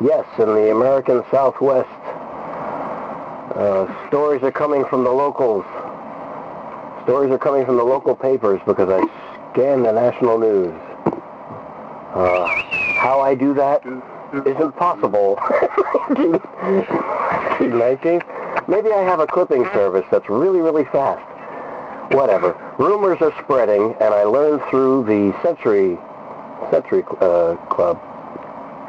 yes, 0.01 0.25
in 0.39 0.47
the 0.55 0.71
American 0.73 1.23
Southwest, 1.31 1.91
uh, 3.57 3.87
stories 4.09 4.43
are 4.43 4.53
coming 4.53 4.85
from 4.87 5.05
the 5.05 5.11
locals. 5.11 5.67
Stories 7.05 7.31
are 7.31 7.39
coming 7.39 7.67
from 7.67 7.77
the 7.77 7.85
local 7.85 8.17
papers 8.17 8.61
because 8.67 8.89
I 8.89 9.01
scan 9.53 9.83
the 9.83 9.93
national 9.93 10.39
news. 10.39 10.73
Uh, 12.15 12.47
how 12.97 13.21
I 13.21 13.35
do 13.35 13.53
that 13.53 13.85
isn't 14.47 14.73
possible. 14.77 15.39
19? 17.61 18.23
Maybe 18.69 18.91
I 18.91 19.03
have 19.03 19.21
a 19.21 19.27
clipping 19.27 19.65
service 19.75 20.07
that's 20.11 20.31
really, 20.31 20.61
really 20.61 20.87
fast. 20.87 21.21
Whatever. 22.15 22.57
Rumors 22.79 23.21
are 23.21 23.35
spreading, 23.43 23.95
and 24.01 24.15
I 24.15 24.25
learned 24.25 24.63
through 24.71 25.05
the 25.05 25.39
Century 25.43 25.99
Century 26.71 27.05
uh, 27.21 27.57
Club 27.69 28.01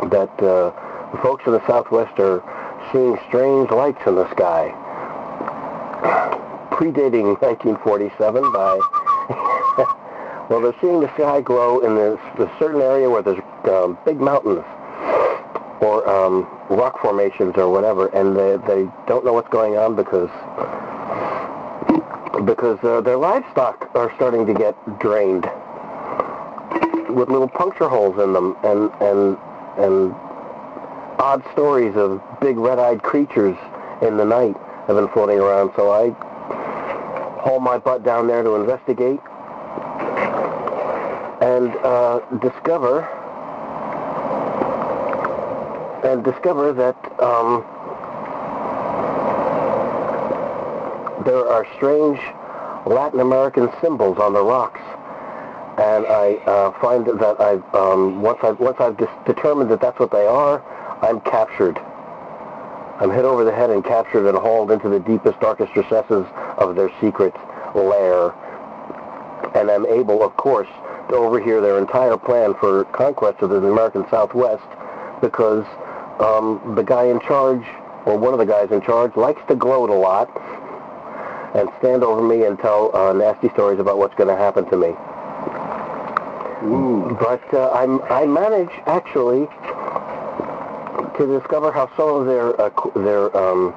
that 0.10 0.32
uh, 0.40 0.72
the 1.12 1.18
folks 1.22 1.46
in 1.46 1.52
the 1.52 1.68
Southwest 1.68 2.18
are 2.20 2.42
seeing 2.94 3.18
strange 3.28 3.70
lights 3.72 4.02
in 4.06 4.16
the 4.16 4.30
sky. 4.32 4.72
Predating 6.72 7.40
1947 7.42 8.52
by... 8.52 8.80
well, 10.50 10.62
they're 10.62 10.76
seeing 10.82 11.00
the 11.00 11.12
sky 11.14 11.42
glow 11.42 11.80
in 11.80 11.96
this, 11.96 12.20
this 12.38 12.50
certain 12.60 12.82
area 12.82 13.10
where 13.10 13.22
there's 13.22 13.42
um, 13.66 13.98
big 14.06 14.20
mountains 14.20 14.64
or 15.82 16.08
um, 16.10 16.48
rock 16.70 17.00
formations 17.02 17.54
or 17.58 17.70
whatever, 17.70 18.08
and 18.08 18.36
they, 18.36 18.58
they 18.68 18.90
don't 19.08 19.26
know 19.26 19.34
what's 19.34 19.50
going 19.50 19.78
on 19.78 19.96
because 19.96 20.30
because 22.46 22.78
uh, 22.84 23.02
their 23.02 23.18
livestock 23.18 23.90
are 23.96 24.12
starting 24.16 24.46
to 24.46 24.54
get 24.54 24.76
drained 25.00 25.46
with 27.10 27.30
little 27.30 27.48
puncture 27.48 27.88
holes 27.88 28.20
in 28.22 28.34
them 28.34 28.56
and 28.64 28.92
and 29.02 29.38
and 29.78 30.14
odd 31.20 31.44
stories 31.54 31.96
of 31.96 32.22
big 32.42 32.58
red-eyed 32.58 33.02
creatures 33.02 33.58
in 34.02 34.18
the 34.18 34.26
night 34.26 34.56
have 34.88 34.96
been 34.96 35.08
floating 35.10 35.40
around. 35.40 35.72
So 35.76 35.92
I 35.92 36.10
haul 37.46 37.60
my 37.60 37.78
butt 37.78 38.04
down 38.04 38.26
there 38.28 38.42
to 38.42 38.56
investigate 38.56 39.20
and 41.42 41.76
uh, 41.86 42.20
discover 42.42 43.06
and 46.04 46.24
discover 46.24 46.74
that 46.74 46.98
um, 47.22 47.62
there 51.24 51.48
are 51.48 51.68
strange 51.76 52.20
Latin 52.88 53.20
American 53.20 53.70
symbols 53.80 54.18
on 54.18 54.34
the 54.34 54.44
rocks 54.44 54.82
and 55.78 56.08
I 56.08 56.36
uh, 56.48 56.72
find 56.80 57.06
that 57.06 57.40
I've 57.40 57.76
um, 57.76 58.24
once 58.24 58.40
I've 58.42 58.60
once 58.60 58.78
I've 58.80 58.98
determined 59.26 59.70
that 59.70 59.82
that's 59.82 60.00
what 60.00 60.10
they 60.10 60.26
are, 60.26 60.64
I'm 61.04 61.20
captured. 61.22 61.80
I'm 63.00 63.12
hit 63.12 63.26
over 63.26 63.44
the 63.44 63.54
head 63.54 63.70
and 63.70 63.84
captured 63.84 64.28
and 64.28 64.38
hauled 64.38 64.72
into 64.72 64.88
the 64.88 65.00
deepest, 65.00 65.40
darkest 65.40 65.76
recesses 65.76 66.26
of 66.58 66.76
their 66.76 66.90
secret 67.02 67.34
lair, 67.76 68.32
and 69.54 69.70
I'm 69.70 69.86
able, 69.86 70.24
of 70.24 70.36
course, 70.38 70.70
to 71.10 71.16
overhear 71.16 71.60
their 71.60 71.78
entire 71.78 72.18
plan 72.18 72.56
for 72.56 72.86
conquest 72.86 73.42
of 73.42 73.50
the 73.50 73.58
American 73.58 74.06
Southwest, 74.10 74.64
because 75.22 75.66
um, 76.20 76.74
the 76.76 76.84
guy 76.84 77.06
in 77.06 77.20
charge, 77.20 77.64
or 78.06 78.18
one 78.18 78.34
of 78.34 78.40
the 78.40 78.46
guys 78.46 78.72
in 78.72 78.82
charge, 78.82 79.16
likes 79.18 79.42
to 79.50 79.56
gloat 79.56 79.90
a 79.90 79.94
lot 79.94 80.30
and 81.54 81.70
stand 81.80 82.04
over 82.04 82.22
me 82.22 82.46
and 82.46 82.58
tell 82.60 82.96
uh, 82.96 83.12
nasty 83.14 83.50
stories 83.50 83.80
about 83.80 83.98
what's 83.98 84.16
going 84.16 84.30
to 84.30 84.36
happen 84.36 84.66
to 84.70 84.78
me. 84.78 84.96
But 87.20 87.44
uh, 87.54 87.72
I'm, 87.72 88.02
I 88.04 88.26
manage 88.26 88.72
actually 88.88 89.48
to 91.18 91.40
discover 91.40 91.72
how 91.72 91.90
some 91.96 92.10
of 92.10 92.26
their 92.26 92.60
uh, 92.60 92.70
their 92.96 93.36
um, 93.38 93.74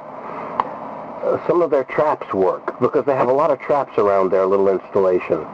uh, 1.22 1.46
some 1.46 1.62
of 1.62 1.70
their 1.70 1.84
traps 1.84 2.32
work 2.32 2.78
because 2.80 3.04
they 3.04 3.14
have 3.14 3.28
a 3.28 3.32
lot 3.32 3.50
of 3.50 3.58
traps 3.60 3.96
around 3.98 4.30
their 4.30 4.46
little 4.46 4.68
installation. 4.68 5.44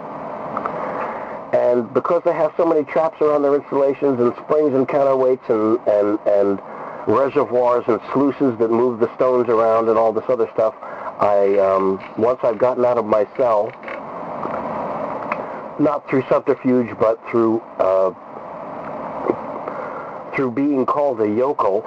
And 1.55 1.93
because 1.95 2.23
they 2.25 2.33
have 2.33 2.53
so 2.57 2.67
many 2.67 2.85
traps 2.85 3.21
around 3.21 3.43
their 3.43 3.55
installations 3.55 4.19
and 4.21 4.35
springs 4.45 4.75
and 4.75 4.89
counterweights 4.89 5.49
and, 5.49 5.79
and, 5.87 6.19
and 6.27 6.61
reservoirs 7.07 7.85
and 7.87 8.01
sluices 8.13 8.59
that 8.59 8.71
move 8.71 8.99
the 8.99 9.15
stones 9.15 9.49
around 9.49 9.89
and 9.89 9.97
all 9.97 10.13
this 10.13 10.25
other 10.29 10.51
stuff, 10.53 10.75
I 10.83 11.57
um, 11.59 12.03
once 12.19 12.41
I've 12.43 12.59
gotten 12.59 12.85
out 12.85 12.99
of 12.99 13.07
my 13.07 13.27
cell, 13.37 13.71
not 15.79 16.09
through 16.11 16.25
subterfuge, 16.29 16.97
but 16.99 17.21
through 17.31 17.61
uh, 17.79 18.11
through 20.35 20.51
being 20.53 20.87
called 20.87 21.21
a 21.21 21.29
yokel. 21.29 21.83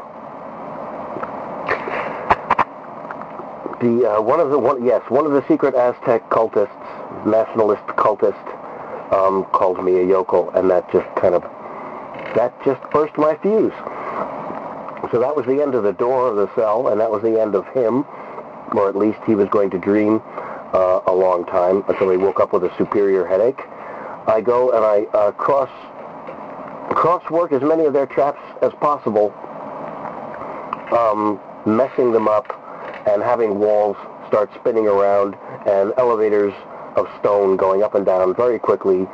The 3.81 4.17
uh, 4.17 4.21
one 4.21 4.39
of 4.39 4.49
the 4.49 4.57
one 4.57 4.83
yes 4.83 5.01
one 5.09 5.25
of 5.25 5.31
the 5.33 5.45
secret 5.47 5.75
Aztec 5.75 6.29
cultists, 6.29 7.25
nationalist 7.25 7.83
cultist, 7.87 9.13
um, 9.13 9.45
called 9.51 9.83
me 9.83 9.99
a 9.99 10.05
yokel, 10.05 10.49
and 10.51 10.69
that 10.71 10.91
just 10.91 11.07
kind 11.15 11.35
of 11.35 11.43
that 12.35 12.53
just 12.65 12.81
burst 12.91 13.17
my 13.17 13.35
fuse. 13.37 13.73
So 15.11 15.19
that 15.19 15.35
was 15.35 15.45
the 15.45 15.61
end 15.61 15.75
of 15.75 15.83
the 15.83 15.93
door 15.93 16.27
of 16.27 16.35
the 16.35 16.53
cell, 16.55 16.87
and 16.87 16.99
that 16.99 17.11
was 17.11 17.21
the 17.21 17.39
end 17.39 17.55
of 17.55 17.67
him, 17.67 18.03
or 18.73 18.89
at 18.89 18.95
least 18.95 19.19
he 19.25 19.35
was 19.35 19.47
going 19.49 19.69
to 19.69 19.77
dream 19.77 20.21
uh, 20.73 21.01
a 21.05 21.13
long 21.13 21.45
time 21.45 21.83
until 21.87 22.09
he 22.09 22.17
woke 22.17 22.39
up 22.39 22.51
with 22.51 22.63
a 22.63 22.75
superior 22.77 23.25
headache. 23.25 23.61
I 24.27 24.41
go 24.41 24.71
and 24.71 24.83
I 24.83 25.17
uh, 25.17 25.31
cross 25.31 25.69
cross 26.89 27.27
work 27.29 27.51
as 27.51 27.61
many 27.61 27.85
of 27.85 27.93
their 27.93 28.05
traps 28.05 28.41
as 28.61 28.71
possible, 28.79 29.33
um, 30.91 31.39
messing 31.65 32.11
them 32.11 32.27
up 32.27 32.45
and 33.07 33.21
having 33.21 33.59
walls 33.59 33.97
start 34.27 34.49
spinning 34.55 34.87
around 34.87 35.35
and 35.65 35.93
elevators 35.97 36.53
of 36.95 37.07
stone 37.19 37.55
going 37.55 37.83
up 37.83 37.95
and 37.95 38.05
down 38.05 38.35
very 38.35 38.59
quickly, 38.59 39.07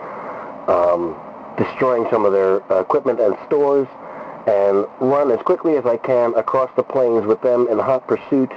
um, 0.67 1.15
destroying 1.57 2.07
some 2.09 2.25
of 2.25 2.31
their 2.31 2.57
equipment 2.79 3.19
and 3.19 3.35
stores, 3.45 3.87
and 4.47 4.85
run 4.99 5.31
as 5.31 5.39
quickly 5.39 5.77
as 5.77 5.85
I 5.85 5.97
can 5.97 6.33
across 6.35 6.69
the 6.75 6.83
plains 6.83 7.25
with 7.25 7.41
them 7.41 7.67
in 7.69 7.79
hot 7.79 8.07
pursuit 8.07 8.51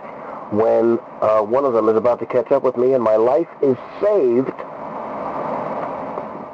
when 0.51 0.99
uh, 1.21 1.43
one 1.43 1.65
of 1.65 1.73
them 1.73 1.89
is 1.89 1.97
about 1.97 2.19
to 2.21 2.27
catch 2.27 2.51
up 2.53 2.63
with 2.63 2.77
me 2.77 2.93
and 2.93 3.03
my 3.03 3.17
life 3.17 3.49
is 3.63 3.77
saved 4.01 4.57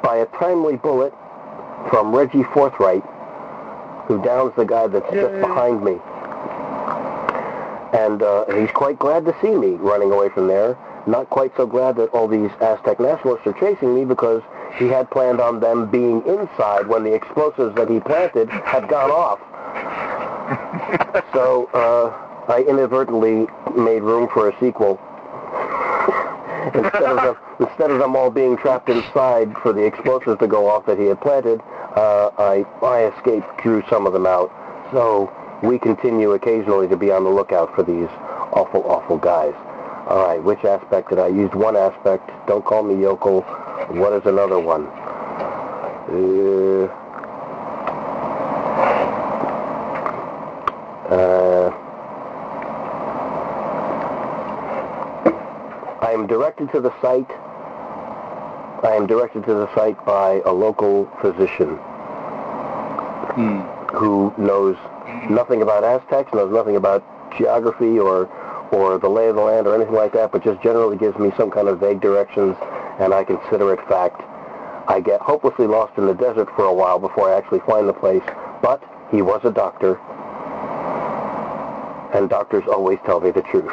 by 0.03 0.17
a 0.17 0.25
timely 0.37 0.75
bullet 0.75 1.13
from 1.89 2.15
Reggie 2.15 2.43
Forthright, 2.53 3.03
who 4.07 4.21
downs 4.23 4.53
the 4.55 4.65
guy 4.65 4.87
that's 4.87 5.09
just 5.11 5.33
behind 5.41 5.83
me. 5.83 5.99
And 7.93 8.23
uh, 8.23 8.45
he's 8.59 8.71
quite 8.71 8.97
glad 8.97 9.25
to 9.25 9.35
see 9.41 9.51
me 9.51 9.75
running 9.75 10.11
away 10.11 10.29
from 10.29 10.47
there. 10.47 10.77
Not 11.05 11.29
quite 11.29 11.55
so 11.55 11.67
glad 11.67 11.97
that 11.97 12.09
all 12.09 12.27
these 12.27 12.49
Aztec 12.61 12.99
nationalists 12.99 13.45
are 13.45 13.53
chasing 13.53 13.93
me 13.93 14.05
because 14.05 14.41
he 14.77 14.87
had 14.87 15.09
planned 15.11 15.39
on 15.39 15.59
them 15.59 15.89
being 15.91 16.25
inside 16.25 16.87
when 16.87 17.03
the 17.03 17.13
explosives 17.13 17.75
that 17.75 17.89
he 17.89 17.99
planted 17.99 18.49
had 18.49 18.87
gone 18.87 19.11
off. 19.11 19.39
so 21.33 21.69
uh, 21.73 22.51
I 22.51 22.63
inadvertently 22.67 23.47
made 23.75 24.01
room 24.01 24.27
for 24.33 24.49
a 24.49 24.59
sequel. 24.59 24.99
Instead 26.73 27.03
of 27.03 27.17
them, 27.17 27.35
instead 27.59 27.91
of 27.91 27.99
them 27.99 28.15
all 28.15 28.29
being 28.29 28.57
trapped 28.57 28.89
inside 28.89 29.53
for 29.61 29.73
the 29.73 29.83
explosives 29.85 30.39
to 30.39 30.47
go 30.47 30.69
off 30.69 30.85
that 30.85 30.97
he 30.97 31.05
had 31.05 31.19
planted, 31.21 31.61
uh, 31.95 32.29
I 32.37 32.65
I 32.81 33.05
escaped, 33.05 33.57
drew 33.61 33.83
some 33.89 34.05
of 34.05 34.13
them 34.13 34.25
out. 34.25 34.51
So 34.91 35.31
we 35.63 35.79
continue 35.79 36.31
occasionally 36.31 36.87
to 36.87 36.97
be 36.97 37.11
on 37.11 37.23
the 37.23 37.29
lookout 37.29 37.73
for 37.75 37.83
these 37.83 38.09
awful, 38.53 38.83
awful 38.85 39.17
guys. 39.17 39.53
All 40.07 40.21
right, 40.27 40.43
which 40.43 40.63
aspect 40.65 41.09
did 41.09 41.19
I 41.19 41.27
use? 41.27 41.51
One 41.53 41.77
aspect. 41.77 42.29
Don't 42.47 42.65
call 42.65 42.83
me 42.83 43.01
yokel. 43.01 43.41
What 43.89 44.13
is 44.13 44.25
another 44.25 44.59
one? 44.59 44.85
Uh, 46.07 46.87
am 56.23 56.27
directed 56.27 56.71
to 56.71 56.79
the 56.79 56.93
site. 57.01 57.29
I 58.81 58.95
am 58.95 59.07
directed 59.07 59.43
to 59.43 59.53
the 59.53 59.75
site 59.75 60.05
by 60.05 60.41
a 60.45 60.53
local 60.53 61.11
physician 61.19 61.75
hmm. 63.35 63.59
who 63.93 64.33
knows 64.37 64.77
nothing 65.29 65.61
about 65.61 65.83
Aztecs, 65.83 66.33
knows 66.33 66.53
nothing 66.53 66.77
about 66.77 67.03
geography 67.37 67.99
or 67.99 68.29
or 68.71 68.97
the 68.97 69.09
lay 69.09 69.27
of 69.27 69.35
the 69.35 69.41
land 69.41 69.67
or 69.67 69.75
anything 69.75 69.93
like 69.93 70.13
that, 70.13 70.31
but 70.31 70.43
just 70.43 70.63
generally 70.63 70.97
gives 70.97 71.17
me 71.19 71.31
some 71.37 71.51
kind 71.51 71.67
of 71.67 71.79
vague 71.79 71.99
directions, 71.99 72.55
and 72.99 73.13
I 73.13 73.25
consider 73.25 73.73
it 73.73 73.79
fact. 73.89 74.21
I 74.87 75.01
get 75.01 75.19
hopelessly 75.19 75.67
lost 75.67 75.97
in 75.97 76.05
the 76.07 76.13
desert 76.13 76.49
for 76.55 76.65
a 76.65 76.73
while 76.73 76.99
before 76.99 77.31
I 77.31 77.37
actually 77.37 77.59
find 77.67 77.87
the 77.87 77.93
place, 77.93 78.23
but 78.61 78.81
he 79.11 79.21
was 79.21 79.41
a 79.43 79.51
doctor, 79.51 79.99
and 82.17 82.29
doctors 82.29 82.63
always 82.67 82.97
tell 83.05 83.19
me 83.19 83.31
the 83.31 83.43
truth. 83.43 83.71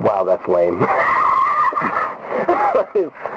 Wow, 0.00 0.24
that's 0.24 0.46
lame. 0.48 0.82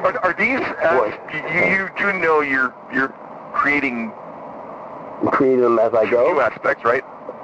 Are, 0.03 0.17
are 0.23 0.33
these? 0.37 0.59
Uh, 0.59 1.11
you, 1.33 1.39
you 1.69 1.89
do 1.97 2.13
know 2.19 2.41
you're 2.41 2.73
you're 2.93 3.09
creating 3.53 4.11
Create 5.31 5.57
them 5.57 5.77
as 5.79 5.93
I 5.93 6.09
go. 6.09 6.31
new 6.33 6.41
aspects, 6.41 6.83
right? 6.83 7.03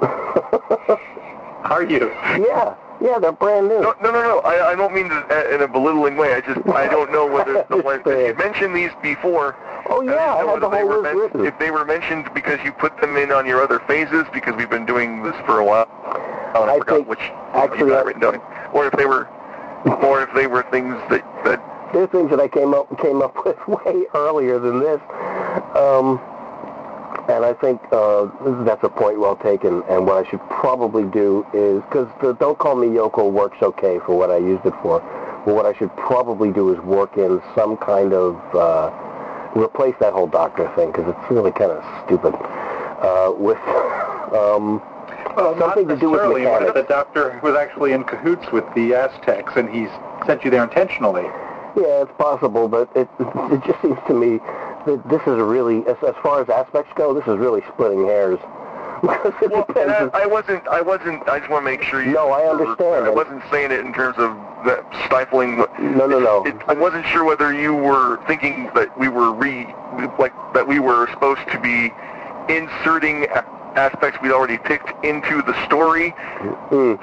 Are 1.70 1.84
you? 1.84 2.08
Yeah, 2.44 2.74
yeah, 3.00 3.18
they're 3.20 3.30
brand 3.32 3.68
new. 3.68 3.80
No, 3.80 3.94
no, 4.02 4.10
no, 4.10 4.22
no. 4.22 4.38
I, 4.40 4.70
I 4.72 4.74
don't 4.74 4.92
mean 4.92 5.08
to, 5.08 5.14
uh, 5.14 5.54
in 5.54 5.62
a 5.62 5.68
belittling 5.68 6.16
way. 6.16 6.34
I 6.34 6.40
just 6.40 6.66
I 6.68 6.88
don't 6.88 7.12
know 7.12 7.26
whether 7.26 7.64
the 7.70 7.76
ones 7.78 8.02
you 8.06 8.34
mentioned 8.36 8.74
these 8.74 8.90
before. 9.02 9.54
Oh 9.90 10.00
yeah, 10.02 10.36
didn't 10.38 10.48
I 10.48 10.52
had 10.52 10.62
the 10.62 10.68
whole 10.70 10.88
list 10.88 11.02
men- 11.04 11.16
written. 11.16 11.46
If 11.46 11.58
they 11.58 11.70
were 11.70 11.84
mentioned 11.84 12.30
because 12.34 12.58
you 12.64 12.72
put 12.72 13.00
them 13.00 13.16
in 13.16 13.30
on 13.30 13.46
your 13.46 13.62
other 13.62 13.78
phases, 13.80 14.24
because 14.32 14.56
we've 14.56 14.70
been 14.70 14.86
doing 14.86 15.22
this 15.22 15.36
for 15.46 15.60
a 15.60 15.64
while. 15.64 15.86
Oh, 16.54 16.64
I, 16.64 16.74
I 16.74 16.78
forgot 16.78 16.96
think- 16.96 17.08
which 17.08 17.20
actually, 17.54 17.92
I-. 17.94 18.40
Or 18.72 18.86
if 18.86 18.92
they 18.94 19.06
were, 19.06 19.28
or 20.02 20.22
if 20.22 20.30
they 20.34 20.46
were 20.46 20.62
things 20.70 20.94
that 21.10 21.24
that 21.44 21.92
There's 21.92 22.10
things 22.10 22.30
that 22.30 22.40
I 22.40 22.48
came 22.48 22.74
up 22.74 22.86
came 23.00 23.22
up 23.22 23.34
with 23.46 23.56
way 23.66 24.04
earlier 24.14 24.58
than 24.58 24.80
this, 24.80 25.00
um, 25.74 26.20
and 27.28 27.44
I 27.44 27.54
think 27.60 27.80
uh, 27.92 28.28
that's 28.64 28.84
a 28.84 28.88
point 28.88 29.18
well 29.20 29.36
taken. 29.36 29.82
And 29.88 30.06
what 30.06 30.24
I 30.24 30.28
should 30.28 30.40
probably 30.50 31.04
do 31.04 31.46
is 31.54 31.82
because 31.84 32.08
the 32.20 32.34
"Don't 32.34 32.58
Call 32.58 32.74
Me 32.74 32.92
Yokel" 32.94 33.30
works 33.30 33.58
okay 33.62 33.98
for 34.04 34.16
what 34.16 34.30
I 34.30 34.36
used 34.38 34.66
it 34.66 34.74
for. 34.82 35.00
But 35.46 35.54
what 35.54 35.66
I 35.66 35.72
should 35.72 35.94
probably 35.96 36.52
do 36.52 36.72
is 36.74 36.78
work 36.80 37.16
in 37.16 37.40
some 37.54 37.76
kind 37.78 38.12
of 38.12 38.36
uh, 38.54 38.90
replace 39.56 39.94
that 40.00 40.12
whole 40.12 40.26
doctor 40.26 40.70
thing 40.76 40.92
because 40.92 41.08
it's 41.08 41.30
really 41.30 41.52
kind 41.52 41.70
of 41.70 41.82
stupid. 42.04 42.34
Uh, 42.34 43.32
with 43.36 43.58
um, 44.34 44.82
Well, 45.36 45.56
Something 45.58 45.86
not 45.88 45.94
to 45.94 46.00
do 46.00 46.10
with 46.10 46.22
mechanics. 46.22 46.74
the 46.74 46.82
doctor 46.82 47.38
was 47.42 47.54
actually 47.56 47.92
in 47.92 48.04
cahoots 48.04 48.50
with 48.52 48.64
the 48.74 48.94
Aztecs 48.94 49.52
and 49.56 49.68
he's 49.68 49.88
sent 50.26 50.44
you 50.44 50.50
there 50.50 50.64
intentionally? 50.64 51.24
Yeah, 51.76 52.02
it's 52.02 52.12
possible, 52.18 52.66
but 52.68 52.90
it 52.96 53.08
it 53.20 53.62
just 53.64 53.80
seems 53.82 53.98
to 54.08 54.14
me 54.14 54.38
that 54.86 55.02
this 55.08 55.20
is 55.22 55.38
really, 55.38 55.86
as, 55.86 55.96
as 56.06 56.14
far 56.22 56.40
as 56.42 56.48
aspects 56.48 56.90
go, 56.96 57.14
this 57.14 57.22
is 57.28 57.36
really 57.38 57.62
splitting 57.72 58.04
hairs. 58.06 58.38
Well, 59.00 59.64
and 59.76 59.92
I, 59.92 60.10
I 60.12 60.26
wasn't. 60.26 60.66
I 60.66 60.80
wasn't. 60.80 61.28
I 61.28 61.38
just 61.38 61.48
want 61.48 61.64
to 61.64 61.70
make 61.70 61.82
sure 61.82 62.02
you. 62.02 62.12
No, 62.14 62.30
I 62.32 62.50
understand. 62.50 63.06
I 63.06 63.10
wasn't 63.10 63.44
saying 63.48 63.70
it 63.70 63.78
in 63.78 63.92
terms 63.92 64.16
of 64.18 64.34
that 64.66 64.84
stifling. 65.06 65.58
No, 65.78 66.06
no, 66.08 66.18
no. 66.18 66.44
It, 66.44 66.56
I 66.66 66.74
wasn't 66.74 67.06
sure 67.06 67.22
whether 67.24 67.52
you 67.52 67.74
were 67.74 68.18
thinking 68.26 68.70
that 68.74 68.88
we 68.98 69.08
were 69.08 69.32
re, 69.32 69.66
like 70.18 70.32
that 70.52 70.66
we 70.66 70.80
were 70.80 71.08
supposed 71.12 71.42
to 71.52 71.60
be 71.60 71.92
inserting 72.52 73.28
aspects 73.78 74.20
we'd 74.20 74.32
already 74.32 74.58
picked 74.58 74.92
into 75.04 75.40
the 75.42 75.54
story. 75.64 76.10
Mm. 76.70 76.98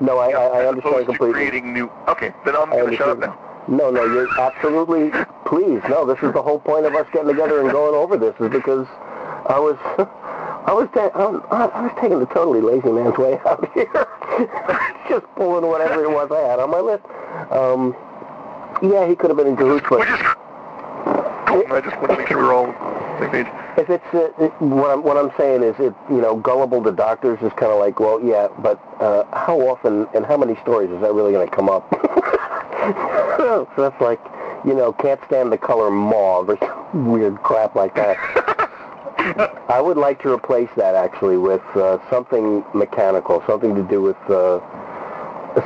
No, 0.00 0.18
I, 0.18 0.30
I, 0.30 0.44
I 0.62 0.66
understand 0.66 1.06
completely. 1.06 1.32
creating 1.32 1.72
new. 1.72 1.90
Okay, 2.08 2.32
then 2.44 2.54
I'm 2.56 2.70
going 2.70 2.90
to 2.90 2.96
shut 2.96 3.08
up 3.08 3.18
now. 3.18 3.38
No, 3.68 3.90
no, 3.90 4.04
you're 4.04 4.28
absolutely, 4.40 5.10
please, 5.46 5.80
no, 5.88 6.04
this 6.06 6.18
is 6.22 6.32
the 6.32 6.42
whole 6.42 6.58
point 6.58 6.86
of 6.86 6.94
us 6.94 7.06
getting 7.12 7.28
together 7.28 7.60
and 7.60 7.70
going 7.70 7.94
over 7.94 8.16
this, 8.16 8.34
is 8.40 8.50
because 8.50 8.86
I 9.46 9.58
was, 9.58 9.76
I 10.66 10.72
was, 10.72 10.88
ta- 10.92 11.10
I 11.14 11.56
I 11.56 11.82
was 11.82 11.92
taking 12.00 12.18
the 12.18 12.26
totally 12.26 12.60
lazy 12.60 12.90
man's 12.90 13.16
way 13.16 13.38
out 13.46 13.70
here. 13.74 14.06
just 15.08 15.26
pulling 15.36 15.66
whatever 15.66 16.04
it 16.04 16.10
was 16.10 16.30
I 16.30 16.40
had 16.48 16.58
on 16.58 16.70
my 16.70 16.80
list. 16.80 17.04
Um, 17.50 17.94
yeah, 18.82 19.06
he 19.06 19.14
could 19.14 19.30
have 19.30 19.36
been 19.36 19.46
in 19.48 19.56
cahoots, 19.56 19.88
We 19.90 19.98
I 21.50 21.80
just 21.80 21.96
want 21.96 22.10
to 22.10 22.16
make 22.16 22.28
sure 22.28 22.38
we're 22.38 22.54
all 22.54 22.66
on 22.66 23.20
the 23.20 23.32
same 23.32 23.44
page. 23.44 23.52
If 23.76 23.90
it's 23.90 24.14
uh, 24.14 24.30
it, 24.38 24.52
what 24.60 24.90
I'm 24.90 25.02
what 25.02 25.16
I'm 25.16 25.32
saying 25.36 25.62
is 25.62 25.74
it 25.78 25.94
you 26.08 26.20
know 26.20 26.36
gullible 26.36 26.82
to 26.84 26.92
doctors 26.92 27.40
is 27.42 27.52
kind 27.54 27.72
of 27.72 27.78
like 27.78 27.98
well 27.98 28.22
yeah 28.22 28.48
but 28.58 28.78
uh, 29.00 29.24
how 29.36 29.58
often 29.60 30.06
and 30.14 30.24
how 30.24 30.36
many 30.36 30.54
stories 30.62 30.90
is 30.90 31.00
that 31.00 31.12
really 31.12 31.32
going 31.32 31.48
to 31.48 31.54
come 31.54 31.68
up? 31.68 31.88
so 33.38 33.68
that's 33.76 34.00
like 34.00 34.20
you 34.64 34.74
know 34.74 34.92
can't 34.92 35.20
stand 35.26 35.50
the 35.50 35.58
color 35.58 35.90
mauve 35.90 36.50
or 36.50 36.58
weird 36.94 37.42
crap 37.42 37.74
like 37.74 37.94
that. 37.96 38.16
I 39.68 39.80
would 39.80 39.96
like 39.96 40.22
to 40.22 40.32
replace 40.32 40.70
that 40.76 40.94
actually 40.94 41.36
with 41.36 41.62
uh, 41.74 41.98
something 42.08 42.64
mechanical, 42.74 43.42
something 43.46 43.74
to 43.74 43.82
do 43.82 44.00
with 44.00 44.16
uh, 44.28 44.60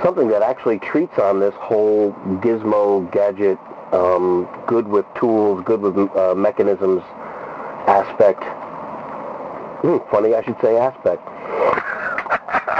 something 0.02 0.28
that 0.28 0.42
actually 0.42 0.78
treats 0.78 1.18
on 1.18 1.40
this 1.40 1.54
whole 1.54 2.12
gizmo 2.42 3.10
gadget, 3.12 3.58
um, 3.94 4.48
good 4.66 4.88
with 4.88 5.06
tools, 5.14 5.62
good 5.64 5.80
with 5.80 5.96
uh, 6.16 6.34
mechanisms 6.34 7.02
aspect. 7.86 8.42
Hmm, 9.82 9.98
funny, 10.10 10.34
I 10.34 10.42
should 10.42 10.56
say 10.60 10.76
aspect. 10.76 11.22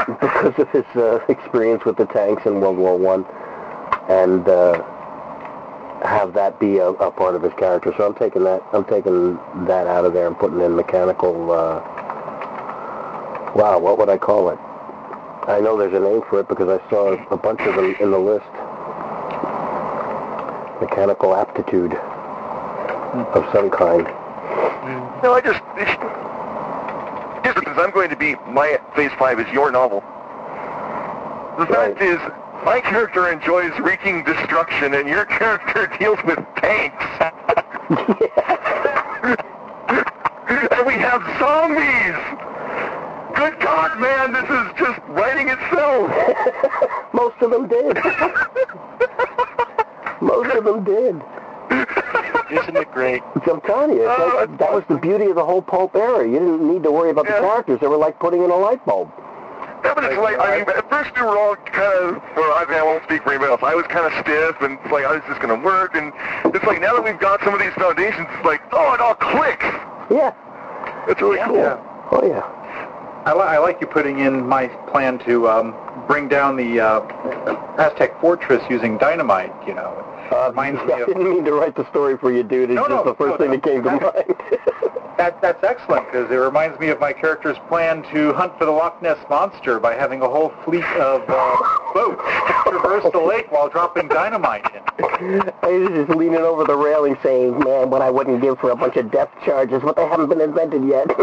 because 0.21 0.55
of 0.59 0.69
his 0.71 0.85
uh, 0.97 1.21
experience 1.29 1.85
with 1.85 1.97
the 1.97 2.07
tanks 2.07 2.45
in 2.47 2.61
World 2.61 2.77
War 2.77 2.99
One, 2.99 3.25
and 4.09 4.47
uh, 4.49 4.83
have 6.05 6.35
that 6.35 6.59
be 6.59 6.79
a, 6.79 6.89
a 6.89 7.11
part 7.11 7.35
of 7.35 7.43
his 7.43 7.53
character. 7.55 7.95
So 7.97 8.07
I'm 8.07 8.15
taking 8.15 8.45
that. 8.45 8.63
I'm 8.73 8.85
taking 8.85 9.35
that 9.67 9.87
out 9.87 10.05
of 10.05 10.13
there 10.13 10.27
and 10.27 10.39
putting 10.39 10.61
in 10.61 10.75
mechanical. 10.75 11.53
Uh, 11.53 11.81
wow, 13.55 13.79
what 13.79 13.99
would 13.99 14.09
I 14.09 14.19
call 14.19 14.51
it? 14.51 14.59
I 15.47 15.61
know 15.61 15.79
there's 15.79 15.95
a 15.95 16.01
name 16.01 16.23
for 16.29 16.41
it 16.41 16.49
because 16.49 16.69
I 16.69 16.91
saw 16.91 17.13
a 17.31 17.37
bunch 17.37 17.61
of 17.61 17.77
them 17.77 17.95
in 18.01 18.11
the 18.11 18.19
list. 18.19 18.51
Mechanical 20.89 21.35
aptitude 21.35 21.95
of 21.95 23.49
some 23.55 23.71
kind. 23.71 24.05
No, 25.23 25.33
I 25.33 25.41
just. 25.43 25.63
Here's 27.43 27.57
I'm 27.79 27.91
going 27.91 28.11
to 28.11 28.17
be 28.17 28.35
my 28.53 28.79
phase 28.95 29.11
five 29.19 29.41
is 29.41 29.49
your 29.49 29.71
novel. 29.71 30.01
The 31.59 31.65
fact 31.73 32.01
Right. 32.01 32.03
is, 32.03 32.19
my 32.67 32.81
character 32.81 33.33
enjoys 33.33 33.73
wreaking 33.81 34.25
destruction, 34.25 34.93
and 34.93 35.09
your 35.09 35.25
character 35.25 35.87
deals 35.99 36.19
with 36.27 36.39
tanks. 36.57 37.01
and 40.77 40.87
we 40.87 40.95
have 41.01 41.23
zombies. 41.39 42.15
Good 43.37 43.59
God, 43.59 43.99
man, 43.99 44.35
this 44.35 44.45
is 44.51 44.67
just 44.79 45.01
writing 45.09 45.49
itself. 45.49 46.11
Most 47.15 47.41
of 47.41 47.51
them 47.53 47.69
did. 47.69 47.97
Most 50.25 50.57
of 50.57 50.65
them 50.65 50.85
did. 50.85 51.23
Isn't 52.51 52.77
it 52.77 52.91
great? 52.93 53.23
I'm 53.51 53.61
telling 53.63 53.91
you, 53.97 54.09
it's 54.09 54.15
Oh, 54.21 54.37
like, 54.37 54.49
that's 54.49 54.61
that 54.61 54.73
was 54.73 54.85
the 54.89 54.97
beauty 54.97 55.27
of 55.27 55.35
the 55.37 55.45
whole 55.45 55.63
pulp 55.63 55.95
era. 55.97 56.25
You 56.27 56.39
didn't 56.39 56.67
need 56.73 56.83
to 56.85 56.91
worry 56.91 57.11
about 57.11 57.27
Yeah. 57.27 57.37
the 57.37 57.47
characters. 57.47 57.81
They 57.81 57.87
were 57.89 57.97
like 57.97 58.19
putting 58.19 58.43
in 58.43 58.51
a 58.51 58.57
light 58.57 58.85
bulb. 58.87 59.11
Yeah, 59.85 59.93
but 59.95 60.05
it's 60.05 60.17
like, 60.17 60.39
I 60.39 60.59
mean, 60.59 60.69
at 60.69 60.89
first 60.89 61.15
we 61.15 61.21
were 61.23 61.37
all 61.39 61.57
kind 61.57 61.93
of, 62.17 62.23
well, 62.37 62.53
I, 62.57 62.65
mean, 62.69 62.79
I 62.79 62.83
won't 62.83 63.05
speak 63.05 63.23
for 63.23 63.31
anybody 63.31 63.51
else. 63.53 63.61
I 63.63 63.75
was 63.75 63.85
kind 63.87 64.07
of 64.07 64.13
stiff, 64.25 64.57
and 64.63 64.79
it's 64.83 64.91
like, 64.91 65.05
oh, 65.07 65.17
is 65.17 65.23
this 65.29 65.37
going 65.39 65.53
to 65.53 65.63
work? 65.63 65.95
And 65.95 66.11
it's 66.55 66.65
like, 66.65 66.81
now 66.81 66.95
that 66.95 67.05
we've 67.05 67.19
got 67.21 67.43
some 67.45 67.53
of 67.53 67.61
these 67.61 67.73
foundations, 67.75 68.27
it's 68.33 68.45
like, 68.47 68.63
oh, 68.73 68.95
it 68.95 69.01
all 69.01 69.15
clicks. 69.15 69.65
Yeah. 70.11 70.33
It's 71.07 71.21
really 71.21 71.39
cool. 71.45 71.57
Yeah. 71.57 71.77
Oh, 72.13 72.25
yeah. 72.25 72.41
I, 73.27 73.33
li- 73.35 73.41
I 73.43 73.59
like 73.59 73.81
you 73.83 73.87
putting 73.87 74.21
in 74.21 74.47
my 74.47 74.69
plan 74.89 75.19
to 75.21 75.49
um, 75.51 75.75
bring 76.07 76.29
down 76.29 76.57
the 76.57 76.81
uh, 76.81 77.77
Aztec 77.79 78.19
fortress 78.23 78.63
using 78.71 78.97
dynamite. 78.97 79.53
You 79.67 79.75
know, 79.75 79.93
Uh, 80.31 80.49
reminds 80.51 80.81
me 80.87 80.93
I 80.95 81.01
of 81.01 81.07
didn't 81.09 81.25
mean 81.25 81.45
to 81.45 81.53
write 81.53 81.75
the 81.77 81.89
story 81.91 82.17
for 82.19 82.33
you, 82.33 82.43
dude. 82.43 82.71
It's 82.71 82.77
No, 82.77 82.83
just 82.89 83.05
no, 83.05 83.05
the 83.05 83.15
first 83.15 83.33
no, 83.33 83.37
thing 83.39 83.51
that 83.53 83.63
came 83.63 83.83
to 83.83 83.91
mind. 83.91 84.03
that. 85.19 85.41
That's 85.41 85.63
excellent 85.63 86.07
because 86.07 86.31
it 86.31 86.35
reminds 86.37 86.79
me 86.81 86.89
of 86.89 86.99
my 87.01 87.13
character's 87.13 87.57
plan 87.69 88.03
to 88.13 88.33
hunt 88.33 88.57
for 88.59 88.65
the 88.65 88.71
Loch 88.73 89.01
Ness 89.03 89.19
monster 89.31 89.79
by 89.79 89.95
having 89.95 90.23
a 90.23 90.29
whole 90.29 90.53
fleet 90.65 90.85
of 90.97 91.23
uh, 91.29 91.57
boats 91.95 92.23
traverse 92.69 93.05
the 93.13 93.21
lake 93.21 93.51
while 93.53 93.69
dropping 93.69 94.09
dynamite 94.09 94.65
in. 94.75 94.83
I 95.63 95.69
was 95.69 95.89
just 96.07 96.11
leaning 96.19 96.39
over 96.41 96.65
the 96.65 96.77
railing 96.77 97.17
saying, 97.23 97.59
man, 97.61 97.91
what 97.91 98.03
I 98.03 98.11
wouldn't 98.11 98.43
give 98.43 98.59
for 98.59 98.71
a 98.71 98.77
bunch 98.77 98.97
of 98.97 99.11
depth 99.13 99.41
charges, 99.45 99.83
but 99.83 99.95
they 99.97 100.07
haven't 100.07 100.29
been 100.29 100.41
invented 100.41 100.85
yet. 100.89 101.07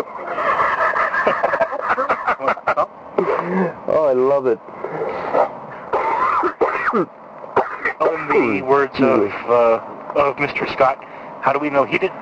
oh, 3.88 4.06
I 4.10 4.14
love 4.14 4.46
it. 4.48 4.60
In 8.02 8.28
the 8.28 8.62
words 8.64 8.96
of 8.96 9.32
uh, 9.48 9.78
of 10.16 10.36
Mr. 10.38 10.72
Scott, 10.74 10.98
how 11.42 11.54
do 11.54 11.60
we 11.60 11.70
know 11.70 11.84
he 11.84 12.00
didn't 12.00 12.18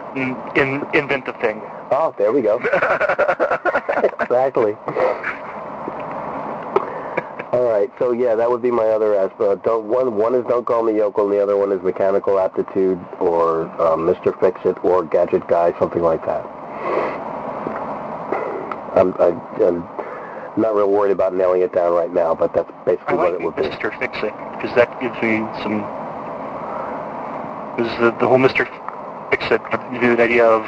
in, 0.58 0.86
invent 0.94 1.26
the 1.26 1.34
thing? 1.34 1.62
Oh, 1.92 2.14
there 2.18 2.34
we 2.34 2.42
go. 2.42 2.58
exactly. 4.20 4.74
All 7.52 7.64
right, 7.64 7.90
so 7.98 8.12
yeah, 8.12 8.36
that 8.36 8.50
would 8.50 8.62
be 8.62 8.72
my 8.72 8.88
other 8.90 9.16
aspect. 9.16 9.64
Don't 9.64 9.86
one 9.86 10.18
one 10.18 10.36
is 10.36 10.46
don't 10.48 10.66
call 10.66 10.84
me 10.84 10.98
yokel, 10.98 11.26
and 11.26 11.34
the 11.34 11.42
other 11.42 11.56
one 11.56 11.72
is 11.72 11.82
mechanical 11.82 12.40
aptitude, 12.40 13.00
or 13.20 13.64
um, 13.82 14.02
Mr. 14.02 14.38
Fix 14.40 14.60
It, 14.66 14.78
or 14.84 15.06
Gadget 15.06 15.48
Guy, 15.48 15.74
something 15.80 16.02
like 16.02 16.24
that. 16.26 16.46
I'm, 18.96 19.14
I, 19.18 19.30
I'm 20.60 20.64
not 20.64 20.76
real 20.76 20.92
worried 20.92 21.14
about 21.14 21.34
nailing 21.34 21.62
it 21.62 21.72
down 21.72 21.94
right 21.94 22.12
now, 22.14 22.36
but 22.36 22.54
that's 22.54 22.70
basically 22.86 23.16
like 23.16 23.32
what 23.32 23.34
it 23.34 23.42
would 23.42 23.56
be. 23.56 23.62
Mr. 23.62 23.98
Fix 23.98 24.12
It 24.18 24.34
because 24.60 24.76
that 24.76 24.92
gives 25.00 25.16
me 25.24 25.40
some. 25.64 25.88
Because 27.80 27.96
the, 28.04 28.12
the 28.20 28.28
whole 28.28 28.40
Mr. 28.40 28.68
Fix 29.32 29.46
It, 29.52 29.62
the 30.02 30.22
idea 30.22 30.44
of. 30.46 30.64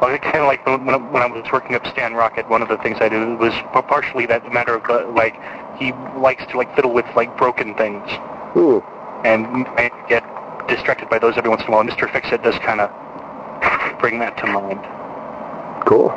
Well, 0.00 0.16
kind 0.18 0.36
of 0.36 0.46
like 0.46 0.64
when, 0.64 0.86
when 0.86 0.94
I- 0.94 1.10
when 1.10 1.22
I 1.24 1.26
was 1.26 1.44
working 1.50 1.74
up 1.74 1.84
Stan 1.88 2.14
Rocket, 2.14 2.48
one 2.48 2.62
of 2.62 2.68
the 2.68 2.76
things 2.78 2.98
I 3.00 3.08
did 3.08 3.36
was 3.40 3.52
partially 3.88 4.26
that 4.26 4.46
matter 4.52 4.76
of 4.76 4.84
uh, 4.88 5.10
like 5.10 5.34
he 5.76 5.90
likes 6.16 6.46
to 6.52 6.56
like 6.56 6.72
fiddle 6.76 6.92
with 6.92 7.06
like 7.16 7.36
broken 7.36 7.74
things 7.74 8.08
Hmm. 8.54 8.78
and 9.26 9.66
I 9.74 9.90
get 10.08 10.22
distracted 10.68 11.10
by 11.10 11.18
those 11.18 11.36
every 11.36 11.50
once 11.50 11.62
in 11.62 11.68
a 11.68 11.70
while. 11.72 11.82
Mr. 11.82 12.08
Fix 12.12 12.30
It 12.30 12.44
does 12.44 12.56
kind 12.60 12.80
of 12.80 12.90
bring 13.98 14.20
that 14.20 14.36
to 14.38 14.46
mind. 14.46 14.78
Cool. 15.84 16.10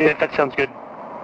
If 0.00 0.18
that 0.18 0.32
sounds 0.34 0.54
good 0.56 0.70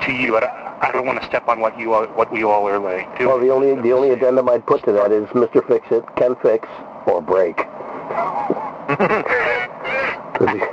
to 0.03 0.12
you, 0.12 0.37
I, 0.37 0.41
don't- 0.41 0.51
I 0.83 0.91
don't 0.93 1.07
want 1.07 1.20
to 1.20 1.27
step 1.27 1.49
on 1.49 1.61
what 1.61 1.79
you 1.79 1.93
all, 1.93 2.07
what 2.09 2.31
we 2.33 2.45
all 2.45 2.69
are 2.69 2.79
like 2.79 3.07
doing. 3.19 3.29
Well, 3.29 3.41
the 3.41 3.51
only 3.51 3.75
the 3.83 3.93
only 3.93 4.11
addendum 4.11 4.49
I'd 4.49 4.65
put 4.66 4.85
to 4.85 4.93
that 4.93 5.11
is 5.12 5.27
Mr. 5.31 5.66
Fix 5.66 5.87
It 5.91 6.05
can 6.16 6.37
fix 6.37 6.69
or 7.07 7.20
break. 7.23 7.59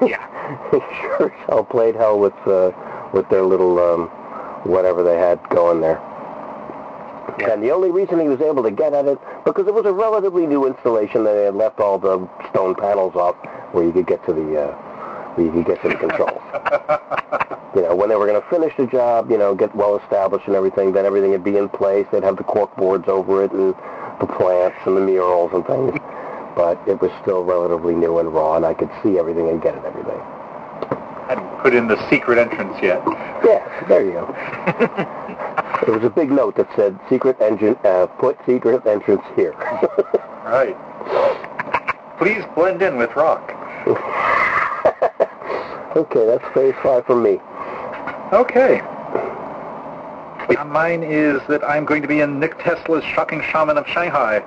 Yeah. 0.06 0.22
he 0.72 0.78
sure 1.02 1.26
as 1.34 1.40
hell 1.48 1.64
played 1.64 1.96
hell 1.96 2.20
with 2.20 2.36
uh, 2.46 2.72
with 3.14 3.28
their 3.30 3.42
little 3.42 3.80
um, 3.80 4.08
whatever 4.64 5.02
they 5.04 5.18
had 5.18 5.40
going 5.50 5.82
there. 5.82 6.00
Yeah. 7.40 7.52
And 7.54 7.64
the 7.64 7.72
only 7.72 7.90
reason 7.90 8.20
he 8.20 8.28
was 8.30 8.42
able 8.42 8.62
to 8.64 8.70
get 8.72 8.94
at 8.94 9.06
it 9.08 9.18
because 9.44 9.66
it 9.68 9.74
was 9.74 9.86
a 9.86 9.92
relatively 9.92 10.46
new 10.46 10.68
installation. 10.68 11.24
that 11.24 11.34
They 11.34 11.46
had 11.46 11.56
left 11.56 11.80
all 11.80 11.98
the 11.98 12.28
stone 12.52 12.76
panels 12.76 13.16
off 13.16 13.36
where 13.74 13.84
you 13.84 13.92
could 13.92 14.06
get 14.08 14.24
to 14.28 14.34
the 14.34 14.62
uh, 14.70 14.76
where 15.34 15.48
you 15.48 15.52
could 15.52 15.66
get 15.66 15.82
to 15.82 15.90
the 15.90 15.96
controls. 15.96 16.42
you 17.76 17.82
know, 17.82 17.96
when 17.96 18.10
they 18.10 18.16
were 18.16 18.26
going 18.26 18.42
to 18.42 18.50
finish 18.50 18.74
the 18.78 18.88
job, 18.88 19.30
you 19.30 19.38
know, 19.38 19.54
get 19.54 19.76
well 19.76 19.98
established 19.98 20.48
and 20.48 20.56
everything, 20.56 20.94
then 20.94 21.06
everything 21.06 21.32
would 21.32 21.44
be 21.44 21.58
in 21.58 21.68
place. 21.70 22.08
They'd 22.12 22.24
have 22.24 22.38
the 22.38 22.44
cork 22.44 22.76
boards 22.78 23.08
over 23.08 23.44
it 23.44 23.52
and 23.52 23.76
the 24.22 24.28
plants 24.28 24.78
and 24.86 24.96
the 24.96 25.02
murals 25.02 25.52
and 25.54 25.66
things. 25.66 25.92
But 26.56 26.80
it 26.88 27.02
was 27.02 27.12
still 27.22 27.44
relatively 27.44 27.94
new 27.94 28.18
and 28.20 28.34
raw, 28.34 28.56
and 28.56 28.66
I 28.66 28.74
could 28.74 28.90
see 29.04 29.20
everything 29.20 29.50
and 29.50 29.62
get 29.62 29.76
at 29.76 29.84
everything. 29.84 30.20
I 30.20 31.26
hadn't 31.30 31.62
put 31.62 31.76
in 31.76 31.88
the 31.88 31.98
secret 32.10 32.38
entrance 32.38 32.78
yet. 32.82 33.02
Yeah, 33.44 33.86
there 33.90 34.06
you 34.06 34.12
go. 34.14 34.26
there 35.86 35.94
was 35.94 36.04
a 36.06 36.10
big 36.10 36.32
note 36.32 36.56
that 36.56 36.70
said 36.76 36.98
secret 37.10 37.42
engine, 37.42 37.76
uh, 37.84 38.06
put 38.06 38.38
secret 38.46 38.86
entrance 38.88 39.24
here. 39.36 39.54
Right. 40.46 40.78
Please 42.20 42.44
blend 42.54 42.84
in 42.84 42.98
with 42.98 43.16
rock. 43.16 43.52
okay, 45.96 46.26
that's 46.26 46.44
phase 46.54 46.76
five 46.84 47.06
for 47.06 47.16
me. 47.16 47.40
Okay. 48.34 48.82
Mine 50.66 51.04
is 51.04 51.42
that 51.48 51.64
I'm 51.64 51.86
going 51.86 52.02
to 52.02 52.08
be 52.08 52.20
in 52.20 52.40
Nick 52.40 52.60
Tesla's 52.60 53.04
Shocking 53.04 53.42
Shaman 53.42 53.78
of 53.78 53.88
Shanghai. 53.88 54.40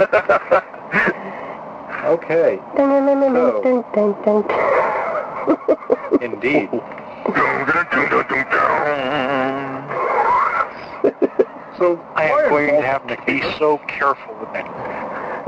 okay. 2.04 2.60
Indeed. 6.20 6.70
So 11.78 11.98
I 12.14 12.30
am 12.30 12.48
going 12.48 12.68
to 12.68 12.82
have 12.82 13.06
to 13.08 13.16
be 13.26 13.42
so 13.58 13.78
careful 13.88 14.34
with 14.40 14.52
that. 14.52 14.64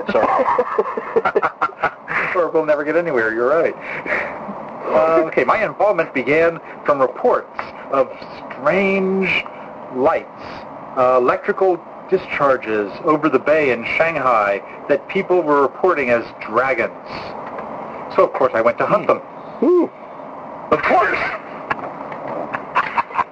So, 0.12 0.20
or 2.38 2.48
we'll 2.50 2.64
never 2.64 2.84
get 2.84 2.94
anywhere. 2.96 3.32
You're 3.32 3.48
right. 3.48 3.74
Uh, 4.88 5.22
okay, 5.26 5.44
my 5.44 5.64
involvement 5.64 6.12
began 6.14 6.60
from 6.84 7.00
reports 7.00 7.58
of 7.92 8.08
strange 8.50 9.44
lights, 9.94 10.42
uh, 10.96 11.18
electrical 11.20 11.82
discharges 12.08 12.90
over 13.04 13.28
the 13.28 13.38
bay 13.38 13.72
in 13.72 13.84
Shanghai 13.84 14.62
that 14.88 15.06
people 15.08 15.42
were 15.42 15.60
reporting 15.62 16.10
as 16.10 16.24
dragons. 16.40 16.92
So 18.14 18.24
of 18.24 18.32
course 18.32 18.52
I 18.54 18.60
went 18.60 18.78
to 18.78 18.86
hunt 18.86 19.06
them. 19.08 19.18
Hmm. 19.18 19.84
Of 20.72 20.82
course, 20.82 21.18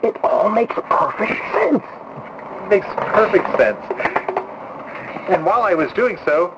It 0.02 0.16
all 0.22 0.50
makes 0.50 0.74
perfect 0.90 1.32
sense. 1.52 1.82
It 1.82 2.68
makes 2.68 2.86
perfect 2.96 3.46
sense. 3.56 3.80
And 5.30 5.46
while 5.46 5.62
I 5.62 5.72
was 5.72 5.90
doing 5.92 6.18
so, 6.26 6.54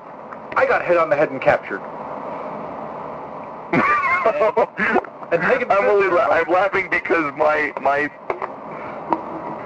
I 0.57 0.65
got 0.65 0.85
hit 0.85 0.97
on 0.97 1.09
the 1.09 1.15
head 1.15 1.31
and 1.31 1.41
captured. 1.41 1.81
I'm, 5.31 5.85
only 5.85 6.07
la- 6.07 6.27
I'm 6.29 6.49
laughing 6.51 6.89
because 6.89 7.33
my 7.37 7.71
my 7.81 8.09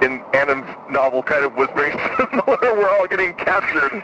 in 0.04 0.20
Annan's 0.34 0.66
novel 0.90 1.22
kind 1.22 1.44
of 1.44 1.54
was 1.54 1.68
very 1.74 1.92
similar. 2.16 2.58
We're 2.60 2.88
all 2.90 3.06
getting 3.06 3.34
captured. 3.34 4.02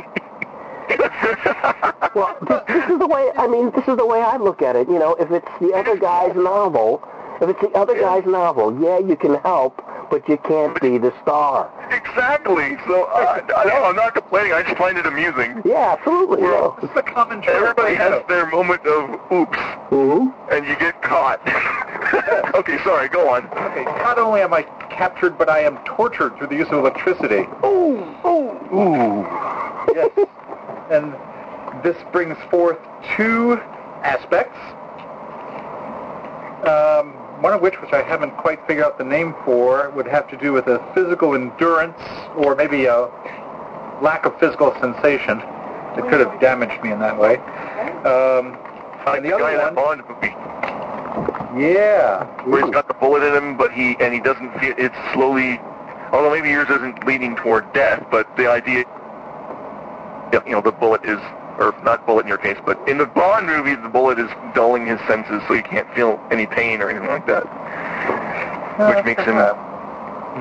Well, 2.15 2.37
this, 2.49 2.61
this 2.67 2.91
is 2.91 2.99
the 2.99 3.07
way, 3.07 3.31
I 3.37 3.47
mean, 3.47 3.71
this 3.73 3.87
is 3.87 3.97
the 3.97 4.07
way 4.07 4.21
I 4.23 4.39
look 4.39 4.63
at 4.63 4.75
it. 4.75 4.89
You 4.89 4.99
know, 4.99 5.15
if 5.21 5.31
it's 5.31 5.47
the 5.61 5.73
other 5.75 5.97
guy's 5.97 6.35
novel, 6.35 7.03
if 7.41 7.49
it's 7.51 7.61
the 7.61 7.71
other 7.79 7.95
guy's 8.01 8.25
novel, 8.25 8.77
yeah, 8.83 8.99
you 8.99 9.15
can 9.15 9.35
help, 9.43 9.81
but 10.11 10.29
you 10.29 10.37
can't 10.39 10.79
be 10.81 10.99
the 10.99 11.13
star. 11.23 11.71
exactly. 11.91 12.77
So 12.87 13.05
uh, 13.05 13.43
I, 13.57 13.65
no, 13.65 13.85
I'm 13.85 13.97
not 13.97 14.15
complaining. 14.15 14.53
I 14.53 14.63
just 14.63 14.77
find 14.77 14.99
it 14.99 15.07
amusing. 15.07 15.61
Yeah, 15.65 15.97
absolutely. 15.99 16.43
You 16.43 16.49
know. 16.49 16.79
It's 16.83 16.95
the 16.95 17.03
common 17.03 17.43
trope. 17.43 17.57
Everybody 17.57 17.97
I 17.97 17.99
know. 17.99 18.19
has 18.19 18.29
their 18.29 18.47
moment 18.47 18.85
of 18.87 19.11
oops, 19.33 19.59
hmm 19.91 20.29
and 20.51 20.67
you 20.67 20.77
get 20.79 21.01
caught. 21.03 21.41
okay, 22.55 22.79
sorry. 22.85 23.09
Go 23.09 23.29
on. 23.29 23.47
Okay, 23.47 23.85
not 23.85 24.19
only 24.19 24.41
am 24.41 24.55
I 24.55 24.63
captured, 24.91 25.37
but 25.39 25.49
I 25.49 25.61
am 25.61 25.79
tortured 25.85 26.37
through 26.39 26.49
the 26.49 26.57
use 26.57 26.69
of 26.69 26.79
electricity. 26.79 27.47
Ooh, 27.65 28.03
ooh. 28.25 28.75
Ooh. 28.75 29.27
Yes. 29.95 30.11
and 30.91 31.15
this 31.83 31.97
brings 32.13 32.37
forth 32.51 32.79
two 33.17 33.61
aspects. 34.03 34.59
Um, 36.67 37.15
one 37.41 37.53
of 37.53 37.61
which, 37.61 37.81
which 37.81 37.93
I 37.93 38.03
haven't 38.03 38.37
quite 38.37 38.65
figured 38.67 38.87
out 38.87 38.99
the 38.99 39.05
name 39.05 39.35
for, 39.45 39.91
would 39.91 40.07
have 40.07 40.29
to 40.29 40.37
do 40.37 40.53
with 40.53 40.67
a 40.67 40.79
physical 40.95 41.35
endurance 41.35 41.99
or 42.37 42.55
maybe 42.55 42.87
a 42.87 43.09
lack 44.03 44.27
of 44.27 44.39
physical 44.39 44.73
sensation 44.81 45.39
that 45.39 46.07
could 46.09 46.21
have 46.21 46.41
damaged 46.41 46.83
me 46.83 46.93
in 46.93 46.99
that 47.01 47.19
way. 47.19 47.37
Um, 48.05 48.57
and 49.07 49.25
the 49.25 49.31
the 49.31 49.39
guy 49.39 49.55
in 49.55 49.61
other 49.61 49.75
that 49.75 49.75
one, 49.75 49.99
Bond 49.99 50.09
movie 50.09 50.35
yeah. 51.57 52.25
where 52.45 52.65
he's 52.65 52.73
got 52.73 52.89
the 52.89 52.95
bullet 52.95 53.23
in 53.23 53.35
him, 53.35 53.57
but 53.57 53.73
he 53.73 53.97
and 54.01 54.13
he 54.13 54.21
doesn't 54.21 54.53
feel 54.61 54.75
it's 54.77 54.97
slowly. 55.13 55.61
Although 56.13 56.31
maybe 56.31 56.49
yours 56.49 56.69
isn't 56.71 57.07
leaning 57.07 57.37
toward 57.37 57.71
death, 57.75 58.07
but 58.11 58.35
the 58.37 58.51
idea, 58.51 58.85
you 60.33 60.53
know, 60.53 60.63
the 60.63 60.73
bullet 60.73 61.05
is, 61.05 61.19
or 61.59 61.75
not 61.83 62.07
bullet 62.07 62.23
in 62.23 62.29
your 62.29 62.39
case, 62.39 62.57
but 62.65 62.79
in 62.89 62.99
the 62.99 63.07
Bond 63.07 63.47
movie, 63.47 63.75
the 63.75 63.89
bullet 63.89 64.19
is 64.19 64.31
dulling 64.55 64.87
his 64.87 65.01
senses, 65.07 65.43
so 65.49 65.55
he 65.55 65.63
can't 65.63 65.93
feel 65.95 66.21
any 66.31 66.47
pain 66.47 66.81
or 66.81 66.89
anything 66.89 67.09
like 67.09 67.27
that, 67.27 67.45
which 68.95 69.05
makes 69.05 69.23
him 69.25 69.37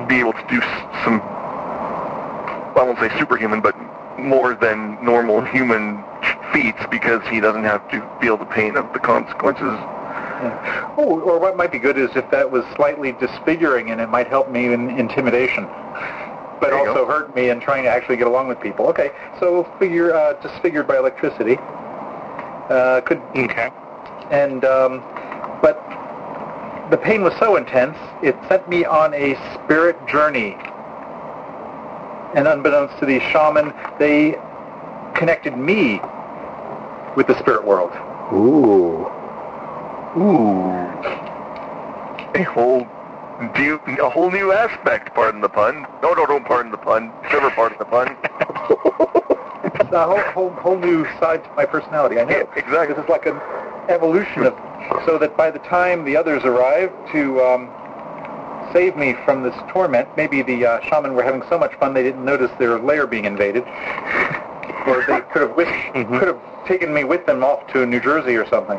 be 0.06 0.20
able 0.20 0.32
to 0.32 0.46
do 0.48 0.60
some, 1.04 1.20
I 2.76 2.82
won't 2.84 2.98
say 2.98 3.10
superhuman, 3.18 3.60
but 3.60 3.74
more 4.18 4.54
than 4.54 5.02
normal 5.04 5.44
human 5.44 6.04
feats 6.52 6.80
because 6.90 7.22
he 7.28 7.40
doesn't 7.40 7.64
have 7.64 7.88
to 7.90 8.00
feel 8.20 8.36
the 8.36 8.46
pain 8.46 8.76
of 8.76 8.92
the 8.92 8.98
consequences. 8.98 9.74
Yeah. 10.40 10.94
Oh, 10.96 11.20
or 11.20 11.38
what 11.38 11.56
might 11.56 11.72
be 11.72 11.80
good 11.80 11.98
is 11.98 12.10
if 12.14 12.30
that 12.30 12.50
was 12.50 12.64
slightly 12.76 13.12
disfiguring 13.12 13.90
and 13.90 14.00
it 14.00 14.08
might 14.08 14.28
help 14.28 14.50
me 14.50 14.72
in 14.72 14.90
intimidation, 14.90 15.64
but 16.60 16.72
also 16.72 17.06
hurt 17.06 17.34
me 17.34 17.50
in 17.50 17.60
trying 17.60 17.84
to 17.84 17.88
actually 17.88 18.16
get 18.16 18.26
along 18.26 18.48
with 18.48 18.60
people. 18.60 18.86
Okay, 18.88 19.10
so 19.38 19.64
figure 19.78 20.14
uh, 20.14 20.34
disfigured 20.34 20.86
by 20.86 20.98
electricity. 20.98 21.56
Uh, 22.68 23.00
could 23.00 23.22
okay. 23.34 23.70
and 24.30 24.64
um, 24.64 25.02
but 25.62 25.82
the 26.90 26.96
pain 26.96 27.22
was 27.22 27.34
so 27.38 27.56
intense 27.56 27.96
it 28.22 28.36
sent 28.48 28.68
me 28.68 28.84
on 28.84 29.14
a 29.14 29.34
spirit 29.54 29.96
journey. 30.06 30.56
And 32.34 32.46
unbeknownst 32.46 32.98
to 32.98 33.06
the 33.06 33.20
shaman, 33.20 33.72
they 33.98 34.38
connected 35.14 35.56
me 35.56 36.00
with 37.16 37.26
the 37.26 37.38
spirit 37.38 37.64
world. 37.64 37.90
Ooh. 38.32 39.10
Ooh. 40.16 40.58
A 42.34 42.42
whole 42.42 42.80
new, 42.80 42.97
a 43.40 44.10
whole 44.10 44.30
new 44.30 44.52
aspect, 44.52 45.14
pardon 45.14 45.40
the 45.40 45.48
pun. 45.48 45.86
No, 46.02 46.12
no, 46.14 46.26
don't 46.26 46.44
pardon 46.44 46.70
the 46.72 46.78
pun. 46.78 47.12
Never 47.32 47.50
pardon 47.50 47.78
the 47.78 47.84
pun. 47.84 48.16
It's 49.80 49.92
a 49.92 50.04
whole, 50.04 50.20
whole, 50.32 50.50
whole 50.50 50.78
new 50.78 51.04
side 51.20 51.44
to 51.44 51.50
my 51.56 51.64
personality. 51.64 52.18
I 52.20 52.24
know. 52.24 52.36
Yeah, 52.38 52.44
exactly. 52.56 52.94
This 52.94 53.04
is 53.04 53.08
like 53.08 53.26
an 53.26 53.36
evolution 53.88 54.44
of, 54.44 54.54
so 55.06 55.18
that 55.18 55.36
by 55.36 55.50
the 55.50 55.58
time 55.60 56.04
the 56.04 56.16
others 56.16 56.42
arrive 56.44 56.92
to 57.12 57.40
um, 57.42 57.70
save 58.72 58.96
me 58.96 59.14
from 59.24 59.42
this 59.42 59.54
torment, 59.68 60.08
maybe 60.16 60.42
the 60.42 60.66
uh, 60.66 60.80
shaman 60.82 61.14
were 61.14 61.22
having 61.22 61.42
so 61.48 61.58
much 61.58 61.74
fun 61.76 61.94
they 61.94 62.02
didn't 62.02 62.24
notice 62.24 62.50
their 62.58 62.78
lair 62.78 63.06
being 63.06 63.24
invaded, 63.24 63.64
or 64.86 65.04
they 65.06 65.20
could 65.32 65.42
have 65.42 65.56
wished, 65.56 65.70
Mhm. 65.94 66.18
could 66.18 66.28
have 66.28 66.40
taken 66.66 66.92
me 66.92 67.04
with 67.04 67.24
them 67.26 67.42
off 67.44 67.66
to 67.68 67.86
New 67.86 68.00
Jersey 68.00 68.36
or 68.36 68.46
something. 68.48 68.78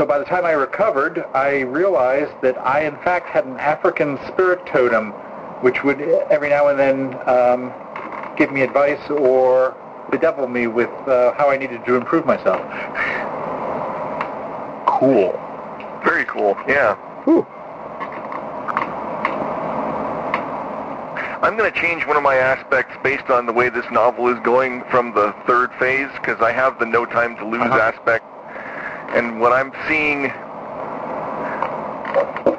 So 0.00 0.06
by 0.06 0.18
the 0.18 0.24
time 0.24 0.46
I 0.46 0.52
recovered, 0.52 1.26
I 1.34 1.60
realized 1.60 2.32
that 2.40 2.56
I 2.56 2.84
in 2.86 2.96
fact 3.04 3.26
had 3.28 3.44
an 3.44 3.58
African 3.58 4.18
spirit 4.28 4.64
totem, 4.64 5.10
which 5.60 5.84
would 5.84 6.00
every 6.30 6.48
now 6.48 6.68
and 6.68 6.80
then 6.80 7.28
um, 7.28 7.70
give 8.34 8.50
me 8.50 8.62
advice 8.62 9.10
or 9.10 9.76
bedevil 10.10 10.48
me 10.48 10.68
with 10.68 10.88
uh, 11.06 11.34
how 11.34 11.50
I 11.50 11.58
needed 11.58 11.84
to 11.84 11.96
improve 11.96 12.24
myself. 12.24 12.62
Cool. 14.86 15.38
Very 16.02 16.24
cool. 16.24 16.56
Yeah. 16.66 16.94
Whew. 17.24 17.46
I'm 21.42 21.58
going 21.58 21.70
to 21.70 21.78
change 21.78 22.06
one 22.06 22.16
of 22.16 22.22
my 22.22 22.36
aspects 22.36 22.96
based 23.02 23.28
on 23.28 23.44
the 23.44 23.52
way 23.52 23.68
this 23.68 23.84
novel 23.92 24.28
is 24.28 24.40
going 24.40 24.82
from 24.90 25.12
the 25.12 25.34
third 25.46 25.70
phase 25.74 26.08
because 26.14 26.40
I 26.40 26.52
have 26.52 26.78
the 26.78 26.86
no 26.86 27.04
time 27.04 27.36
to 27.36 27.44
lose 27.44 27.60
Uh-huh. 27.60 27.78
aspect. 27.78 28.24
And 29.14 29.40
what 29.40 29.52
I'm 29.52 29.72
seeing, 29.88 30.30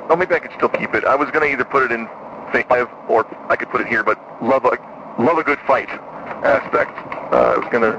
oh, 0.10 0.16
maybe 0.18 0.36
I 0.36 0.40
could 0.40 0.52
still 0.58 0.70
keep 0.70 0.94
it. 0.94 1.06
I 1.06 1.16
was 1.16 1.30
going 1.32 1.46
to 1.48 1.52
either 1.54 1.64
put 1.66 1.84
it 1.84 1.92
in 1.92 2.08
phase 2.52 2.66
five 2.68 2.88
or 3.08 3.26
I 3.50 3.56
could 3.56 3.70
put 3.70 3.82
it 3.82 3.88
here, 3.88 4.04
but 4.04 4.18
love 4.44 4.66
a 4.66 4.78
love 5.22 5.38
a 5.38 5.44
good 5.44 5.60
fight 5.68 5.90
aspect. 6.44 6.92
Uh, 7.32 7.54
I 7.56 7.58
was 7.58 7.68
going 7.72 7.84
to, 7.84 7.98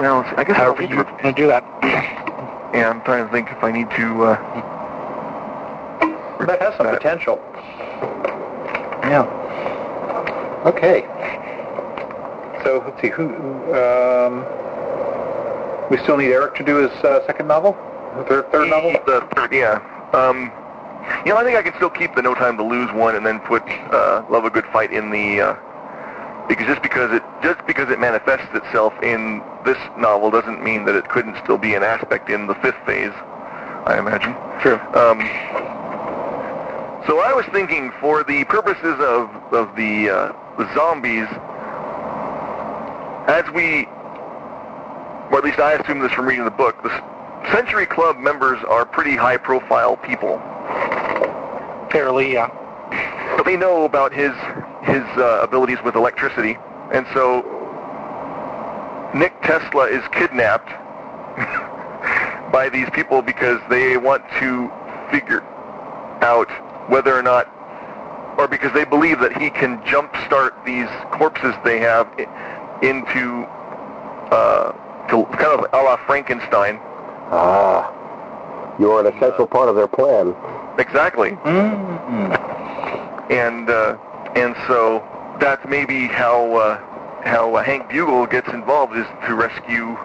well, 0.00 0.24
I 0.36 0.44
guess 0.44 0.56
I'll 0.58 0.74
you're 0.82 1.02
it. 1.02 1.06
going 1.22 1.34
to 1.34 1.40
do 1.40 1.46
that. 1.48 1.62
Yeah, 2.72 2.88
I'm 2.88 3.02
trying 3.02 3.26
to 3.26 3.30
think 3.30 3.50
if 3.50 3.62
I 3.62 3.70
need 3.70 3.90
to. 3.90 4.24
Uh, 4.24 4.36
That 6.46 6.62
has 6.62 6.74
some 6.78 6.86
That- 6.86 6.96
potential. 7.02 7.36
Yeah. 9.04 9.28
Okay. 10.64 11.02
So 12.64 12.82
let's 12.86 12.98
see 13.02 13.08
who. 13.10 13.28
Um, 13.74 14.46
we 15.90 15.98
still 15.98 16.16
need 16.16 16.32
Eric 16.32 16.54
to 16.54 16.64
do 16.64 16.76
his 16.76 16.90
uh, 17.04 17.20
second 17.26 17.46
novel, 17.46 17.76
third 18.28 18.50
third 18.52 18.68
novel. 18.70 18.92
The 19.06 19.26
third, 19.34 19.52
yeah. 19.52 19.80
Um, 20.12 20.52
you 21.26 21.32
know, 21.32 21.38
I 21.38 21.44
think 21.44 21.56
I 21.56 21.62
can 21.62 21.74
still 21.76 21.90
keep 21.90 22.14
the 22.14 22.22
No 22.22 22.34
Time 22.34 22.56
to 22.56 22.62
Lose 22.62 22.92
one 22.92 23.16
and 23.16 23.26
then 23.26 23.40
put 23.40 23.62
uh, 23.92 24.24
Love 24.30 24.44
a 24.44 24.50
Good 24.50 24.66
Fight 24.66 24.92
in 24.92 25.10
the 25.10 25.40
uh, 25.40 26.48
because 26.48 26.66
just 26.66 26.82
because 26.82 27.12
it 27.12 27.22
just 27.42 27.64
because 27.66 27.90
it 27.90 27.98
manifests 27.98 28.54
itself 28.54 28.94
in 29.02 29.42
this 29.64 29.78
novel 29.98 30.30
doesn't 30.30 30.62
mean 30.62 30.84
that 30.84 30.94
it 30.94 31.08
couldn't 31.08 31.36
still 31.42 31.58
be 31.58 31.74
an 31.74 31.82
aspect 31.82 32.28
in 32.30 32.46
the 32.46 32.54
fifth 32.56 32.78
phase. 32.86 33.12
I 33.84 33.98
imagine. 33.98 34.34
True. 34.60 34.78
Um, 34.94 35.18
so 37.06 37.18
I 37.18 37.32
was 37.34 37.44
thinking, 37.46 37.90
for 38.00 38.22
the 38.22 38.44
purposes 38.44 38.96
of 39.00 39.30
of 39.52 39.74
the 39.74 40.10
uh, 40.10 40.32
the 40.56 40.72
zombies, 40.74 41.26
as 43.26 43.44
we, 43.52 43.86
or 45.32 45.38
at 45.38 45.44
least 45.44 45.58
I 45.58 45.72
assume 45.74 45.98
this 45.98 46.12
from 46.12 46.26
reading 46.26 46.44
the 46.44 46.50
book, 46.50 46.80
the 46.82 46.90
Century 47.50 47.86
Club 47.86 48.18
members 48.18 48.62
are 48.68 48.84
pretty 48.84 49.16
high-profile 49.16 49.96
people. 49.98 50.38
Fairly, 51.90 52.32
yeah. 52.32 52.48
But 53.36 53.44
they 53.44 53.56
know 53.56 53.84
about 53.84 54.12
his 54.12 54.32
his 54.82 55.02
uh, 55.16 55.40
abilities 55.42 55.78
with 55.84 55.94
electricity, 55.94 56.56
and 56.92 57.06
so 57.14 57.42
Nick 59.14 59.40
Tesla 59.42 59.86
is 59.86 60.02
kidnapped 60.12 60.68
by 62.52 62.68
these 62.68 62.88
people 62.90 63.22
because 63.22 63.60
they 63.70 63.96
want 63.96 64.22
to 64.40 64.70
figure 65.10 65.42
out 66.22 66.50
whether 66.90 67.16
or 67.16 67.22
not, 67.22 67.46
or 68.38 68.48
because 68.48 68.72
they 68.72 68.84
believe 68.84 69.20
that 69.20 69.36
he 69.36 69.50
can 69.50 69.78
jumpstart 69.82 70.52
these 70.64 70.88
corpses 71.12 71.54
they 71.64 71.78
have 71.78 72.06
into 72.82 73.44
uh, 74.32 74.72
to 75.08 75.24
kind 75.36 75.60
of 75.60 75.66
a 75.72 75.76
la 75.76 75.96
Frankenstein. 76.06 76.80
Ah, 77.34 78.76
you're 78.78 79.00
an 79.00 79.06
essential 79.14 79.46
part 79.46 79.68
of 79.68 79.74
their 79.74 79.88
plan. 79.88 80.34
Exactly. 80.78 81.30
Mm-hmm. 81.30 83.32
and 83.32 83.70
uh, 83.70 83.96
and 84.36 84.54
so 84.66 85.02
that's 85.40 85.64
maybe 85.66 86.06
how 86.06 86.54
uh, 86.56 86.78
how 87.24 87.54
uh, 87.54 87.62
Hank 87.62 87.88
Bugle 87.88 88.26
gets 88.26 88.48
involved 88.48 88.96
is 88.96 89.06
to 89.26 89.34
rescue 89.34 89.96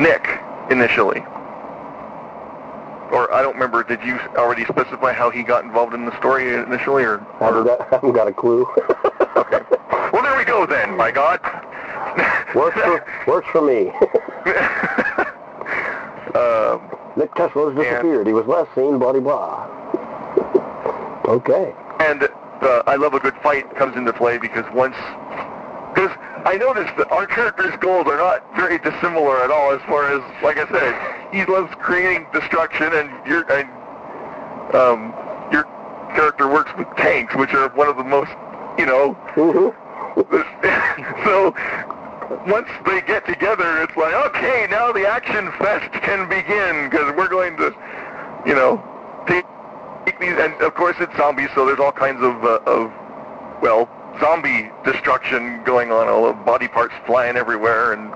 Nick 0.00 0.26
initially. 0.70 1.20
Or 3.12 3.32
I 3.32 3.42
don't 3.42 3.54
remember. 3.54 3.84
Did 3.84 4.02
you 4.02 4.18
already 4.36 4.64
specify 4.64 5.12
how 5.12 5.30
he 5.30 5.42
got 5.42 5.64
involved 5.64 5.94
in 5.94 6.06
the 6.06 6.16
story 6.18 6.54
initially, 6.54 7.04
or? 7.04 7.24
I 7.40 7.44
haven't 7.44 7.64
got, 7.64 7.80
I 7.92 7.94
haven't 7.96 8.12
got 8.12 8.26
a 8.26 8.32
clue. 8.32 8.66
Okay. 9.36 9.60
Well, 10.12 10.22
there 10.22 10.36
we 10.36 10.44
go 10.44 10.66
then. 10.66 10.96
My 10.96 11.10
God. 11.10 11.40
works 12.54 12.78
for 12.80 13.04
works 13.26 13.48
for 13.52 13.62
me. 13.62 13.92
um, 16.34 16.90
Nick 17.16 17.34
Tesla 17.34 17.72
has 17.72 17.76
disappeared. 17.76 18.26
He 18.26 18.32
was 18.32 18.46
last 18.46 18.74
seen. 18.74 18.98
Blah 18.98 19.12
blah 19.12 19.20
blah. 19.20 19.82
Okay. 21.26 21.74
And 22.00 22.24
uh, 22.62 22.82
I 22.86 22.96
love 22.96 23.14
a 23.14 23.20
good 23.20 23.34
fight 23.42 23.74
comes 23.76 23.96
into 23.96 24.12
play 24.12 24.38
because 24.38 24.64
once, 24.72 24.96
because 25.94 26.10
I 26.44 26.56
noticed 26.58 26.96
that 26.96 27.10
our 27.10 27.26
characters' 27.26 27.74
goals 27.80 28.06
are 28.06 28.16
not 28.16 28.44
very 28.56 28.78
dissimilar 28.78 29.42
at 29.42 29.50
all. 29.50 29.72
As 29.72 29.80
far 29.82 30.10
as, 30.12 30.22
like 30.42 30.58
I 30.58 30.68
said, 30.68 31.32
he 31.32 31.44
loves 31.50 31.72
creating 31.78 32.26
destruction, 32.32 32.92
and 32.92 33.10
your 33.26 33.44
and 33.52 33.68
um, 34.74 35.14
your 35.52 35.64
character 36.14 36.48
works 36.48 36.70
with 36.76 36.88
tanks, 36.96 37.34
which 37.36 37.52
are 37.54 37.68
one 37.70 37.88
of 37.88 37.96
the 37.96 38.04
most, 38.04 38.30
you 38.78 38.86
know. 38.86 39.14
hmm 39.34 39.70
so 41.24 41.54
once 42.46 42.68
they 42.86 43.00
get 43.02 43.26
together, 43.26 43.82
it's 43.82 43.96
like, 43.96 44.14
okay, 44.14 44.66
now 44.70 44.92
the 44.92 45.06
action 45.06 45.50
fest 45.58 45.92
can 46.02 46.28
begin 46.28 46.88
because 46.90 47.14
we're 47.16 47.28
going 47.28 47.56
to, 47.58 47.74
you 48.46 48.54
know, 48.54 48.82
take, 49.26 49.44
take 50.06 50.18
these, 50.20 50.36
and 50.38 50.54
of 50.62 50.74
course 50.74 50.96
it's 51.00 51.16
zombies, 51.16 51.48
so 51.54 51.64
there's 51.66 51.80
all 51.80 51.92
kinds 51.92 52.22
of, 52.22 52.44
uh, 52.44 52.58
of, 52.66 52.92
well, 53.62 53.88
zombie 54.20 54.70
destruction 54.84 55.62
going 55.64 55.90
on, 55.92 56.08
all 56.08 56.26
the 56.26 56.32
body 56.32 56.68
parts 56.68 56.94
flying 57.06 57.36
everywhere, 57.36 57.92
and 57.92 58.12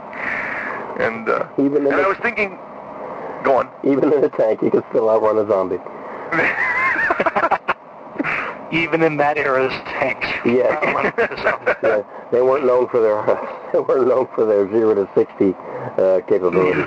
and 1.01 1.29
uh, 1.29 1.47
Even 1.59 1.87
in 1.87 1.93
and 1.93 2.01
I 2.01 2.09
was 2.09 2.17
thinking, 2.23 2.59
go 3.45 3.57
on. 3.59 3.69
even 3.85 4.13
in 4.13 4.25
a 4.25 4.29
tank, 4.31 4.63
you 4.63 4.71
can 4.71 4.83
still 4.91 5.11
outrun 5.11 5.39
a 5.39 5.47
zombie. 5.47 5.79
Even 8.73 9.03
in 9.03 9.17
that 9.19 9.39
era's 9.39 9.73
tanks. 9.85 10.27
Yeah. 10.47 10.79
yeah. 11.83 12.03
They 12.31 12.41
weren't 12.41 12.65
known 12.67 12.89
for 12.89 13.01
their 13.01 13.25
they 13.73 13.81
weren't 13.81 14.07
known 14.09 14.29
for 14.35 14.45
their 14.47 14.69
zero 14.71 14.95
to 14.95 15.09
sixty 15.15 15.55
uh, 15.99 16.21
capability. 16.29 16.83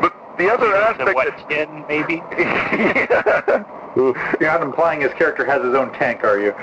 But 0.00 0.12
the 0.38 0.50
other 0.50 0.68
The 0.68 0.76
aspect 0.76 1.14
what, 1.14 1.36
that 1.36 1.50
10 1.50 1.84
maybe? 1.88 2.22
Hmm. 3.96 4.12
You're 4.40 4.50
not 4.50 4.62
implying 4.62 5.00
his 5.00 5.12
character 5.14 5.44
has 5.46 5.62
his 5.64 5.74
own 5.74 5.92
tank, 5.94 6.24
are 6.24 6.38
you? 6.38 6.54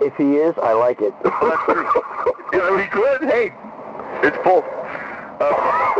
if 0.00 0.14
he 0.16 0.36
is, 0.36 0.54
I 0.62 0.72
like 0.72 1.00
it. 1.00 1.14
Well, 1.24 1.50
that's 1.50 1.64
true. 1.64 1.86
Yeah, 2.52 2.76
we 2.76 2.86
could. 2.86 3.22
Hey, 3.24 3.52
it's 4.22 4.36
full. 4.44 4.64
Uh, 5.40 5.98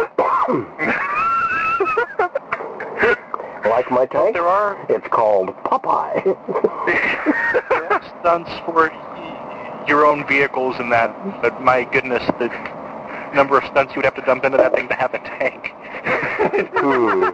like 3.64 3.90
my 3.90 4.06
tank? 4.06 4.34
There 4.34 4.46
are 4.46 4.76
It's 4.88 5.06
called 5.08 5.48
Popeye. 5.64 6.22
there 7.70 8.02
stunts 8.20 8.50
for 8.64 8.90
your 9.88 10.04
own 10.06 10.26
vehicles 10.26 10.76
and 10.78 10.92
that, 10.92 11.14
but 11.42 11.60
my 11.62 11.84
goodness, 11.84 12.22
the 12.38 12.48
number 13.34 13.56
of 13.58 13.64
stunts 13.70 13.92
you 13.94 13.98
would 14.00 14.04
have 14.04 14.14
to 14.16 14.22
dump 14.22 14.44
into 14.44 14.58
that 14.58 14.74
thing 14.74 14.88
to 14.88 14.94
have 14.94 15.14
a 15.14 15.18
tank. 15.18 15.72
Hmm. 16.78 17.24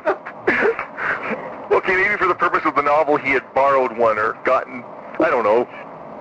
okay, 1.72 1.94
maybe 1.94 2.16
for 2.16 2.26
the 2.26 2.34
purpose 2.34 2.62
of 2.64 2.74
the 2.74 2.82
novel, 2.82 3.16
he 3.16 3.30
had 3.30 3.42
borrowed 3.54 3.96
one 3.96 4.18
or 4.18 4.34
gotten, 4.44 4.82
I 5.20 5.28
don't 5.30 5.44
know. 5.44 5.68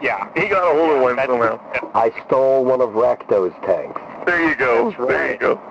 Yeah. 0.02 0.28
He 0.36 0.48
got 0.48 0.64
a 0.70 0.74
hold 0.78 0.96
of 0.98 1.02
one 1.02 1.16
That- 1.16 1.28
somehow. 1.28 1.60
I 1.96 2.12
stole 2.26 2.66
one 2.66 2.82
of 2.82 2.90
Rakdo's 2.90 3.54
tanks. 3.66 4.00
There 4.26 4.48
you 4.48 4.56
go. 4.56 4.92
That's 4.92 5.08
There 5.08 5.32
you 5.32 5.38
go. 5.38 5.62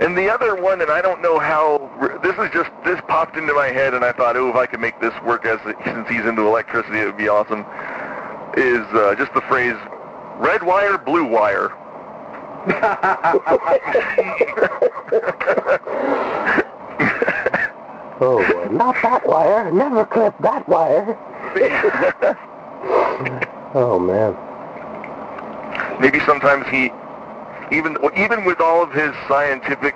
And 0.00 0.16
the 0.16 0.32
other 0.32 0.54
one, 0.54 0.80
and 0.80 0.90
I 0.90 1.02
don't 1.02 1.20
know 1.20 1.38
how. 1.38 1.90
This 2.22 2.36
is 2.38 2.50
just 2.52 2.70
this 2.84 3.00
popped 3.08 3.36
into 3.36 3.52
my 3.52 3.68
head, 3.68 3.94
and 3.94 4.04
I 4.04 4.12
thought, 4.12 4.36
oh, 4.36 4.48
if 4.48 4.56
I 4.56 4.66
could 4.66 4.80
make 4.80 4.98
this 5.00 5.12
work 5.24 5.44
as 5.44 5.58
since 5.84 6.08
he's 6.08 6.24
into 6.24 6.46
electricity, 6.46 7.00
it 7.00 7.06
would 7.06 7.16
be 7.16 7.28
awesome. 7.28 7.60
Is 8.56 8.86
uh, 8.94 9.14
just 9.16 9.34
the 9.34 9.40
phrase 9.42 9.76
"red 10.38 10.62
wire, 10.62 10.98
blue 10.98 11.24
wire." 11.24 11.72
Oh, 18.20 18.38
boy. 18.52 18.68
not 18.72 18.96
that 19.02 19.26
wire. 19.26 19.70
Never 19.70 20.04
clip 20.04 20.34
that 20.40 20.68
wire. 20.68 21.16
Oh, 23.74 23.98
man. 23.98 24.34
Maybe 26.00 26.20
sometimes 26.24 26.66
he, 26.68 26.90
even 27.72 27.96
even 28.16 28.44
with 28.44 28.60
all 28.60 28.82
of 28.82 28.92
his 28.92 29.12
scientific 29.26 29.94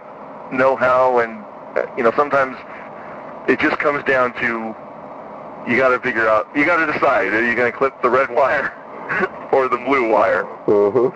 know-how, 0.52 1.18
and 1.18 1.44
uh, 1.76 1.86
you 1.96 2.02
know, 2.02 2.12
sometimes 2.16 2.56
it 3.48 3.58
just 3.60 3.78
comes 3.78 4.04
down 4.04 4.32
to 4.34 4.74
you 5.68 5.76
got 5.76 5.90
to 5.90 6.00
figure 6.00 6.28
out, 6.28 6.48
you 6.56 6.64
got 6.64 6.84
to 6.84 6.92
decide, 6.92 7.32
are 7.32 7.44
you 7.44 7.54
going 7.54 7.70
to 7.70 7.76
clip 7.76 8.00
the 8.02 8.10
red 8.10 8.30
wire 8.30 8.72
or 9.52 9.68
the 9.68 9.78
blue 9.78 10.10
wire? 10.10 10.44
hmm 10.66 11.08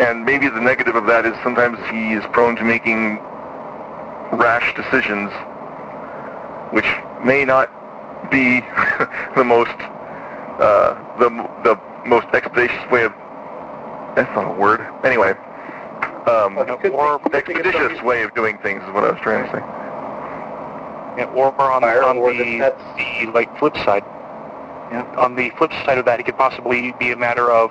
and 0.00 0.24
maybe 0.24 0.48
the 0.48 0.60
negative 0.60 0.94
of 0.94 1.06
that 1.06 1.24
is 1.24 1.34
sometimes 1.42 1.78
he 1.90 2.12
is 2.12 2.24
prone 2.32 2.54
to 2.56 2.64
making 2.64 3.18
rash 4.32 4.74
decisions, 4.74 5.32
which 6.72 6.86
may 7.24 7.44
not 7.44 7.70
be 8.30 8.60
the 9.36 9.44
most 9.44 9.76
uh, 10.60 10.94
the 11.18 11.30
the 11.64 11.80
most 12.06 12.26
expeditious 12.34 12.90
way 12.90 13.04
of 13.04 13.12
that's 14.16 14.34
not 14.34 14.50
a 14.50 14.54
word. 14.58 14.80
Anyway, 15.04 15.30
um, 16.26 16.56
Well, 16.56 16.78
he 16.82 16.88
more 16.88 17.18
think- 17.20 17.46
think 17.46 17.58
it's 17.60 17.68
expeditious 17.68 18.02
way 18.02 18.22
of 18.22 18.34
doing 18.34 18.58
things 18.58 18.82
is 18.82 18.90
what 18.90 19.04
I 19.04 19.10
was 19.10 19.20
trying 19.20 19.44
to 19.44 19.50
say. 19.52 19.62
Yeah, 21.18 21.26
or 21.34 21.46
on, 21.60 21.82
Fire, 21.82 22.02
on 22.02 22.18
or 22.18 22.32
the, 22.32 22.58
that- 22.58 22.78
the 22.98 23.26
like 23.32 23.56
flip 23.58 23.76
side. 23.78 24.04
Yeah. 24.92 25.04
On 25.16 25.34
the 25.34 25.50
flip 25.50 25.72
side 25.84 25.98
of 25.98 26.04
that, 26.04 26.20
it 26.20 26.24
could 26.26 26.36
possibly 26.38 26.92
be 26.98 27.10
a 27.12 27.16
matter 27.16 27.50
of 27.50 27.70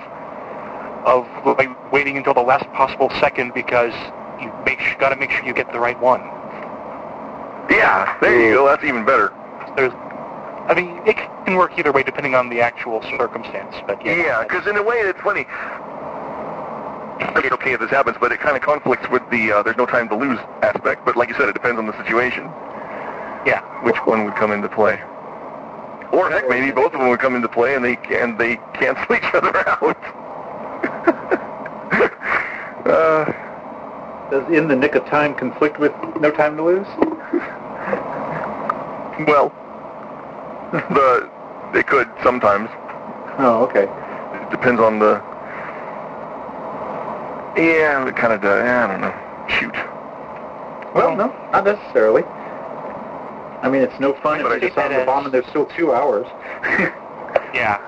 of 1.04 1.26
like 1.58 1.68
waiting 1.92 2.16
until 2.16 2.34
the 2.34 2.40
last 2.42 2.64
possible 2.72 3.10
second 3.20 3.54
because 3.54 3.92
you 4.40 4.52
make 4.64 4.80
got 4.98 5.10
to 5.10 5.16
make 5.16 5.30
sure 5.30 5.44
you 5.44 5.54
get 5.54 5.70
the 5.72 5.78
right 5.78 5.98
one. 6.00 6.20
Yeah, 7.70 8.16
there 8.20 8.40
you 8.48 8.54
go. 8.54 8.66
That's 8.66 8.82
even 8.84 9.04
better. 9.04 9.32
There's, 9.76 9.92
I 10.68 10.74
mean, 10.74 11.00
it 11.06 11.16
can 11.46 11.54
work 11.56 11.78
either 11.78 11.92
way 11.92 12.02
depending 12.02 12.34
on 12.34 12.48
the 12.48 12.60
actual 12.60 13.02
circumstance. 13.18 13.74
But 13.86 14.04
yeah, 14.04 14.14
Yeah, 14.16 14.42
because 14.42 14.66
in 14.66 14.76
a 14.76 14.82
way 14.82 14.96
it's 14.98 15.20
funny. 15.20 15.46
Okay, 17.20 17.50
okay, 17.50 17.72
if 17.72 17.80
this 17.80 17.90
happens, 17.90 18.16
but 18.20 18.32
it 18.32 18.40
kind 18.40 18.56
of 18.56 18.62
conflicts 18.62 19.08
with 19.10 19.22
the 19.30 19.52
uh, 19.52 19.62
"there's 19.62 19.76
no 19.76 19.86
time 19.86 20.08
to 20.10 20.14
lose" 20.16 20.38
aspect. 20.62 21.04
But 21.04 21.16
like 21.16 21.28
you 21.28 21.34
said, 21.36 21.48
it 21.48 21.54
depends 21.54 21.78
on 21.78 21.86
the 21.86 21.96
situation. 22.04 22.44
yeah, 23.46 23.60
which 23.84 23.96
one 24.06 24.24
would 24.24 24.34
come 24.36 24.52
into 24.52 24.68
play. 24.68 25.00
Or 26.12 26.30
heck, 26.30 26.48
maybe 26.48 26.70
both 26.72 26.92
of 26.94 27.00
them 27.00 27.08
would 27.08 27.20
come 27.20 27.34
into 27.34 27.48
play 27.48 27.74
and 27.74 27.84
they 27.84 27.96
and 28.10 28.38
they 28.38 28.56
cancel 28.74 29.14
each 29.16 29.34
other 29.34 29.56
out. 29.68 29.96
uh, 32.86 33.24
Does 34.30 34.48
in 34.52 34.68
the 34.68 34.76
nick 34.76 34.94
of 34.94 35.04
time 35.06 35.34
conflict 35.34 35.78
with 35.78 35.92
no 36.20 36.30
time 36.30 36.56
to 36.56 36.62
lose? 36.62 36.86
well, 39.26 39.52
the 40.72 41.30
they 41.72 41.82
could 41.82 42.08
sometimes. 42.22 42.68
Oh, 43.38 43.64
okay. 43.68 43.84
It 44.42 44.50
depends 44.50 44.80
on 44.80 44.98
the. 44.98 45.22
Yeah, 47.56 48.06
it 48.06 48.16
kind 48.16 48.32
of 48.32 48.40
does. 48.42 48.62
I 48.62 48.86
don't 48.86 49.00
know. 49.00 49.14
Shoot. 49.48 49.74
Well, 50.94 51.16
no, 51.16 51.28
not 51.52 51.64
necessarily. 51.64 52.22
I 53.62 53.68
mean, 53.70 53.82
it's 53.82 53.98
no 53.98 54.12
fun 54.14 54.42
But 54.42 54.52
I 54.52 54.56
if 54.56 54.62
you 54.62 54.68
just- 54.68 54.76
just 54.76 54.90
on 54.92 54.98
the 54.98 55.04
bomb 55.04 55.24
and 55.24 55.34
there's 55.34 55.46
still 55.46 55.66
two 55.66 55.92
hours. 55.94 56.26
yeah. 57.54 57.80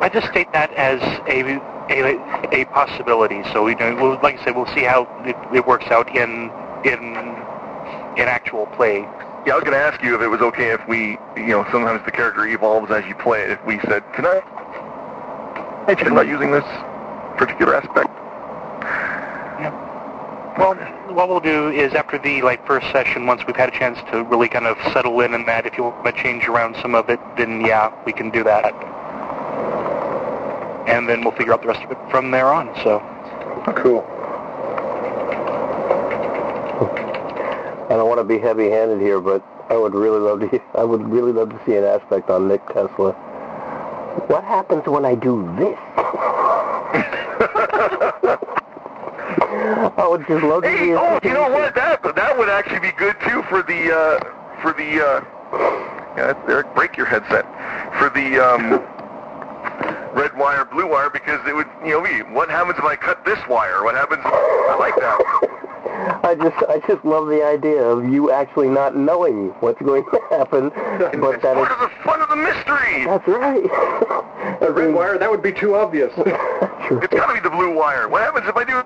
I 0.00 0.08
just 0.08 0.28
state 0.28 0.50
that 0.52 0.72
as 0.74 1.00
a 1.28 1.60
a, 1.90 2.62
a 2.62 2.64
possibility. 2.66 3.42
So 3.52 3.66
you 3.68 3.74
know, 3.76 3.94
we'll, 3.96 4.18
like 4.22 4.40
I 4.40 4.44
said, 4.44 4.56
we'll 4.56 4.66
see 4.74 4.82
how 4.84 5.02
it, 5.24 5.36
it 5.54 5.66
works 5.66 5.86
out 5.86 6.08
in 6.16 6.50
in 6.84 7.14
in 8.16 8.28
actual 8.28 8.66
play. 8.66 9.00
Yeah, 9.46 9.52
I 9.52 9.56
was 9.56 9.64
going 9.64 9.76
to 9.76 9.84
ask 9.84 10.02
you 10.02 10.14
if 10.14 10.22
it 10.22 10.28
was 10.28 10.40
okay 10.40 10.70
if 10.70 10.80
we, 10.88 11.18
you 11.36 11.48
know, 11.48 11.66
sometimes 11.70 12.02
the 12.06 12.10
character 12.10 12.46
evolves 12.46 12.90
as 12.90 13.04
you 13.04 13.14
play 13.16 13.42
it. 13.42 13.50
If 13.50 13.62
we 13.66 13.78
said, 13.80 14.02
"Can 14.14 14.24
I?" 14.24 14.40
I 15.86 15.94
check 15.94 16.10
about 16.10 16.26
using 16.26 16.50
this 16.50 16.64
particular 17.36 17.74
aspect. 17.74 18.08
Well, 20.56 20.74
what 21.12 21.28
we'll 21.28 21.40
do 21.40 21.68
is 21.70 21.94
after 21.94 22.18
the 22.18 22.42
like 22.42 22.64
first 22.66 22.86
session, 22.92 23.26
once 23.26 23.44
we've 23.46 23.56
had 23.56 23.68
a 23.68 23.78
chance 23.78 23.98
to 24.12 24.22
really 24.24 24.48
kind 24.48 24.66
of 24.66 24.76
settle 24.92 25.20
in 25.20 25.34
and 25.34 25.46
that, 25.48 25.66
if 25.66 25.76
you 25.76 25.84
want 25.84 26.04
to 26.04 26.22
change 26.22 26.46
around 26.46 26.76
some 26.80 26.94
of 26.94 27.08
it, 27.08 27.18
then 27.36 27.60
yeah, 27.60 27.92
we 28.04 28.12
can 28.12 28.30
do 28.30 28.44
that. 28.44 28.72
And 30.88 31.08
then 31.08 31.22
we'll 31.22 31.34
figure 31.34 31.52
out 31.52 31.62
the 31.62 31.68
rest 31.68 31.82
of 31.82 31.90
it 31.90 31.98
from 32.10 32.30
there 32.30 32.52
on. 32.52 32.72
So, 32.84 33.00
Cool. 33.76 34.04
I 37.90 37.96
don't 37.96 38.08
want 38.08 38.18
to 38.18 38.24
be 38.24 38.38
heavy-handed 38.38 39.00
here, 39.00 39.20
but 39.20 39.42
I 39.70 39.76
would 39.76 39.94
really 39.94 40.18
love 40.18 40.40
to. 40.40 40.60
I 40.74 40.84
would 40.84 41.08
really 41.08 41.32
love 41.32 41.50
to 41.50 41.60
see 41.64 41.76
an 41.76 41.84
aspect 41.84 42.30
on 42.30 42.48
Nick 42.48 42.66
Tesla. 42.68 43.12
What 44.26 44.44
happens 44.44 44.86
when 44.86 45.04
I 45.04 45.14
do 45.14 45.42
this? 45.58 45.78
I 49.96 50.08
would 50.08 50.26
just 50.26 50.42
love 50.42 50.62
to. 50.62 50.68
Hey, 50.68 50.94
oh, 50.94 51.20
you 51.22 51.32
know 51.32 51.48
what? 51.48 51.74
That 51.74 52.02
that 52.02 52.36
would 52.36 52.48
actually 52.48 52.80
be 52.80 52.92
good 52.92 53.16
too 53.20 53.42
for 53.48 53.62
the 53.62 53.94
uh, 53.94 54.18
for 54.60 54.72
the 54.72 55.00
uh, 55.00 55.20
yeah, 56.16 56.44
Eric, 56.48 56.74
break 56.74 56.96
your 56.96 57.06
headset 57.06 57.44
for 57.98 58.10
the 58.10 58.38
um, 58.38 58.82
red 60.14 60.36
wire, 60.36 60.64
blue 60.64 60.88
wire, 60.88 61.10
because 61.10 61.40
it 61.46 61.54
would 61.54 61.68
you 61.84 61.92
know 61.92 62.02
be 62.02 62.22
what 62.32 62.50
happens 62.50 62.78
if 62.78 62.84
I 62.84 62.96
cut 62.96 63.24
this 63.24 63.38
wire? 63.48 63.84
What 63.84 63.94
happens? 63.94 64.22
I 64.24 64.76
like 64.78 64.96
that. 64.96 65.54
I 66.24 66.34
just, 66.34 66.56
I 66.68 66.80
just 66.86 67.04
love 67.04 67.28
the 67.28 67.44
idea 67.44 67.82
of 67.82 68.10
you 68.10 68.32
actually 68.32 68.68
not 68.68 68.96
knowing 68.96 69.48
what's 69.60 69.80
going 69.80 70.04
to 70.04 70.20
happen, 70.30 70.70
but 71.20 71.34
it's 71.34 71.42
that 71.42 71.54
part 71.54 71.70
it's. 71.70 71.82
of 71.82 71.88
the 71.88 71.90
fun 72.02 72.20
of 72.20 72.28
the 72.28 72.36
mystery. 72.36 73.04
That's 73.04 73.26
right. 73.28 73.64
A 74.60 74.72
red 74.72 74.92
wire, 74.94 75.18
that 75.18 75.30
would 75.30 75.42
be 75.42 75.52
too 75.52 75.74
obvious. 75.76 76.12
It's 76.86 77.14
got 77.14 77.28
to 77.28 77.34
be 77.34 77.40
the 77.40 77.48
blue 77.48 77.74
wire. 77.74 78.08
What 78.10 78.20
happens 78.20 78.46
if 78.46 78.56
I 78.56 78.64
do? 78.64 78.82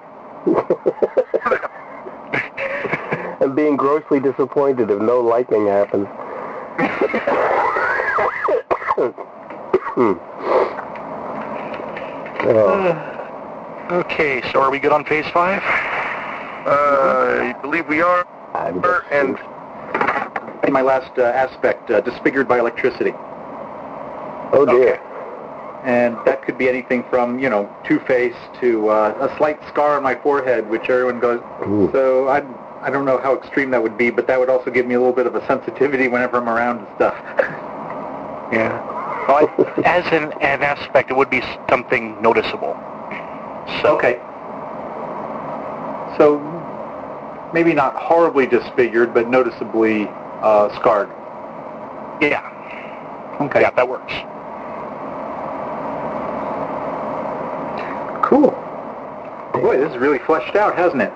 And 3.41 3.55
being 3.55 3.77
grossly 3.77 4.21
disappointed 4.21 4.91
if 4.91 5.01
no 5.01 5.21
lightning 5.21 5.67
happens. 5.67 6.07
Hmm. 9.95 10.13
Oh, 12.51 13.89
okay. 13.91 14.43
So 14.53 14.61
are 14.61 14.71
we 14.71 14.79
good 14.79 14.93
on 14.93 15.05
phase 15.05 15.27
five? 15.33 15.63
Uh, 16.67 17.41
I 17.43 17.53
believe 17.63 17.89
we 17.89 18.01
are. 18.01 18.27
I'm 18.55 18.83
And 19.11 19.39
In 20.65 20.73
my 20.73 20.83
last 20.83 21.19
uh, 21.19 21.23
aspect, 21.23 21.91
uh, 21.91 22.01
disfigured 22.01 22.47
by 22.49 22.59
electricity. 22.59 23.13
oh 24.53 24.67
dear. 24.67 24.95
Okay. 24.95 25.08
And 25.85 26.17
that 26.27 26.43
could 26.45 26.59
be 26.59 26.69
anything 26.69 27.05
from, 27.09 27.39
you 27.39 27.49
know, 27.49 27.73
Two-Face 27.87 28.35
to 28.61 28.89
uh, 28.89 29.29
a 29.31 29.37
slight 29.39 29.61
scar 29.69 29.97
on 29.97 30.03
my 30.03 30.15
forehead, 30.17 30.69
which 30.69 30.89
everyone 30.91 31.21
goes, 31.21 31.41
Ooh. 31.67 31.89
so 31.93 32.29
I, 32.29 32.43
I 32.83 32.91
don't 32.91 33.05
know 33.05 33.19
how 33.19 33.37
extreme 33.37 33.71
that 33.71 33.83
would 33.83 33.97
be, 33.97 34.11
but 34.11 34.27
that 34.27 34.39
would 34.39 34.51
also 34.51 34.71
give 34.71 34.87
me 34.87 34.95
a 34.95 34.99
little 34.99 35.15
bit 35.15 35.27
of 35.27 35.35
a 35.37 35.47
sensitivity 35.47 36.09
whenever 36.09 36.37
I'm 36.39 36.49
around 36.49 36.79
and 36.79 36.89
stuff. 36.97 37.15
Yeah. 38.51 38.81
Well, 39.29 39.47
I- 39.47 39.83
as 39.85 40.07
an, 40.07 40.33
an 40.41 40.63
aspect, 40.63 41.11
it 41.11 41.17
would 41.19 41.29
be 41.29 41.43
something 41.69 42.21
noticeable. 42.23 42.73
So, 43.83 43.95
Okay. 43.99 44.19
So 46.17 46.39
maybe 47.53 47.75
not 47.75 47.95
horribly 47.95 48.47
disfigured, 48.47 49.13
but 49.13 49.29
noticeably 49.29 50.07
uh, 50.41 50.75
scarred. 50.81 51.11
Yeah. 52.23 52.41
Okay. 53.43 53.61
Yeah, 53.61 53.71
that 53.73 53.87
works. 53.87 54.15
Cool. 58.29 58.51
Boy, 59.55 59.79
this 59.79 59.91
is 59.91 59.97
really 59.97 60.19
fleshed 60.19 60.55
out, 60.55 60.77
hasn't 60.77 61.01
it? 61.01 61.13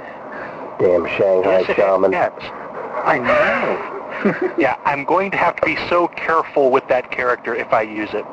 Damn 0.80 1.06
Shanghai 1.18 1.62
shaman. 1.74 2.14
I 2.14 3.18
know. 3.18 3.89
Yeah, 4.59 4.76
I'm 4.84 5.05
going 5.05 5.30
to 5.32 5.36
have 5.36 5.56
to 5.56 5.66
be 5.66 5.76
so 5.89 6.06
careful 6.09 6.70
with 6.70 6.86
that 6.89 7.10
character 7.10 7.55
if 7.55 7.72
I 7.72 7.82
use 7.82 8.10
it. 8.12 8.24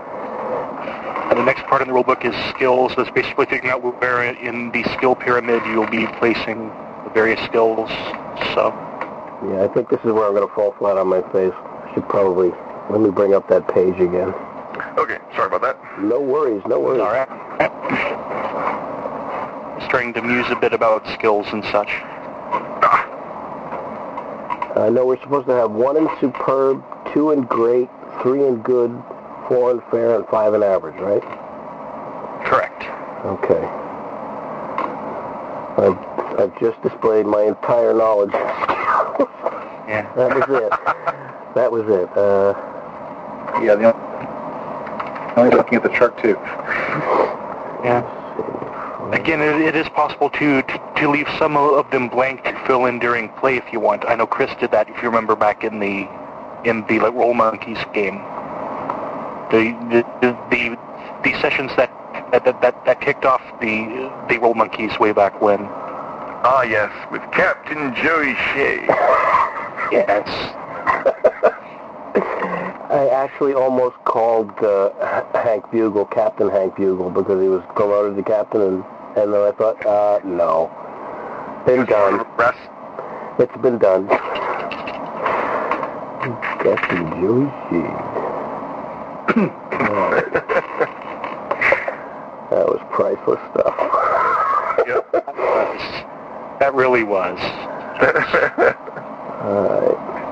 The 1.36 1.44
next 1.44 1.64
part 1.66 1.82
in 1.82 1.88
the 1.88 1.92
rulebook 1.94 2.24
is 2.24 2.34
skills. 2.54 2.92
That's 2.96 3.10
basically 3.10 3.44
figuring 3.44 3.70
out 3.70 3.82
where 3.82 4.24
in 4.24 4.70
the 4.70 4.82
skill 4.96 5.14
pyramid 5.14 5.60
you'll 5.66 5.86
be 5.86 6.06
placing 6.18 6.68
the 7.04 7.10
various 7.12 7.38
skills. 7.44 7.90
So, 8.54 8.72
Yeah, 9.44 9.64
I 9.68 9.68
think 9.74 9.90
this 9.90 10.00
is 10.00 10.12
where 10.12 10.24
I'm 10.26 10.34
going 10.34 10.48
to 10.48 10.54
fall 10.54 10.74
flat 10.78 10.96
on 10.96 11.08
my 11.08 11.20
face. 11.32 11.52
I 11.52 11.92
should 11.92 12.08
probably 12.08 12.52
let 12.88 13.02
me 13.02 13.10
bring 13.10 13.34
up 13.34 13.48
that 13.50 13.68
page 13.68 14.00
again. 14.00 14.32
Okay, 14.98 15.18
sorry 15.34 15.46
about 15.46 15.62
that. 15.62 15.78
No 16.00 16.20
worries, 16.20 16.62
no 16.66 16.80
worries. 16.80 17.00
all 17.00 17.12
right. 17.12 17.28
Starting 19.88 20.12
to 20.14 20.22
muse 20.22 20.46
a 20.50 20.56
bit 20.56 20.72
about 20.72 21.06
skills 21.14 21.46
and 21.52 21.64
such. 21.66 21.88
I 24.76 24.90
know 24.90 25.06
we're 25.06 25.20
supposed 25.22 25.46
to 25.48 25.54
have 25.54 25.70
one 25.70 25.96
in 25.96 26.08
superb, 26.20 26.82
two 27.14 27.30
in 27.30 27.42
great, 27.42 27.88
three 28.22 28.44
in 28.46 28.60
good, 28.62 28.90
four 29.48 29.70
in 29.70 29.80
fair, 29.90 30.16
and 30.16 30.26
five 30.28 30.52
in 30.54 30.62
average, 30.62 31.00
right? 31.00 31.22
Correct. 32.44 32.82
Okay. 33.24 33.64
I've, 35.78 35.98
I've 36.40 36.60
just 36.60 36.80
displayed 36.82 37.26
my 37.26 37.42
entire 37.42 37.94
knowledge. 37.94 38.32
Yeah. 38.32 40.12
That 40.16 40.34
was 40.34 40.62
it. 40.62 40.72
That 41.56 41.72
was 41.72 41.86
it. 41.88 42.10
Uh, 42.14 42.52
yeah, 43.64 43.76
the 43.76 43.84
only, 43.94 44.15
only 45.36 45.56
looking 45.56 45.76
at 45.76 45.82
the 45.82 45.90
chart 45.90 46.16
too. 46.18 46.36
Yeah. 47.84 48.02
Again, 49.12 49.40
it, 49.40 49.60
it 49.60 49.76
is 49.76 49.88
possible 49.90 50.30
to, 50.30 50.62
to 50.62 50.92
to 50.96 51.10
leave 51.10 51.28
some 51.38 51.56
of 51.56 51.90
them 51.90 52.08
blank 52.08 52.42
to 52.44 52.58
fill 52.66 52.86
in 52.86 52.98
during 52.98 53.28
play 53.34 53.56
if 53.56 53.72
you 53.72 53.78
want. 53.78 54.04
I 54.08 54.14
know 54.16 54.26
Chris 54.26 54.50
did 54.58 54.70
that 54.72 54.88
if 54.88 54.96
you 54.96 55.04
remember 55.04 55.36
back 55.36 55.62
in 55.62 55.78
the 55.78 56.08
in 56.64 56.84
the 56.86 56.98
like, 56.98 57.14
Roll 57.14 57.34
Monkeys 57.34 57.78
game. 57.92 58.18
The 59.52 59.76
the 60.20 60.36
the, 60.50 60.78
the 61.22 61.40
sessions 61.40 61.70
that 61.76 61.90
that 62.32 62.44
that 62.44 62.60
that, 62.62 62.84
that 62.84 63.00
kicked 63.00 63.24
off 63.24 63.42
the 63.60 64.10
the 64.28 64.38
Roll 64.38 64.54
Monkeys 64.54 64.98
way 64.98 65.12
back 65.12 65.40
when. 65.40 65.60
Ah, 66.48 66.62
yes, 66.62 66.90
with 67.12 67.22
Captain 67.32 67.94
Joey 67.94 68.34
Shea. 68.34 68.86
Yes. 69.92 70.26
I 72.96 73.08
actually 73.08 73.52
almost 73.52 73.96
called 74.04 74.50
uh, 74.60 74.90
Hank 75.34 75.70
Bugle 75.70 76.06
Captain 76.06 76.48
Hank 76.48 76.76
Bugle 76.76 77.10
because 77.10 77.42
he 77.42 77.48
was 77.48 77.62
promoted 77.74 78.16
to 78.16 78.22
captain, 78.22 78.62
and 78.62 78.84
and 79.16 79.32
then 79.32 79.40
I 79.42 79.52
thought, 79.52 79.84
uh, 79.84 80.20
no, 80.24 80.70
been 81.66 81.84
done. 81.84 82.26
It's 83.38 83.56
been 83.62 83.78
done. 83.78 84.08
Captain 86.62 87.10
Joey. 87.20 87.46
That 92.48 92.64
was 92.68 92.80
priceless 92.92 93.40
stuff. 93.50 93.74
Yep. 94.86 95.12
That 96.60 96.72
really 96.74 97.02
was. 97.02 97.38
Alright. 99.42 100.16
So 100.16 100.25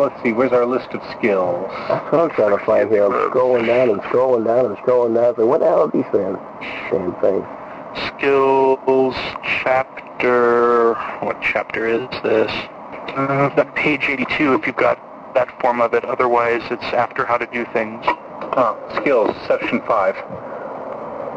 let's 0.00 0.22
see, 0.22 0.32
where's 0.32 0.52
our 0.52 0.66
list 0.66 0.88
of 0.92 1.02
skills? 1.16 1.70
That's 1.88 2.12
what 2.12 2.20
I'm 2.20 2.30
trying 2.30 2.58
to 2.58 2.64
find 2.64 2.90
here. 2.90 3.04
I'm 3.04 3.12
scrolling 3.30 3.66
down 3.66 3.90
and 3.90 4.00
scrolling 4.02 4.44
down 4.44 4.66
and 4.66 4.76
scrolling 4.78 5.14
down. 5.14 5.36
So 5.36 5.46
what 5.46 5.60
the 5.60 5.66
hell 5.66 5.82
are 5.82 5.90
these 5.90 6.10
things? 6.12 6.38
Damn 6.90 7.14
things. 7.20 7.44
Skills 8.16 9.14
chapter. 9.62 10.94
What 11.20 11.40
chapter 11.42 11.86
is 11.86 12.08
this? 12.22 12.50
Uh, 13.14 13.54
that 13.56 13.74
page 13.74 14.04
82. 14.04 14.54
If 14.54 14.66
you've 14.66 14.76
got 14.76 14.98
that 15.34 15.60
form 15.60 15.80
of 15.80 15.94
it. 15.94 16.04
Otherwise, 16.04 16.62
it's 16.70 16.84
after 16.92 17.24
how 17.24 17.38
to 17.38 17.46
do 17.46 17.64
things. 17.72 18.04
Oh, 18.54 18.76
skills, 19.00 19.34
section 19.46 19.80
5. 19.86 20.14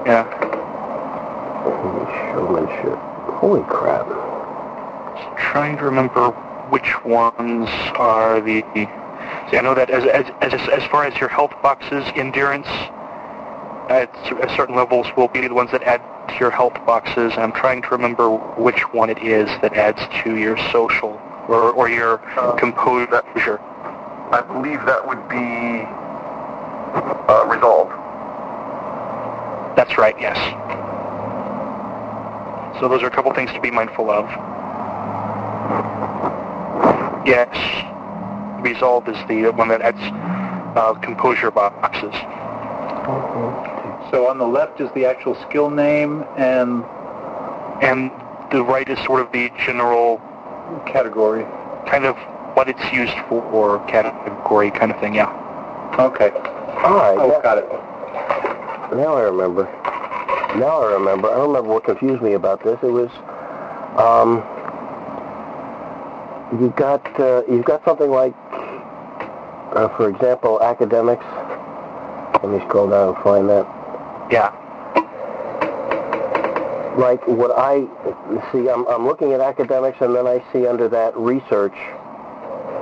Yeah. 0.06 0.24
Holy 1.64 2.06
showmanship. 2.32 3.00
Holy 3.40 3.64
crap. 3.64 4.08
trying 5.38 5.78
to 5.78 5.84
remember 5.84 6.32
which 6.70 7.04
ones 7.04 7.70
are 7.96 8.42
the. 8.42 8.62
See, 9.50 9.58
I 9.58 9.62
know 9.62 9.74
that 9.76 9.90
as 9.90 10.04
as 10.06 10.26
as, 10.42 10.70
as 10.70 10.84
far 10.90 11.06
as 11.06 11.20
your 11.20 11.30
health 11.30 11.52
boxes, 11.62 12.04
endurance 12.16 12.68
at 13.90 14.10
cer- 14.28 14.50
certain 14.56 14.76
levels 14.76 15.08
will 15.16 15.28
be 15.28 15.48
the 15.48 15.54
ones 15.54 15.72
that 15.72 15.84
add 15.84 16.02
to 16.30 16.36
your 16.40 16.50
health 16.52 16.74
boxes. 16.86 17.34
I'm 17.38 17.52
trying 17.52 17.82
to 17.84 17.90
remember 17.90 18.30
which 18.58 18.82
one 18.94 19.10
it 19.10 19.20
is 19.20 19.48
that 19.62 19.74
adds 19.74 20.00
to 20.24 20.36
your 20.38 20.58
social 20.72 21.20
or 21.48 21.72
or 21.72 21.90
your 21.90 22.20
Uh, 22.38 22.54
composure. 22.54 23.60
I 24.32 24.42
believe 24.42 24.84
that 24.86 25.08
would 25.08 25.30
be 25.30 25.86
uh, 27.32 27.46
resolve. 27.48 27.90
That's 29.78 29.98
right. 29.98 30.16
Yes. 30.20 30.38
So 32.80 32.88
those 32.90 33.04
are 33.04 33.08
a 33.08 33.12
couple 33.12 33.32
things 33.34 33.52
to 33.54 33.62
be 33.62 33.72
mindful 33.72 34.10
of. 34.10 34.26
Yes. 37.26 37.50
Resolve 38.62 39.08
is 39.08 39.18
the 39.28 39.50
one 39.52 39.68
that 39.70 39.82
adds 39.82 40.00
uh, 40.78 40.94
composure 41.02 41.52
boxes. 41.52 42.14
Okay. 42.14 44.12
So 44.12 44.28
on 44.30 44.38
the 44.38 44.48
left 44.48 44.80
is 44.82 44.90
the 44.94 45.06
actual 45.06 45.36
skill 45.48 45.70
name 45.70 46.24
and 46.38 46.84
and 47.82 48.12
the 48.52 48.64
right 48.64 48.88
is 48.88 48.98
sort 49.06 49.22
of 49.22 49.32
the 49.32 49.50
general 49.66 50.22
category. 50.86 51.44
kind 51.90 52.06
of 52.06 52.16
what 52.56 52.68
it's 52.70 52.82
used 52.94 53.14
for 53.28 53.80
category 53.88 54.72
kind 54.72 54.92
of 54.92 55.00
thing. 55.00 55.14
Yeah. 55.14 55.30
Okay. 56.00 56.32
Alright, 56.32 57.18
Oh, 57.18 57.28
now, 57.28 57.42
got 57.42 57.58
it. 57.58 57.68
now 58.96 59.16
I 59.16 59.22
remember. 59.24 59.64
Now 60.58 60.82
I 60.82 60.94
remember. 60.94 61.30
I 61.30 61.36
don't 61.36 61.48
remember 61.50 61.70
what 61.74 61.84
confused 61.84 62.22
me 62.22 62.34
about 62.34 62.64
this. 62.64 62.80
It 62.82 62.92
was, 62.92 63.10
um, 63.98 64.42
you've 66.60 66.76
got, 66.76 67.20
uh, 67.20 67.44
you've 67.50 67.66
got 67.66 67.84
something 67.86 68.10
like, 68.10 68.34
uh, 68.52 69.90
for 69.98 70.10
example, 70.10 70.62
academics. 70.62 71.26
Let 72.44 72.52
me 72.52 72.60
scroll 72.68 72.90
down 72.90 73.16
and 73.16 73.24
find 73.24 73.50
that. 73.50 73.66
Yeah. 74.32 74.52
like 76.98 77.26
what 77.28 77.52
I 77.58 77.82
see, 78.52 78.70
I'm, 78.70 78.88
I'm 78.88 79.06
looking 79.06 79.34
at 79.34 79.42
academics, 79.42 79.98
and 80.02 80.16
then 80.16 80.28
I 80.28 80.44
see 80.52 80.66
under 80.68 80.88
that 80.90 81.16
research, 81.18 81.76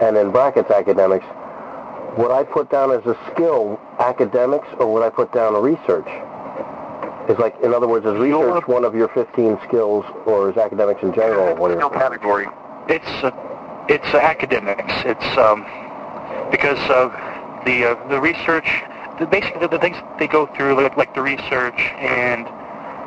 and 0.02 0.18
in 0.18 0.32
brackets 0.32 0.70
academics. 0.72 1.26
What 2.16 2.32
I 2.32 2.44
put 2.44 2.70
down 2.70 2.92
as 2.92 3.04
a 3.06 3.18
skill, 3.32 3.80
academics, 4.00 4.68
or 4.78 4.92
what 4.92 5.02
I 5.02 5.10
put 5.10 5.32
down 5.34 5.56
research? 5.62 6.08
Is 7.28 7.40
like, 7.40 7.56
in 7.64 7.74
other 7.74 7.88
words, 7.88 8.06
is 8.06 8.16
research 8.18 8.68
one 8.68 8.84
of 8.84 8.94
your 8.94 9.08
15 9.10 9.58
skills, 9.68 10.06
or 10.26 10.52
is 10.52 10.58
academics 10.58 11.02
in 11.02 11.14
general 11.14 11.56
one 11.56 11.72
of 11.72 11.80
your 11.80 11.90
Skill 11.90 12.00
category. 12.00 12.48
It's 12.90 13.24
uh, 13.24 13.32
it's 13.90 14.08
uh, 14.14 14.18
academics. 14.18 14.94
It's 15.06 15.38
um, 15.38 15.66
because 16.52 16.80
of 16.90 17.12
the 17.66 17.92
uh, 17.92 18.08
the 18.10 18.20
research. 18.20 18.68
The, 19.20 19.28
basically, 19.28 19.68
the, 19.68 19.78
things 19.78 19.96
they 20.18 20.28
go 20.28 20.48
through, 20.58 20.74
like, 20.82 20.98
like 20.98 21.14
the 21.14 21.22
research 21.22 21.78
and 22.00 22.48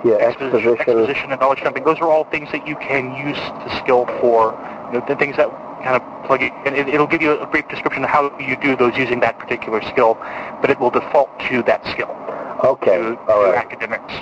Yeah, 0.05 0.15
exposition, 0.23 0.77
exposition. 0.79 1.33
and 1.33 1.41
knowledge 1.41 1.63
dumping. 1.65 1.83
Those 1.83 1.99
are 1.99 2.07
all 2.07 2.23
things 2.31 2.49
that 2.53 2.65
you 2.65 2.77
can 2.77 3.13
use 3.17 3.37
the 3.67 3.77
skill 3.81 4.07
for. 4.21 4.55
You 4.93 5.01
know, 5.01 5.05
the 5.09 5.17
things 5.17 5.37
that 5.37 5.49
kind 5.83 6.01
of 6.01 6.03
plug 6.25 6.43
it, 6.43 6.53
and 6.65 6.77
it, 6.77 6.87
it'll 6.89 7.09
give 7.09 7.23
you 7.23 7.33
a 7.33 7.47
brief 7.49 7.67
description 7.69 8.05
of 8.05 8.11
how 8.11 8.31
you 8.39 8.55
do 8.57 8.77
those 8.77 8.97
using 8.97 9.19
that 9.21 9.37
particular 9.41 9.83
skill, 9.83 10.15
but 10.61 10.71
it 10.71 10.79
will 10.79 10.91
default 10.91 11.29
to 11.51 11.65
that 11.65 11.85
skill, 11.91 12.15
Okay, 12.63 12.97
to, 12.97 13.19
all 13.29 13.43
to 13.43 13.51
right. 13.51 13.57
academics. 13.59 14.15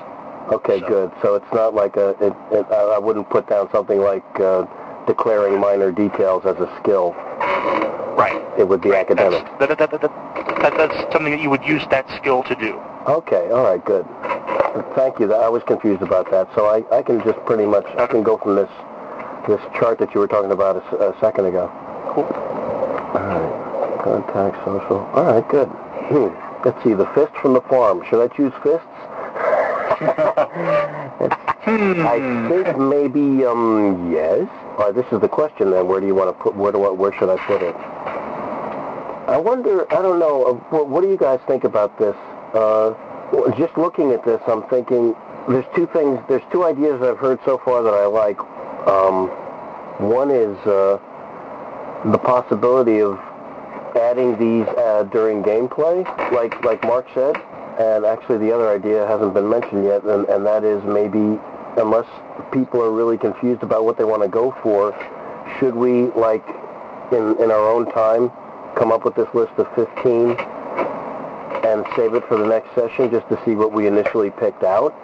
Okay, 0.53 0.81
So- 0.81 0.89
good. 0.89 1.13
So 1.21 1.35
it's 1.35 1.53
not 1.53 1.75
like 1.75 1.97
a, 1.97 2.11
it, 2.19 2.33
it, 2.51 2.67
I 2.71 2.97
I 2.97 2.99
wouldn't 2.99 3.29
put 3.29 3.47
down 3.47 3.69
something 3.73 4.01
like 4.01 4.25
uh, 4.41 4.65
declaring 5.07 5.59
minor 5.61 5.91
details 5.93 6.45
as 6.47 6.57
a 6.57 6.69
skill. 6.81 7.13
Right. 8.17 8.41
It 8.59 8.69
would 8.69 8.81
be 8.81 8.91
Right. 8.91 9.01
academics. 9.01 9.49
That's, 9.59 9.77
that, 9.77 9.79
that, 9.79 9.91
that, 9.91 10.01
that, 10.03 10.63
that, 10.63 10.75
that's 10.79 11.13
something 11.13 11.33
that 11.33 11.41
you 11.41 11.51
would 11.51 11.65
use 11.65 11.83
that 11.91 12.09
skill 12.17 12.43
to 12.45 12.55
do. 12.55 12.81
Okay, 13.07 13.51
all 13.51 13.65
right, 13.65 13.85
good. 13.85 14.07
Thank 14.97 15.19
you. 15.21 15.33
I 15.35 15.49
was 15.49 15.63
confused 15.67 16.01
about 16.03 16.31
that. 16.31 16.49
So 16.55 16.67
I, 16.67 16.83
I 16.97 17.03
can 17.03 17.23
just 17.23 17.39
pretty 17.45 17.67
much, 17.67 17.85
I 17.99 18.07
can 18.07 18.23
go 18.23 18.39
from 18.39 18.57
this 18.57 18.71
this 19.47 19.61
chart 19.79 19.99
that 19.99 20.15
you 20.15 20.21
were 20.21 20.27
talking 20.27 20.53
about 20.53 20.77
a 20.77 21.15
second 21.21 21.45
ago. 21.45 21.69
Cool. 22.15 22.25
All 22.25 23.21
right, 23.21 24.01
contact 24.03 24.57
social. 24.65 25.05
All 25.13 25.25
right, 25.25 25.47
good. 25.51 25.69
Hmm. 26.09 26.33
Let's 26.65 26.83
see, 26.83 26.95
the 26.95 27.05
fist 27.15 27.33
from 27.43 27.53
the 27.53 27.61
farm. 27.63 28.03
Should 28.09 28.23
I 28.25 28.29
choose 28.35 28.53
fists? 28.63 28.87
I 31.67 32.49
think 32.49 32.79
maybe, 32.79 33.45
um, 33.45 34.13
yes. 34.13 34.49
All 34.79 34.87
right, 34.87 34.95
this 34.95 35.07
is 35.13 35.21
the 35.21 35.29
question 35.29 35.71
then. 35.71 35.87
Where 35.87 36.01
do 36.01 36.07
you 36.07 36.15
want 36.15 36.37
to 36.37 36.43
put, 36.43 36.55
where 36.55 36.73
do 36.73 36.85
I, 36.85 36.91
where 36.91 37.13
should 37.13 37.31
I 37.31 37.37
put 37.47 37.63
it? 37.63 37.75
I 37.75 39.39
wonder, 39.39 39.91
I 39.93 40.03
don't 40.03 40.19
know, 40.19 40.45
uh, 40.45 40.53
what, 40.71 40.89
what 40.89 41.01
do 41.03 41.09
you 41.09 41.17
guys 41.17 41.41
think 41.47 41.65
about 41.65 41.99
this? 41.99 42.15
Uh, 42.53 42.93
just 43.57 43.77
looking 43.79 44.13
at 44.13 44.25
this, 44.25 44.41
I'm 44.47 44.63
thinking, 44.69 45.15
there's 45.49 45.65
two 45.75 45.87
things, 45.93 46.21
there's 46.29 46.43
two 46.53 46.65
ideas 46.65 47.01
I've 47.03 47.19
heard 47.19 47.39
so 47.45 47.59
far 47.65 47.83
that 47.83 47.95
I 47.95 48.07
like. 48.07 48.39
Um, 48.87 49.29
one 49.99 50.31
is 50.31 50.57
uh, 50.67 50.99
the 52.11 52.19
possibility 52.19 53.01
of 53.01 53.19
adding 53.97 54.37
these 54.39 54.67
uh, 54.77 55.05
during 55.05 55.43
gameplay, 55.43 56.05
like 56.33 56.63
like 56.65 56.83
Mark 56.83 57.07
said, 57.15 57.37
and 57.79 58.05
actually 58.05 58.39
the 58.39 58.53
other 58.53 58.69
idea 58.69 59.07
hasn't 59.07 59.35
been 59.35 59.49
mentioned 59.49 59.85
yet, 59.85 60.05
and, 60.05 60.29
and 60.29 60.47
that 60.47 60.65
is 60.65 60.83
maybe 60.85 61.41
unless 61.77 62.07
people 62.53 62.83
are 62.83 62.93
really 62.93 63.19
confused 63.19 63.63
about 63.63 63.85
what 63.85 63.99
they 63.99 64.05
want 64.05 64.23
to 64.23 64.29
go 64.29 64.55
for, 64.63 64.95
should 65.59 65.75
we 65.75 66.11
like 66.13 66.45
in 67.13 67.37
in 67.43 67.51
our 67.51 67.69
own 67.69 67.91
time 67.93 68.31
come 68.77 68.93
up 68.93 69.05
with 69.05 69.15
this 69.15 69.29
list 69.35 69.53
of 69.59 69.67
15 69.75 70.37
and 71.65 71.85
save 71.97 72.15
it 72.15 72.23
for 72.29 72.37
the 72.37 72.47
next 72.47 72.75
session 72.75 73.11
just 73.11 73.29
to 73.29 73.41
see 73.45 73.55
what 73.55 73.73
we 73.73 73.87
initially 73.87 74.31
picked 74.31 74.63
out? 74.63 74.95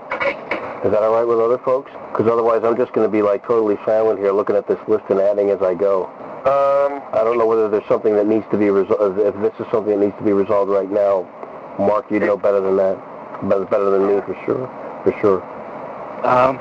Is 0.84 0.90
that 0.92 1.02
all 1.02 1.12
right 1.12 1.24
with 1.24 1.38
other 1.38 1.58
folks? 1.58 1.90
Because 2.10 2.26
otherwise 2.26 2.62
I'm 2.64 2.76
just 2.76 2.92
going 2.92 3.06
to 3.06 3.12
be 3.12 3.22
like 3.22 3.46
totally 3.46 3.76
silent 3.84 4.18
here 4.18 4.32
looking 4.32 4.56
at 4.56 4.66
this 4.66 4.78
list 4.88 5.04
and 5.10 5.20
adding 5.20 5.50
as 5.50 5.60
I 5.62 5.74
go. 5.74 6.06
Um, 6.40 7.02
I 7.12 7.22
don't 7.22 7.36
know 7.36 7.46
whether 7.46 7.68
there's 7.68 7.86
something 7.86 8.14
that 8.16 8.26
needs 8.26 8.46
to 8.50 8.56
be 8.56 8.70
resolved, 8.70 9.18
if 9.18 9.34
this 9.42 9.52
is 9.60 9.70
something 9.70 9.98
that 9.98 10.06
needs 10.06 10.16
to 10.16 10.24
be 10.24 10.32
resolved 10.32 10.70
right 10.70 10.90
now. 10.90 11.28
Mark, 11.78 12.10
you 12.10 12.20
know 12.20 12.36
better 12.36 12.60
than 12.60 12.76
that. 12.76 12.96
Better, 13.48 13.64
better 13.64 13.90
than 13.90 14.06
me, 14.06 14.20
for 14.22 14.36
sure. 14.44 14.66
For 15.04 15.12
sure. 15.20 15.42
Um, 16.26 16.58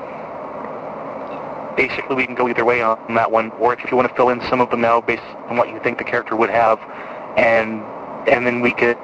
basically, 1.76 2.16
we 2.16 2.26
can 2.26 2.34
go 2.34 2.48
either 2.48 2.64
way 2.64 2.82
on 2.82 3.14
that 3.14 3.30
one, 3.30 3.50
or 3.52 3.74
if 3.74 3.90
you 3.90 3.96
want 3.96 4.08
to 4.08 4.14
fill 4.14 4.30
in 4.30 4.40
some 4.48 4.60
of 4.60 4.70
them 4.70 4.80
now 4.80 5.00
based 5.00 5.22
on 5.48 5.56
what 5.56 5.68
you 5.68 5.80
think 5.80 5.98
the 5.98 6.04
character 6.04 6.36
would 6.36 6.50
have, 6.50 6.78
and 7.36 7.82
and 8.28 8.46
then 8.46 8.60
we 8.60 8.72
can, 8.72 8.96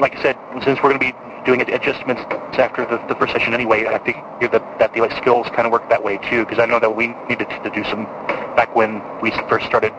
like 0.00 0.16
I 0.16 0.22
said, 0.22 0.38
since 0.64 0.82
we're 0.82 0.96
going 0.96 1.00
to 1.00 1.12
be 1.12 1.14
doing 1.44 1.60
adjustments 1.60 2.22
after 2.58 2.86
the, 2.86 2.96
the 3.08 3.14
first 3.16 3.32
session 3.32 3.52
anyway, 3.52 3.86
I 3.86 3.98
think 3.98 4.16
that 4.40 4.78
that 4.78 4.92
the 4.94 5.00
like, 5.00 5.12
skills 5.12 5.46
kind 5.48 5.66
of 5.66 5.72
work 5.72 5.88
that 5.90 6.02
way 6.02 6.18
too, 6.30 6.44
because 6.44 6.58
I 6.58 6.66
know 6.66 6.80
that 6.80 6.96
we 6.96 7.08
needed 7.28 7.48
to 7.48 7.70
do 7.74 7.84
some 7.84 8.04
back 8.56 8.74
when 8.74 9.02
we 9.20 9.30
first 9.48 9.66
started 9.66 9.92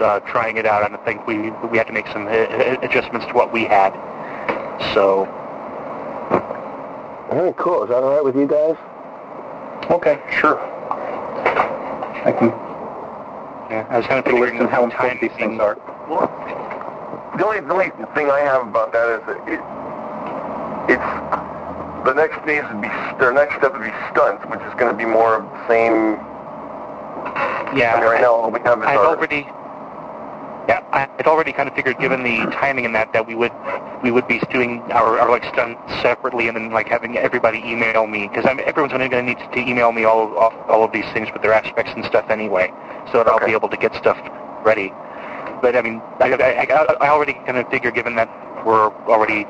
uh, 0.00 0.20
trying 0.20 0.56
it 0.56 0.66
out, 0.66 0.84
and 0.84 0.96
I 0.96 1.04
think 1.04 1.26
we 1.26 1.50
we 1.70 1.78
had 1.78 1.86
to 1.86 1.92
make 1.92 2.06
some 2.08 2.26
uh, 2.26 2.76
adjustments 2.82 3.26
to 3.26 3.32
what 3.32 3.52
we 3.52 3.64
had. 3.64 3.92
So 4.94 5.26
All 7.30 7.44
right, 7.44 7.56
cool. 7.56 7.82
Is 7.84 7.88
that 7.88 8.02
all 8.02 8.14
right 8.14 8.24
with 8.24 8.36
you 8.36 8.46
guys? 8.46 8.76
Okay, 9.90 10.20
sure. 10.30 10.58
I 12.24 12.32
can 12.32 12.48
Yeah, 13.70 13.86
I 13.90 13.98
was 13.98 14.06
kind 14.06 14.18
of 14.18 14.24
put 14.24 14.34
a 14.34 14.36
figuring 14.36 14.60
on 14.60 14.68
how 14.68 14.84
important 14.84 15.20
these 15.20 15.32
things 15.32 15.60
are. 15.60 15.76
Well, 16.08 16.28
the 17.36 17.44
only, 17.44 17.60
the 17.60 17.72
only 17.72 17.90
thing 18.14 18.30
I 18.30 18.40
have 18.40 18.68
about 18.68 18.92
that 18.92 19.08
is 19.08 19.20
that 19.26 19.38
it, 19.48 19.60
it's 20.94 21.44
the 22.04 22.12
next 22.12 22.44
phase 22.44 22.62
would 22.70 22.82
be 22.82 22.88
their 23.18 23.32
next 23.32 23.56
step 23.56 23.72
would 23.72 23.82
be 23.82 23.92
stunts, 24.12 24.44
which 24.46 24.60
is 24.60 24.74
going 24.78 24.92
to 24.92 24.96
be 24.96 25.04
more 25.04 25.36
of 25.36 25.44
the 25.44 25.68
same. 25.68 26.20
Yeah, 27.74 27.94
I 27.96 28.00
mean, 28.00 28.10
right 28.10 28.20
now 28.20 28.34
all 28.34 28.50
we 28.50 28.60
have 28.60 28.78
is 28.78 28.86
I've 28.86 28.98
our, 28.98 29.16
already, 29.16 29.48
yeah, 30.68 30.80
I 30.92 31.00
had 31.00 31.26
already 31.26 31.52
kind 31.52 31.68
of 31.68 31.74
figured, 31.74 31.98
given 31.98 32.22
the 32.22 32.38
timing 32.52 32.84
in 32.84 32.92
that, 32.92 33.12
that 33.12 33.26
we 33.26 33.34
would 33.34 33.52
we 34.02 34.10
would 34.10 34.26
be 34.28 34.38
doing 34.50 34.80
our, 34.92 35.18
our 35.18 35.30
like 35.30 35.44
stunts 35.52 35.80
separately, 36.02 36.48
and 36.48 36.56
then 36.56 36.70
like 36.70 36.88
having 36.88 37.16
everybody 37.18 37.58
email 37.58 38.06
me 38.06 38.28
because 38.28 38.46
I'm 38.46 38.60
everyone's 38.60 38.92
going 38.92 39.10
to 39.10 39.22
need 39.22 39.38
to 39.38 39.58
email 39.58 39.92
me 39.92 40.04
all, 40.04 40.34
all 40.36 40.52
all 40.68 40.84
of 40.84 40.92
these 40.92 41.06
things 41.12 41.28
with 41.32 41.42
their 41.42 41.52
aspects 41.52 41.92
and 41.94 42.04
stuff 42.06 42.30
anyway, 42.30 42.72
so 43.12 43.18
that 43.18 43.28
I'll 43.28 43.44
be 43.44 43.52
able 43.52 43.68
to 43.68 43.76
get 43.76 43.94
stuff 43.94 44.18
ready. 44.64 44.92
But 45.60 45.76
I 45.76 45.82
mean, 45.82 46.00
I, 46.20 46.32
I, 46.32 46.86
I- 47.00 47.08
already 47.08 47.34
kind 47.46 47.58
of 47.58 47.68
figure, 47.70 47.90
given 47.90 48.14
that 48.16 48.28
we're 48.66 48.88
already 49.06 49.46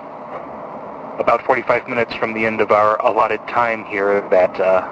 about 1.20 1.44
45 1.46 1.88
minutes 1.88 2.14
from 2.16 2.34
the 2.34 2.44
end 2.44 2.60
of 2.60 2.70
our 2.72 3.00
allotted 3.06 3.38
time 3.48 3.84
here, 3.84 4.26
that 4.30 4.58
uh, 4.60 4.82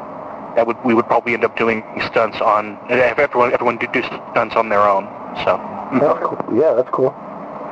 that 0.54 0.66
would 0.66 0.76
we 0.84 0.94
would 0.94 1.06
probably 1.06 1.34
end 1.34 1.44
up 1.44 1.56
doing 1.56 1.82
stunts 2.06 2.40
on 2.40 2.78
if 2.90 3.18
everyone 3.18 3.52
everyone 3.52 3.78
do, 3.78 3.86
do 3.92 4.02
stunts 4.32 4.54
on 4.56 4.68
their 4.68 4.82
own. 4.82 5.04
So 5.44 5.58
That's 6.00 6.18
cool. 6.24 6.38
Yeah, 6.54 6.74
that's 6.74 6.88
cool. 6.90 7.14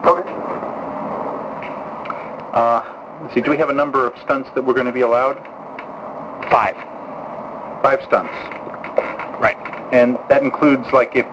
okay. 0.04 0.28
Uh, 2.52 2.82
let's 3.22 3.34
see, 3.34 3.40
do 3.40 3.50
we 3.50 3.56
have 3.56 3.70
a 3.70 3.74
number 3.74 4.06
of 4.06 4.12
stunts 4.22 4.50
that 4.54 4.62
we're 4.62 4.74
going 4.74 4.86
to 4.86 4.92
be 4.92 5.00
allowed? 5.02 5.36
five, 6.50 6.74
Five 7.82 8.00
stunts. 8.06 8.32
right? 9.40 9.56
And 9.92 10.18
that 10.28 10.42
includes, 10.42 10.86
like, 10.92 11.14
if 11.14 11.24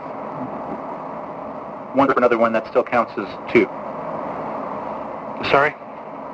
one 1.95 2.07
for 2.07 2.17
another 2.17 2.37
one, 2.37 2.53
that 2.53 2.67
still 2.67 2.83
counts 2.83 3.11
as 3.17 3.25
two, 3.51 3.65
Sorry. 5.49 5.73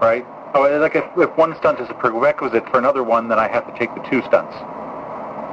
right? 0.02 0.26
Oh, 0.56 0.62
like 0.80 0.96
if, 0.96 1.06
if 1.18 1.36
one 1.38 1.56
stunt 1.58 1.80
is 1.80 1.90
a 1.90 1.94
prerequisite 1.94 2.68
for 2.70 2.78
another 2.78 3.04
one, 3.04 3.28
then 3.30 3.40
I 3.40 3.48
have 3.48 3.66
to 3.72 3.80
take 3.80 3.94
the 3.96 4.02
two 4.10 4.22
stunts. 4.28 4.54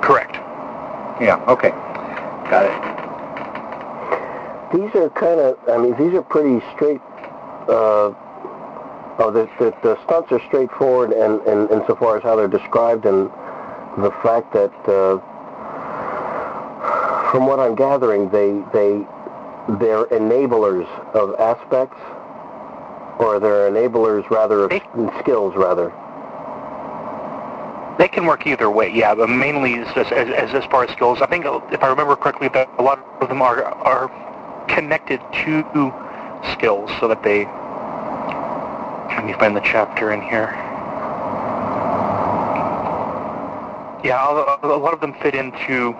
Correct. 0.05 0.35
Yeah, 1.23 1.43
okay. 1.49 1.71
Got 2.51 2.67
it. 2.67 3.00
These 4.73 4.95
are 4.95 5.11
kind 5.11 5.41
of, 5.41 5.59
I 5.69 5.79
mean, 5.79 5.97
these 5.99 6.15
are 6.15 6.23
pretty 6.23 6.65
straight, 6.75 7.01
uh, 7.69 8.15
oh, 9.19 9.31
the, 9.33 9.49
the, 9.59 9.75
the 9.83 9.99
stunts 10.05 10.31
are 10.31 10.41
straightforward 10.47 11.11
and, 11.13 11.41
and 11.43 11.69
insofar 11.71 12.19
as 12.19 12.23
how 12.23 12.37
they're 12.37 12.47
described 12.47 13.05
and 13.05 13.29
the 13.99 14.13
fact 14.23 14.53
that, 14.53 14.73
uh, 14.89 15.19
from 17.33 17.47
what 17.47 17.59
I'm 17.59 17.75
gathering, 17.75 18.29
they, 18.31 18.53
they, 18.73 19.05
they're 19.79 20.07
enablers 20.07 20.87
of 21.15 21.35
aspects, 21.41 21.99
or 23.19 23.39
they're 23.41 23.71
enablers 23.71 24.29
rather 24.31 24.65
of 24.65 24.71
They- 24.71 24.83
skills 25.21 25.55
rather. 25.57 25.93
They 27.99 28.09
can 28.09 28.25
work 28.25 28.47
either 28.47 28.71
way, 28.71 28.91
yeah, 28.95 29.15
but 29.15 29.29
mainly 29.29 29.75
as, 29.81 29.89
as, 29.97 30.11
as, 30.33 30.55
as 30.55 30.65
far 30.71 30.85
as 30.85 30.91
skills. 30.93 31.21
I 31.21 31.27
think, 31.27 31.45
if 31.45 31.83
I 31.83 31.89
remember 31.89 32.17
correctly, 32.17 32.49
that 32.55 32.71
a 32.79 32.83
lot 32.83 33.05
of 33.21 33.29
them 33.29 33.43
are, 33.43 33.63
are 33.63 34.11
connected 34.69 35.21
to 35.45 35.93
skills 36.53 36.91
so 37.01 37.09
that 37.09 37.23
they... 37.23 37.45
Let 39.17 39.25
me 39.27 39.33
find 39.35 39.55
the 39.57 39.61
chapter 39.61 40.13
in 40.13 40.23
here. 40.23 40.55
Yeah, 44.03 44.17
a, 44.63 44.67
lot 44.67 44.95
of 44.95 45.01
them 45.01 45.13
fit 45.21 45.35
into 45.35 45.95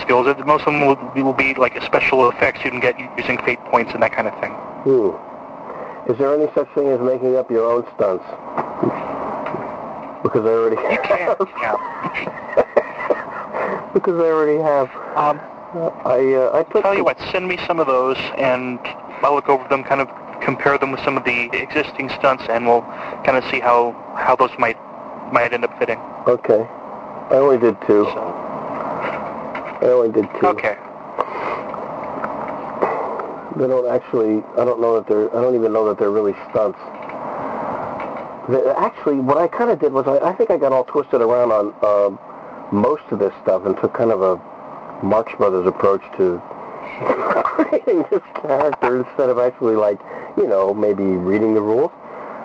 skills. 0.00 0.26
Most 0.44 0.62
of 0.66 0.72
them 0.72 0.86
will, 0.86 0.96
will 1.14 1.32
be 1.32 1.54
like 1.54 1.80
special 1.82 2.28
effects 2.28 2.64
you 2.64 2.70
can 2.70 2.80
get 2.80 2.98
using 3.16 3.38
fate 3.44 3.60
points 3.66 3.92
and 3.94 4.02
that 4.02 4.12
kind 4.12 4.26
of 4.26 4.34
thing. 4.40 4.50
Hmm. 4.82 6.10
Is 6.10 6.18
there 6.18 6.34
any 6.34 6.50
such 6.52 6.68
thing 6.74 6.88
as 6.88 6.98
making 7.00 7.36
up 7.36 7.48
your 7.48 7.70
own 7.70 7.84
stunts? 7.94 8.24
Because 10.24 10.44
I 10.44 10.50
already 10.50 10.76
You 10.76 10.98
can, 11.04 11.18
have. 11.18 11.48
yeah. 11.62 11.76
because 13.94 14.18
I 14.18 14.24
already 14.26 14.58
have. 14.60 14.90
Um, 15.16 15.38
I 15.74 16.34
uh, 16.34 16.50
I 16.52 16.62
put 16.64 16.82
tell 16.82 16.94
you 16.94 17.04
what, 17.04 17.18
send 17.30 17.48
me 17.48 17.58
some 17.66 17.80
of 17.80 17.86
those, 17.86 18.18
and 18.36 18.78
I'll 19.22 19.34
look 19.34 19.48
over 19.48 19.66
them, 19.68 19.82
kind 19.84 20.02
of 20.02 20.08
compare 20.42 20.76
them 20.76 20.90
with 20.90 21.00
some 21.00 21.16
of 21.16 21.24
the 21.24 21.48
existing 21.52 22.10
stunts, 22.10 22.44
and 22.50 22.66
we'll 22.66 22.82
kind 23.24 23.36
of 23.36 23.44
see 23.50 23.58
how 23.58 23.92
how 24.16 24.36
those 24.36 24.50
might 24.58 24.76
might 25.32 25.52
end 25.52 25.64
up 25.64 25.78
fitting. 25.78 25.98
Okay. 26.26 26.66
I 27.30 27.36
only 27.36 27.58
did 27.58 27.80
two. 27.86 28.04
So, 28.04 28.20
I 28.20 29.86
only 29.86 30.12
did 30.12 30.28
two. 30.38 30.46
okay. 30.48 30.76
They 33.56 33.66
don't 33.66 33.88
actually. 33.88 34.44
I 34.60 34.64
don't 34.66 34.80
know 34.80 34.96
that 34.96 35.08
they're. 35.08 35.34
I 35.34 35.40
don't 35.40 35.54
even 35.54 35.72
know 35.72 35.88
that 35.88 35.98
they're 35.98 36.10
really 36.10 36.34
stunts. 36.50 36.78
The, 38.50 38.74
actually, 38.76 39.20
what 39.20 39.38
I 39.38 39.48
kind 39.48 39.70
of 39.70 39.80
did 39.80 39.92
was 39.92 40.06
I, 40.06 40.18
I 40.18 40.34
think 40.34 40.50
I 40.50 40.58
got 40.58 40.72
all 40.72 40.84
twisted 40.84 41.22
around 41.22 41.52
on 41.52 41.72
um, 41.82 42.18
most 42.72 43.04
of 43.10 43.20
this 43.20 43.32
stuff 43.42 43.64
and 43.64 43.74
took 43.80 43.94
kind 43.94 44.10
of 44.10 44.20
a 44.20 44.51
Marx 45.02 45.32
Brothers 45.36 45.66
approach 45.66 46.02
to 46.18 46.40
creating 47.44 48.04
this 48.10 48.22
character 48.40 48.98
instead 49.04 49.28
of 49.30 49.38
actually 49.38 49.76
like, 49.76 49.98
you 50.36 50.46
know, 50.46 50.72
maybe 50.74 51.04
reading 51.04 51.54
the 51.54 51.60
rules. 51.60 51.90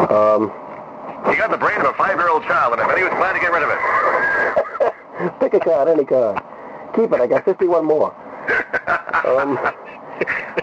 Um, 0.09 0.51
You 1.29 1.35
got 1.37 1.51
the 1.51 1.57
brain 1.57 1.79
of 1.79 1.87
a 1.87 1.93
five-year-old 1.93 2.43
child, 2.43 2.73
and 2.73 2.81
I 2.81 2.87
bet 2.87 2.97
he 2.97 3.03
was 3.03 3.13
glad 3.13 3.33
to 3.33 3.39
get 3.39 3.51
rid 3.51 3.63
of 3.63 3.69
it. 3.69 5.39
pick 5.39 5.53
a 5.53 5.59
card, 5.59 5.87
any 5.87 6.05
card. 6.05 6.41
Keep 6.95 7.11
it. 7.13 7.21
I 7.21 7.27
got 7.27 7.45
51 7.45 7.85
more. 7.85 8.13
Um, 9.25 9.57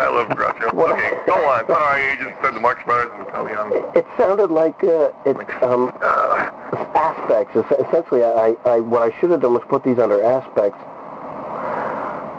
I 0.00 0.08
love 0.10 0.28
Groucho. 0.28 0.72
What- 0.72 0.92
Okay, 0.92 1.12
go 1.26 1.34
on. 1.34 1.66
Sorry, 1.66 2.10
you 2.10 2.16
just 2.24 2.42
said 2.42 2.54
the 2.54 2.60
Marx 2.60 2.82
Brothers 2.84 3.12
and 3.18 3.28
Italian. 3.28 3.84
it 3.94 4.06
sounded 4.16 4.50
like 4.50 4.82
uh, 4.82 5.10
it. 5.26 5.36
Um, 5.62 5.92
Uh, 6.02 6.50
aspects. 6.94 7.54
Essentially, 7.56 8.24
I, 8.24 8.56
I, 8.64 8.80
what 8.80 9.02
I 9.02 9.18
should 9.20 9.30
have 9.30 9.40
done 9.42 9.52
was 9.54 9.62
put 9.68 9.84
these 9.84 9.98
under 9.98 10.22
aspects. 10.24 10.78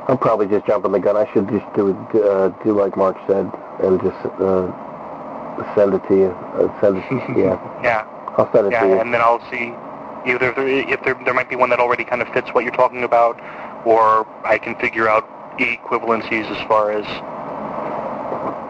I'm 0.07 0.17
probably 0.19 0.47
just 0.47 0.65
jumping 0.67 0.91
the 0.91 0.99
gun. 0.99 1.17
I 1.17 1.31
should 1.33 1.47
just 1.49 1.65
do 1.75 1.91
uh, 2.23 2.49
do 2.63 2.77
like 2.79 2.95
Mark 2.95 3.17
said 3.27 3.49
and 3.83 3.99
just 4.01 4.17
uh, 4.39 4.69
send 5.75 5.93
it 5.95 6.03
to 6.07 6.15
you. 6.15 6.29
Uh, 6.53 6.69
send 6.81 6.97
it. 6.97 7.09
To, 7.09 7.15
Yeah, 7.39 7.81
Yeah, 7.83 8.33
I'll 8.37 8.51
send 8.53 8.67
it 8.67 8.71
yeah, 8.73 8.83
to 8.83 8.87
you. 8.89 8.99
and 8.99 9.13
then 9.13 9.21
I'll 9.21 9.41
see 9.49 9.73
either 10.29 10.51
there, 10.53 10.67
if 10.67 11.01
there 11.03 11.15
there 11.25 11.33
might 11.33 11.49
be 11.49 11.55
one 11.55 11.69
that 11.71 11.79
already 11.79 12.03
kind 12.05 12.21
of 12.21 12.27
fits 12.29 12.49
what 12.53 12.63
you're 12.63 12.73
talking 12.75 13.03
about, 13.03 13.39
or 13.85 14.27
I 14.45 14.57
can 14.59 14.75
figure 14.75 15.09
out 15.09 15.27
equivalencies 15.57 16.45
as 16.51 16.67
far 16.67 16.91
as 16.91 17.05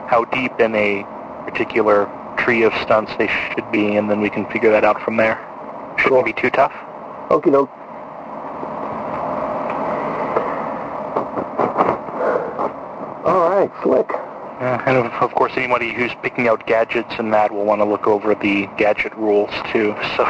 how 0.09 0.23
deep 0.31 0.57
in 0.59 0.73
a 0.75 1.03
particular 1.49 2.07
tree 2.37 2.63
of 2.63 2.73
stunts 2.83 3.11
they 3.17 3.27
should 3.53 3.69
be, 3.71 3.95
and 3.97 4.09
then 4.09 4.21
we 4.21 4.29
can 4.29 4.45
figure 4.51 4.71
that 4.71 4.83
out 4.85 5.01
from 5.01 5.17
there. 5.17 5.35
Shouldn't 5.97 6.13
Cool. 6.13 6.23
be 6.23 6.33
too 6.33 6.49
tough. 6.49 6.73
Okie 7.29 7.51
doke. 7.51 7.69
All 13.25 13.44
right, 13.59 13.71
slick. 13.83 14.09
Uh, 14.11 14.81
and 14.85 14.97
of, 14.97 15.05
of 15.21 15.33
course, 15.35 15.51
anybody 15.57 15.91
who's 15.93 16.11
picking 16.23 16.47
out 16.47 16.65
gadgets 16.65 17.13
and 17.19 17.33
that 17.33 17.51
will 17.51 17.65
want 17.65 17.81
to 17.81 17.85
look 17.85 18.07
over 18.07 18.33
the 18.35 18.67
gadget 18.77 19.13
rules 19.15 19.51
too. 19.71 19.93
So, 20.15 20.25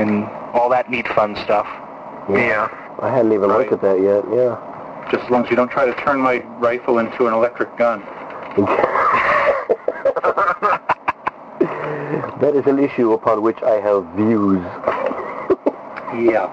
and 0.00 0.24
all 0.54 0.68
that 0.70 0.90
neat 0.90 1.06
fun 1.08 1.36
stuff. 1.44 1.66
yeah. 2.28 2.68
I 3.00 3.10
hadn't 3.10 3.32
even 3.32 3.50
Right. 3.50 3.70
looked 3.70 3.72
at 3.72 3.80
that 3.82 4.00
yet. 4.00 4.24
Yeah. 4.32 4.56
Just 5.10 5.24
as 5.24 5.30
long 5.30 5.44
as 5.44 5.50
you 5.50 5.56
don't 5.56 5.70
try 5.70 5.84
to 5.84 5.94
turn 5.94 6.18
my 6.20 6.38
rifle 6.58 6.98
into 6.98 7.26
an 7.28 7.34
electric 7.34 7.76
gun. 7.76 8.00
that 12.40 12.52
is 12.54 12.66
an 12.66 12.78
issue 12.78 13.12
upon 13.12 13.42
which 13.42 13.60
I 13.62 13.80
have 13.80 14.04
views. 14.16 14.64
Yeah. 16.14 16.46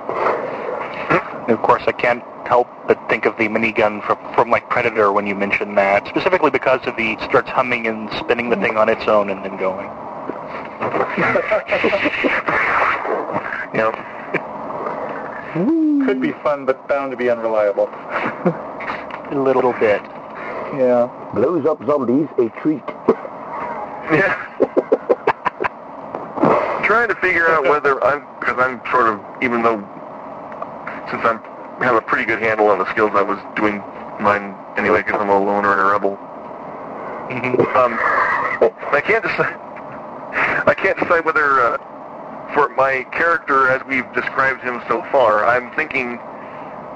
And 1.42 1.52
of 1.52 1.62
course, 1.62 1.84
I 1.88 1.92
can't 1.92 2.24
help 2.46 2.68
but 2.88 3.00
think 3.10 3.26
of 3.26 3.38
the 3.38 3.48
minigun 3.48 4.06
from, 4.06 4.18
from 4.34 4.50
like 4.50 4.70
Predator 4.70 5.12
when 5.12 5.26
you 5.28 5.36
mention 5.36 5.76
that, 5.76 6.08
specifically 6.08 6.52
because 6.52 6.82
of 6.86 6.96
the 6.98 7.18
starts 7.24 7.50
humming 7.50 7.88
and 7.88 8.12
spinning 8.14 8.50
the 8.50 8.56
thing 8.58 8.78
on 8.78 8.90
its 8.90 9.08
own 9.08 9.30
and 9.30 9.44
then 9.44 9.58
going. 9.58 9.90
Yep. 13.74 13.94
Could 16.06 16.22
be 16.22 16.32
fun, 16.44 16.66
but 16.66 16.88
bound 16.88 17.12
to 17.12 17.18
be 17.18 17.30
unreliable. 17.30 17.88
A 17.88 19.32
little 19.34 19.72
bit. 19.74 20.02
Yeah. 20.76 21.10
Blows 21.34 21.66
up 21.66 21.84
zombies, 21.86 22.28
a 22.38 22.50
treat. 22.62 22.84
Yeah. 24.12 24.36
Trying 26.84 27.08
to 27.08 27.16
figure 27.16 27.50
out 27.50 27.64
whether 27.64 28.04
I'm, 28.04 28.26
because 28.40 28.58
I'm 28.60 28.82
sort 28.92 29.08
of, 29.08 29.22
even 29.42 29.62
though, 29.62 29.78
since 31.12 31.24
I'm 31.26 31.40
have 31.84 31.96
a 31.96 32.02
pretty 32.02 32.26
good 32.26 32.40
handle 32.40 32.68
on 32.68 32.80
the 32.80 32.90
skills, 32.92 33.12
I 33.16 33.22
was 33.22 33.40
doing 33.56 33.80
mine 34.20 34.56
anyway 34.78 35.04
because 35.04 35.20
I'm 35.20 35.30
a 35.30 35.40
loner 35.40 35.72
and 35.74 35.82
a 35.82 35.86
rebel. 35.86 36.16
hmm 36.16 37.62
Um, 37.76 37.98
I 38.94 39.02
can't 39.04 39.24
decide. 39.24 39.58
I 40.68 40.74
can't 40.74 40.98
decide 40.98 41.26
whether 41.26 41.60
uh, 41.60 41.78
for 42.54 42.70
my 42.70 43.04
character 43.12 43.70
as 43.70 43.86
we've 43.88 44.12
described 44.14 44.62
him 44.62 44.82
so 44.88 45.02
far, 45.12 45.46
I'm 45.46 45.72
thinking 45.76 46.20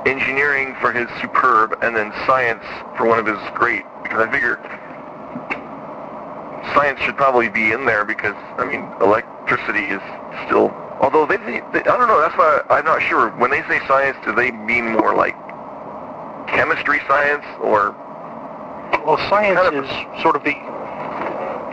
engineering 0.06 0.76
for 0.80 0.92
his 0.92 1.10
superb 1.20 1.78
and 1.82 1.96
then 1.96 2.14
science 2.28 2.64
for 2.96 3.06
one 3.08 3.18
of 3.18 3.26
his 3.26 3.40
great 3.56 3.84
because 4.04 4.20
I 4.20 4.32
figure 4.32 4.62
science 6.74 7.00
should 7.02 7.18
probably 7.18 7.50
be 7.50 7.72
in 7.72 7.86
there 7.86 8.06
because 8.06 8.36
I 8.58 8.66
mean 8.66 8.92
electricity 9.02 9.86
is 9.86 10.02
still 10.46 10.70
although 11.02 11.26
they, 11.26 11.38
they, 11.38 11.62
they 11.74 11.80
I 11.80 11.98
don't 11.98 12.08
know 12.08 12.20
that's 12.22 12.38
why 12.38 12.62
I'm 12.70 12.86
not 12.86 13.02
sure 13.02 13.30
when 13.38 13.52
they 13.52 13.62
say 13.64 13.80
science 13.88 14.18
do 14.26 14.34
they 14.34 14.52
mean 14.52 14.94
more 14.94 15.14
like 15.16 15.36
chemistry 16.48 17.00
science 17.08 17.44
or 17.62 17.92
Well, 19.06 19.18
science 19.30 19.60
Kind 19.60 19.76
of- 19.76 19.86
is 19.86 20.22
sort 20.22 20.36
of 20.36 20.44
the 20.44 20.56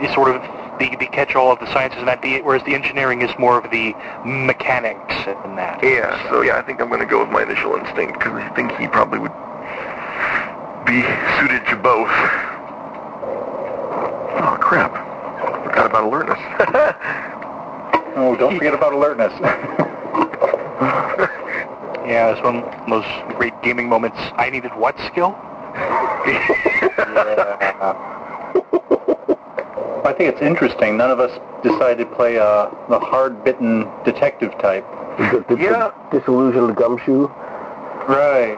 is 0.03 0.13
sort 0.13 0.35
of 0.35 0.41
the, 0.79 0.95
the 0.97 1.05
catch-all 1.05 1.51
of 1.51 1.59
the 1.59 1.71
sciences, 1.71 1.99
and 1.99 2.07
that 2.07 2.21
the 2.23 2.41
whereas 2.41 2.63
the 2.63 2.73
engineering 2.73 3.21
is 3.21 3.29
more 3.37 3.57
of 3.63 3.69
the 3.71 3.93
mechanics 4.25 5.13
and 5.45 5.55
that. 5.57 5.79
Yeah, 5.83 6.17
so 6.29 6.41
yeah, 6.41 6.57
I 6.57 6.63
think 6.63 6.81
I'm 6.81 6.89
going 6.89 6.99
to 6.99 7.05
go 7.05 7.19
with 7.21 7.29
my 7.29 7.43
initial 7.43 7.75
instinct 7.75 8.17
because 8.19 8.33
I 8.33 8.49
think 8.55 8.71
he 8.77 8.87
probably 8.87 9.19
would 9.19 9.31
be 10.85 11.03
suited 11.39 11.63
to 11.69 11.75
both. 11.77 12.09
Oh 14.41 14.57
crap! 14.59 14.91
Forgot 15.63 15.85
about 15.85 16.03
alertness. 16.05 16.39
Oh, 18.15 18.35
don't 18.37 18.57
forget 18.57 18.73
about 18.73 18.93
alertness. 18.93 19.33
Yeah, 22.05 22.31
it's 22.33 22.41
one 22.43 22.57
of 22.57 22.89
those 22.89 23.05
great 23.37 23.53
gaming 23.63 23.87
moments. 23.87 24.17
I 24.35 24.49
needed 24.49 24.75
what 24.75 24.93
skill? 25.07 25.37
I 30.05 30.13
think 30.17 30.33
it's 30.33 30.41
interesting. 30.41 30.97
None 30.97 31.09
of 31.11 31.21
us 31.21 31.31
decided 31.63 32.09
to 32.09 32.15
play 32.15 32.37
uh, 32.37 32.69
the 32.89 32.99
hard-bitten 32.99 33.87
detective 34.03 34.51
type. 34.59 34.85
The, 35.17 35.45
the, 35.47 35.55
Yeah. 35.61 35.91
the 36.11 36.19
disillusioned 36.19 36.75
gumshoe. 36.75 37.27
Right. 38.09 38.57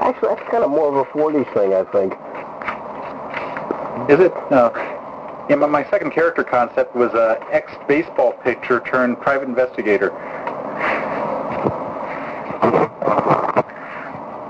Actually, 0.00 0.34
that's 0.36 0.48
kind 0.50 0.64
of 0.64 0.70
more 0.70 0.88
of 0.88 0.96
a 0.96 1.04
40s 1.10 1.52
thing, 1.52 1.74
I 1.74 1.84
think. 1.92 2.14
Is 4.10 4.20
it? 4.24 4.32
No. 4.50 4.72
Yeah, 5.48 5.56
my, 5.56 5.66
my 5.66 5.88
second 5.88 6.10
character 6.10 6.44
concept 6.44 6.94
was 6.94 7.14
a 7.14 7.38
ex-baseball 7.50 8.32
pitcher 8.44 8.80
turned 8.80 9.18
private 9.20 9.48
investigator. 9.48 10.10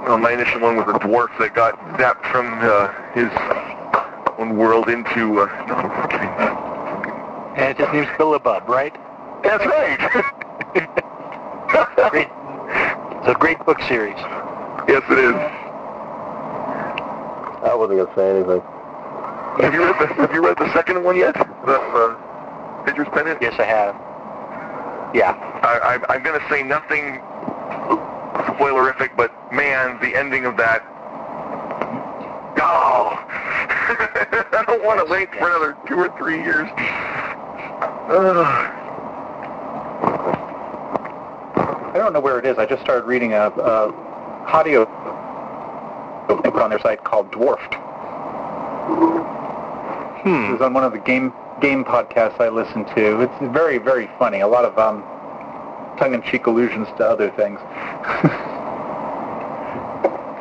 well, 0.02 0.18
my 0.18 0.32
initial 0.32 0.60
one 0.60 0.74
was 0.76 0.88
a 0.88 0.98
dwarf 0.98 1.28
that 1.38 1.54
got 1.54 1.78
zapped 1.98 2.24
from 2.32 2.46
uh, 2.62 2.88
his 3.14 3.30
own 4.38 4.56
world 4.56 4.88
into. 4.88 5.40
Uh, 5.40 5.46
no, 5.68 5.74
I'm 5.74 6.08
kidding. 6.08 6.28
And 7.56 7.78
his 7.78 7.86
name's 7.92 8.08
Billabub, 8.18 8.66
right? 8.66 8.94
That's 9.44 9.64
right. 9.66 10.00
Great. 12.10 12.28
It's 13.18 13.28
a 13.28 13.34
great 13.38 13.58
book 13.66 13.80
series. 13.82 14.16
yes, 14.88 15.02
it 15.10 15.18
is. 15.18 15.34
I 17.62 17.74
wasn't 17.74 17.98
going 17.98 18.08
to 18.08 18.14
say 18.14 18.30
anything. 18.30 18.62
Have 19.60 19.74
you 19.74 19.84
read 19.84 19.96
the 19.98 20.06
Have 20.14 20.32
you 20.32 20.44
read 20.44 20.56
the 20.56 20.72
second 20.72 21.02
one 21.02 21.16
yet? 21.16 21.34
The 21.34 21.80
uh, 21.80 22.84
Pitcher's. 22.84 23.08
Yes, 23.40 23.54
I 23.58 23.64
have. 23.64 23.94
Yeah. 25.14 25.32
I, 25.62 25.96
I, 25.96 26.14
I'm 26.14 26.22
going 26.22 26.40
to 26.40 26.48
say 26.48 26.62
nothing 26.62 27.20
spoilerific, 28.54 29.16
but 29.16 29.32
man, 29.52 29.98
the 30.00 30.16
ending 30.16 30.44
of 30.44 30.56
that. 30.56 30.84
Oh, 32.60 33.14
I 34.52 34.64
don't 34.66 34.84
want 34.84 35.04
to 35.04 35.10
wait 35.10 35.30
for 35.34 35.48
another 35.48 35.76
two 35.86 35.96
or 35.96 36.16
three 36.18 36.42
years. 36.42 36.68
Ugh. 38.08 38.74
I 41.88 41.92
don't 41.94 42.12
know 42.12 42.20
where 42.20 42.38
it 42.38 42.46
is. 42.46 42.58
I 42.58 42.66
just 42.66 42.82
started 42.82 43.06
reading 43.06 43.32
a, 43.32 43.48
a 43.48 43.92
audio 44.46 44.84
they 46.42 46.50
put 46.50 46.62
on 46.62 46.70
their 46.70 46.80
site 46.80 47.02
called 47.04 47.30
Dwarfed. 47.32 47.74
It 50.18 50.22
Hmm. 50.22 50.52
was 50.52 50.60
on 50.60 50.74
one 50.74 50.84
of 50.84 50.92
the 50.92 50.98
game 50.98 51.32
game 51.60 51.84
podcasts 51.84 52.40
I 52.40 52.48
listen 52.48 52.84
to. 52.96 53.20
It's 53.22 53.52
very 53.52 53.78
very 53.78 54.08
funny. 54.18 54.40
A 54.40 54.48
lot 54.48 54.64
of 54.64 54.78
um, 54.78 55.02
tongue-in-cheek 55.98 56.46
allusions 56.46 56.86
to 56.98 57.04
other 57.04 57.30
things. 57.30 57.58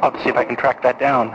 I'll 0.02 0.12
have 0.12 0.14
to 0.14 0.24
see 0.24 0.30
if 0.30 0.38
I 0.38 0.46
can 0.46 0.56
track 0.56 0.82
that 0.84 1.00
down. 1.00 1.30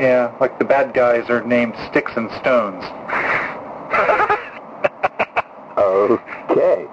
yeah, 0.00 0.32
like 0.40 0.58
the 0.58 0.64
bad 0.64 0.92
guys 0.94 1.30
are 1.30 1.42
named 1.44 1.74
Sticks 1.90 2.12
and 2.16 2.30
Stones. 2.40 2.84
Okay. 5.78 6.86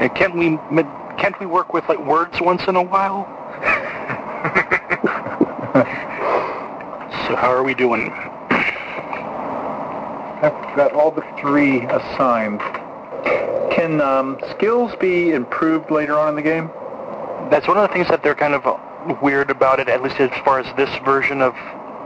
And 0.00 0.14
can't 0.14 0.34
we 0.36 0.58
can't 1.18 1.38
we 1.40 1.46
work 1.46 1.72
with 1.72 1.88
like 1.88 1.98
words 1.98 2.40
once 2.40 2.62
in 2.68 2.76
a 2.76 2.82
while? 2.82 3.26
so 7.26 7.34
how 7.36 7.50
are 7.52 7.62
we 7.64 7.74
doing? 7.74 8.12
I've 10.44 10.76
got 10.76 10.92
all 10.92 11.10
the 11.10 11.24
three 11.40 11.86
assigned. 11.86 12.60
Can 13.72 14.02
um, 14.02 14.38
skills 14.50 14.94
be 15.00 15.30
improved 15.30 15.90
later 15.90 16.18
on 16.18 16.28
in 16.28 16.36
the 16.36 16.42
game? 16.42 16.70
That's 17.50 17.66
one 17.66 17.78
of 17.78 17.88
the 17.88 17.94
things 17.94 18.08
that 18.08 18.22
they're 18.22 18.34
kind 18.34 18.52
of 18.52 19.22
weird 19.22 19.50
about 19.50 19.80
it, 19.80 19.88
at 19.88 20.02
least 20.02 20.20
as 20.20 20.30
far 20.44 20.60
as 20.60 20.66
this 20.76 20.90
version 21.02 21.40
of 21.40 21.54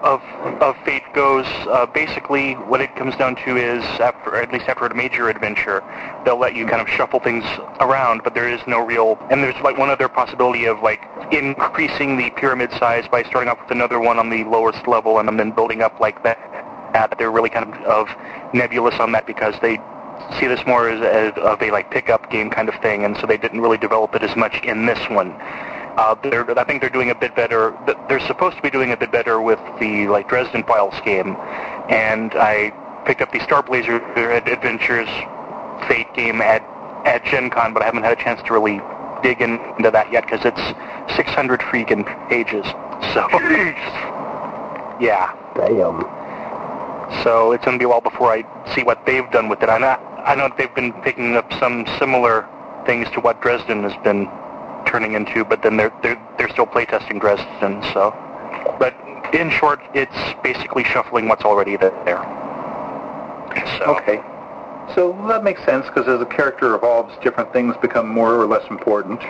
of 0.04 0.22
of 0.62 0.76
Fate 0.84 1.02
goes. 1.14 1.46
Uh, 1.66 1.84
basically, 1.86 2.52
what 2.54 2.80
it 2.80 2.94
comes 2.94 3.16
down 3.16 3.34
to 3.44 3.56
is, 3.56 3.82
after 3.98 4.36
at 4.36 4.52
least 4.52 4.68
after 4.68 4.86
a 4.86 4.94
major 4.94 5.28
adventure, 5.28 5.82
they'll 6.24 6.38
let 6.38 6.54
you 6.54 6.64
kind 6.64 6.80
of 6.80 6.88
shuffle 6.88 7.18
things 7.18 7.42
around, 7.80 8.22
but 8.22 8.34
there 8.34 8.48
is 8.48 8.60
no 8.68 8.86
real. 8.86 9.18
And 9.32 9.42
there's 9.42 9.60
like 9.62 9.76
one 9.76 9.90
other 9.90 10.08
possibility 10.08 10.66
of 10.66 10.80
like 10.80 11.02
increasing 11.32 12.16
the 12.16 12.30
pyramid 12.30 12.70
size 12.78 13.08
by 13.08 13.24
starting 13.24 13.48
off 13.48 13.60
with 13.60 13.72
another 13.72 13.98
one 13.98 14.20
on 14.20 14.30
the 14.30 14.44
lowest 14.44 14.86
level 14.86 15.18
and 15.18 15.40
then 15.40 15.50
building 15.50 15.82
up 15.82 15.98
like 15.98 16.22
that. 16.22 16.38
That 16.92 17.14
they're 17.18 17.30
really 17.30 17.50
kind 17.50 17.72
of, 17.72 17.82
of 17.82 18.54
nebulous 18.54 18.94
on 18.98 19.12
that 19.12 19.26
because 19.26 19.54
they 19.60 19.78
see 20.38 20.46
this 20.46 20.64
more 20.66 20.88
as, 20.88 21.00
as 21.00 21.32
of 21.42 21.62
a 21.62 21.70
like 21.70 21.90
pickup 21.90 22.30
game 22.30 22.50
kind 22.50 22.68
of 22.68 22.74
thing, 22.80 23.04
and 23.04 23.16
so 23.16 23.26
they 23.26 23.36
didn't 23.36 23.60
really 23.60 23.78
develop 23.78 24.14
it 24.14 24.22
as 24.22 24.34
much 24.36 24.62
in 24.62 24.86
this 24.86 24.98
one. 25.10 25.34
Uh, 25.98 26.14
they're, 26.22 26.58
I 26.58 26.64
think 26.64 26.80
they're 26.80 26.90
doing 26.90 27.10
a 27.10 27.14
bit 27.14 27.34
better. 27.34 27.76
They're 28.08 28.20
supposed 28.26 28.56
to 28.56 28.62
be 28.62 28.70
doing 28.70 28.92
a 28.92 28.96
bit 28.96 29.10
better 29.10 29.40
with 29.40 29.58
the 29.80 30.06
like 30.08 30.28
Dresden 30.28 30.62
Files 30.64 30.94
game, 31.04 31.36
and 31.88 32.32
I 32.34 32.72
picked 33.04 33.20
up 33.20 33.32
the 33.32 33.38
Starblazer 33.40 34.00
Adventures 34.46 35.08
Fate 35.88 36.12
game 36.14 36.40
at 36.40 36.62
at 37.04 37.24
Gen 37.24 37.50
Con, 37.50 37.72
but 37.72 37.82
I 37.82 37.86
haven't 37.86 38.02
had 38.02 38.18
a 38.18 38.22
chance 38.22 38.42
to 38.42 38.52
really 38.52 38.80
dig 39.22 39.40
into 39.40 39.90
that 39.90 40.12
yet 40.12 40.24
because 40.24 40.44
it's 40.44 41.16
600 41.16 41.60
freaking 41.60 42.04
pages. 42.28 42.64
So 43.14 43.26
yeah. 45.00 45.34
Damn. 45.54 46.17
So 47.24 47.52
it's 47.52 47.64
going 47.64 47.78
to 47.78 47.82
be 47.82 47.84
a 47.86 47.88
while 47.88 48.00
before 48.00 48.32
I 48.32 48.44
see 48.74 48.82
what 48.82 49.04
they've 49.06 49.28
done 49.30 49.48
with 49.48 49.62
it. 49.62 49.68
I 49.68 49.78
know, 49.78 49.88
I 50.24 50.34
know 50.34 50.50
they've 50.56 50.74
been 50.74 50.92
picking 51.02 51.36
up 51.36 51.52
some 51.54 51.86
similar 51.98 52.46
things 52.86 53.08
to 53.10 53.20
what 53.20 53.40
Dresden 53.42 53.82
has 53.82 53.96
been 54.04 54.28
turning 54.86 55.14
into, 55.14 55.44
but 55.44 55.62
then 55.62 55.76
they're 55.76 55.92
they're 56.02 56.20
they're 56.38 56.48
still 56.50 56.66
playtesting 56.66 57.20
Dresden. 57.20 57.82
So, 57.92 58.14
but 58.78 58.94
in 59.34 59.50
short, 59.50 59.80
it's 59.94 60.14
basically 60.42 60.84
shuffling 60.84 61.28
what's 61.28 61.44
already 61.44 61.76
there. 61.76 62.26
So 63.78 63.96
Okay. 63.96 64.20
So 64.94 65.12
that 65.28 65.44
makes 65.44 65.62
sense 65.64 65.86
because 65.86 66.08
as 66.08 66.18
the 66.18 66.26
character 66.26 66.74
evolves, 66.74 67.14
different 67.22 67.52
things 67.52 67.76
become 67.82 68.08
more 68.08 68.34
or 68.34 68.46
less 68.46 68.66
important. 68.70 69.20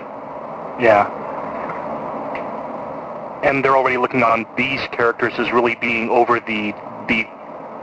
yeah. 0.78 1.10
And 3.42 3.64
they're 3.64 3.76
already 3.76 3.96
looking 3.98 4.22
on 4.22 4.46
these 4.56 4.80
characters 4.92 5.32
as 5.38 5.52
really 5.52 5.76
being 5.76 6.10
over 6.10 6.40
the 6.40 6.72
the 7.08 7.26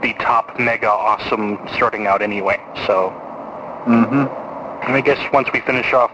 the 0.02 0.12
top 0.14 0.58
mega 0.58 0.90
awesome 0.90 1.58
starting 1.74 2.06
out 2.06 2.22
anyway. 2.22 2.60
So 2.86 3.10
Mm-hmm. 3.86 4.84
And 4.84 4.96
I 4.96 5.00
guess 5.00 5.18
once 5.32 5.48
we 5.52 5.60
finish 5.60 5.92
off 5.92 6.10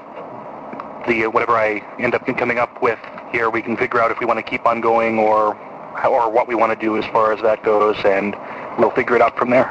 the 1.08 1.26
whatever 1.26 1.52
I 1.52 1.82
end 1.98 2.14
up 2.14 2.26
coming 2.36 2.58
up 2.58 2.82
with 2.82 2.98
here, 3.32 3.48
we 3.48 3.62
can 3.62 3.78
figure 3.78 3.98
out 3.98 4.10
if 4.10 4.20
we 4.20 4.26
want 4.26 4.38
to 4.38 4.42
keep 4.42 4.66
on 4.66 4.82
going 4.82 5.18
or 5.18 5.56
or 6.04 6.30
what 6.30 6.46
we 6.46 6.54
want 6.54 6.78
to 6.78 6.86
do 6.86 6.98
as 6.98 7.04
far 7.06 7.32
as 7.32 7.40
that 7.42 7.62
goes, 7.64 7.96
and 8.04 8.36
we'll 8.78 8.90
figure 8.90 9.16
it 9.16 9.22
out 9.22 9.36
from 9.38 9.50
there. 9.50 9.68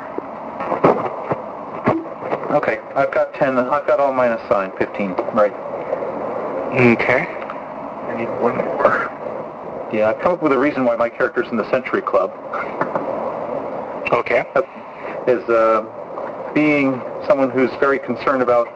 Okay. 2.51 2.79
I've 2.95 3.13
got 3.13 3.35
ten. 3.35 3.57
I've 3.57 3.85
got 3.85 3.99
all 3.99 4.13
mine 4.13 4.31
assigned. 4.31 4.73
Fifteen. 4.79 5.11
Right. 5.33 5.53
Okay. 6.73 7.27
I 7.27 8.17
need 8.17 8.29
one 8.41 8.55
more. 8.57 9.09
Yeah. 9.93 10.09
I've 10.09 10.19
come 10.21 10.33
up 10.33 10.41
with 10.41 10.53
a 10.53 10.57
reason 10.57 10.85
why 10.85 10.95
my 10.95 11.09
character's 11.09 11.47
in 11.49 11.57
the 11.57 11.69
Century 11.69 12.01
Club. 12.01 12.31
Okay. 14.11 14.43
Is 15.27 15.47
uh, 15.49 15.85
being 16.53 17.01
someone 17.25 17.49
who's 17.49 17.71
very 17.79 17.99
concerned 17.99 18.41
about 18.41 18.67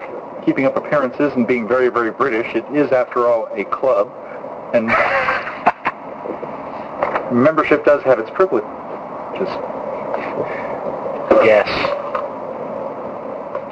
keeping 0.46 0.66
up 0.66 0.78
appearances 0.78 1.34
and 1.34 1.48
being 1.48 1.68
very, 1.68 1.90
very 1.90 2.12
British. 2.12 2.56
It 2.56 2.66
is, 2.74 2.92
after 2.92 3.28
all, 3.28 3.48
a 3.54 3.66
club, 3.66 4.10
and 4.74 4.88
membership 7.36 7.84
does 7.84 8.02
have 8.04 8.20
its 8.20 8.30
privileges. 8.30 8.70
Yes. 11.44 11.68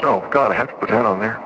Oh, 0.03 0.27
God, 0.31 0.51
I 0.51 0.55
have 0.55 0.67
to 0.67 0.73
put 0.73 0.89
that 0.89 1.05
on 1.05 1.19
there. 1.19 1.41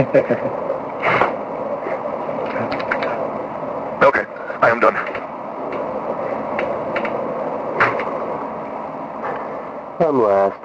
okay, 4.02 4.24
I 4.62 4.70
am 4.70 4.80
done. 4.80 4.96
I'm 10.00 10.22
last. 10.22 10.56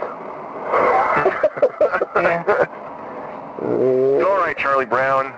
It's 3.68 4.24
all 4.24 4.38
right, 4.38 4.58
Charlie 4.58 4.86
Brown. 4.86 5.34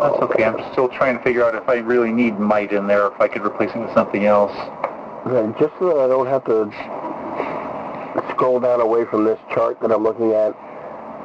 That's 0.00 0.22
okay. 0.22 0.44
I'm 0.44 0.72
still 0.72 0.88
trying 0.88 1.16
to 1.18 1.22
figure 1.22 1.44
out 1.44 1.54
if 1.54 1.68
I 1.68 1.76
really 1.76 2.12
need 2.12 2.38
might 2.38 2.72
in 2.72 2.86
there, 2.86 3.06
if 3.08 3.20
I 3.20 3.28
could 3.28 3.44
replace 3.44 3.70
it 3.74 3.78
with 3.78 3.92
something 3.92 4.24
else. 4.24 4.52
Yeah, 5.26 5.52
Just 5.58 5.72
so 5.78 5.88
that 5.88 5.98
I 5.98 6.08
don't 6.08 6.26
have 6.26 6.44
to 6.44 6.70
scroll 8.30 8.60
down 8.60 8.80
away 8.80 9.04
from 9.04 9.24
this 9.24 9.38
chart 9.52 9.78
that 9.80 9.92
I'm 9.92 10.02
looking 10.02 10.32
at. 10.32 10.54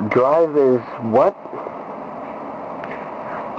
Drive 0.10 0.58
is 0.58 0.82
what? 1.12 1.36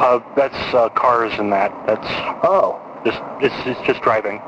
Uh, 0.07 0.21
that's 0.37 0.55
uh, 0.73 0.89
cars 0.91 1.33
and 1.37 1.53
that. 1.53 1.73
That's 1.85 2.07
Oh, 2.45 2.81
just 3.05 3.21
it's, 3.41 3.55
it's 3.67 3.81
just 3.87 4.01
driving. 4.03 4.39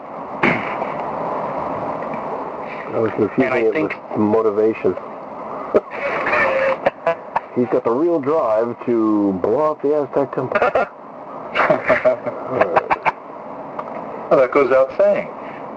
I 2.87 2.99
was 3.01 3.11
confusing 3.17 3.45
And 3.45 3.55
I 3.55 3.59
it 3.59 3.73
think- 3.73 3.93
with 4.11 4.21
motivation. 4.21 4.95
He's 7.57 7.67
got 7.73 7.83
the 7.83 7.91
real 7.91 8.21
drive 8.21 8.77
to 8.87 9.33
blow 9.43 9.73
up 9.73 9.83
the 9.83 9.95
Aztec 9.97 10.33
Temple. 10.33 10.61
Oh, 14.31 14.37
that 14.37 14.53
goes 14.53 14.71
out 14.73 14.91
saying. 14.99 15.27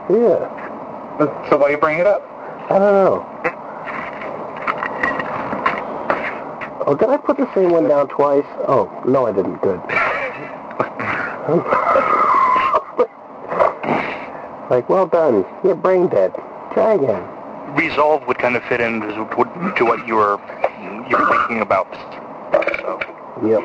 Yeah, 0.09 1.47
So 1.49 1.55
why 1.57 1.69
you 1.69 1.77
bring 1.77 1.99
it 1.99 2.05
up? 2.05 2.21
I 2.69 2.77
don't 2.77 2.93
know. 2.93 3.25
Oh, 6.91 6.93
did 6.93 7.07
I 7.07 7.15
put 7.15 7.37
the 7.37 7.47
same 7.55 7.69
one 7.71 7.87
down 7.87 8.09
twice? 8.09 8.43
Oh, 8.67 8.91
no, 9.07 9.25
I 9.25 9.31
didn't. 9.31 9.61
Good. 9.61 9.79
like, 14.69 14.89
well 14.89 15.07
done. 15.07 15.45
You're 15.63 15.75
brain 15.75 16.09
dead. 16.09 16.33
Try 16.73 16.95
again. 16.95 17.23
Resolve 17.77 18.27
would 18.27 18.39
kind 18.39 18.57
of 18.57 18.63
fit 18.65 18.81
in 18.81 18.99
to 18.99 19.73
to 19.77 19.85
what 19.85 20.05
you 20.05 20.15
were 20.15 20.37
you 21.07 21.15
were 21.17 21.29
thinking 21.29 21.61
about. 21.61 21.87
So, 22.81 22.99
Yep. 23.47 23.63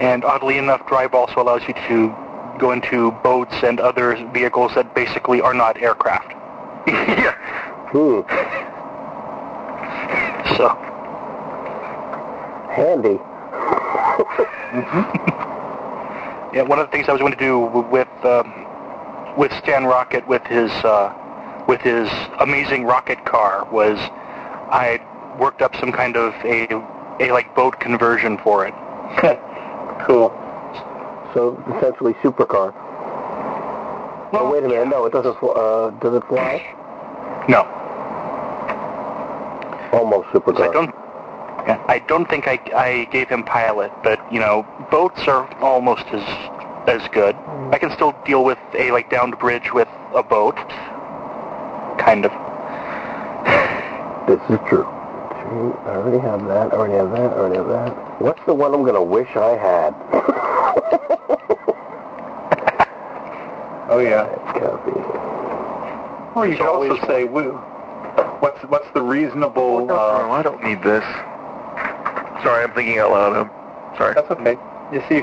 and 0.00 0.24
oddly 0.24 0.58
enough, 0.58 0.86
Drive 0.86 1.14
also 1.14 1.42
allows 1.42 1.62
you 1.66 1.74
to 1.88 2.14
go 2.60 2.70
into 2.70 3.10
boats 3.24 3.56
and 3.64 3.80
other 3.80 4.14
vehicles 4.32 4.76
that 4.76 4.94
basically 4.94 5.40
are 5.40 5.54
not 5.54 5.76
aircraft. 5.82 6.30
yeah. 6.86 7.34
Hmm. 7.92 8.20
So, 10.56 10.78
Handy. 12.82 13.14
yeah, 16.52 16.62
one 16.62 16.80
of 16.80 16.86
the 16.86 16.90
things 16.90 17.08
I 17.08 17.12
was 17.12 17.20
going 17.20 17.32
to 17.32 17.38
do 17.38 17.60
with 17.60 18.08
um, 18.24 18.66
with 19.36 19.52
Stan 19.62 19.84
Rocket 19.84 20.26
with 20.26 20.42
his 20.46 20.70
uh, 20.82 21.14
with 21.68 21.80
his 21.80 22.08
amazing 22.40 22.84
rocket 22.84 23.24
car 23.24 23.68
was 23.70 23.98
I 24.70 24.98
worked 25.38 25.62
up 25.62 25.76
some 25.76 25.92
kind 25.92 26.16
of 26.16 26.34
a 26.44 26.66
a 27.20 27.30
like 27.30 27.54
boat 27.54 27.78
conversion 27.78 28.36
for 28.38 28.66
it. 28.66 28.74
cool. 30.06 30.30
So, 31.34 31.62
essentially, 31.76 32.14
supercar. 32.14 32.74
Oh, 34.34 34.50
wait 34.52 34.64
a 34.64 34.68
minute. 34.68 34.88
No, 34.88 35.06
it 35.06 35.12
doesn't. 35.12 35.36
Uh, 35.40 35.90
does 36.00 36.14
it 36.14 36.24
fly? 36.26 36.60
No, 37.48 37.62
Almost 39.92 40.28
I 40.28 40.32
supercar. 40.32 40.72
don't. 40.72 41.01
Yeah, 41.92 42.02
I 42.02 42.06
don't 42.06 42.28
think 42.28 42.46
I, 42.48 42.58
I 42.74 43.04
gave 43.06 43.28
him 43.28 43.44
pilot, 43.44 43.92
but 44.02 44.20
you 44.32 44.40
know, 44.40 44.66
boats 44.90 45.20
are 45.28 45.52
almost 45.62 46.04
as 46.12 46.22
as 46.88 47.08
good. 47.12 47.36
I 47.72 47.78
can 47.78 47.92
still 47.92 48.14
deal 48.24 48.44
with 48.44 48.58
a 48.74 48.90
like 48.90 49.10
downed 49.10 49.38
bridge 49.38 49.72
with 49.72 49.88
a 50.14 50.22
boat, 50.22 50.56
kind 51.98 52.24
of. 52.24 52.32
This 54.26 54.40
is 54.50 54.58
true. 54.68 54.86
True. 55.42 55.74
I 55.84 55.96
already 55.96 56.18
have 56.18 56.46
that. 56.46 56.72
I 56.72 56.76
already 56.76 56.94
have 56.94 57.10
that. 57.10 57.32
I 57.32 57.36
already 57.36 57.56
have 57.56 57.68
that. 57.68 58.20
What's 58.20 58.44
the 58.46 58.54
one 58.54 58.74
I'm 58.74 58.84
gonna 58.84 59.02
wish 59.02 59.28
I 59.36 59.56
had? 59.56 59.94
Oh 63.88 63.98
yeah. 63.98 64.24
It's 64.24 64.52
gotta 64.58 64.78
Copy. 64.78 66.38
Or 66.38 66.46
you 66.46 66.56
could 66.56 66.66
also 66.66 67.06
say, 67.06 67.26
wh- 67.26 67.52
what's 68.40 68.62
what's 68.62 68.90
the 68.94 69.02
reasonable? 69.02 69.86
Oh, 69.90 69.94
Uh, 69.94 70.30
I 70.30 70.42
don't 70.42 70.62
need 70.64 70.82
this. 70.82 71.04
Sorry, 72.42 72.64
I'm 72.64 72.72
thinking 72.72 72.98
out 72.98 73.10
loud. 73.12 73.36
I'm 73.36 73.96
sorry. 73.96 74.14
that's 74.14 74.30
okay. 74.30 74.56
You 74.92 75.02
see, 75.08 75.16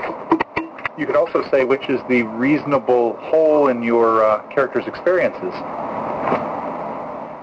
you 0.98 1.06
could- 1.06 1.16
also 1.16 1.48
say 1.50 1.64
which 1.64 1.88
is 1.88 2.00
the 2.08 2.22
reasonable 2.24 3.16
hole 3.16 3.68
in 3.68 3.82
your 3.82 4.24
uh, 4.24 4.42
character's 4.48 4.86
experiences. 4.86 5.52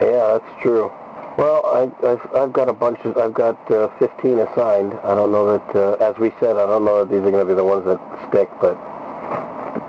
Yeah, 0.02 0.38
that's 0.40 0.62
true. 0.62 0.92
Well, 1.38 1.66
I, 1.66 2.08
I've, 2.08 2.36
I've 2.36 2.54
got 2.54 2.70
a 2.70 2.74
bunch 2.74 3.00
of, 3.02 3.18
I've 3.18 3.34
got 3.34 3.58
uh, 3.72 3.90
15 4.00 4.40
assigned. 4.40 4.94
I 5.04 5.14
don't 5.16 5.32
know 5.32 5.58
that, 5.58 5.76
uh, 5.76 5.94
as 6.04 6.18
we 6.18 6.32
said, 6.40 6.58
I 6.58 6.66
don't 6.66 6.84
know 6.86 7.06
that 7.06 7.12
these 7.12 7.20
are 7.22 7.32
going 7.32 7.46
to 7.46 7.46
be 7.46 7.54
the 7.54 7.64
ones 7.64 7.86
that 7.86 8.00
stick, 8.30 8.50
but 8.60 8.76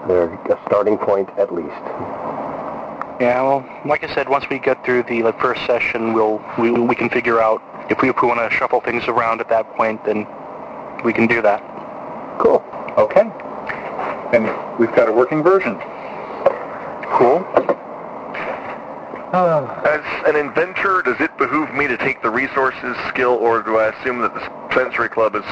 they're 0.06 0.32
a 0.32 0.60
starting 0.66 0.98
point 0.98 1.28
at 1.38 1.52
least. 1.54 1.68
Yeah, 3.20 3.42
well, 3.42 3.66
like 3.84 4.04
I 4.04 4.14
said, 4.14 4.28
once 4.28 4.48
we 4.48 4.58
get 4.58 4.84
through 4.84 5.04
the 5.04 5.22
like, 5.22 5.40
first 5.40 5.64
session, 5.66 6.12
we'll 6.12 6.42
we, 6.58 6.70
we 6.70 6.94
can 6.94 7.08
figure 7.10 7.40
out 7.40 7.62
if 7.90 8.02
we, 8.02 8.10
if 8.10 8.16
we 8.22 8.28
want 8.28 8.50
to 8.50 8.56
shuffle 8.56 8.80
things 8.80 9.08
around 9.08 9.40
at 9.40 9.48
that 9.48 9.68
point, 9.76 10.04
then 10.04 10.26
we 11.04 11.12
can 11.12 11.26
do 11.26 11.40
that. 11.42 11.60
Cool. 12.38 12.64
Okay. 12.96 13.22
And 14.32 14.44
we've 14.78 14.94
got 14.94 15.08
a 15.08 15.12
working 15.12 15.42
version. 15.42 15.74
Cool. 17.16 17.44
Uh. 19.32 19.82
As 19.84 20.04
an 20.26 20.36
inventor, 20.36 21.02
does 21.02 21.20
it 21.20 21.36
behoove 21.36 21.72
me 21.74 21.86
to 21.86 21.96
take 21.98 22.22
the 22.22 22.30
resources, 22.30 22.96
skill, 23.08 23.32
or 23.32 23.62
do 23.62 23.78
I 23.78 23.88
assume 23.88 24.20
that 24.20 24.34
the 24.34 24.74
Century 24.74 25.08
Club 25.08 25.34
is 25.34 25.44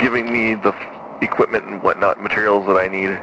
giving 0.00 0.32
me 0.32 0.54
the 0.54 0.74
equipment 1.20 1.64
and 1.66 1.82
whatnot, 1.82 2.20
materials 2.20 2.66
that 2.66 2.76
I 2.76 2.88
need? 2.88 3.18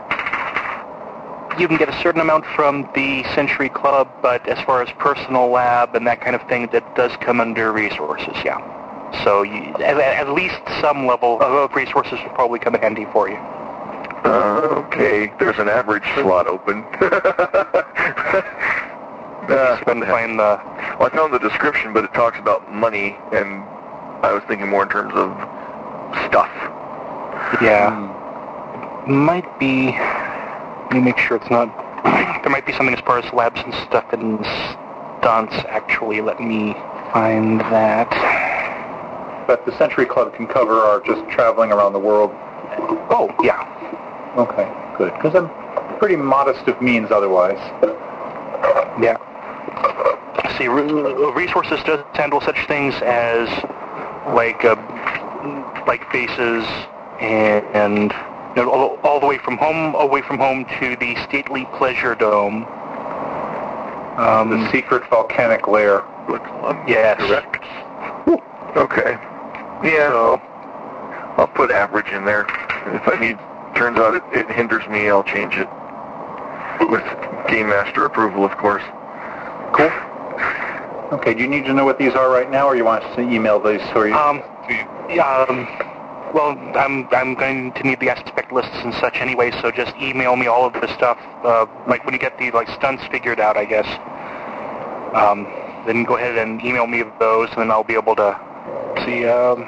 You 1.59 1.67
can 1.67 1.75
get 1.75 1.89
a 1.89 2.01
certain 2.01 2.21
amount 2.21 2.45
from 2.55 2.89
the 2.95 3.23
Century 3.35 3.67
Club, 3.67 4.07
but 4.21 4.47
as 4.47 4.57
far 4.65 4.81
as 4.81 4.89
personal 4.97 5.49
lab 5.49 5.93
and 5.93 6.07
that 6.07 6.21
kind 6.21 6.33
of 6.33 6.41
thing, 6.47 6.67
that 6.71 6.95
does 6.95 7.11
come 7.17 7.41
under 7.41 7.73
resources, 7.73 8.33
yeah. 8.45 8.57
So 9.25 9.41
you, 9.41 9.73
at, 9.75 9.97
at 9.97 10.29
least 10.29 10.55
some 10.79 11.05
level 11.05 11.41
of 11.41 11.73
resources 11.75 12.13
will 12.23 12.29
probably 12.29 12.59
come 12.59 12.75
in 12.75 12.81
handy 12.81 13.05
for 13.11 13.27
you. 13.27 13.35
Uh, 13.35 14.85
okay, 14.87 15.33
there's 15.37 15.59
an 15.59 15.67
average 15.67 16.05
slot 16.15 16.47
open. 16.47 16.85
uh, 19.49 19.81
Spend 19.81 20.05
find 20.05 20.39
the 20.39 20.61
Well, 20.97 21.07
I 21.07 21.09
found 21.13 21.33
the 21.33 21.39
description, 21.39 21.91
but 21.91 22.05
it 22.05 22.13
talks 22.13 22.39
about 22.39 22.71
money, 22.71 23.17
and 23.33 23.63
I 24.23 24.31
was 24.31 24.43
thinking 24.47 24.69
more 24.69 24.83
in 24.83 24.89
terms 24.89 25.13
of 25.13 25.31
stuff. 26.29 26.51
yeah. 27.61 28.15
Might 29.07 29.59
be. 29.59 29.97
Let 30.89 30.95
me 30.95 31.01
make 31.01 31.19
sure 31.19 31.37
it's 31.37 31.51
not. 31.51 31.67
there 32.41 32.49
might 32.49 32.65
be 32.65 32.73
something 32.73 32.95
as 32.95 32.99
far 33.01 33.19
as 33.19 33.31
labs 33.31 33.61
and 33.63 33.71
stuff 33.85 34.11
and 34.11 34.43
stunts. 35.19 35.53
Actually, 35.69 36.19
let 36.21 36.41
me 36.41 36.73
find 37.13 37.59
that. 37.61 38.09
But 39.45 39.67
the 39.67 39.77
Century 39.77 40.07
Club 40.07 40.33
can 40.33 40.47
cover 40.47 40.79
our 40.79 40.99
just 41.01 41.29
traveling 41.29 41.71
around 41.71 41.93
the 41.93 41.99
world. 41.99 42.31
Oh 43.11 43.29
yeah. 43.43 43.67
Okay, 44.35 44.67
good. 44.97 45.13
Because 45.13 45.35
I'm 45.35 45.49
pretty 45.99 46.15
modest 46.15 46.67
of 46.67 46.81
means 46.81 47.11
otherwise. 47.11 47.59
Yeah. 48.99 49.17
See, 50.57 50.67
resources 50.67 51.83
does 51.83 52.03
handle 52.15 52.41
such 52.41 52.65
things 52.65 52.95
as 53.03 53.47
like 54.33 54.65
uh, 54.65 54.75
like 55.85 56.11
bases 56.11 56.65
and, 57.21 57.63
and 57.75 58.11
you 58.59 58.65
know, 58.65 58.71
all, 58.71 58.95
all 59.03 59.19
the 59.19 59.25
way 59.25 59.37
from 59.37 59.57
home 59.57 59.95
away 59.95 60.21
from 60.21 60.37
home 60.37 60.65
to 60.79 60.95
the 60.97 61.15
stately 61.27 61.65
pleasure 61.77 62.13
dome. 62.15 62.65
Um, 64.17 64.49
The 64.49 64.71
secret 64.71 65.03
volcanic 65.09 65.67
lair. 65.67 66.03
yes. 66.87 67.17
Correct. 67.19 67.63
Okay. 68.75 69.17
Yeah, 69.83 70.09
So, 70.09 70.41
I'll 71.37 71.47
put 71.47 71.71
average 71.71 72.09
in 72.09 72.25
there. 72.25 72.41
If 72.87 73.07
I 73.07 73.17
need, 73.19 73.37
turns 73.75 73.97
out 73.97 74.15
it, 74.15 74.23
it 74.33 74.51
hinders 74.51 74.85
me, 74.89 75.09
I'll 75.09 75.23
change 75.23 75.55
it. 75.55 75.69
With 76.89 77.03
Game 77.49 77.69
Master 77.69 78.05
approval, 78.05 78.43
of 78.43 78.51
course. 78.57 78.83
Cool. 79.73 79.91
Okay, 81.17 81.33
do 81.33 81.41
you 81.41 81.47
need 81.47 81.65
to 81.65 81.73
know 81.73 81.85
what 81.85 81.97
these 81.97 82.13
are 82.13 82.29
right 82.29 82.51
now, 82.51 82.67
or 82.67 82.75
you 82.75 82.83
want 82.85 83.03
us 83.05 83.15
to 83.15 83.21
email 83.21 83.59
these 83.59 83.81
for 83.91 84.07
you? 84.07 84.13
um, 84.15 84.43
yeah, 85.09 85.45
um, 85.49 85.65
well, 86.33 86.57
I'm 86.77 87.07
I'm 87.11 87.33
going 87.35 87.73
to 87.73 87.83
need 87.83 87.99
the 87.99 88.09
aspect 88.09 88.51
lists 88.51 88.75
and 88.83 88.93
such 88.95 89.15
anyway, 89.17 89.51
so 89.61 89.71
just 89.71 89.95
email 89.97 90.35
me 90.35 90.47
all 90.47 90.65
of 90.65 90.73
the 90.73 90.87
stuff. 90.95 91.17
Uh, 91.43 91.65
like 91.87 92.05
when 92.05 92.13
you 92.13 92.19
get 92.19 92.37
the 92.37 92.51
like 92.51 92.67
stunts 92.69 93.03
figured 93.11 93.39
out, 93.39 93.57
I 93.57 93.65
guess. 93.65 93.87
Um, 95.15 95.45
then 95.85 96.03
go 96.03 96.17
ahead 96.17 96.37
and 96.37 96.61
email 96.63 96.85
me 96.87 97.03
those, 97.19 97.49
and 97.49 97.57
then 97.57 97.71
I'll 97.71 97.83
be 97.83 97.95
able 97.95 98.15
to 98.15 98.39
see 99.05 99.25
um, 99.25 99.63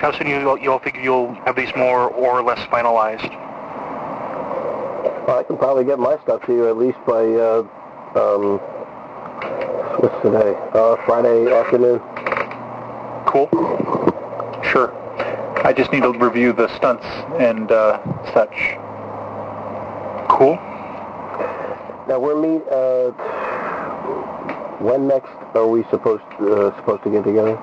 how 0.00 0.12
soon 0.12 0.28
you'll, 0.28 0.58
you'll 0.58 0.78
figure 0.80 1.00
you'll 1.00 1.34
have 1.46 1.56
these 1.56 1.74
more 1.76 2.08
or 2.10 2.42
less 2.42 2.58
finalized. 2.68 3.30
Well, 5.26 5.38
I 5.38 5.42
can 5.44 5.56
probably 5.56 5.84
get 5.84 5.98
my 5.98 6.18
stuff 6.22 6.42
to 6.46 6.52
you 6.52 6.68
at 6.68 6.76
least 6.76 6.98
by 7.06 7.24
uh, 7.24 7.66
um, 8.14 8.58
what's 10.00 10.22
today? 10.22 10.54
Uh, 10.74 10.96
Friday 11.06 11.50
afternoon. 11.50 12.00
Cool. 13.26 13.48
Sure. 14.70 15.03
I 15.64 15.72
just 15.72 15.90
need 15.92 16.02
to 16.02 16.12
review 16.12 16.52
the 16.52 16.68
stunts 16.76 17.06
and 17.40 17.72
uh, 17.72 17.98
such. 18.34 18.52
Cool. 20.28 20.56
Now 22.06 22.18
we're 22.20 22.38
meet. 22.38 22.62
Uh, 22.68 23.12
when 24.78 25.08
next 25.08 25.32
are 25.54 25.66
we 25.66 25.84
supposed 25.84 26.22
to, 26.36 26.52
uh, 26.52 26.76
supposed 26.76 27.02
to 27.04 27.10
get 27.10 27.24
together? 27.24 27.56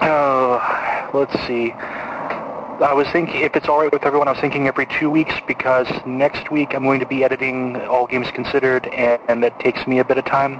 Uh, 0.00 1.10
let's 1.12 1.34
see. 1.46 1.72
I 1.72 2.94
was 2.94 3.06
thinking, 3.12 3.42
if 3.42 3.54
it's 3.56 3.68
all 3.68 3.80
right 3.80 3.92
with 3.92 4.04
everyone, 4.04 4.26
I 4.26 4.30
was 4.30 4.40
thinking 4.40 4.66
every 4.66 4.86
two 4.86 5.10
weeks 5.10 5.34
because 5.46 5.86
next 6.06 6.50
week 6.50 6.74
I'm 6.74 6.84
going 6.84 7.00
to 7.00 7.06
be 7.06 7.22
editing 7.22 7.76
All 7.82 8.06
Games 8.06 8.30
Considered, 8.30 8.86
and, 8.86 9.20
and 9.28 9.44
that 9.44 9.60
takes 9.60 9.86
me 9.86 9.98
a 9.98 10.04
bit 10.04 10.16
of 10.16 10.24
time. 10.24 10.58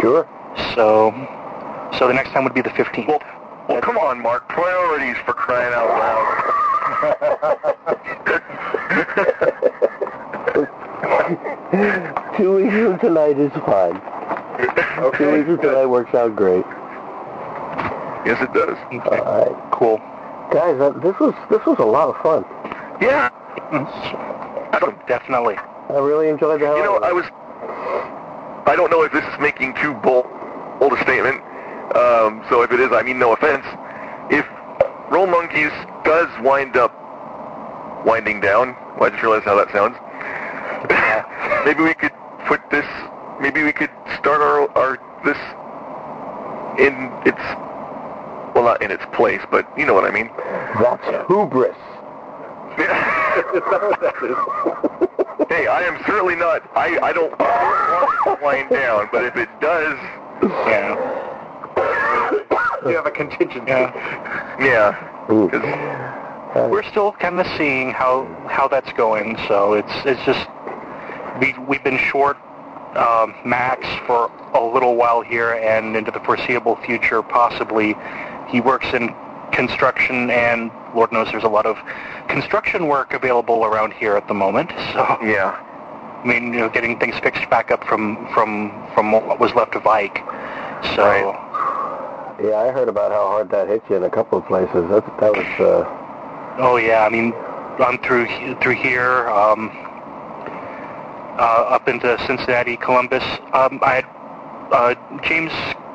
Sure. 0.00 0.26
So, 0.74 1.12
so 1.98 2.08
the 2.08 2.14
next 2.14 2.30
time 2.30 2.44
would 2.44 2.54
be 2.54 2.62
the 2.62 2.70
15th. 2.70 3.06
Well, 3.06 3.41
well, 3.68 3.80
come 3.80 3.96
on, 3.98 4.20
Mark. 4.22 4.48
Priorities 4.48 5.16
for 5.24 5.32
crying 5.32 5.72
out 5.74 5.88
loud. 5.88 6.48
Two 12.36 12.56
weeks 12.56 12.72
from 12.74 12.98
tonight 12.98 13.38
is 13.38 13.52
fine. 13.64 13.94
Two 15.16 15.32
weeks 15.32 15.46
from 15.46 15.58
tonight 15.60 15.86
works 15.86 16.14
out 16.14 16.34
great. 16.36 16.64
Yes, 18.26 18.40
it 18.42 18.52
does. 18.52 18.76
Okay. 18.92 19.18
All 19.18 19.44
right, 19.46 19.72
Cool. 19.72 19.98
guys. 20.52 20.78
Uh, 20.80 20.90
this 21.02 21.18
was 21.18 21.34
this 21.50 21.64
was 21.66 21.78
a 21.78 21.84
lot 21.84 22.08
of 22.08 22.16
fun. 22.22 22.44
Yeah. 23.00 23.30
Definitely. 25.06 25.56
I 25.88 25.94
really 25.98 26.28
enjoyed 26.28 26.60
the 26.60 26.66
hell. 26.66 26.76
You 26.76 26.82
know, 26.84 26.96
out 26.96 27.02
of 27.02 27.08
I 27.08 27.12
was. 27.12 27.24
I 28.66 28.76
don't 28.76 28.90
know 28.90 29.02
if 29.02 29.12
this 29.12 29.24
is 29.24 29.40
making 29.40 29.74
too 29.74 29.92
bold, 29.94 30.26
bold 30.78 30.92
a 30.92 31.02
statement. 31.02 31.42
Um, 31.94 32.44
so 32.48 32.62
if 32.62 32.72
it 32.72 32.80
is, 32.80 32.90
I 32.92 33.02
mean 33.02 33.18
no 33.18 33.32
offense. 33.32 33.64
If 34.30 34.46
Roll 35.10 35.26
Monkeys 35.26 35.72
does 36.04 36.28
wind 36.40 36.76
up 36.76 36.92
winding 38.06 38.40
down, 38.40 38.74
well, 38.96 39.04
I 39.04 39.10
just 39.10 39.22
realized 39.22 39.44
how 39.44 39.56
that 39.56 39.70
sounds. 39.72 39.96
maybe 41.66 41.82
we 41.82 41.94
could 41.94 42.12
put 42.46 42.60
this. 42.70 42.86
Maybe 43.40 43.62
we 43.62 43.72
could 43.72 43.90
start 44.18 44.40
our 44.40 44.70
our 44.76 44.98
this 45.24 45.36
in 46.78 47.10
its 47.26 47.40
well, 48.54 48.64
not 48.64 48.82
in 48.82 48.90
its 48.90 49.04
place, 49.12 49.40
but 49.50 49.66
you 49.76 49.84
know 49.84 49.94
what 49.94 50.04
I 50.04 50.10
mean. 50.10 50.30
That's 50.80 51.26
hubris. 51.26 51.76
hey, 55.50 55.66
I 55.66 55.82
am 55.82 56.02
certainly 56.06 56.36
not. 56.36 56.62
I 56.74 56.98
I 57.02 57.12
don't 57.12 57.38
want 57.38 58.12
it 58.12 58.38
to 58.38 58.42
wind 58.42 58.70
down, 58.70 59.08
but 59.12 59.24
if 59.24 59.36
it 59.36 59.48
does, 59.60 59.98
Yeah. 60.42 61.31
You 62.86 62.96
have 62.96 63.06
a 63.06 63.10
contingency. 63.10 63.70
yeah. 63.70 64.96
Uh, 65.28 66.68
We're 66.68 66.82
still 66.82 67.12
kind 67.12 67.40
of 67.40 67.46
seeing 67.56 67.92
how 67.92 68.26
how 68.48 68.68
that's 68.68 68.92
going. 68.92 69.38
So 69.48 69.74
it's 69.74 69.92
it's 70.04 70.22
just 70.24 70.46
we 71.40 71.54
we've 71.66 71.82
been 71.82 71.98
short 71.98 72.36
um, 72.96 73.34
Max 73.44 73.86
for 74.06 74.30
a 74.54 74.62
little 74.62 74.96
while 74.96 75.22
here, 75.22 75.52
and 75.54 75.96
into 75.96 76.10
the 76.10 76.20
foreseeable 76.20 76.76
future, 76.84 77.22
possibly. 77.22 77.94
He 78.48 78.60
works 78.60 78.86
in 78.92 79.14
construction, 79.52 80.30
and 80.30 80.70
Lord 80.94 81.10
knows 81.12 81.28
there's 81.30 81.44
a 81.44 81.48
lot 81.48 81.64
of 81.64 81.78
construction 82.28 82.86
work 82.86 83.14
available 83.14 83.64
around 83.64 83.92
here 83.94 84.16
at 84.16 84.28
the 84.28 84.34
moment. 84.34 84.70
So 84.92 85.18
yeah. 85.22 85.56
I 86.22 86.26
mean, 86.26 86.52
you 86.52 86.60
know, 86.60 86.68
getting 86.68 86.98
things 87.00 87.18
fixed 87.20 87.48
back 87.50 87.70
up 87.70 87.82
from 87.84 88.28
from 88.34 88.70
from 88.94 89.10
what 89.12 89.40
was 89.40 89.54
left 89.54 89.74
of 89.74 89.86
Ike. 89.86 90.18
So. 90.96 91.04
Right. 91.04 91.48
Yeah, 92.40 92.58
I 92.58 92.70
heard 92.70 92.88
about 92.88 93.10
how 93.10 93.26
hard 93.26 93.50
that 93.50 93.68
hit 93.68 93.82
you 93.90 93.96
in 93.96 94.04
a 94.04 94.10
couple 94.10 94.38
of 94.38 94.46
places. 94.46 94.88
That 94.90 95.04
that 95.20 95.32
was. 95.32 95.60
Uh, 95.60 95.98
Oh 96.58 96.76
yeah, 96.76 97.04
I 97.04 97.08
mean, 97.08 97.32
on 97.80 97.98
through 98.02 98.26
through 98.60 98.74
here, 98.74 99.30
um, 99.30 99.70
uh, 101.38 101.64
up 101.70 101.88
into 101.88 102.18
Cincinnati, 102.26 102.76
Columbus. 102.76 103.24
Um, 103.54 103.80
I 103.82 103.94
had 103.94 104.06
uh, 104.70 104.94
James 105.22 105.52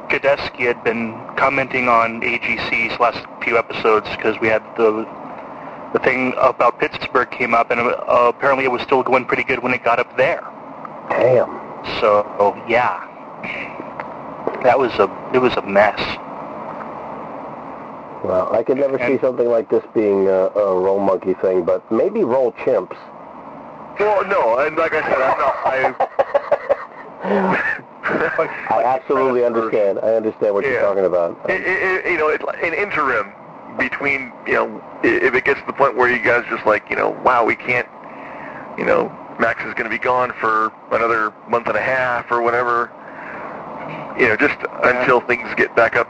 Gadeski 0.10 0.66
had 0.66 0.84
been 0.84 1.14
commenting 1.38 1.90
on 1.90 2.22
AGC's 2.22 3.00
last 3.00 3.24
few 3.44 3.56
episodes 3.56 4.10
because 4.16 4.40
we 4.42 4.48
had 4.48 4.64
the 4.78 5.06
the 5.94 6.00
thing 6.00 6.34
about 6.38 6.80
Pittsburgh 6.80 7.30
came 7.30 7.54
up, 7.54 7.70
and 7.70 7.82
uh, 7.82 7.94
apparently 8.36 8.66
it 8.66 8.72
was 8.72 8.82
still 8.82 9.04
going 9.04 9.26
pretty 9.26 9.44
good 9.44 9.62
when 9.62 9.76
it 9.76 9.84
got 9.84 10.00
up 10.00 10.18
there. 10.18 10.42
damn. 11.10 11.50
So 12.00 12.56
yeah, 12.68 13.06
that 14.64 14.80
was 14.80 14.92
a 14.94 15.04
it 15.36 15.40
was 15.40 15.56
a 15.56 15.62
mess. 15.62 16.00
Well, 18.28 18.54
I 18.54 18.64
could 18.64 18.78
never 18.78 18.98
see 19.00 19.18
something 19.20 19.48
like 19.48 19.70
this 19.70 19.84
being 19.94 20.28
a, 20.28 20.48
a 20.50 20.80
roll 20.80 21.00
monkey 21.00 21.34
thing, 21.36 21.64
but 21.64 21.90
maybe 21.92 22.24
roll 22.24 22.52
chimps. 22.54 22.96
Well, 24.00 24.24
no, 24.28 24.60
and 24.60 24.76
like 24.78 24.94
I 24.94 25.02
said, 25.02 25.22
I'm 25.22 25.38
not. 25.40 25.56
I. 25.66 25.96
I 28.70 28.84
absolutely 28.86 29.44
understand. 29.44 30.00
I 30.00 30.14
understand 30.16 30.54
what 30.54 30.64
you're 30.64 30.82
talking 30.82 31.06
about. 31.06 31.38
it, 31.50 31.62
it, 31.62 32.06
it- 32.06 32.12
you 32.12 32.18
know, 32.18 32.30
it's 32.30 32.44
like 32.44 32.62
an 32.64 32.74
interim 32.74 33.34
between, 33.78 34.32
you 34.46 34.54
know, 34.54 34.84
if 35.04 35.34
it 35.34 35.44
gets 35.46 35.60
to 35.60 35.66
the 35.68 35.74
point 35.74 35.96
where 35.96 36.10
you 36.12 36.20
guys 36.24 36.44
just 36.50 36.66
like, 36.66 36.90
you 36.90 36.96
know, 36.96 37.10
wow, 37.24 37.44
we 37.46 37.56
can't, 37.56 37.88
you 38.78 38.86
know, 38.86 39.10
Max 39.40 39.60
is 39.66 39.74
going 39.74 39.84
to 39.84 39.90
be 39.90 40.00
gone 40.00 40.32
for 40.40 40.72
another 40.92 41.32
month 41.48 41.68
and 41.68 41.76
a 41.78 41.82
half 41.82 42.32
or 42.32 42.42
whatever. 42.42 42.92
You 44.20 44.30
know, 44.30 44.36
just 44.36 44.58
until 44.84 45.22
things 45.22 45.48
get 45.58 45.76
back 45.76 45.96
up. 45.96 46.08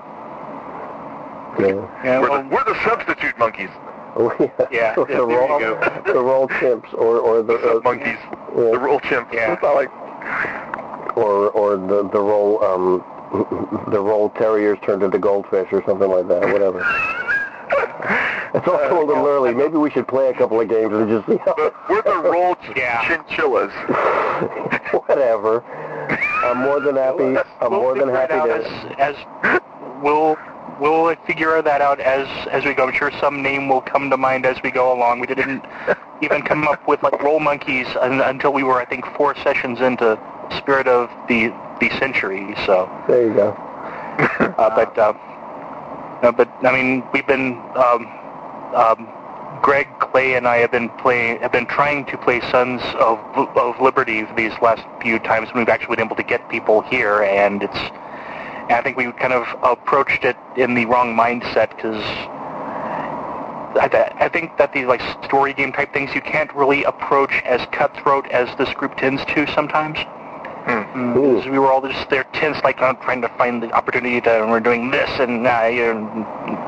Yeah. 1.59 2.03
Yeah, 2.03 2.19
we're, 2.19 2.29
well, 2.29 2.43
the, 2.43 2.49
we're 2.49 2.63
the 2.65 2.83
substitute 2.83 3.37
monkeys, 3.37 3.69
Oh, 4.19 4.33
yeah. 4.39 4.67
Yeah, 4.71 4.95
the 4.95 5.05
there 5.05 5.17
you 5.17 5.25
roll, 5.37 5.59
go. 5.59 6.01
the 6.05 6.19
roll 6.19 6.47
chimps, 6.47 6.91
or 6.93 7.19
or 7.19 7.43
the 7.43 7.57
the 7.57 7.77
uh, 7.77 7.79
monkeys, 7.83 8.07
yeah. 8.07 8.55
the 8.55 8.79
roll 8.79 8.99
chimps. 9.01 9.31
Yeah. 9.33 9.53
It's 9.53 9.61
not 9.61 9.75
like, 9.75 9.89
or 11.17 11.49
or 11.51 11.77
the 11.77 12.09
the 12.09 12.19
roll 12.19 12.63
um 12.63 13.03
the 13.91 13.99
roll 13.99 14.29
terriers 14.31 14.77
turned 14.83 15.03
into 15.03 15.19
goldfish 15.19 15.67
or 15.71 15.83
something 15.85 16.09
like 16.09 16.27
that. 16.29 16.41
Whatever. 16.51 16.79
It's 18.55 18.67
also 18.67 19.03
a 19.03 19.05
little 19.05 19.27
early. 19.27 19.53
Maybe 19.53 19.75
we 19.77 19.91
should 19.91 20.07
play 20.07 20.29
a 20.29 20.33
couple 20.33 20.59
of 20.61 20.69
games 20.69 20.93
and 20.93 21.09
just 21.09 21.27
see 21.27 21.37
how. 21.45 21.53
the, 21.55 21.73
we're 21.89 22.01
the 22.01 22.15
roll 22.29 22.55
Yeah. 22.75 23.05
chinchillas. 23.07 23.71
Whatever. 25.07 25.63
I'm 26.45 26.57
more 26.63 26.79
than 26.79 26.95
happy. 26.95 27.37
I'm 27.61 27.71
we'll 27.71 27.81
more 27.81 27.97
than 27.97 28.09
happy 28.09 28.33
to. 28.33 28.95
as, 28.97 29.15
as 29.15 29.61
we'll 30.01 30.37
we'll 30.79 31.15
figure 31.25 31.61
that 31.61 31.81
out 31.81 31.99
as 31.99 32.27
as 32.47 32.65
we 32.65 32.73
go. 32.73 32.87
I'm 32.87 32.93
sure 32.93 33.11
some 33.19 33.41
name 33.41 33.67
will 33.69 33.81
come 33.81 34.09
to 34.09 34.17
mind 34.17 34.45
as 34.45 34.61
we 34.63 34.71
go 34.71 34.93
along. 34.93 35.19
We 35.19 35.27
didn't 35.27 35.65
even 36.21 36.41
come 36.41 36.67
up 36.67 36.87
with 36.87 37.01
like 37.03 37.21
roll 37.21 37.39
monkeys 37.39 37.87
until 38.01 38.53
we 38.53 38.63
were 38.63 38.79
I 38.79 38.85
think 38.85 39.05
four 39.15 39.35
sessions 39.35 39.81
into 39.81 40.19
Spirit 40.57 40.87
of 40.87 41.09
the 41.27 41.53
the 41.79 41.89
Century. 41.99 42.55
So, 42.65 42.89
There 43.07 43.27
you 43.27 43.33
go. 43.33 43.49
uh, 44.39 44.75
but 44.75 44.97
uh, 44.97 45.13
no, 46.23 46.31
but 46.31 46.49
I 46.63 46.71
mean 46.71 47.03
we've 47.13 47.27
been 47.27 47.61
um, 47.75 48.11
um, 48.73 49.07
Greg 49.61 49.87
Clay 49.99 50.35
and 50.35 50.47
I 50.47 50.57
have 50.57 50.71
been 50.71 50.89
playing 50.89 51.39
have 51.41 51.51
been 51.51 51.67
trying 51.67 52.05
to 52.05 52.17
play 52.17 52.41
Sons 52.51 52.81
of 52.99 53.19
of 53.35 53.79
Liberty 53.79 54.23
these 54.35 54.53
last 54.61 54.85
few 55.01 55.19
times 55.19 55.49
when 55.49 55.61
we've 55.61 55.69
actually 55.69 55.95
been 55.97 56.05
able 56.05 56.15
to 56.15 56.23
get 56.23 56.47
people 56.49 56.81
here, 56.81 57.21
and 57.21 57.63
it's 57.63 57.91
and 58.69 58.73
I 58.73 58.81
think 58.81 58.97
we 58.97 59.11
kind 59.13 59.33
of 59.33 59.47
approached 59.63 60.23
it 60.25 60.35
in 60.57 60.73
the 60.73 60.85
wrong 60.85 61.15
mindset 61.15 61.75
because 61.75 62.03
I, 63.77 63.87
th- 63.87 64.11
I 64.15 64.29
think 64.29 64.57
that 64.57 64.73
these 64.73 64.85
like 64.85 65.01
story 65.23 65.53
game 65.53 65.71
type 65.71 65.93
things 65.93 66.13
you 66.13 66.21
can't 66.21 66.53
really 66.53 66.83
approach 66.83 67.41
as 67.45 67.65
cutthroat 67.71 68.27
as 68.27 68.49
this 68.57 68.73
group 68.73 68.97
tends 68.97 69.23
to 69.25 69.47
sometimes. 69.53 69.99
Hmm. 70.67 71.17
Ooh. 71.17 71.35
Because 71.35 71.49
we 71.49 71.59
were 71.59 71.71
all 71.71 71.81
just 71.81 72.09
there 72.09 72.25
tense, 72.33 72.57
like 72.63 72.77
trying 72.77 73.21
to 73.21 73.29
find 73.37 73.63
the 73.63 73.71
opportunity 73.71 74.19
to. 74.19 74.41
And 74.41 74.51
we're 74.51 74.59
doing 74.59 74.91
this 74.91 75.09
and 75.19 75.47
uh, 75.47 75.69
you 75.71 75.93
know, 75.93 76.66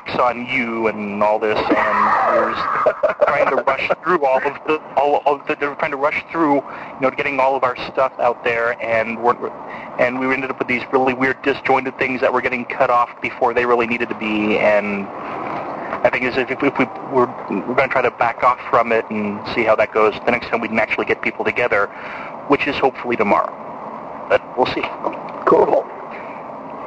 pox 0.00 0.18
on 0.18 0.46
you 0.46 0.88
and 0.88 1.22
all 1.22 1.38
this, 1.38 1.58
and 1.58 2.46
we 2.46 2.52
just 2.54 3.20
trying 3.22 3.48
to 3.50 3.56
rush 3.56 3.90
through 4.02 4.24
all 4.24 4.38
of 4.38 4.54
the 4.66 4.80
all 4.96 5.22
of 5.26 5.46
the. 5.46 5.56
They 5.56 5.66
were 5.66 5.74
trying 5.74 5.90
to 5.90 5.96
rush 5.96 6.24
through, 6.30 6.56
you 6.56 7.00
know, 7.00 7.10
getting 7.10 7.40
all 7.40 7.56
of 7.56 7.64
our 7.64 7.76
stuff 7.76 8.12
out 8.18 8.42
there, 8.44 8.80
and 8.82 9.22
we're 9.22 9.50
and 9.98 10.18
we 10.18 10.32
ended 10.32 10.50
up 10.50 10.58
with 10.58 10.68
these 10.68 10.82
really 10.92 11.14
weird 11.14 11.42
disjointed 11.42 11.98
things 11.98 12.20
that 12.20 12.32
were 12.32 12.40
getting 12.40 12.64
cut 12.64 12.90
off 12.90 13.10
before 13.20 13.54
they 13.54 13.66
really 13.66 13.86
needed 13.86 14.08
to 14.08 14.14
be, 14.16 14.58
and 14.58 15.06
I 15.06 16.10
think 16.10 16.24
is 16.24 16.36
if, 16.36 16.50
if 16.50 16.62
we 16.62 16.84
we're, 17.12 17.26
we're 17.50 17.74
going 17.74 17.88
to 17.88 17.92
try 17.92 18.02
to 18.02 18.10
back 18.10 18.42
off 18.42 18.60
from 18.70 18.92
it 18.92 19.04
and 19.10 19.46
see 19.54 19.64
how 19.64 19.76
that 19.76 19.92
goes. 19.92 20.14
The 20.24 20.30
next 20.30 20.48
time 20.48 20.60
we 20.60 20.68
can 20.68 20.78
actually 20.78 21.06
get 21.06 21.22
people 21.22 21.44
together, 21.44 21.86
which 22.48 22.66
is 22.66 22.76
hopefully 22.76 23.16
tomorrow, 23.16 23.50
but 24.28 24.40
we'll 24.56 24.66
see. 24.66 24.84
Cool. 25.46 25.86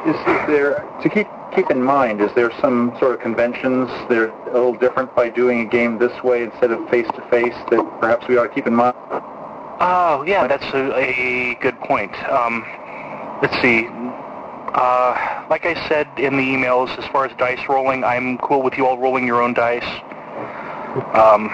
Is, 0.05 0.15
there 0.47 0.85
to 1.01 1.09
keep 1.09 1.27
keep 1.55 1.69
in 1.71 1.81
mind? 1.81 2.19
Is 2.19 2.31
there 2.33 2.51
some 2.59 2.93
sort 2.99 3.13
of 3.13 3.21
conventions 3.21 3.89
that 4.09 4.17
are 4.17 4.29
a 4.49 4.53
little 4.53 4.73
different 4.75 5.15
by 5.15 5.29
doing 5.29 5.61
a 5.61 5.65
game 5.65 5.97
this 5.97 6.23
way 6.23 6.43
instead 6.43 6.71
of 6.71 6.89
face 6.89 7.07
to 7.15 7.21
face 7.29 7.55
that 7.71 7.97
perhaps 8.01 8.27
we 8.27 8.37
ought 8.37 8.47
to 8.47 8.53
keep 8.53 8.67
in 8.67 8.75
mind? 8.75 8.95
Oh, 9.79 10.23
yeah, 10.27 10.47
that's 10.47 10.65
a, 10.73 10.97
a 10.97 11.55
good 11.55 11.79
point. 11.79 12.13
Um, 12.29 12.65
let's 13.41 13.59
see. 13.61 13.87
Uh, 14.73 15.45
like 15.49 15.65
I 15.65 15.75
said 15.87 16.07
in 16.17 16.35
the 16.35 16.43
emails, 16.43 16.97
as 16.97 17.05
far 17.11 17.25
as 17.25 17.37
dice 17.37 17.69
rolling, 17.69 18.03
I'm 18.03 18.37
cool 18.39 18.61
with 18.61 18.77
you 18.77 18.85
all 18.85 18.97
rolling 18.97 19.25
your 19.25 19.41
own 19.41 19.53
dice. 19.53 19.83
Um, 21.13 21.49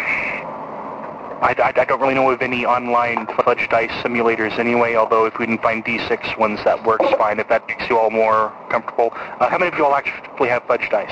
I, 1.41 1.53
I, 1.57 1.81
I 1.81 1.85
don't 1.85 2.01
really 2.01 2.15
know 2.15 2.29
of 2.31 2.41
any 2.41 2.65
online 2.65 3.25
fudge 3.27 3.67
dice 3.69 3.91
simulators 4.03 4.57
anyway, 4.59 4.95
although 4.95 5.25
if 5.25 5.37
we 5.39 5.45
can 5.45 5.57
find 5.59 5.83
D6 5.85 6.37
ones, 6.37 6.59
that 6.65 6.83
works 6.83 7.05
fine, 7.17 7.39
if 7.39 7.47
that 7.47 7.67
makes 7.67 7.87
you 7.89 7.97
all 7.97 8.09
more 8.11 8.51
comfortable. 8.69 9.09
Uh, 9.13 9.47
how 9.49 9.57
many 9.57 9.71
of 9.71 9.77
you 9.77 9.85
all 9.85 9.95
actually 9.95 10.49
have 10.49 10.63
fudge 10.65 10.89
dice? 10.89 11.09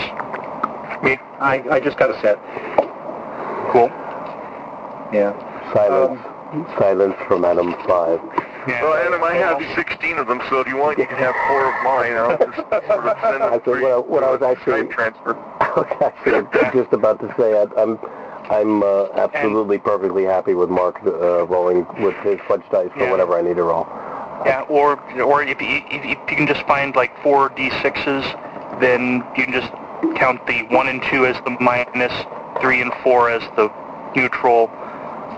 Me? 1.04 1.18
I, 1.40 1.64
I 1.72 1.80
just 1.80 1.98
got 1.98 2.10
a 2.10 2.20
set. 2.22 2.38
Cool. 3.72 3.88
Yeah. 5.14 5.32
Silence. 5.74 6.20
Silence 6.80 7.16
from 7.28 7.46
Adam 7.46 7.74
5. 7.88 8.20
Yeah. 8.68 8.84
Well, 8.84 8.94
Adam, 8.96 9.24
I 9.24 9.34
have 9.36 9.62
16 9.76 10.18
of 10.18 10.28
them, 10.28 10.42
so 10.50 10.60
if 10.60 10.68
you 10.68 10.76
want, 10.76 10.98
you 10.98 11.08
can 11.08 11.18
have 11.18 11.36
four 11.48 11.66
of 11.72 11.84
mine. 11.84 12.14
I'll 12.18 12.38
just 12.38 12.56
sort 12.58 12.74
of 12.74 13.18
send 13.22 13.42
them 13.42 13.52
That's 13.52 13.66
what 13.66 13.84
I- 13.84 13.98
what 13.98 14.24
I 14.24 14.32
was 14.32 14.42
actually- 14.42 14.84
Skype 14.84 14.92
transfer. 14.92 15.36
I 15.62 15.72
was 15.80 16.02
actually 16.02 16.82
just 16.82 16.92
about 16.92 17.20
to 17.22 17.34
say 17.38 17.54
I, 17.54 17.64
I'm 17.82 17.98
I'm 18.50 18.82
uh, 18.82 19.08
absolutely 19.14 19.78
perfectly 19.78 20.24
happy 20.24 20.54
with 20.54 20.70
Mark 20.70 21.00
uh, 21.06 21.46
rolling 21.48 21.86
with 22.00 22.16
his 22.24 22.40
fudge 22.48 22.64
dice 22.72 22.90
for 22.94 23.04
Yeah. 23.04 23.12
whatever 23.12 23.38
I 23.38 23.42
need 23.42 23.58
to 23.58 23.64
roll. 23.64 23.88
Yeah, 24.46 24.62
or 24.70 25.00
or 25.22 25.44
if 25.44 25.62
you, 25.62 25.82
if, 25.90 26.06
you 26.06 26.16
can 26.28 26.48
just 26.48 26.66
find 26.68 26.96
like 26.96 27.12
four 27.22 27.50
d6s, 27.50 28.80
then 28.80 29.24
you 29.36 29.46
can 29.46 29.52
just 29.54 29.72
count 30.16 30.46
the 30.48 30.64
one 30.74 30.88
and 30.88 31.04
two 31.04 31.26
as 31.26 31.36
the 31.44 31.58
minus, 31.60 32.14
three 32.62 32.82
and 32.82 32.94
four 33.04 33.30
as 33.30 33.42
the 33.56 33.70
neutral, 34.16 34.68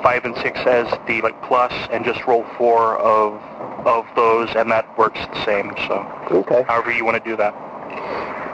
five 0.04 0.26
and 0.26 0.36
six 0.38 0.60
as 0.68 0.88
the 1.08 1.22
like 1.22 1.42
plus, 1.44 1.72
and 1.92 2.06
just 2.06 2.26
roll 2.28 2.46
four 2.58 2.98
of 2.98 3.42
of 3.88 4.06
those, 4.16 4.50
and 4.56 4.70
that 4.70 4.86
works 4.98 5.20
the 5.34 5.46
same. 5.46 5.74
So, 5.88 6.06
Okay. 6.30 6.64
however 6.68 6.92
you 6.92 7.06
want 7.06 7.24
to 7.24 7.28
do 7.28 7.36
that. 7.38 7.56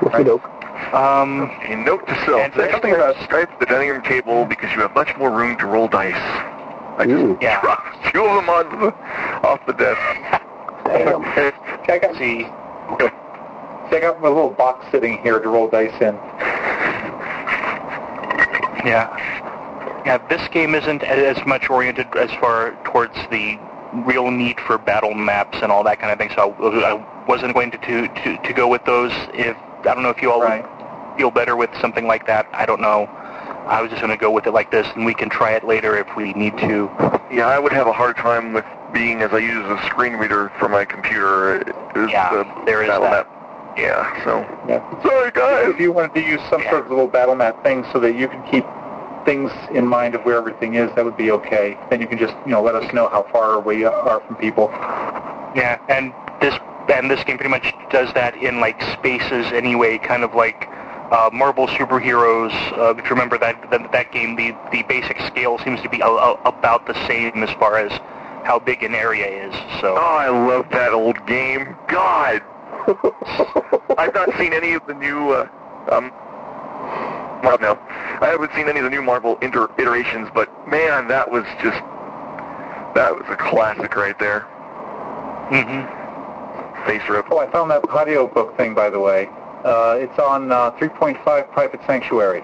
Okey 0.04 0.24
doke. 0.24 0.55
Um, 0.94 1.52
A 1.64 1.76
note 1.76 2.08
to 2.08 2.16
self, 2.26 2.42
And- 2.42 2.54
say 2.54 2.72
something 2.72 2.94
about 2.94 3.16
Skype 3.18 3.60
the 3.60 3.66
dining 3.66 3.90
room 3.90 4.02
table 4.04 4.46
because 4.46 4.72
you 4.74 4.82
have 4.82 4.94
much 4.96 5.16
more 5.18 5.30
room 5.32 5.58
to 5.58 5.66
roll 5.66 5.88
dice. 5.88 6.14
I 6.98 7.06
just 7.06 7.12
Ooh. 7.22 7.38
yeah. 7.42 7.60
dropped 7.62 8.14
two 8.14 8.24
of 8.26 8.36
them 8.36 8.50
on 8.50 8.70
the, 8.80 8.94
off 9.48 9.60
the 9.66 9.74
desk. 9.74 10.00
Damn. 10.86 11.26
I 11.26 11.98
got, 12.00 12.16
See, 12.16 12.46
I 13.96 14.00
got 14.00 14.22
my 14.22 14.30
little 14.30 14.52
box 14.52 14.86
sitting 14.92 15.18
here 15.22 15.40
to 15.40 15.50
roll 15.50 15.68
dice 15.70 15.94
in. 16.02 16.16
Yeah. 18.86 19.10
Yeah, 20.06 20.20
this 20.30 20.48
game 20.50 20.76
isn't 20.76 21.04
as 21.04 21.44
much 21.46 21.70
oriented 21.70 22.08
as 22.16 22.30
far 22.40 22.72
towards 22.86 23.16
the 23.32 23.58
real 24.06 24.30
need 24.30 24.60
for 24.62 24.78
battle 24.78 25.14
maps 25.16 25.58
and 25.62 25.72
all 25.72 25.84
that 25.84 26.00
kind 26.00 26.12
of 26.12 26.20
thing, 26.20 26.30
so 26.36 26.52
I, 26.60 26.92
I 26.94 27.26
wasn't 27.28 27.54
going 27.56 27.72
to, 27.72 27.78
to, 27.78 28.08
to, 28.08 28.38
to 28.38 28.54
go 28.54 28.68
with 28.68 28.86
those 28.86 29.12
if, 29.34 29.58
I 29.58 29.94
don't 29.96 30.04
know 30.04 30.10
if 30.10 30.22
you 30.22 30.32
all 30.32 30.42
Right. 30.42 30.64
Would 31.16 31.20
feel 31.22 31.32
better 31.32 31.56
with 31.56 31.70
something 31.80 32.08
like 32.08 32.28
that, 32.28 32.48
I 32.54 32.66
don't 32.66 32.82
know. 32.82 33.06
I 33.68 33.82
was 33.82 33.90
just 33.90 34.02
going 34.02 34.12
to 34.16 34.18
go 34.22 34.30
with 34.32 34.46
it 34.46 34.52
like 34.52 34.70
this, 34.72 34.86
and 34.96 35.06
we 35.06 35.14
can 35.14 35.30
try 35.30 35.54
it 35.54 35.64
later 35.66 35.98
if 35.98 36.16
we 36.16 36.34
need 36.34 36.56
to. 36.60 36.90
Yeah, 37.32 37.48
I 37.48 37.58
would 37.58 37.72
have 37.72 37.88
a 37.88 37.94
hard 37.94 38.16
time 38.18 38.54
with 38.54 38.66
being 38.94 39.22
as 39.22 39.32
I 39.34 39.40
use 39.40 39.66
a 39.66 39.84
screen 39.88 40.14
reader 40.14 40.52
for 40.60 40.70
my 40.70 40.86
computer. 40.86 41.58
Is 41.96 42.12
Yeah, 42.12 42.30
the 42.32 42.66
there 42.66 42.84
is 42.84 42.90
that. 42.90 43.02
map. 43.02 43.32
Yeah, 43.78 44.24
so. 44.24 44.40
Yeah. 44.70 45.02
Sorry, 45.02 45.32
guys. 45.32 45.68
If 45.68 45.80
you 45.80 45.92
wanted 45.92 46.14
to 46.16 46.22
use 46.22 46.40
some 46.50 46.62
sort 46.70 46.86
of 46.86 46.90
little 46.90 47.08
battle 47.08 47.36
map 47.36 47.62
thing 47.64 47.86
so 47.92 48.00
that 48.02 48.16
you 48.16 48.28
can 48.28 48.42
keep 48.50 48.66
things 49.26 49.52
in 49.74 49.86
mind 49.88 50.14
of 50.16 50.22
where 50.24 50.38
everything 50.38 50.76
is, 50.76 50.94
that 50.96 51.04
would 51.04 51.18
be 51.18 51.32
okay. 51.32 51.78
Then 51.90 52.00
you 52.00 52.08
can 52.08 52.18
just, 52.20 52.34
you 52.46 52.52
know, 52.52 52.62
let 52.62 52.76
us 52.76 52.94
know 52.94 53.10
how 53.10 53.24
far 53.32 53.60
we 53.60 53.84
are 53.84 54.22
from 54.28 54.36
people. 54.36 54.70
Yeah, 55.56 55.80
and 55.90 56.14
this 56.40 56.54
and 56.94 57.10
this 57.10 57.24
game 57.24 57.38
pretty 57.38 57.50
much 57.50 57.74
does 57.90 58.14
that 58.14 58.36
in 58.38 58.60
like 58.60 58.80
spaces 58.94 59.48
anyway, 59.52 59.98
kind 59.98 60.24
of 60.24 60.36
like 60.36 60.70
uh, 61.12 61.30
Marvel 61.34 61.68
superheroes. 61.68 62.52
Uh, 62.78 62.96
if 62.98 63.04
you 63.06 63.10
remember 63.12 63.38
that, 63.38 63.70
that 63.72 63.92
that 63.92 64.12
game, 64.12 64.36
the 64.36 64.56
the 64.72 64.84
basic 64.84 65.20
scale 65.22 65.58
seems 65.60 65.82
to 65.82 65.90
be 65.90 66.00
a, 66.02 66.08
a, 66.08 66.34
about 66.46 66.86
the 66.88 66.94
same 67.08 67.44
as 67.44 67.50
far 67.60 67.78
as 67.78 67.92
how 68.46 68.60
big 68.60 68.84
an 68.84 68.94
area 68.96 69.48
is. 69.48 69.54
So 69.82 69.96
Oh, 69.98 70.18
I 70.18 70.30
love 70.30 70.68
that 70.72 70.94
old 70.94 71.26
game. 71.26 71.76
God, 71.88 72.42
I've 73.98 74.14
not 74.14 74.30
seen 74.38 74.54
any 74.54 74.74
of 74.74 74.86
the 74.88 74.94
new. 74.94 75.32
Uh, 75.32 75.48
um, 75.92 76.12
well, 77.44 77.58
no, 77.60 77.78
I 78.22 78.28
haven't 78.32 78.52
seen 78.56 78.68
any 78.68 78.80
of 78.80 78.86
the 78.86 78.90
new 78.90 79.02
Marvel 79.04 79.38
inter- 79.42 79.70
iterations, 79.78 80.30
but 80.34 80.50
man, 80.68 81.08
that 81.10 81.30
was 81.30 81.44
just 81.62 81.78
that 82.96 83.14
was 83.14 83.26
a 83.30 83.36
classic 83.36 83.96
right 83.96 84.18
there. 84.20 84.42
hmm 85.50 85.86
FASERIP. 86.88 87.28
Oh, 87.32 87.40
I 87.40 87.50
found 87.52 87.70
that 87.72 87.88
audio 87.90 88.28
book 88.28 88.56
thing, 88.58 88.74
by 88.74 88.90
the 88.90 89.00
way. 89.00 89.30
Uh, 89.66 89.98
it's 90.00 90.20
on 90.20 90.52
uh, 90.52 90.70
3.5 90.74 91.52
Private 91.52 91.82
Sanctuary. 91.88 92.44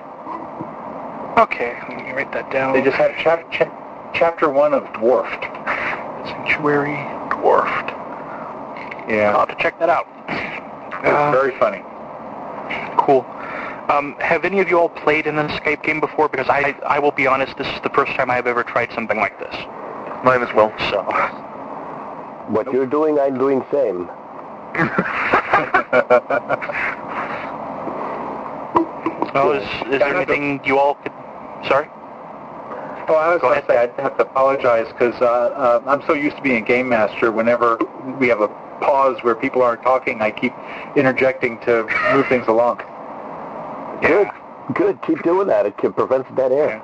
Okay, 1.38 1.78
let 1.88 2.04
me 2.04 2.12
write 2.12 2.32
that 2.34 2.52
down. 2.52 2.74
They 2.74 2.82
just 2.82 2.98
had 2.98 3.16
chap- 3.18 3.50
cha- 3.52 4.12
chapter 4.14 4.50
one 4.50 4.74
of 4.74 4.92
Dwarfed. 4.94 5.44
sanctuary 6.26 6.98
dwarfed. 7.30 7.90
Yeah. 9.08 9.32
I'll 9.34 9.46
have 9.46 9.56
to 9.56 9.62
check 9.62 9.78
that 9.80 9.90
out. 9.90 10.08
it's 10.28 11.08
Uh, 11.08 11.32
very 11.32 11.58
funny. 11.60 11.84
Cool. 12.98 13.24
Um, 13.90 14.16
have 14.20 14.44
any 14.44 14.60
of 14.60 14.70
you 14.70 14.80
all 14.80 14.90
played 14.90 15.28
a 15.28 15.32
Skype 15.32 15.84
game 15.84 16.00
before? 16.00 16.28
Because 16.28 16.50
I, 16.50 16.76
I 16.88 16.98
will 17.00 17.12
be 17.12 17.28
honest, 17.28 17.56
this 17.58 17.68
is 17.68 17.80
the 17.82 17.90
first 17.90 18.14
time 18.14 18.32
I've 18.32 18.48
ever 18.48 18.64
tried 18.64 18.92
something 18.94 19.18
like 19.18 19.38
this. 19.40 19.54
Mine 20.24 20.42
as 20.42 20.54
well. 20.56 20.74
So, 20.90 21.04
What 22.52 22.72
you're 22.74 22.88
doing, 22.88 23.20
I'm 23.20 23.38
doing 23.38 23.64
same. 23.72 24.10
well, 29.34 29.52
is, 29.54 29.64
is 29.94 30.00
there 30.00 30.16
anything 30.16 30.62
you 30.66 30.78
all 30.78 30.96
could... 30.96 31.12
Sorry? 31.68 31.88
Oh, 33.08 33.16
I 33.16 33.34
was 33.34 33.42
going 33.42 33.60
to 33.60 33.68
say 33.68 33.78
I'd 33.78 33.92
have 34.00 34.16
to 34.18 34.24
apologize 34.24 34.88
because 34.88 35.20
uh, 35.22 35.26
uh, 35.26 35.84
I'm 35.86 36.02
so 36.08 36.14
used 36.14 36.38
to 36.38 36.42
being 36.42 36.64
a 36.64 36.66
game 36.66 36.88
master. 36.88 37.32
Whenever 37.32 37.78
we 38.20 38.28
have 38.28 38.42
a 38.42 38.48
pause 38.80 39.18
where 39.22 39.36
people 39.36 39.62
aren't 39.62 39.84
talking, 39.84 40.22
I 40.22 40.32
keep 40.32 40.54
interjecting 40.96 41.60
to 41.62 41.88
move 42.14 42.28
things 42.28 42.48
along. 42.48 42.78
Good. 44.02 44.28
Good. 44.74 45.02
Keep 45.02 45.24
doing 45.24 45.48
that. 45.48 45.66
It 45.66 45.78
can- 45.78 45.94
prevents 45.94 46.30
dead 46.36 46.52
air. 46.52 46.82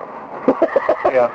Yeah. 1.05 1.31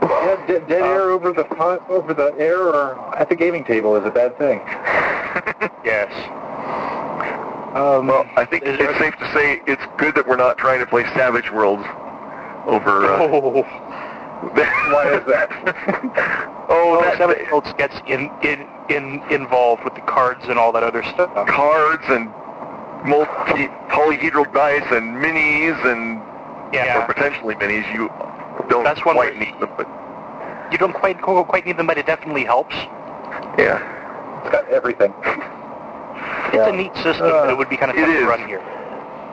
Yeah, 0.00 0.46
dead, 0.46 0.68
dead 0.68 0.82
air 0.82 1.10
over 1.10 1.32
the 1.32 1.46
over 1.88 2.14
the 2.14 2.34
air 2.38 2.58
or 2.58 3.16
at 3.16 3.28
the 3.28 3.34
gaming 3.36 3.64
table 3.64 3.96
is 3.96 4.04
a 4.04 4.10
bad 4.10 4.36
thing. 4.38 4.60
Yes. 5.84 6.10
Um, 7.78 8.08
Well, 8.08 8.26
I 8.36 8.44
think 8.44 8.64
it's 8.64 8.76
there- 8.78 8.98
safe 8.98 9.16
to 9.18 9.32
say 9.32 9.62
it's 9.66 9.82
good 9.98 10.14
that 10.16 10.26
we're 10.26 10.36
not 10.36 10.58
trying 10.58 10.80
to 10.80 10.86
play 10.86 11.04
Savage 11.14 11.50
Worlds 11.52 11.84
over. 12.66 13.04
Uh, 13.06 13.18
Oh, 13.20 13.62
Why 14.92 15.08
is 15.14 15.24
that? 15.26 15.48
oh, 16.68 17.00
that 17.02 17.18
Savage 17.18 17.46
Worlds 17.50 17.72
gets 17.78 17.94
in, 18.06 18.30
in, 18.42 18.66
in, 18.88 19.22
involved 19.30 19.84
with 19.84 19.94
the 19.94 20.00
cards 20.02 20.44
and 20.48 20.58
all 20.58 20.72
that 20.72 20.82
other 20.82 21.02
stuff. 21.04 21.30
cards 21.46 22.02
and 22.08 22.30
multi 23.04 23.68
polyhedral 23.90 24.52
dice 24.52 24.82
and 24.90 25.14
minis 25.16 25.78
and 25.86 26.20
or 26.98 27.06
potentially 27.06 27.54
minis. 27.56 27.92
You 27.94 28.10
don't 28.68 28.82
That's 28.84 29.04
one 29.04 29.14
quite 29.16 29.36
need 29.38 29.58
them, 29.60 29.70
but 29.76 29.86
you 30.72 30.78
don't 30.78 30.92
quite 30.94 31.20
quite 31.20 31.64
need 31.66 31.76
them, 31.76 31.86
but 31.86 31.96
it 31.98 32.06
definitely 32.06 32.44
helps. 32.44 32.74
yeah. 33.56 33.78
It's 34.42 34.50
got 34.50 34.68
everything. 34.68 35.14
It's 36.48 36.56
Yeah. 36.56 36.68
a 36.68 36.72
neat 36.72 36.94
system, 36.96 37.30
but 37.30 37.50
it 37.50 37.56
would 37.56 37.68
be 37.68 37.76
kind 37.76 37.90
of 37.90 37.96
tough 37.96 38.06
to 38.06 38.26
run 38.26 38.46
here. 38.46 38.60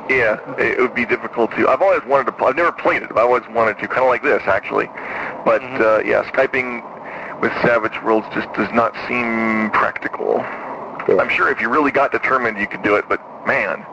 Yeah, 0.09 0.37
it 0.59 0.79
would 0.79 0.93
be 0.93 1.05
difficult 1.05 1.51
to. 1.55 1.67
I've 1.67 1.81
always 1.81 2.03
wanted 2.05 2.37
to. 2.37 2.45
I've 2.45 2.55
never 2.55 2.71
played 2.71 3.01
it. 3.01 3.09
but 3.09 3.17
I've 3.17 3.25
always 3.25 3.47
wanted 3.49 3.79
to, 3.79 3.87
kind 3.87 4.01
of 4.01 4.07
like 4.07 4.21
this, 4.21 4.43
actually. 4.45 4.87
But 5.45 5.61
Mhm. 5.61 5.81
uh, 5.81 6.03
yeah, 6.05 6.21
skyping 6.23 6.83
with 7.41 7.51
Savage 7.63 8.01
Worlds 8.03 8.27
just 8.33 8.51
does 8.53 8.71
not 8.71 8.93
seem 9.07 9.71
practical. 9.71 10.45
Yeah. 11.07 11.17
I'm 11.19 11.29
sure 11.29 11.49
if 11.49 11.59
you 11.59 11.69
really 11.69 11.91
got 11.91 12.11
determined, 12.11 12.59
you 12.59 12.67
could 12.67 12.83
do 12.83 12.95
it. 12.95 13.05
But 13.09 13.19
man, 13.47 13.83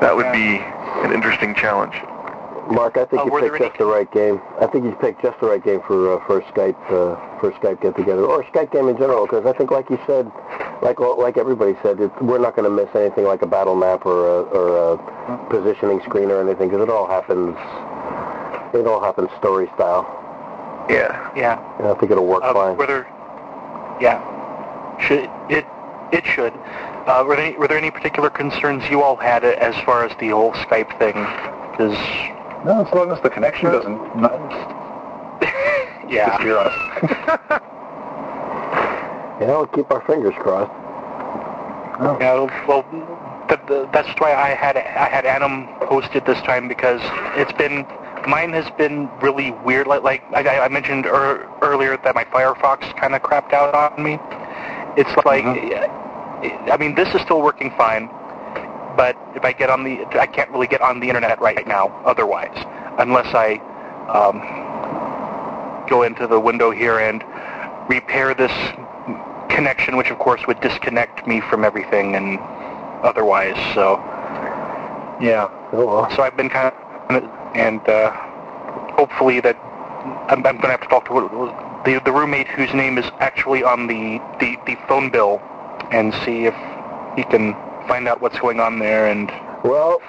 that 0.00 0.14
would 0.14 0.26
Yeah. 0.26 0.32
be 0.32 0.64
an 1.04 1.12
interesting 1.12 1.54
challenge. 1.54 2.00
Mark, 2.70 2.96
I 2.96 3.04
think 3.04 3.22
Uh, 3.22 3.24
you 3.26 3.30
were 3.32 3.40
there 3.40 3.50
picked 3.50 3.60
any- 3.62 3.68
just 3.70 3.78
the 3.78 3.84
right 3.86 4.10
game. 4.10 4.40
I 4.60 4.66
think 4.66 4.84
you 4.84 4.92
picked 4.92 5.22
just 5.22 5.38
the 5.40 5.46
right 5.46 5.62
game 5.62 5.80
for 5.86 6.14
uh, 6.14 6.20
for 6.26 6.40
Skype 6.42 6.76
uh, 6.90 7.16
for 7.40 7.50
Skype 7.52 7.80
get 7.80 7.94
together 7.96 8.24
or 8.24 8.42
Skype 8.44 8.70
game 8.72 8.88
in 8.88 8.96
general. 8.96 9.26
Because 9.26 9.44
I 9.46 9.52
think, 9.52 9.70
like 9.70 9.90
you 9.90 9.98
said, 10.06 10.30
like 10.82 10.98
like 11.00 11.36
everybody 11.36 11.76
said, 11.82 12.00
it, 12.00 12.10
we're 12.22 12.38
not 12.38 12.56
going 12.56 12.64
to 12.64 12.70
miss 12.74 12.88
anything 12.94 13.24
like 13.24 13.42
a 13.42 13.46
battle 13.46 13.74
map 13.74 14.06
or 14.06 14.26
a, 14.26 14.42
or 14.42 14.94
a 14.94 15.46
positioning 15.50 16.00
screen 16.02 16.30
or 16.30 16.40
anything 16.40 16.68
because 16.68 16.82
it 16.82 16.90
all 16.90 17.06
happens. 17.06 17.56
It 18.74 18.86
all 18.86 19.00
happens 19.00 19.28
story 19.38 19.70
style. 19.74 20.06
Yeah. 20.88 21.30
Yeah. 21.36 21.58
And 21.78 21.86
I 21.88 21.94
think 21.94 22.10
it'll 22.12 22.26
work 22.26 22.42
Uh, 22.44 22.52
fine. 22.52 22.76
whether, 22.76 23.06
yeah, 24.00 24.20
should 24.98 25.30
it 25.48 25.64
it 26.12 26.24
should. 26.26 26.52
Uh, 27.06 27.22
were 27.26 27.36
there 27.36 27.44
any, 27.44 27.56
were 27.58 27.68
there 27.68 27.76
any 27.78 27.90
particular 27.90 28.30
concerns 28.30 28.82
you 28.88 29.02
all 29.02 29.16
had 29.16 29.44
as 29.44 29.74
far 29.84 30.04
as 30.04 30.12
the 30.18 30.28
whole 30.30 30.52
Skype 30.52 30.98
thing? 30.98 31.14
Because 31.72 31.96
No, 32.64 32.84
as 32.84 32.92
long 32.94 33.10
as 33.12 33.20
the 33.20 33.30
connection 33.30 33.70
doesn't 33.70 33.98
yeah, 36.08 36.30
disappear 36.30 36.58
on 36.58 36.66
us. 36.68 37.60
Yeah, 39.40 39.48
we'll 39.48 39.66
keep 39.66 39.90
our 39.90 40.00
fingers 40.02 40.34
crossed. 40.38 40.70
yeah. 42.20 42.46
Well, 42.66 42.82
th- 43.48 43.60
th- 43.66 43.88
that's 43.92 44.08
why 44.20 44.32
I 44.34 44.50
had 44.50 44.76
I 44.76 45.08
had 45.08 45.26
Adam 45.26 45.66
hosted 45.82 46.24
this 46.24 46.40
time 46.42 46.68
because 46.68 47.00
it's 47.36 47.52
been 47.52 47.84
mine 48.26 48.52
has 48.52 48.70
been 48.78 49.10
really 49.20 49.50
weird. 49.50 49.86
Like 49.86 50.22
like 50.30 50.46
I, 50.46 50.64
I 50.64 50.68
mentioned 50.68 51.06
er, 51.06 51.48
earlier 51.62 51.98
that 52.04 52.14
my 52.14 52.24
Firefox 52.24 52.96
kind 52.96 53.14
of 53.14 53.22
crapped 53.22 53.52
out 53.52 53.74
on 53.74 54.02
me. 54.02 54.18
It's 54.96 55.10
like 55.26 55.44
I 55.44 56.76
mean 56.78 56.94
this 56.94 57.12
is 57.14 57.20
still 57.22 57.42
working 57.42 57.72
fine, 57.76 58.08
but 58.96 59.16
if 59.34 59.44
I 59.44 59.52
get 59.52 59.70
on 59.70 59.84
the 59.84 60.06
I 60.18 60.26
can't 60.26 60.50
really 60.50 60.66
get 60.66 60.80
on 60.80 61.00
the 61.00 61.08
internet 61.08 61.40
right 61.40 61.66
now 61.66 61.88
otherwise 62.04 62.56
unless 62.98 63.34
I 63.34 63.60
um, 64.08 64.40
go 65.88 66.02
into 66.02 66.26
the 66.26 66.38
window 66.38 66.70
here 66.70 66.98
and 66.98 67.22
repair 67.88 68.34
this 68.34 68.52
connection, 69.50 69.96
which 69.96 70.10
of 70.10 70.18
course 70.18 70.46
would 70.46 70.60
disconnect 70.60 71.26
me 71.26 71.40
from 71.40 71.64
everything 71.64 72.16
and 72.16 72.38
otherwise. 73.04 73.56
So, 73.74 73.96
Yeah. 75.20 75.48
Oh 75.72 75.86
well. 75.86 76.10
so 76.10 76.22
I've 76.22 76.36
been 76.36 76.48
kind 76.48 76.72
of, 77.10 77.24
and 77.54 77.86
uh, 77.88 78.10
hopefully 78.96 79.40
that 79.40 79.56
I'm, 80.28 80.44
I'm 80.46 80.58
going 80.58 80.62
to 80.62 80.68
have 80.68 80.80
to 80.82 80.88
talk 80.88 81.06
to 81.06 81.52
the 81.84 82.00
the 82.04 82.12
roommate 82.12 82.48
whose 82.48 82.72
name 82.74 82.98
is 82.98 83.04
actually 83.20 83.62
on 83.62 83.86
the, 83.86 84.20
the 84.40 84.56
the 84.66 84.76
phone 84.88 85.10
bill 85.10 85.40
and 85.90 86.14
see 86.24 86.46
if 86.46 86.54
he 87.16 87.22
can 87.24 87.54
find 87.86 88.08
out 88.08 88.20
what's 88.20 88.38
going 88.38 88.60
on 88.60 88.78
there. 88.78 89.06
And 89.06 89.30
Well, 89.64 90.00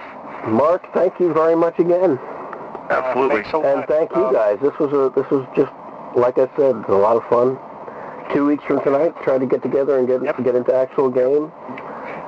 Mark, 0.47 0.85
thank 0.93 1.19
you 1.19 1.33
very 1.33 1.55
much 1.55 1.77
again. 1.79 2.19
Absolutely. 2.89 3.41
thanks 3.43 3.53
a 3.53 3.57
lot. 3.57 3.65
And 3.77 3.87
thank 3.87 4.11
you 4.15 4.25
Um, 4.27 4.33
guys. 4.33 4.59
This 4.61 4.77
was 4.79 4.93
a 4.93 5.09
this 5.19 5.29
was 5.31 5.45
just 5.55 5.71
like 6.15 6.37
I 6.37 6.47
said, 6.55 6.75
a 6.87 6.95
lot 6.95 7.17
of 7.17 7.23
fun. 7.27 7.57
Two 8.33 8.45
weeks 8.47 8.63
from 8.63 8.81
tonight, 8.83 9.13
try 9.23 9.37
to 9.37 9.45
get 9.45 9.61
together 9.61 9.97
and 9.97 10.07
get 10.07 10.23
Yep. 10.23 10.43
get 10.43 10.55
into 10.55 10.73
actual 10.73 11.09
game. 11.09 11.51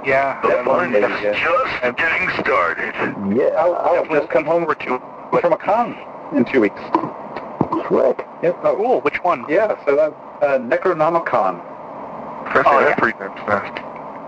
Yeah, 0.06 0.40
The 0.42 0.64
fun 0.64 0.93
is 0.95 1.01
yeah. 1.01 1.34
just 1.34 1.98
getting 1.98 2.30
started. 2.40 2.93
Yeah, 3.35 3.56
I'll, 3.58 3.76
I'll 3.76 4.06
just 4.06 4.30
come 4.30 4.45
home 4.45 4.61
forward 4.66 4.80
to. 4.82 5.01
from 5.42 5.53
a 5.53 5.58
con 5.58 5.98
in 6.35 6.45
two 6.45 6.61
weeks. 6.61 6.80
slick. 7.88 8.26
Yep. 8.43 8.58
Oh, 8.64 8.76
Cool. 8.76 9.01
Which 9.01 9.24
one? 9.24 9.45
yeah. 9.50 9.76
So 9.85 9.98
uh, 9.98 10.45
uh, 10.45 10.59
Necronomicon, 10.59 11.59
Especially 12.48 12.72
Oh, 12.72 12.80
yeah. 12.80 12.95
three 12.95 13.11
times 13.14 13.40
fast. 13.45 13.82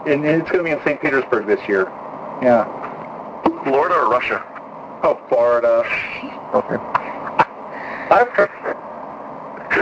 And, 0.05 0.25
and 0.25 0.41
it's 0.41 0.51
going 0.51 0.63
to 0.63 0.63
be 0.63 0.71
in 0.71 0.79
St. 0.83 1.01
Petersburg 1.01 1.45
this 1.45 1.59
year. 1.67 1.85
Yeah. 2.41 2.65
Florida 3.63 3.95
or 3.95 4.09
Russia? 4.09 4.43
Oh, 5.03 5.19
Florida. 5.29 5.83
Okay. 6.53 6.75
I've 8.11 8.29
heard. 8.29 8.49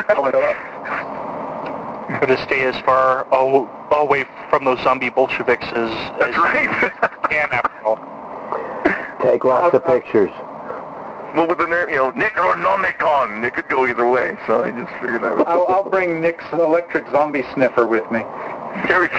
I'll 0.10 0.32
go 0.32 0.42
up. 0.42 2.22
Or 2.22 2.28
to 2.28 2.44
stay 2.46 2.64
as 2.64 2.76
far 2.84 3.24
all, 3.34 3.70
away 3.92 4.26
from 4.50 4.66
those 4.66 4.80
zombie 4.84 5.10
Bolsheviks 5.10 5.66
as, 5.68 5.92
as 6.22 6.36
right. 6.38 6.64
you 6.64 6.90
can 7.30 7.50
after 7.52 7.86
all. 7.86 7.98
Take 9.22 9.44
lots 9.44 9.76
of 9.76 9.86
pictures. 9.86 10.30
well, 11.36 11.48
with 11.48 11.58
the 11.58 11.68
name, 11.68 11.90
you 11.90 11.96
know, 11.96 12.12
Necronomicon, 12.12 13.44
it 13.44 13.54
could 13.54 13.68
go 13.68 13.86
either 13.86 14.08
way, 14.08 14.38
so 14.46 14.64
I 14.64 14.72
just 14.72 14.92
figured 15.02 15.24
I. 15.24 15.34
I'll, 15.44 15.68
I'll 15.68 15.90
bring 15.90 16.22
Nick's 16.22 16.46
electric 16.54 17.10
zombie 17.12 17.44
sniffer 17.54 17.86
with 17.86 18.10
me. 18.12 18.20
There 18.88 19.02
we 19.02 19.08
go. 19.08 19.18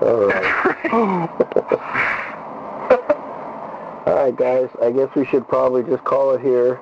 All 0.00 0.26
right. 0.26 0.44
All 4.06 4.14
right, 4.14 4.36
guys. 4.36 4.68
I 4.82 4.90
guess 4.90 5.08
we 5.14 5.26
should 5.26 5.46
probably 5.48 5.82
just 5.82 6.04
call 6.04 6.32
it 6.34 6.40
here. 6.40 6.78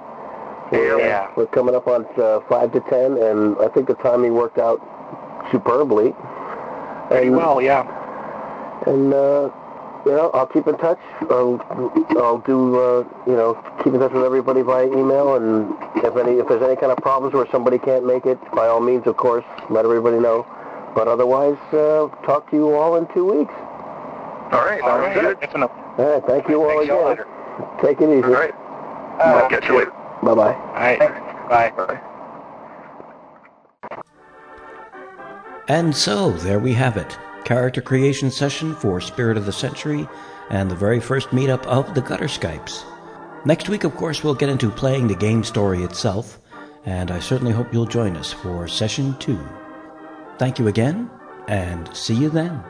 We're, 0.70 0.96
uh, 0.96 0.98
Yeah. 0.98 1.28
we're 1.36 1.46
coming 1.46 1.74
up 1.74 1.86
on 1.88 2.06
uh, 2.16 2.40
five 2.48 2.72
to 2.72 2.80
ten, 2.90 3.16
and 3.18 3.56
I 3.60 3.68
think 3.68 3.86
the 3.88 3.94
timing 3.94 4.34
worked 4.34 4.58
out 4.58 4.80
superbly. 5.50 6.14
Pretty 7.08 7.28
And- 7.28 7.36
well, 7.36 7.60
yeah. 7.62 7.84
And 8.86 9.12
uh, 9.14 9.48
you 10.06 10.12
know, 10.12 10.30
I'll 10.34 10.46
keep 10.46 10.68
in 10.68 10.78
touch. 10.78 10.98
I'll, 11.28 11.58
I'll 12.16 12.38
do 12.46 12.78
uh, 12.78 13.04
you 13.26 13.34
know 13.34 13.54
keep 13.82 13.92
in 13.92 13.98
touch 14.00 14.12
with 14.12 14.22
everybody 14.24 14.62
via 14.62 14.86
email, 14.86 15.34
and 15.34 15.74
if 16.04 16.16
any 16.16 16.38
if 16.38 16.46
there's 16.48 16.62
any 16.62 16.76
kind 16.76 16.92
of 16.92 16.98
problems 16.98 17.34
where 17.34 17.46
somebody 17.50 17.78
can't 17.78 18.06
make 18.06 18.24
it, 18.24 18.38
by 18.54 18.68
all 18.68 18.80
means, 18.80 19.06
of 19.06 19.16
course, 19.16 19.44
let 19.68 19.84
everybody 19.84 20.18
know. 20.20 20.46
But 20.94 21.08
otherwise, 21.08 21.58
uh, 21.72 22.06
talk 22.24 22.48
to 22.50 22.56
you 22.56 22.72
all 22.72 22.96
in 22.96 23.06
two 23.12 23.26
weeks. 23.26 23.52
All 24.52 24.64
right, 24.64 24.80
All 24.80 24.90
sounds 24.90 25.16
right, 25.16 25.40
good. 25.40 25.60
All 25.98 26.12
right, 26.12 26.22
thank 26.26 26.48
you 26.48 26.62
all 26.62 26.68
Thanks 26.68 26.86
y'all 26.86 27.08
again. 27.08 27.26
later. 27.26 27.82
Take 27.82 28.00
it 28.00 28.08
easy. 28.08 28.22
All 28.24 28.30
right. 28.32 28.54
I'll 29.20 29.48
catch 29.50 29.66
you 29.68 29.78
later. 29.78 29.90
Bye 30.22 30.34
bye. 30.34 30.54
All 30.54 30.72
right. 30.72 30.98
Bye. 31.48 31.70
Bye. 31.70 32.00
And 35.68 35.94
so, 35.96 36.30
there 36.30 36.60
we 36.60 36.74
have 36.74 36.96
it. 36.96 37.18
Character 37.46 37.80
creation 37.80 38.28
session 38.28 38.74
for 38.74 39.00
Spirit 39.00 39.36
of 39.36 39.46
the 39.46 39.52
Century 39.52 40.08
and 40.50 40.68
the 40.68 40.74
very 40.74 40.98
first 40.98 41.28
meetup 41.28 41.64
of 41.66 41.94
the 41.94 42.00
Gutter 42.00 42.24
Skypes. 42.24 42.82
Next 43.44 43.68
week, 43.68 43.84
of 43.84 43.94
course, 43.94 44.24
we'll 44.24 44.34
get 44.34 44.48
into 44.48 44.68
playing 44.68 45.06
the 45.06 45.14
game 45.14 45.44
story 45.44 45.84
itself, 45.84 46.40
and 46.86 47.12
I 47.12 47.20
certainly 47.20 47.52
hope 47.52 47.72
you'll 47.72 47.86
join 47.86 48.16
us 48.16 48.32
for 48.32 48.66
session 48.66 49.16
two. 49.20 49.38
Thank 50.38 50.58
you 50.58 50.66
again, 50.66 51.08
and 51.46 51.88
see 51.96 52.16
you 52.16 52.30
then. 52.30 52.64